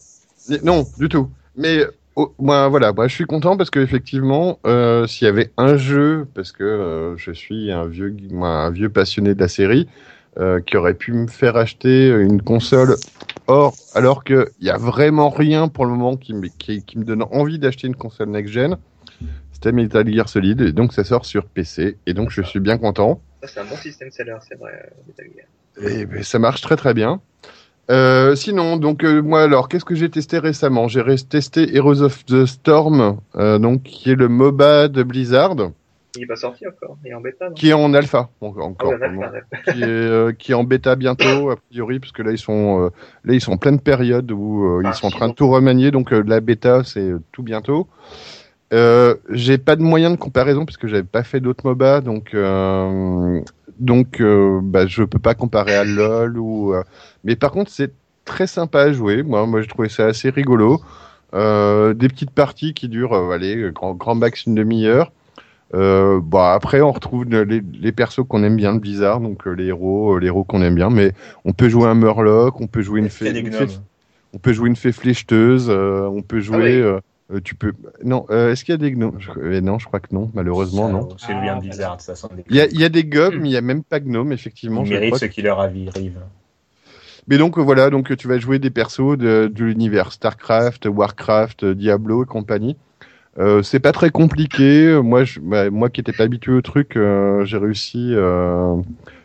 [0.63, 1.29] Non, du tout.
[1.57, 1.85] Mais
[2.17, 5.77] oh, moi, voilà, moi, je suis content parce que effectivement, euh, s'il y avait un
[5.77, 9.89] jeu, parce que euh, je suis un vieux, moi, un vieux passionné de la série,
[10.39, 12.97] euh, qui aurait pu me faire acheter une console.
[13.49, 16.99] Or, alors que il y a vraiment rien pour le moment qui me, qui, qui
[16.99, 18.77] me donne envie d'acheter une console next-gen,
[19.53, 22.79] c'était Metal Gear Solid, et donc ça sort sur PC, et donc je suis bien
[22.79, 23.21] content.
[23.43, 25.91] Ça, c'est un bon système seller, c'est vrai, euh, Metal Gear.
[25.91, 27.21] Et ben, ça marche très très bien.
[27.91, 30.89] Euh, sinon, donc euh, moi alors, qu'est-ce que j'ai testé récemment?
[30.89, 35.55] J'ai testé Heroes of the Storm, euh, donc qui est le MOBA de Blizzard,
[36.17, 37.55] Il est pas sorti encore, il est en bêta, non?
[37.55, 38.93] Qui est en alpha en- Ah encore.
[38.93, 39.73] oui, en alpha, ouais.
[39.73, 42.91] qui est, qui est en bêta bientôt a priori parce que là ils sont
[43.25, 45.49] là ils sont en pleine période où euh, Ah, ils sont en train de tout
[45.49, 47.87] remanier donc la bêta c'est tout bientôt.
[48.75, 52.35] Euh, j'ai pas de moyen de comparaison parce que j'avais pas fait d'autres MOBA donc
[52.35, 53.41] euh,
[53.79, 56.83] donc euh, bah, je peux pas comparer à LoL ou euh,
[57.25, 57.93] mais par contre c'est
[58.27, 59.23] très sympa à jouer.
[59.23, 60.83] Moi moi j'ai trouvé ça assez rigolo.
[61.35, 65.13] Euh, des petites parties qui durent allez grand grand max une demi-heure.
[65.75, 69.45] Euh, bah après on retrouve le- les, les persos qu'on aime bien de Blizzard donc
[69.47, 71.13] les héros les héros qu'on aime bien mais
[71.45, 73.51] on peut jouer un Murloc on peut jouer une fée, une
[74.33, 77.01] on peut jouer une fée flécheteuse euh, on peut jouer oui.
[77.31, 77.73] Euh, euh, tu peux
[78.05, 79.19] non euh, est-ce qu'il y a des gnomes?
[79.19, 81.61] Je- euh, non je crois que non malheureusement non C'est bien
[81.99, 83.61] ça sent des il y a, il y a des gobs mais il y a
[83.61, 85.19] même pas gnomes effectivement Ils je méritent crois.
[85.19, 86.19] ce qui leur arrive.
[87.27, 90.87] mais donc euh, voilà donc euh, tu vas jouer des persos de, de l'univers Starcraft
[90.87, 92.77] Warcraft euh, Diablo et compagnie
[93.39, 94.87] euh, c'est pas très compliqué.
[94.87, 98.75] Euh, Moi, je, bah, moi qui étais pas habitué au truc, euh, j'ai réussi, euh,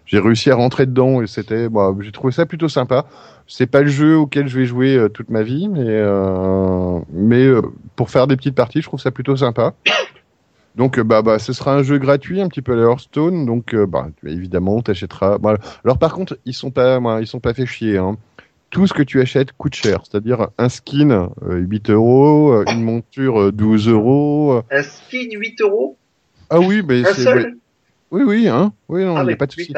[0.05, 3.07] j'ai réussi à rentrer dedans et c'était, bah, j'ai trouvé ça plutôt sympa.
[3.47, 7.43] C'est pas le jeu auquel je vais jouer euh, toute ma vie, mais euh, mais
[7.45, 7.61] euh,
[7.95, 9.73] pour faire des petites parties, je trouve ça plutôt sympa.
[10.75, 13.75] Donc bah bah ce sera un jeu gratuit un petit peu à la Hearthstone donc
[13.75, 15.59] bah tu- évidemment t'achèteras voilà.
[15.85, 18.17] alors par contre ils sont pas ils sont pas fait chier hein.
[18.71, 23.39] tout ce que tu achètes coûte cher c'est-à-dire un skin euh, 8 euros une monture
[23.39, 24.63] euh, 12 euros.
[24.71, 25.95] Un skin 8 euros?
[26.49, 27.45] Ah oui mais c'est
[28.09, 29.73] oui oui hein oui non il Ah, y mais a pas de souci.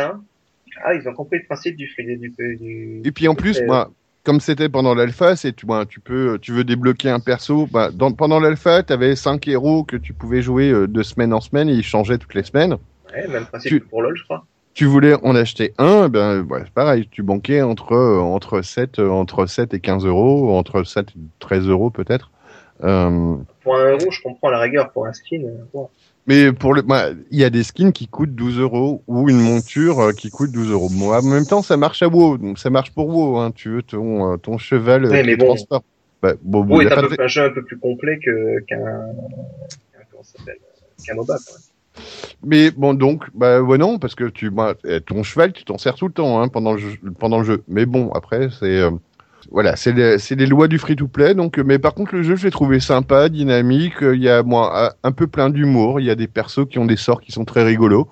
[0.83, 3.01] Ah, ils ont compris le principe du du, du...
[3.05, 3.91] Et puis en plus, Euh, moi,
[4.23, 7.67] comme c'était pendant l'alpha, c'est tu, moi, tu peux, tu veux débloquer un perso.
[7.71, 11.33] Bah, dans, pendant l'alpha, tu avais cinq héros que tu pouvais jouer euh, de semaine
[11.33, 12.77] en semaine et ils changeaient toutes les semaines.
[13.13, 14.45] Ouais, même principe Tu- que pour LoL, je crois.
[14.73, 18.99] Tu voulais en acheter un, ben ouais, c'est pareil, tu banquais entre euh, entre 7
[18.99, 22.29] euh, entre 7 et 15 euros, entre 7 et 13 euros peut-être.
[22.81, 24.91] Pour un euro, je comprends la rigueur.
[24.91, 25.87] Pour un skin, bon.
[26.27, 29.39] Mais pour le, bah, il y a des skins qui coûtent 12 euros ou une
[29.39, 30.89] monture euh, qui coûte 12 euros.
[30.89, 33.37] Moi, en même temps, ça marche à WoW, donc ça marche pour WoW.
[33.37, 33.51] Hein.
[33.51, 35.45] Tu veux ton euh, ton cheval euh, Ouais, mais bon.
[35.45, 35.85] transporte.
[36.21, 38.59] Bah, bon, bon, WoW est un, de- peu, un jeu un peu plus complet que
[38.65, 39.05] qu'un
[40.25, 40.57] s'appelle
[41.05, 41.37] qu'un MOBA.
[41.45, 41.61] Quand même.
[42.43, 45.95] Mais bon, donc, bah ouais, non, parce que tu, bah, ton cheval, tu t'en sers
[45.95, 47.63] tout le temps hein, pendant le jeu, pendant le jeu.
[47.67, 48.91] Mais bon, après, c'est euh,
[49.51, 51.35] voilà, c'est les, lois du free-to-play.
[51.35, 54.01] Donc, euh, mais par contre, le jeu, je l'ai trouvé sympa, dynamique.
[54.03, 55.99] euh, Il y a moi un- un peu plein d'humour.
[55.99, 58.07] Il y a des persos qui ont des sorts qui sont très rigolos.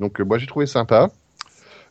[0.00, 1.10] Donc, euh, moi, j'ai trouvé sympa.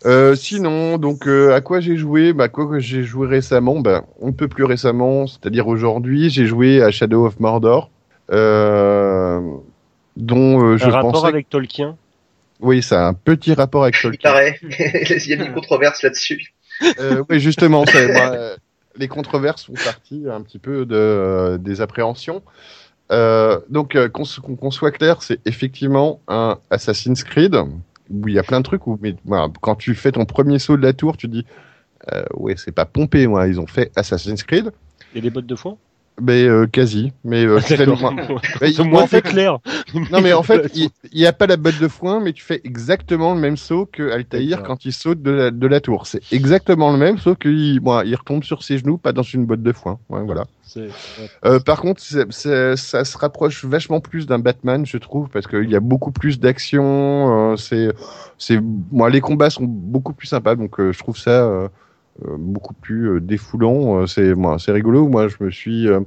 [0.06, 2.34] Euh, sinon, donc euh, à quoi j'ai joué?
[2.34, 3.80] Bah quoi que j'ai joué récemment?
[3.80, 7.90] Bah un peu plus récemment, c'est-à-dire aujourd'hui, j'ai joué à Shadow of Mordor,
[8.32, 9.40] euh,
[10.18, 11.98] dont euh, je Un rapport pensais avec Tolkien?
[12.60, 14.30] oui, ça a un petit rapport avec Il Tolkien.
[14.32, 14.60] paraît.
[14.62, 16.54] Il y a une controverse là-dessus.
[17.00, 18.56] Euh, oui, justement, c'est- euh,
[18.96, 22.42] les controverses font partie un petit peu de, euh, des appréhensions.
[23.12, 27.56] Euh, donc, euh, qu'on soit clair, c'est effectivement un Assassin's Creed
[28.10, 29.00] où il y a plein de trucs où,
[29.62, 31.46] quand tu fais ton premier saut de la tour, tu dis,
[32.12, 34.72] euh, ouais, c'est pas pompé, moi, ils ont fait Assassin's Creed,
[35.14, 35.78] Il y a des bottes de foin?
[36.22, 37.12] Mais euh, quasi.
[37.24, 38.12] Mais euh, c'est Mais Au moi,
[38.86, 39.60] moins, en fait, c'est clair.
[40.12, 42.62] Non mais en fait, il n'y a pas la botte de foin, mais tu fais
[42.64, 46.08] exactement le même saut que Altaïr quand il saute de la, de la tour.
[46.08, 49.46] C'est exactement le même, sauf qu'il bon, il retombe sur ses genoux, pas dans une
[49.46, 50.00] botte de foin.
[50.10, 50.46] Ouais, voilà.
[50.66, 50.90] C'est- ouais.
[51.46, 55.46] Euh, par contre, c'est- c'est- ça se rapproche vachement plus d'un Batman, je trouve, parce
[55.48, 57.52] qu'il y a beaucoup plus d'action.
[57.52, 57.90] euh, c'est,
[58.38, 58.60] c'est,
[58.92, 61.68] moi, les combats sont beaucoup plus sympas, donc euh, je trouve ça euh,
[62.20, 64.02] beaucoup plus euh, défoulant.
[64.02, 65.08] euh, c'est, moi, c'est rigolo.
[65.08, 66.00] Moi, je me suis euh,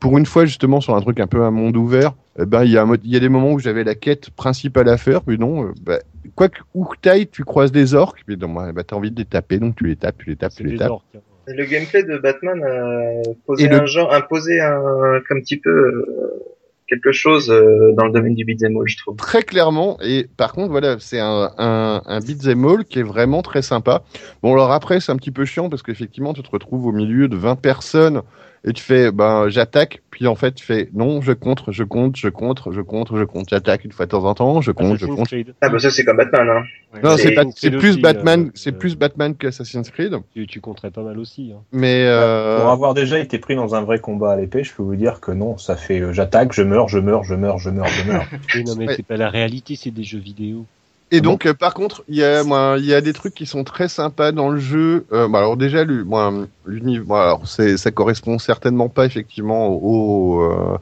[0.00, 2.70] pour une fois justement sur un truc un peu un monde ouvert, eh ben il
[2.72, 4.96] y a un mode- il y a des moments où j'avais la quête principale à
[4.96, 5.98] faire, puis non, euh, bah,
[6.34, 9.18] quoi que où que t'ailles, tu croises des orques, puis non, bah, t'as envie de
[9.20, 10.90] les taper, donc tu les tapes, tu les tapes, tu les tapes.
[10.90, 11.04] orques.
[11.14, 11.20] hein.
[11.46, 14.80] Le gameplay de Batman a posé Et le- un genre, imposé un,
[15.16, 16.42] un petit peu euh,
[16.88, 19.16] quelque chose euh, dans le domaine du beat'em all, je trouve.
[19.16, 24.02] Très clairement, et par contre, voilà, c'est un, un, un qui est vraiment très sympa.
[24.42, 27.28] Bon, alors après, c'est un petit peu chiant parce qu'effectivement, tu te retrouves au milieu
[27.28, 28.22] de 20 personnes
[28.64, 32.16] et tu fais, ben, j'attaque, puis en fait, tu fais, non, je contre, je contre,
[32.16, 34.98] je contre, je contre, je contre, j'attaque une fois de temps en temps, je compte,
[34.98, 35.28] je compte.
[35.60, 36.62] Ah bah ça c'est comme Batman, hein.
[37.02, 40.90] Non, C'est- plus aussi, Batman, euh, c'est euh, plus Batman qu'Assassin's Creed, Tu, tu compterais
[40.90, 41.52] pas mal aussi.
[41.52, 41.62] Hein.
[41.72, 44.82] mais Pour euh, avoir déjà été pris dans un vrai combat à l'épée, je peux
[44.84, 47.70] vous dire que non, ça fait euh, j'attaque, je meurs, je meurs, je meurs, je
[47.70, 48.24] meurs, je meurs.
[48.54, 48.94] Oui, non, mais Ouais.
[48.96, 50.66] c'est pas la réalité, c'est des jeux vidéo.
[51.12, 53.34] Et Ah donc, euh, par contre, il y a, moi, il y a des trucs
[53.34, 55.04] qui sont très sympas dans le jeu.
[55.12, 56.32] Euh, bah, alors déjà, moi,
[56.66, 60.78] l'univers, alors c'est, ça correspond certainement pas effectivement au, euh,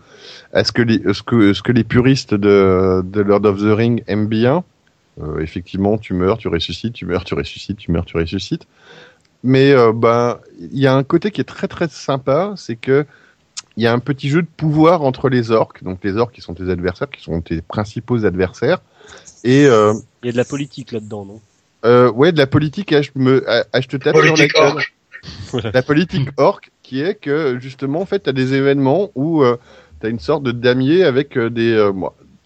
[0.52, 3.75] à ce que les, ce que, ce que les puristes de, de Lord of the
[3.76, 4.65] Ring aiment bien.
[5.20, 8.67] Euh, effectivement, tu meurs, tu ressuscites, tu meurs, tu ressuscites, tu meurs, tu ressuscites.
[9.42, 13.05] Mais euh, bah, il y a un côté qui est très très sympa, c'est que
[13.76, 15.83] il y a un petit jeu de pouvoir entre les orques.
[15.83, 18.81] Donc les orques qui sont tes adversaires, qui sont tes principaux adversaires.
[19.45, 21.41] Et euh, Il y a de la politique là-dedans, non?
[21.85, 24.83] euh, ouais, de la politique, je me, à, à je te tape Politique sur la.
[25.75, 29.57] La politique orque, qui est que justement, en fait, t'as des événements où euh,
[30.01, 31.73] t'as une sorte de damier avec euh, des.
[31.73, 31.93] euh,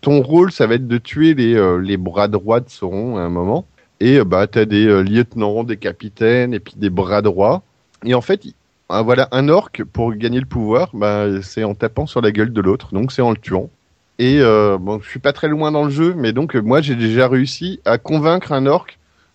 [0.00, 3.20] ton rôle, ça va être de tuer les, euh, les bras droits de Sauron à
[3.22, 3.66] un moment.
[4.00, 7.62] Et euh, bah, t'as des euh, lieutenants, des capitaines, et puis des bras droits.
[8.04, 8.54] Et en fait, il-
[8.88, 12.52] ah, voilà, un orc pour gagner le pouvoir, bah, c'est en tapant sur la gueule
[12.52, 13.70] de l'autre, donc c'est en le tuant.
[14.18, 16.94] Et euh, bon, je suis pas très loin dans le jeu, mais donc moi j'ai
[16.94, 18.86] déjà réussi à convaincre un orc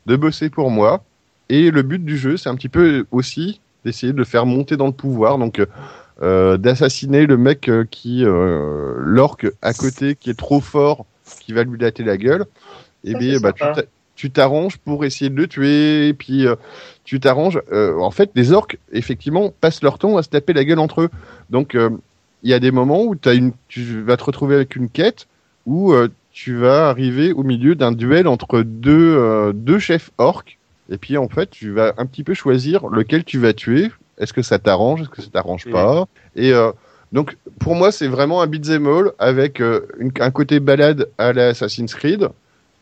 [0.06, 1.04] de bosser pour moi.
[1.50, 4.78] Et le but du jeu, c'est un petit peu aussi d'essayer de le faire monter
[4.78, 5.62] dans le pouvoir, donc
[6.22, 11.06] euh, d'assassiner le mec euh, qui, euh, l'orc à côté, qui est trop fort,
[11.42, 12.46] qui va lui latter la gueule.
[13.04, 13.54] Et Ça, bien, bah,
[14.16, 16.56] tu t'arranges pour essayer de le tuer, et puis euh,
[17.06, 17.62] tu t'arranges.
[17.72, 21.04] euh, en fait, les orques, effectivement, passent leur temps à se taper la gueule entre
[21.04, 21.10] eux.
[21.50, 21.90] Donc, euh,
[22.44, 25.28] il y a des moments où as une, tu vas te retrouver avec une quête
[25.66, 30.58] où euh, tu vas arriver au milieu d'un duel entre deux, euh, deux chefs orques.
[30.92, 33.92] Et puis, en fait, tu vas un petit peu choisir lequel tu vas tuer.
[34.18, 35.02] Est-ce que ça t'arrange?
[35.02, 36.06] Est-ce que ça t'arrange pas?
[36.36, 36.72] Et euh,
[37.12, 41.50] donc, pour moi, c'est vraiment un beat'em all avec une- un côté balade à la
[41.50, 42.30] Assassin's Creed.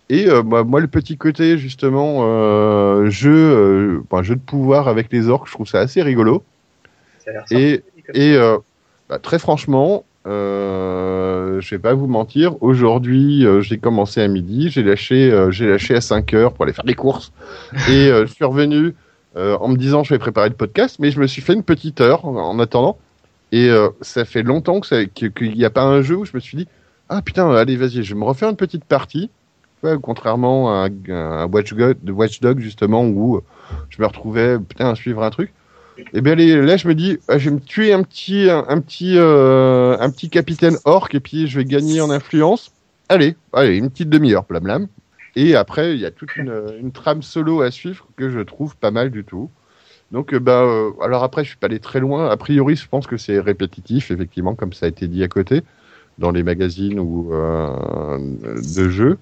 [0.10, 2.22] Et bah, moi, le petit côté, justement,
[3.10, 6.44] jeu, enfin, jeu de pouvoir avec les orques, je trouve ça assez rigolo.
[7.26, 7.82] Ça a l'air
[8.14, 8.58] Et, euh,
[9.10, 14.70] bah, très franchement, euh, je vais pas vous mentir, aujourd'hui euh, j'ai commencé à midi,
[14.70, 17.32] j'ai lâché, euh, j'ai lâché à 5 heures pour aller faire des courses,
[17.90, 18.94] et euh, je suis revenu
[19.38, 21.64] euh, en me disant je vais préparer le podcast, mais je me suis fait une
[21.64, 22.98] petite heure en, en attendant,
[23.54, 26.40] et euh, ça fait longtemps que qu'il n'y a pas un jeu où je me
[26.40, 26.68] suis dit
[27.08, 29.30] ah putain allez vas-y je vais me refaire une petite partie,
[29.84, 33.42] Ouais, contrairement à un, un Watchdog, de Watchdog justement où
[33.90, 35.54] je me retrouvais putain à suivre un truc.
[36.14, 38.80] Et bien les- là, je me dis, ah, je vais me tuer un petit, un,
[38.82, 42.72] petit, euh, un petit capitaine orc et puis je vais gagner en influence.
[43.10, 44.88] Allez, allez, une petite demi-heure, blablam.
[45.36, 48.76] Et après, il y a toute une, une trame solo à suivre que je trouve
[48.76, 49.50] pas mal du tout.
[50.12, 52.30] Donc, euh, bah, euh, alors après, je suis pas allé très loin.
[52.30, 55.62] A priori, je pense que c'est répétitif, effectivement, comme ça a été dit à côté,
[56.18, 58.18] dans les magazines ou euh,
[58.76, 59.18] de jeux.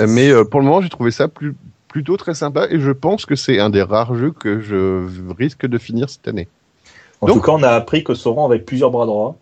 [0.00, 1.54] Euh, Mais euh, pour le moment, j'ai trouvé ça plus,
[1.92, 5.06] plutôt très sympa et je pense que c'est un des rares jeux que je
[5.38, 6.48] risque de finir cette année.
[7.20, 9.36] En Donc- tout cas, on a appris que Sauron avait plusieurs bras droits.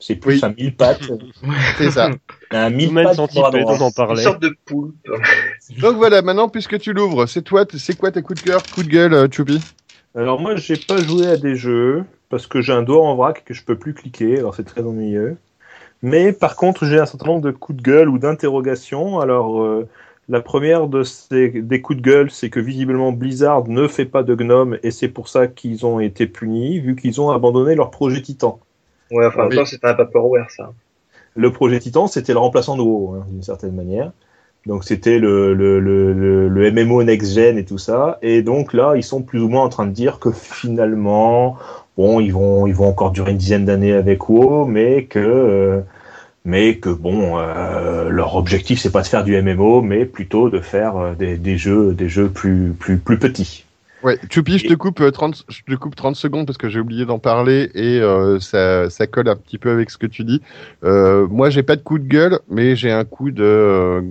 [0.00, 0.40] C'est plus Oui.
[0.42, 1.00] un mille pattes.
[1.78, 2.10] C'est ça.
[2.50, 3.76] un mille pattes bras droits.
[3.80, 4.94] on en Une sorte de poulpe.
[5.80, 8.86] Donc voilà, maintenant puisque tu l'ouvres, c'est toi, c'est quoi tes coups de cœur, coups
[8.86, 9.60] de gueule, euh, Choupi?
[10.16, 13.44] Alors moi, j'ai pas joué à des jeux parce que j'ai un doigt en vrac
[13.44, 14.38] que je peux plus cliquer.
[14.40, 15.36] Alors c'est très ennuyeux.
[16.02, 19.20] Mais par contre, j'ai un certain nombre de coups de gueule ou d'interrogations.
[19.20, 19.88] Alors euh,
[20.28, 24.22] la première de ces des coups de gueule, c'est que visiblement Blizzard ne fait pas
[24.22, 27.90] de gnomes et c'est pour ça qu'ils ont été punis vu qu'ils ont abandonné leur
[27.90, 28.60] projet Titan.
[29.10, 30.72] Ouais, enfin, temps, c'était un Vaporware, ça.
[31.36, 34.12] Le projet Titan, c'était le remplaçant de WoW, hein, d'une certaine manière.
[34.66, 38.18] Donc c'était le, le, le, le, le MMO next-gen et tout ça.
[38.22, 41.56] Et donc là, ils sont plus ou moins en train de dire que finalement,
[41.98, 45.80] bon, ils vont, ils vont encore durer une dizaine d'années avec WoW, mais que, euh,
[46.44, 50.60] mais que bon, euh, leur objectif c'est pas de faire du MMO, mais plutôt de
[50.60, 53.64] faire euh, des, des jeux, des jeux plus, plus, plus petits.
[54.04, 56.78] Ouais, Choupi, je te coupe euh, 30, je te coupe 30 secondes parce que j'ai
[56.78, 60.24] oublié d'en parler et euh, ça, ça colle un petit peu avec ce que tu
[60.24, 60.42] dis.
[60.84, 64.02] Euh, moi, j'ai pas de coup de gueule, mais j'ai un coup de euh,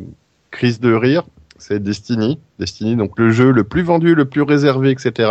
[0.49, 1.25] crise de rire.
[1.59, 5.29] C'est Destiny, Destiny, donc le jeu le plus vendu, le plus réservé, etc.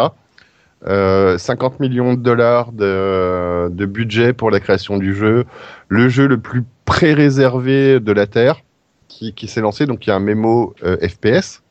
[0.87, 5.45] euh, 50 millions de dollars de, de budget pour la création du jeu,
[5.89, 8.61] le jeu le plus pré-réservé de la Terre
[9.09, 11.63] qui, qui s'est lancé, donc il y a un mémo euh, FPS.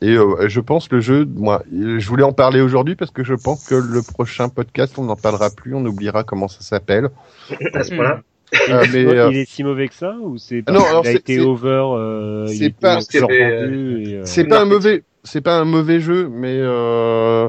[0.00, 3.34] Et euh, je pense le jeu, moi, je voulais en parler aujourd'hui parce que je
[3.34, 7.10] pense que le prochain podcast, on n'en parlera plus, on oubliera comment ça s'appelle.
[7.74, 8.20] À ce point-là.
[8.68, 11.14] Euh, mais, euh, il est si mauvais que ça ou c'est non, parce alors c'est-
[11.14, 12.98] été over euh, il c'est a été pas-
[13.30, 17.48] euh, c'est pas un mauvais, c'est pas un mauvais jeu, mais euh,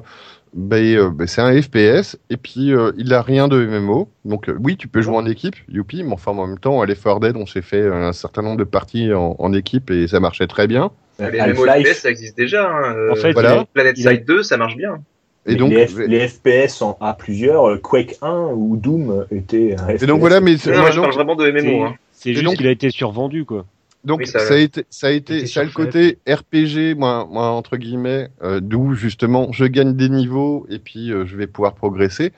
[0.53, 4.09] ben, c'est un FPS et puis euh, il a rien de MMO.
[4.25, 6.85] Donc euh, oui, tu peux jouer en équipe, youpi, mais enfin en même temps, à
[6.85, 10.19] l'Effort Dead, on s'est fait un certain nombre de parties en, en équipe et ça
[10.19, 10.91] marchait très bien.
[11.19, 12.67] Les MMO ça existe déjà.
[12.69, 12.95] Hein.
[13.11, 13.57] En fait, Voilà.
[13.57, 14.98] il Planet Side 2, ça marche bien.
[15.45, 19.75] Et les, donc, les F- les FPS en à plusieurs, Quake 1 ou Doom étaient
[19.77, 20.22] un et donc FPS.
[20.22, 21.83] voilà, mais Non, moi, je donc, parle vraiment de MMO.
[21.83, 21.95] Hein.
[22.14, 23.65] c'est Et juste donc- qu'il a été survendu quoi.
[24.06, 27.27] Donc Oui, ça, ça- a été, ça a été, ça a le côté RPG, moi,
[27.30, 31.48] moi entre guillemets, euh, d'où justement je gagne des niveaux et puis euh, je vais
[31.48, 32.33] pouvoir progresser.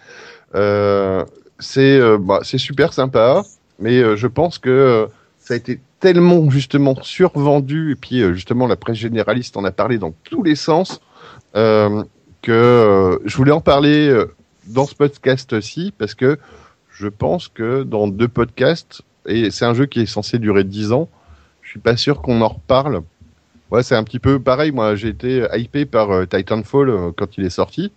[0.53, 1.25] Euh,
[1.59, 3.43] c'est, euh, bah, c'est super sympa,
[3.79, 5.07] mais euh, je pense que euh,
[5.39, 9.71] ça a été tellement justement survendu et puis euh, justement la presse généraliste en a
[9.71, 11.01] parlé dans tous les sens
[11.55, 12.03] euh,
[12.43, 14.15] que je voulais en parler
[14.67, 16.37] dans ce podcast-ci parce que
[16.91, 20.91] je pense que dans deux podcasts et c'est un jeu qui est censé durer 10
[20.91, 21.09] ans.
[21.75, 23.01] Je suis pas sûr qu'on en reparle.
[23.69, 24.71] Ouais, c'est un petit peu pareil.
[24.71, 27.91] Moi, j'ai été hypé par euh, Titanfall euh, quand il est sorti.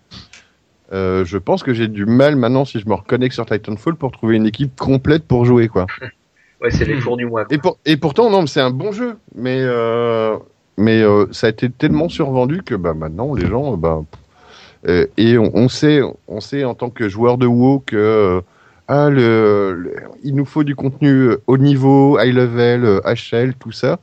[0.93, 4.11] Euh, je pense que j'ai du mal maintenant si je me reconnecte sur Titanfall pour
[4.11, 5.87] trouver une équipe complète pour jouer quoi.
[6.61, 7.01] Ouais, c'est les Hmm.
[7.03, 7.45] fours du mois.
[7.45, 7.55] quoi.
[7.55, 10.37] Et, pour, et pourtant non, mais c'est un bon jeu, mais euh,
[10.77, 14.03] mais euh, ça a été tellement survendu que bah maintenant les gens bah
[14.89, 18.41] euh, et on, on sait on sait en tant que joueur de WoW que euh,
[18.89, 23.55] ah le, le- il nous faut du contenu euh, haut niveau, high level, euh, HL,
[23.55, 23.99] tout ça.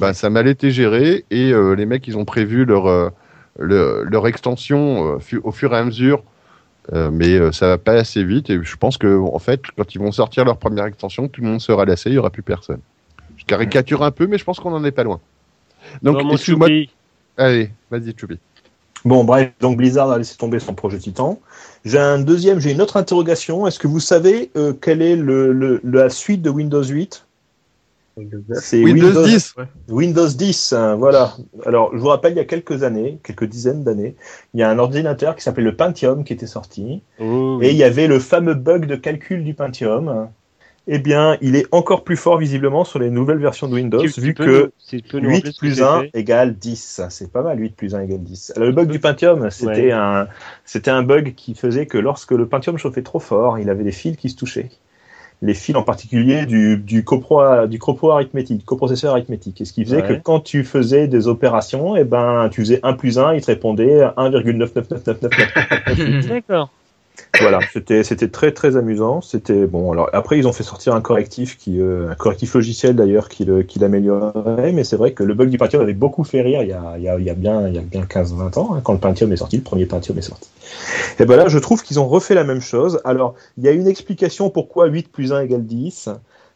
[0.00, 3.10] Bah ça m'a été géré et euh, les mecs ils ont prévu leur euh,
[3.58, 6.22] le- leur extension euh, fu- au fur et à mesure.
[6.94, 9.94] Euh, mais euh, ça va pas assez vite et je pense que en fait quand
[9.94, 12.42] ils vont sortir leur première extension tout le monde sera lassé il y aura plus
[12.42, 12.80] personne.
[13.36, 15.20] Je caricature un peu mais je pense qu'on en est pas loin.
[16.02, 16.36] Donc Dans mon
[17.36, 18.38] allez vas-y Choupi
[19.04, 21.40] Bon, bref, donc Blizzard a laissé tomber son projet Titan.
[21.84, 23.66] J'ai un deuxième, j'ai une autre interrogation.
[23.66, 27.24] Est-ce que vous savez euh, quelle est le, le- la suite de Windows 8
[28.60, 29.54] C'est Windows 10
[29.88, 31.36] Windows 10, hein, voilà.
[31.64, 34.16] Alors, je vous rappelle, il y a quelques années, quelques dizaines d'années,
[34.54, 37.02] il y a un ordinateur qui s'appelait le Pentium qui était sorti.
[37.20, 40.28] Oh, Et il y avait le fameux bug de calcul du Pentium.
[40.90, 44.10] Eh bien, il est encore plus fort visiblement sur les nouvelles versions de Windows, Tu-
[44.10, 46.54] tu vu que nous- tu peux nous rappeler 8 ce que plus c'était 1 égale
[46.56, 47.02] 10.
[47.10, 48.52] C'est pas mal, 8 plus 1 égale 10.
[48.56, 49.92] Alors, le bug du Pentium, c'était Ouais.
[49.92, 50.28] un,
[50.64, 53.92] c'était un bug qui faisait que lorsque le Pentium chauffait trop fort, il avait des
[53.92, 54.70] fils qui se touchaient.
[55.42, 59.60] Les fils en particulier du, du, copro, du copro arithmétique, coprocesseur arithmétique.
[59.60, 60.08] Et ce qui faisait Ouais.
[60.08, 63.46] que quand tu faisais des opérations, eh ben, tu faisais 1 plus 1, il te
[63.46, 65.30] répondait 1,99999.
[66.28, 66.70] D'accord.
[67.40, 69.20] Voilà, c'était c'était très très amusant.
[69.20, 69.92] C'était bon.
[69.92, 73.44] Alors après, ils ont fait sortir un correctif qui euh, un correctif logiciel d'ailleurs qui
[73.44, 76.62] le qui l'améliorait, mais c'est vrai que le bug du Pentium avait beaucoup fait rire
[76.62, 78.58] il y a il y a, il y a bien il y a bien 15-20
[78.58, 80.48] ans hein, quand le Pentium est sorti, le premier Pentium est sorti.
[81.18, 83.00] Et ben là, je trouve qu'ils ont refait la même chose.
[83.04, 86.10] Alors, il y a une explication pourquoi 8 plus 1 égale 10.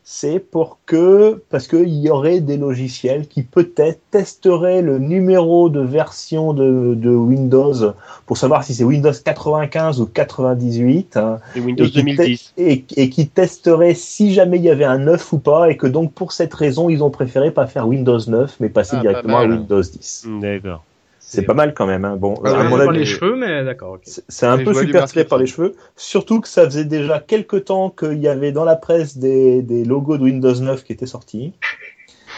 [0.05, 5.79] C'est pour que, parce qu'il y aurait des logiciels qui peut-être testeraient le numéro de
[5.81, 7.95] version de, de Windows
[8.27, 11.17] pour savoir si c'est Windows 95 ou 98.
[11.17, 12.55] hein, Windows et qui, te- 2010.
[12.59, 15.87] et, et qui testerait si jamais il y avait un 9 ou pas, et que
[15.87, 19.35] donc pour cette raison, ils ont préféré pas faire Windows 9, mais passer Ah, directement
[19.39, 19.47] pas à.
[19.47, 20.27] Windows 10.
[20.41, 20.85] D'accord.
[21.35, 22.05] C'est pas mal quand même.
[22.05, 22.17] Hein.
[22.17, 23.93] Bon, Ah, à ouais, mon par avis, les cheveux, mais d'accord.
[23.95, 24.03] ok.
[24.29, 25.75] c'est un Les peu joies du super tiré par les cheveux.
[25.97, 29.85] Surtout que ça faisait déjà quelques temps qu'il y avait dans la presse des, des
[29.85, 31.55] logos de Windows 9 qui étaient sortis,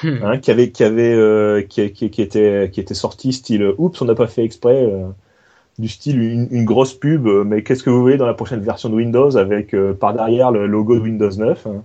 [0.02, 0.23] Hmm.
[0.23, 4.05] hein, qui avaient qui avaient euh, qui, qui, qui étaient sortis style euh, oups on
[4.06, 4.84] n'a pas fait exprès.
[4.84, 5.08] euh,
[5.78, 8.89] du style une, une grosse pub, mais qu'est-ce que vous voyez dans la prochaine version
[8.90, 11.84] de Windows avec euh, par derrière le logo de Windows 9 hein.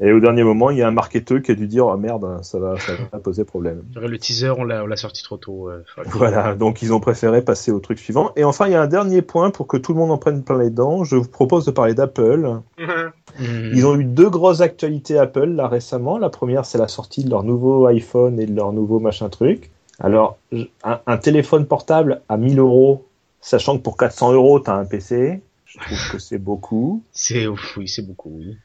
[0.00, 2.38] Et au dernier moment, il y a un marketeur qui a dû dire oh, merde,
[2.42, 3.82] ça va, ça va poser problème.
[3.94, 5.70] Le teaser, on l'a sorti trop tôt.
[5.70, 8.30] euh, Voilà, donc ils ont préféré passer au truc suivant.
[8.36, 10.42] Et enfin, il y a un dernier point pour que tout le monde en prenne
[10.42, 11.04] plein les dents.
[11.04, 12.60] Je vous propose de parler d'Apple.
[12.78, 13.10] Hmm.
[13.40, 16.18] Ils ont eu deux grosses actualités Apple là récemment.
[16.18, 19.70] La première, c'est la sortie de leur nouveau iPhone et de leur nouveau machin truc.
[19.98, 20.36] Alors,
[20.84, 23.06] un, un téléphone portable à 1000 euros,
[23.40, 25.40] sachant que pour 400 euros, t'as un PC.
[25.64, 27.02] Je trouve que c'est beaucoup.
[27.12, 28.56] C'est ouf, oui, c'est beaucoup, oui.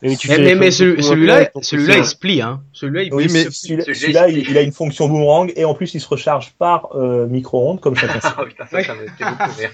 [0.00, 2.60] Mais, tu Mais, celui- celui-là, celui-là, il se plie, hein.
[2.72, 5.92] Celui-là, il Oui, il mais se- celui-là, il- a une fonction boomerang et en plus,
[5.94, 8.28] il se recharge par euh, micro-ondes, comme chacun sait.
[8.36, 9.70] Ah putain, ça, rire.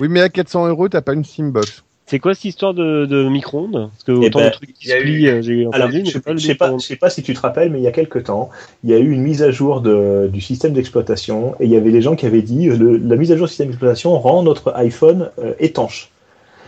[0.00, 3.28] oui mais à 400 euros t'as pas une Steambox C'est quoi cette histoire de, de
[3.28, 3.90] micro-ondes?
[3.92, 5.42] Parce que Eh autant ben, de trucs qui il y a se eu- plient, euh,
[5.42, 7.32] j'ai Alors, entendu, mais je pas le je sais pas, je sais pas si tu
[7.34, 8.50] te rappelles, mais il y a quelques temps,
[8.82, 11.76] il y a eu une mise à jour de, du système d'exploitation et il y
[11.76, 14.18] avait des gens qui avaient dit euh, le- la mise à jour du système d'exploitation
[14.18, 16.08] rend notre iPhone euh, étanche.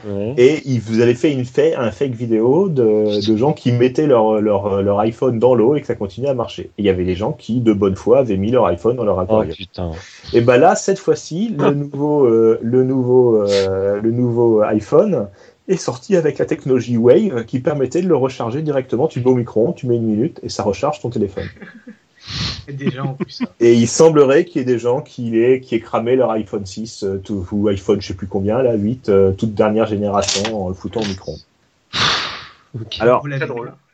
[0.06, 0.34] Ouais.
[0.36, 4.06] Et ils vous avaient fait une fait un fake vidéo de, de gens qui mettaient
[4.06, 6.64] leur, leur, leur iPhone dans l'eau et que ça continuait à marcher.
[6.64, 9.04] Et il y avait des gens qui, de bonne foi, avaient mis leur iPhone dans
[9.04, 9.54] leur Oh aquarium.
[9.56, 9.90] putain.
[10.32, 15.28] Et ben là, cette fois-ci, le nouveau, euh, le nouveau, euh, le nouveau iPhone
[15.68, 19.06] est sorti avec la technologie Wave qui permettait de le recharger directement.
[19.06, 21.44] Tu le mets au micro-ondes, tu mets une minute et ça recharge ton téléphone.
[22.68, 23.30] Déjà en plus.
[23.32, 23.44] ça.
[23.60, 26.64] Et il semblerait qu'il y ait des gens qui aient, qui aient cramé leur iPhone
[26.64, 30.64] 6 euh, tout- ou iPhone je sais plus combien, là, 8, euh, toute dernière génération
[30.66, 31.04] en le foutant au.
[32.80, 32.96] Ok.
[33.00, 33.22] Alors.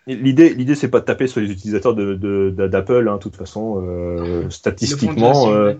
[0.06, 3.20] L'idée, l'idée, c'est pas de taper sur les utilisateurs de, de- de- d'Apple, hein, de
[3.20, 5.50] toute façon, euh, statistiquement.
[5.52, 5.74] euh.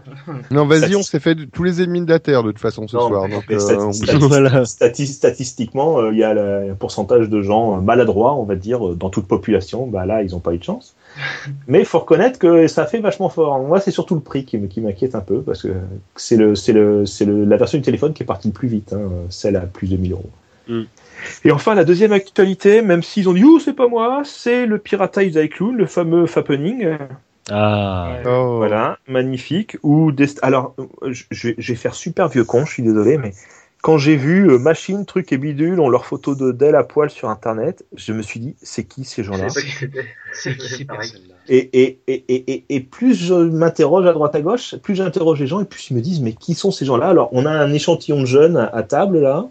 [0.50, 2.86] Non, vas-y, on s'est fait de- tous les ennemis de la Terre de toute façon
[2.86, 3.26] ce Non, soir.
[3.30, 4.62] Donc, stati- euh, stati- Voilà.
[4.66, 8.80] stati- statistiquement, euh, il y a le- un pourcentage de gens maladroits, on va dire,
[8.96, 9.86] dans toute population.
[9.86, 10.94] Bah là, ils n'ont pas eu de chance.
[11.66, 13.60] Mais il faut reconnaître que ça fait vachement fort.
[13.60, 15.68] Moi, c'est surtout le prix qui, m'inquiète un peu parce que
[16.16, 18.68] c'est le, c'est le, c'est le, la version du téléphone qui est partie le plus
[18.68, 20.30] vite, hein, celle à plus de 1000 euros.
[20.68, 20.82] Mm.
[21.44, 24.78] Et enfin, la deuxième actualité, même s'ils ont dit, ouh, c'est pas moi, c'est le
[24.78, 26.96] piratage d'iCloud, le fameux Fappening.
[27.50, 28.18] Ah.
[28.26, 28.56] Oh.
[28.58, 29.76] Voilà, magnifique.
[29.82, 30.26] Ou des...
[30.42, 30.74] Alors,
[31.06, 33.32] je je vais, je vais faire super vieux con, je suis désolé, mais
[33.82, 37.10] quand j'ai vu euh, machine, truc et bidule, ont leurs photos de d'elle à poil
[37.10, 39.48] sur Internet, je me suis dit, c'est qui ces gens-là.
[40.32, 41.08] C'est qui ces Pareil.
[41.10, 44.94] personnes-là Et, et, et, et, et, et plus je m'interroge à droite à gauche, plus
[44.94, 47.08] j'interroge les gens et plus ils me disent mais qui sont ces gens-là?
[47.08, 49.48] Alors on a un échantillon de jeunes à, à table là.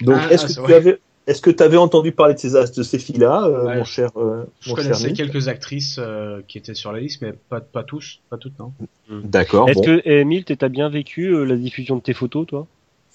[0.00, 0.74] Donc Ah, est-ce ah, que tu vrai.
[0.74, 3.76] avais est-ce que tu avais entendu parler de ces as- de ces filles-là, euh, Ouais.
[3.78, 7.32] mon cher euh, Je mon connaissais quelques actrices euh, qui étaient sur la liste, mais
[7.32, 8.72] pas, pas tous, pas toutes, non.
[9.10, 9.68] D'accord.
[9.68, 9.84] Est-ce Bon.
[9.84, 12.66] que, Emile, t'as bien vécu euh, la diffusion de tes photos, toi?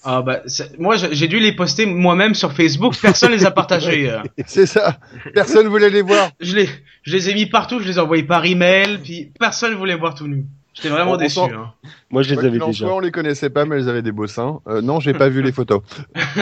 [0.04, 0.40] Ah bah,
[0.78, 4.10] moi j'ai dû les poster moi-même sur Facebook, personne les a partagés.
[4.10, 4.18] euh.
[4.46, 4.98] C'est ça.
[5.34, 6.30] Personne voulait les voir.
[6.40, 6.68] Je les,
[7.02, 10.14] je les ai mis partout, je les ai envoyés par email, puis personne voulait voir
[10.14, 10.44] tout nu.
[10.74, 11.38] J'étais vraiment On- déçu.
[11.40, 11.72] Hein.
[12.10, 12.72] Moi, je les avais déjà.
[12.86, 14.60] soit, on les connaissait pas, mais elles avaient des beaux seins.
[14.66, 15.80] Euh, non, j'ai pas vu les photos.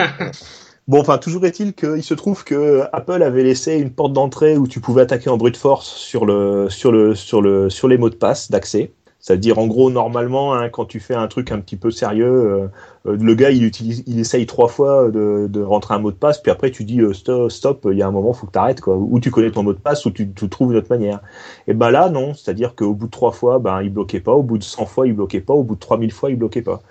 [0.87, 4.67] Bon, enfin, toujours est-il qu'il se trouve que Apple avait laissé une porte d'entrée où
[4.67, 8.09] tu pouvais attaquer en brute force sur le sur le sur le sur les mots
[8.09, 8.91] de passe d'accès.
[9.23, 12.67] C'est-à-dire, en gros, normalement, hein, quand tu fais un truc un petit peu sérieux, euh,
[13.07, 16.41] euh, le gars, il utilise, il essaye trois fois de, rentrer un mot de passe,
[16.41, 18.81] puis après, tu dis euh, stop, stop, il y a un moment, faut que t'arrêtes,
[18.81, 18.97] quoi.
[18.97, 21.21] Ou tu connais ton mot de passe, ou tu, tu trouves une autre manière.
[21.67, 22.33] Et ben là, non.
[22.33, 24.33] C'est-à-dire qu'au bout de trois fois, ben, il bloquait pas.
[24.33, 25.53] Au bout de 100 fois, il bloquait pas.
[25.53, 26.81] Au bout de 3000 fois, il bloquait pas.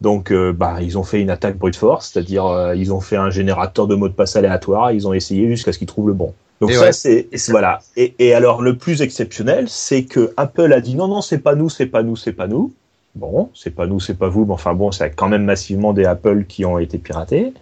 [0.00, 3.30] Donc, bah, ils ont fait une attaque brute force, c'est-à-dire euh, ils ont fait un
[3.30, 6.34] générateur de mots de passe aléatoire, ils ont essayé jusqu'à ce qu'ils trouvent le bon.
[6.60, 6.92] Donc Et ça, ouais.
[6.92, 7.80] c'est voilà.
[7.96, 11.54] Et, et alors le plus exceptionnel, c'est que Apple a dit non, non, c'est pas
[11.54, 12.72] nous, c'est pas nous, c'est pas nous.
[13.14, 16.04] Bon, c'est pas nous, c'est pas vous, mais enfin bon, c'est quand même massivement des
[16.04, 17.52] Apple qui ont été piratés.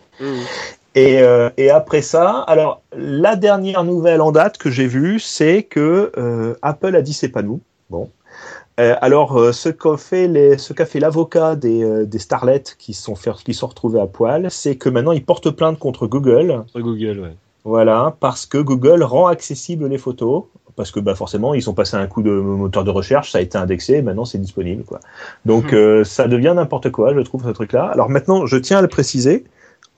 [0.94, 5.62] Et, euh, et après ça, alors la dernière nouvelle en date que j'ai vue, c'est
[5.62, 7.60] que euh, Apple a dit c'est pas nous.
[7.90, 8.10] Bon.
[8.78, 12.64] Euh, alors euh, ce qu'a fait les, ce qu'a fait l'avocat des, euh, des starlets
[12.78, 16.06] qui sont fait, qui sont retrouvés à poil, c'est que maintenant ils portent plainte contre
[16.06, 16.64] Google.
[16.66, 17.36] Sur Google, ouais.
[17.66, 20.44] Voilà, parce que Google rend accessible les photos.
[20.76, 23.40] Parce que bah forcément ils sont passés un coup de moteur de recherche, ça a
[23.40, 25.00] été indexé, maintenant c'est disponible quoi.
[25.46, 27.86] Donc euh, ça devient n'importe quoi, je trouve ce truc-là.
[27.86, 29.44] Alors maintenant, je tiens à le préciser,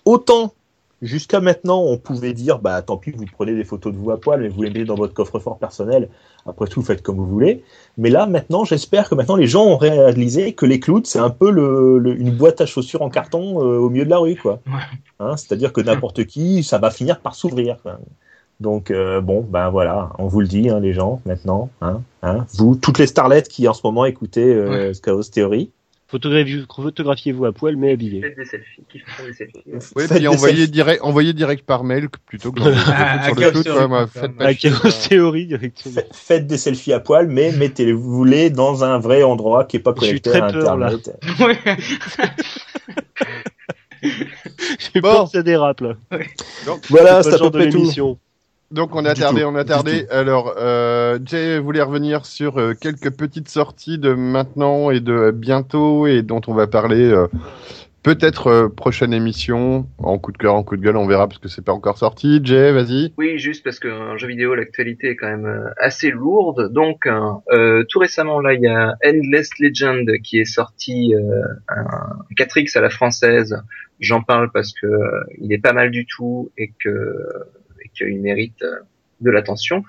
[0.05, 0.55] autant
[1.03, 4.21] jusqu'à maintenant on pouvait dire bah tant pis vous prenez des photos de vous à
[4.21, 6.09] poil mais vous les mettez dans votre coffre-fort personnel.
[6.47, 7.65] Après tout, faites comme vous voulez.
[7.99, 11.31] Mais là maintenant, j'espère que maintenant les gens ont réalisé que les clous c'est un
[11.31, 14.37] peu le, le- une boîte à chaussures en carton euh, au milieu de la rue
[14.37, 14.61] quoi.
[14.67, 14.73] Ouais.
[15.19, 17.77] Hein, C'est-à-dire que n'importe qui, ça va finir par s'ouvrir.
[18.61, 22.45] Donc euh, bon, ben voilà, on vous le dit, hein, les gens, maintenant, hein, hein,
[22.55, 25.71] vous, toutes les starlettes qui en ce moment écoutez euh, Chaos Theory,
[26.11, 28.23] Photographiez-vous à poil, mais habillé.
[28.23, 29.63] Faites des selfies, font des selfies.
[30.09, 34.07] Faites puis envoyez direct, envoyez direct par mail plutôt que à sur le quoi, moi,
[34.07, 34.91] Theory, faites À chier, Chaos.
[35.09, 35.95] Théorie, directement.
[35.95, 39.95] Fa- faites des selfies à poil, mais mettez-vous-les dans un vrai endroit qui est pas
[40.01, 40.87] Je suis connecté très à peur, là.
[40.93, 41.21] Internet.
[41.41, 41.59] Ouais.
[44.93, 45.11] J'ai Bon.
[45.13, 45.95] peur que ça dérape, là.
[46.89, 47.91] Voilà, C'est à peu près tout.
[48.71, 50.07] Donc on a Du tardé, tout, on a tardé.
[50.11, 56.07] Alors, euh, Jay voulait revenir sur euh, quelques petites sorties de maintenant et de bientôt
[56.07, 57.29] et dont on va parler euh,
[58.03, 59.87] peut-être euh, prochaine émission.
[59.99, 61.99] En coup de cœur, en coup de gueule, on verra parce que c'est pas encore
[61.99, 62.41] sorti.
[62.43, 63.13] Jay, vas-y.
[63.19, 66.73] Oui, juste parce qu'un jeu vidéo, l'actualité est quand même euh, assez lourde.
[66.73, 71.43] Donc, hein, euh, tout récemment, là, il y a Endless Legend qui est sorti euh,
[71.69, 73.63] un 4X à la française.
[74.01, 77.15] J'en parle parce que euh, il est pas mal du tout et que
[77.99, 78.77] qu'il mérite euh,
[79.21, 79.83] de l'attention.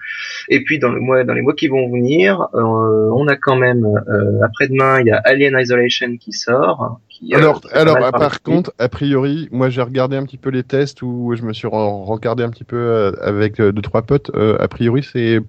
[0.50, 3.56] Et puis dans le mois, dans les mois qui vont venir, euh, on a quand
[3.56, 7.00] même euh, après-demain, il y a Alien Isolation qui sort.
[7.10, 11.02] Qui, Alors, alors par contre, a priori, moi j'ai regardé un petit peu les tests
[11.04, 14.32] où je me suis re- regardé un petit peu avec deux trois potes.
[14.36, 15.40] A priori, c'est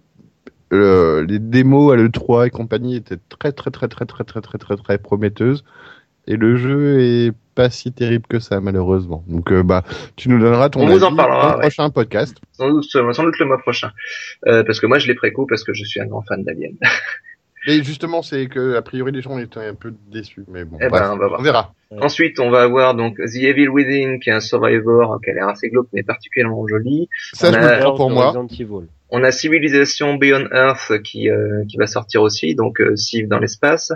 [0.72, 4.76] les démos à l'E3 et compagnie étaient très très très très très très très très
[4.76, 5.64] très prometteuses
[6.26, 9.24] et le jeu est pas si terrible que ça malheureusement.
[9.28, 9.82] Donc euh, bah
[10.16, 11.60] tu nous donneras ton On vous en avis parlera, dans le ouais.
[11.62, 12.36] prochain podcast.
[12.52, 13.90] sans doute, sans doute le mois prochain,
[14.46, 16.72] Euh, parce que moi je l'ai préco parce que je suis un grand fan d'Alien.
[17.66, 20.88] Et justement, c'est que a priori les gens étaient un peu déçus, mais bon, Eh
[20.88, 21.40] bref, ben, on va voir.
[21.40, 21.74] on verra.
[22.00, 25.48] Ensuite, on va avoir donc The Evil Within, qui est un Survivor qui a l'air
[25.48, 27.10] assez glauque mais particulièrement joli.
[27.34, 28.32] Ça, On je a- me le pour moi.
[29.10, 33.38] On a Civilization Beyond Earth qui euh, qui va sortir aussi, donc euh, Civ dans
[33.38, 33.92] l'espace.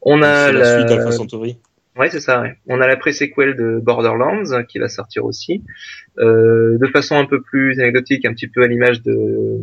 [0.00, 1.58] On a la la, suite d'Alpha Centauri.
[1.96, 2.40] Ouais, c'est ça.
[2.40, 2.54] ouais.
[2.66, 5.62] On a la pré-sequel de Borderlands qui va sortir aussi,
[6.18, 9.58] euh, de façon un peu plus anecdotique, un petit peu à l'image de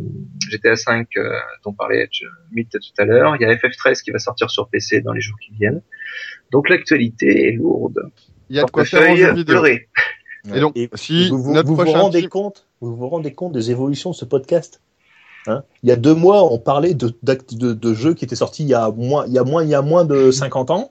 [0.48, 1.30] GTA V euh,
[1.64, 3.34] dont parlait Edge Myth tout à l'heure.
[3.34, 5.82] Il y a FF13 qui va sortir sur PC dans les jours qui viennent.
[6.52, 8.00] Donc l'actualité est lourde.
[8.48, 9.44] Il y a de quoi faire en Portefeuille jeu vidéo.
[9.54, 9.88] pleuré.
[10.54, 13.08] Et donc, Et si vous vous, notre vous vous prochain rendez type- compte, vous vous
[13.08, 14.80] rendez compte des évolutions de ce podcast?
[15.46, 18.36] Hein il y a deux mois, on parlait de, d'act- de, de jeux qui étaient
[18.36, 20.70] sortis il y a moins, il y a moins, il y a moins de 50
[20.70, 20.90] ans,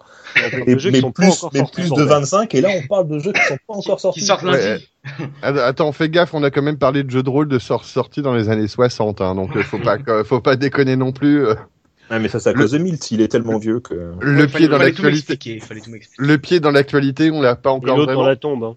[0.65, 2.07] et, jeux qui mais pas plus, mais plus de bordel.
[2.07, 4.21] 25, et là on parle de jeux qui sont pas encore sortis.
[4.21, 4.57] Qui sortent lundi.
[4.57, 4.79] Ouais.
[5.43, 7.85] Att- Attends, fais gaffe, on a quand même parlé de jeux de rôle de sor-
[7.85, 11.45] sortis dans les années 60, hein, donc euh, faut pas faut pas déconner non plus.
[12.09, 14.13] Ah, mais ça c'est à cause de Milt, il est tellement vieux que.
[14.19, 15.59] Le Ouais, pied dans fallait tout l'actualité,
[16.17, 18.63] le pied dans l'actualité, on l'a pas Et encore l'autre dans la tombe.
[18.63, 18.75] Hein.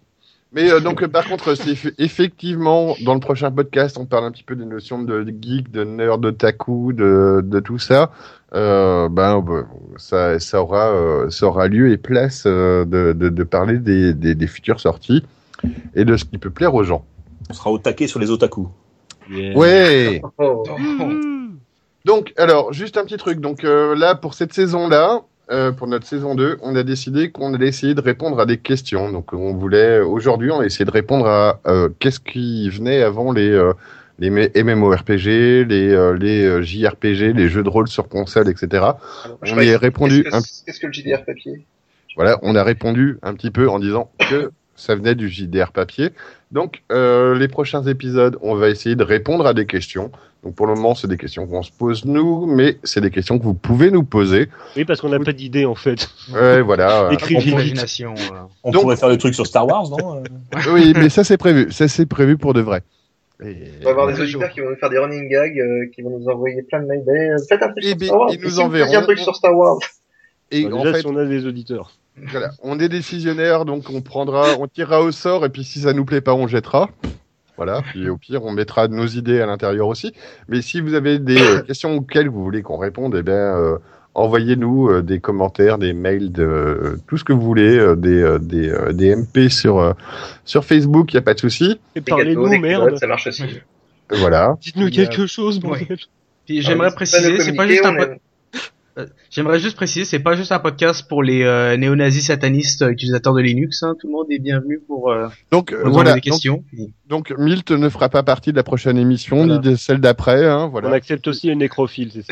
[0.54, 4.30] Mais euh, donc par contre, c'est eff- effectivement dans le prochain podcast, on parle un
[4.30, 8.10] petit peu des notions de geek, de nerd, de taku, de, de tout ça.
[8.54, 9.42] Euh, ben
[9.96, 14.12] ça, ça aura, euh, ça aura lieu et place euh, de, de, de parler des,
[14.12, 15.24] des, des futures sorties
[15.94, 17.04] et de ce qui peut plaire aux gens.
[17.48, 18.68] On sera au taquet sur les otaku.
[19.30, 19.56] Yeah.
[19.56, 20.22] Ouais.
[20.36, 20.64] Oh.
[22.04, 23.40] Donc, alors, juste un petit truc.
[23.40, 27.52] Donc euh, là, pour cette saison-là, euh, pour notre saison 2, on a décidé qu'on
[27.54, 29.10] allait essayer de répondre à des questions.
[29.10, 33.32] Donc, on voulait aujourd'hui, on a essayé de répondre à euh, qu'est-ce qui venait avant
[33.32, 33.72] les euh,
[34.18, 38.68] les MMORPG, les euh, les JRPG, les jeux de rôle sur console, etc.
[38.72, 40.24] Alors, On y a répondu.
[40.24, 41.66] Qu'est-ce un- que, le JDR papier
[42.14, 46.10] voilà, on a répondu un petit peu en disant que ça venait du JDR papier.
[46.50, 50.10] Donc, euh, les prochains épisodes, on va essayer de répondre à des questions.
[50.44, 53.38] Donc, pour le moment, c'est des questions qu'on se pose nous, mais c'est des questions
[53.38, 54.48] que vous pouvez nous poser.
[54.76, 56.08] Oui, parce qu'on n'a pas d'idée en fait.
[56.34, 57.04] Ouais, voilà.
[57.04, 57.52] euh, Écrit En vite.
[57.52, 58.14] imagination.
[58.16, 58.48] voilà.
[58.64, 60.22] On Donc- pourrait faire des trucs sur Star Wars, non euh
[60.72, 61.70] oui, mais ça c'est prévu.
[61.70, 62.82] Ça c'est prévu pour de vrai.
[63.44, 66.02] Et, On va avoir des auditeurs qui vont nous faire des running gags, euh, qui
[66.02, 67.36] vont nous envoyer plein de mails.
[67.48, 68.30] Faites un truc Eh sur Star Wars.
[68.32, 68.96] ils nous Et vous enverront.
[68.98, 69.78] un truc sur Star Wars.
[70.50, 71.92] et Bah, en déjà, fait, si on a des auditeurs.
[72.16, 75.92] Voilà, on est décisionnaire, donc on prendra, on tirera au sort, et puis si ça
[75.92, 76.90] nous plaît pas, on jettera.
[77.56, 77.82] Voilà.
[77.82, 80.12] Puis au pire, on mettra nos idées à l'intérieur aussi.
[80.48, 83.78] Mais si vous avez des euh, questions auxquelles vous voulez qu'on réponde, eh bien, euh,
[84.14, 88.22] envoyez-nous euh, des commentaires, des mails, de euh, tout ce que vous voulez, euh, des
[88.22, 89.92] euh, des, euh, des MP sur euh,
[90.44, 91.78] sur Facebook, il y a pas de souci.
[91.94, 92.96] Et parlez-nous, merde.
[92.98, 93.44] ça marche aussi.
[94.10, 94.56] Voilà.
[94.60, 95.60] Dites-nous quelque chose,
[96.48, 98.20] j'aimerais Ah, pas préciser, c'est pas juste un est-
[99.30, 103.32] J'aimerais juste préciser, c'est pas juste un podcast pour les euh, néo-nazis satanistes euh, utilisateurs
[103.32, 103.82] de Linux.
[103.82, 103.94] Hein.
[103.98, 106.10] Tout le monde est bienvenu pour, euh, Donc pour euh, voilà.
[106.12, 106.64] des Donc, questions.
[107.08, 109.54] donc Milt ne fera pas partie de la prochaine émission Voilà.
[109.54, 110.44] ni de celle d'après.
[110.46, 110.90] Hein, voilà.
[110.90, 112.22] On accepte aussi les nécrophiles,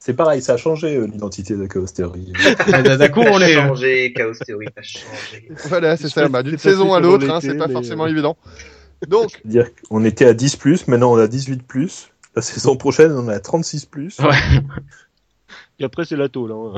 [0.00, 2.32] c'est pareil, ça a changé euh, l'identité de Chaos Theory.
[2.98, 3.56] D'un coup, on est.
[3.56, 5.48] euh, changé, Chaos Theory, t'as changé.
[5.68, 6.28] Voilà, c'est ça.
[6.28, 8.36] Bah, d'une saison à l'autre, hein, c'est pas forcément euh, évident.
[9.06, 12.08] Donc, dire qu'on était à 10 plus, maintenant on a 18 plus.
[12.38, 14.16] La saison prochaine, on est à 36 plus.
[14.20, 14.28] Ouais.
[15.80, 16.52] Et après, c'est la tôle.
[16.52, 16.74] Hein.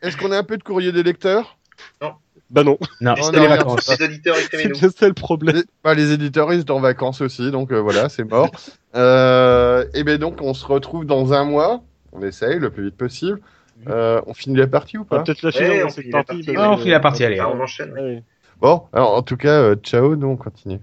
[0.00, 1.58] est-ce qu'on a un peu de courrier des lecteurs?
[2.00, 3.98] Bah non, Non, Oh non, les non, vacances.
[3.98, 5.56] Les auditeurs, c'est bien le problème.
[5.56, 8.48] les, bah, les éditeurs, ils sont en vacances aussi, donc euh, voilà, c'est mort.
[8.94, 11.82] Euh, et ben donc, on se retrouve dans un mois.
[12.12, 13.40] On essaye le plus vite possible.
[13.88, 15.24] Euh, on finit la partie ou On va pas?
[15.24, 16.42] peut-être Ouais, on cette finit la partie.
[16.44, 17.38] partie, parce Ah, on finit la partie, allez.
[17.40, 17.90] Ah, on enchaîne.
[17.94, 18.22] Ouais.
[18.60, 20.78] Bon, alors, en tout cas, euh, ciao, nous on continue.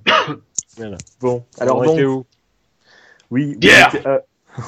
[1.21, 2.25] Bon, Alors, on était donc, où?
[3.31, 4.17] Oui, Bière on euh,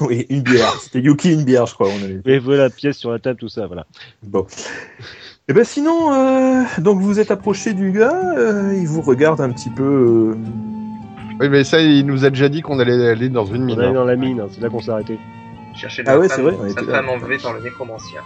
[0.00, 0.72] oui, une bière.
[0.80, 1.88] C'était Yuki, une bière, je crois.
[1.88, 2.20] On avait...
[2.24, 3.84] Et voilà, pièce sur la table, tout ça, voilà.
[4.22, 4.46] Bon.
[5.48, 9.50] Et ben sinon, euh, donc vous êtes approché du gars, euh, il vous regarde un
[9.50, 9.82] petit peu.
[9.82, 10.34] euh,
[11.40, 13.80] Oui, mais ça, il nous a déjà dit qu'on allait aller dans une On mine.
[13.80, 13.92] est hein.
[13.92, 15.18] dans la mine, hein, c'est là qu'on s'est arrêté.
[15.74, 18.20] Chercher Ah la ouais, femme, c'est vrai, on sa femme enlevée par le nécromancien.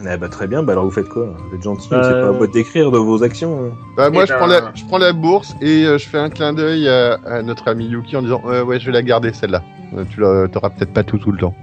[0.00, 2.28] Eh ben très bien, bah alors vous faites quoi Vous êtes gentil, Euh, c'est pas
[2.28, 3.64] à moi de décrire de vos actions.
[3.64, 3.70] hein.
[3.96, 6.18] Bah, moi, Eh je, ben- prends la, je prends la bourse et euh, je fais
[6.18, 9.02] un clin d'œil à, à notre ami Yuki en disant euh, Ouais, je vais la
[9.02, 9.62] garder celle-là.
[9.96, 11.54] Euh, tu la- t'auras peut-être pas tout tout le temps.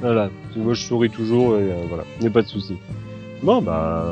[0.00, 0.28] Voilà.
[0.56, 2.02] Moi, je souris toujours, et euh, voilà.
[2.18, 2.76] Il n'y a pas de souci.
[3.42, 4.04] Bon, bah.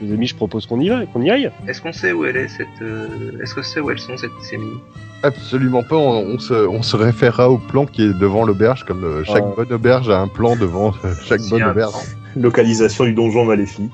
[0.00, 1.50] Les amis, je propose qu'on y va, qu'on y aille.
[1.66, 3.08] Est-ce qu'on sait où elle est cette euh,
[3.42, 4.78] Est-ce que c'est où elles sont cette sémie
[5.24, 5.96] Absolument pas.
[5.96, 9.44] On, on se, on se référera au plan qui est devant l'auberge, comme euh, chaque
[9.44, 9.54] Ouais.
[9.64, 11.94] bonne auberge a un plan devant euh, chaque bonne auberge.
[12.42, 13.92] Localisation du donjon maléfique.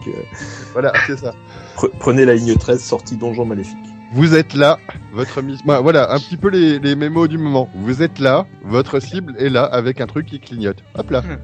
[0.72, 1.32] Voilà, c'est ça.
[1.76, 3.76] pre- Prenez la ligne 13, sortie donjon maléfique.
[4.12, 4.78] Vous êtes là,
[5.12, 5.64] votre mission.
[5.66, 7.68] Bah, voilà, un petit peu les, les mémos du moment.
[7.74, 10.76] Vous êtes là, votre cible est là avec un truc qui clignote.
[10.96, 11.22] Hop là.
[11.22, 11.38] Hmm.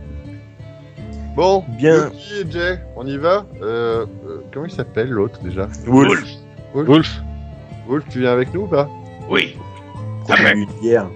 [1.36, 2.06] Bon, Bien.
[2.06, 5.68] Yuki et Jay, on y va euh, euh, Comment il s'appelle l'autre déjà?
[5.86, 6.24] Wolf,
[6.74, 7.20] Wolf,
[7.88, 8.88] Wolf, tu viens avec nous ou pas?
[9.28, 9.56] Oui.
[10.28, 11.06] prenez une bière.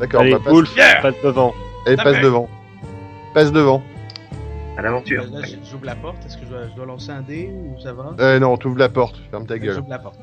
[0.00, 1.00] D'accord, bah, passe, Wolf, Yeah.
[1.02, 1.54] passe devant.
[1.86, 2.48] allez, Ça passe devant.
[3.34, 3.82] Passe devant.
[4.78, 5.24] À l'aventure.
[5.30, 6.24] Là, j'ouvre la porte.
[6.24, 8.14] Est-ce que je dois, je dois lancer un dé ou ça va?
[8.20, 9.74] Euh, non, t'ouvres la porte, ferme ta gueule.
[9.74, 10.20] J'ouvre la porte.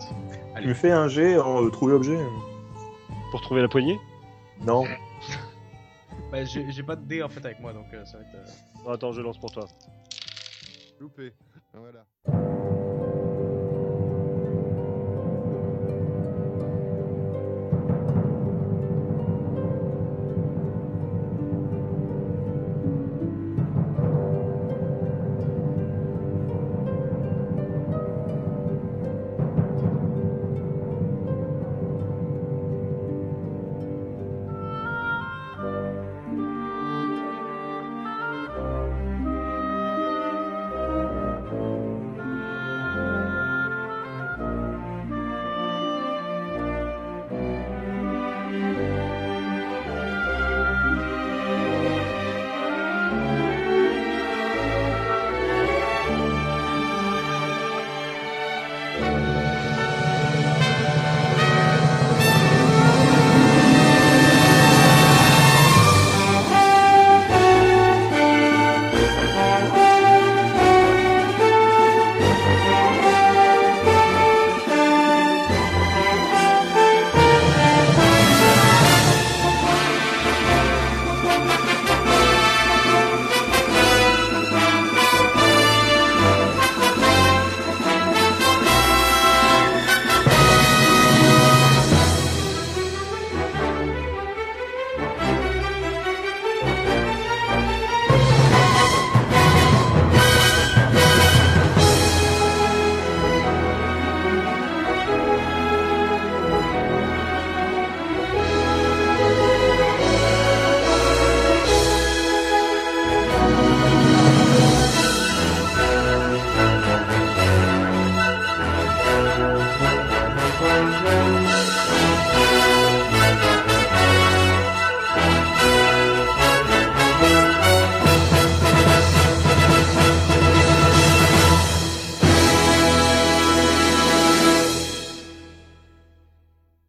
[0.61, 2.17] Tu me fais un jet en euh, trouver objet
[3.31, 3.99] Pour trouver la poignée?
[4.65, 4.85] Non.
[6.31, 8.35] Bah, j'ai j'ai pas de dé en fait avec moi, donc euh, ça va être.
[8.87, 9.67] euh, Attends, je lance pour toi.
[10.99, 11.33] Loupé.
[11.73, 12.03] Voilà.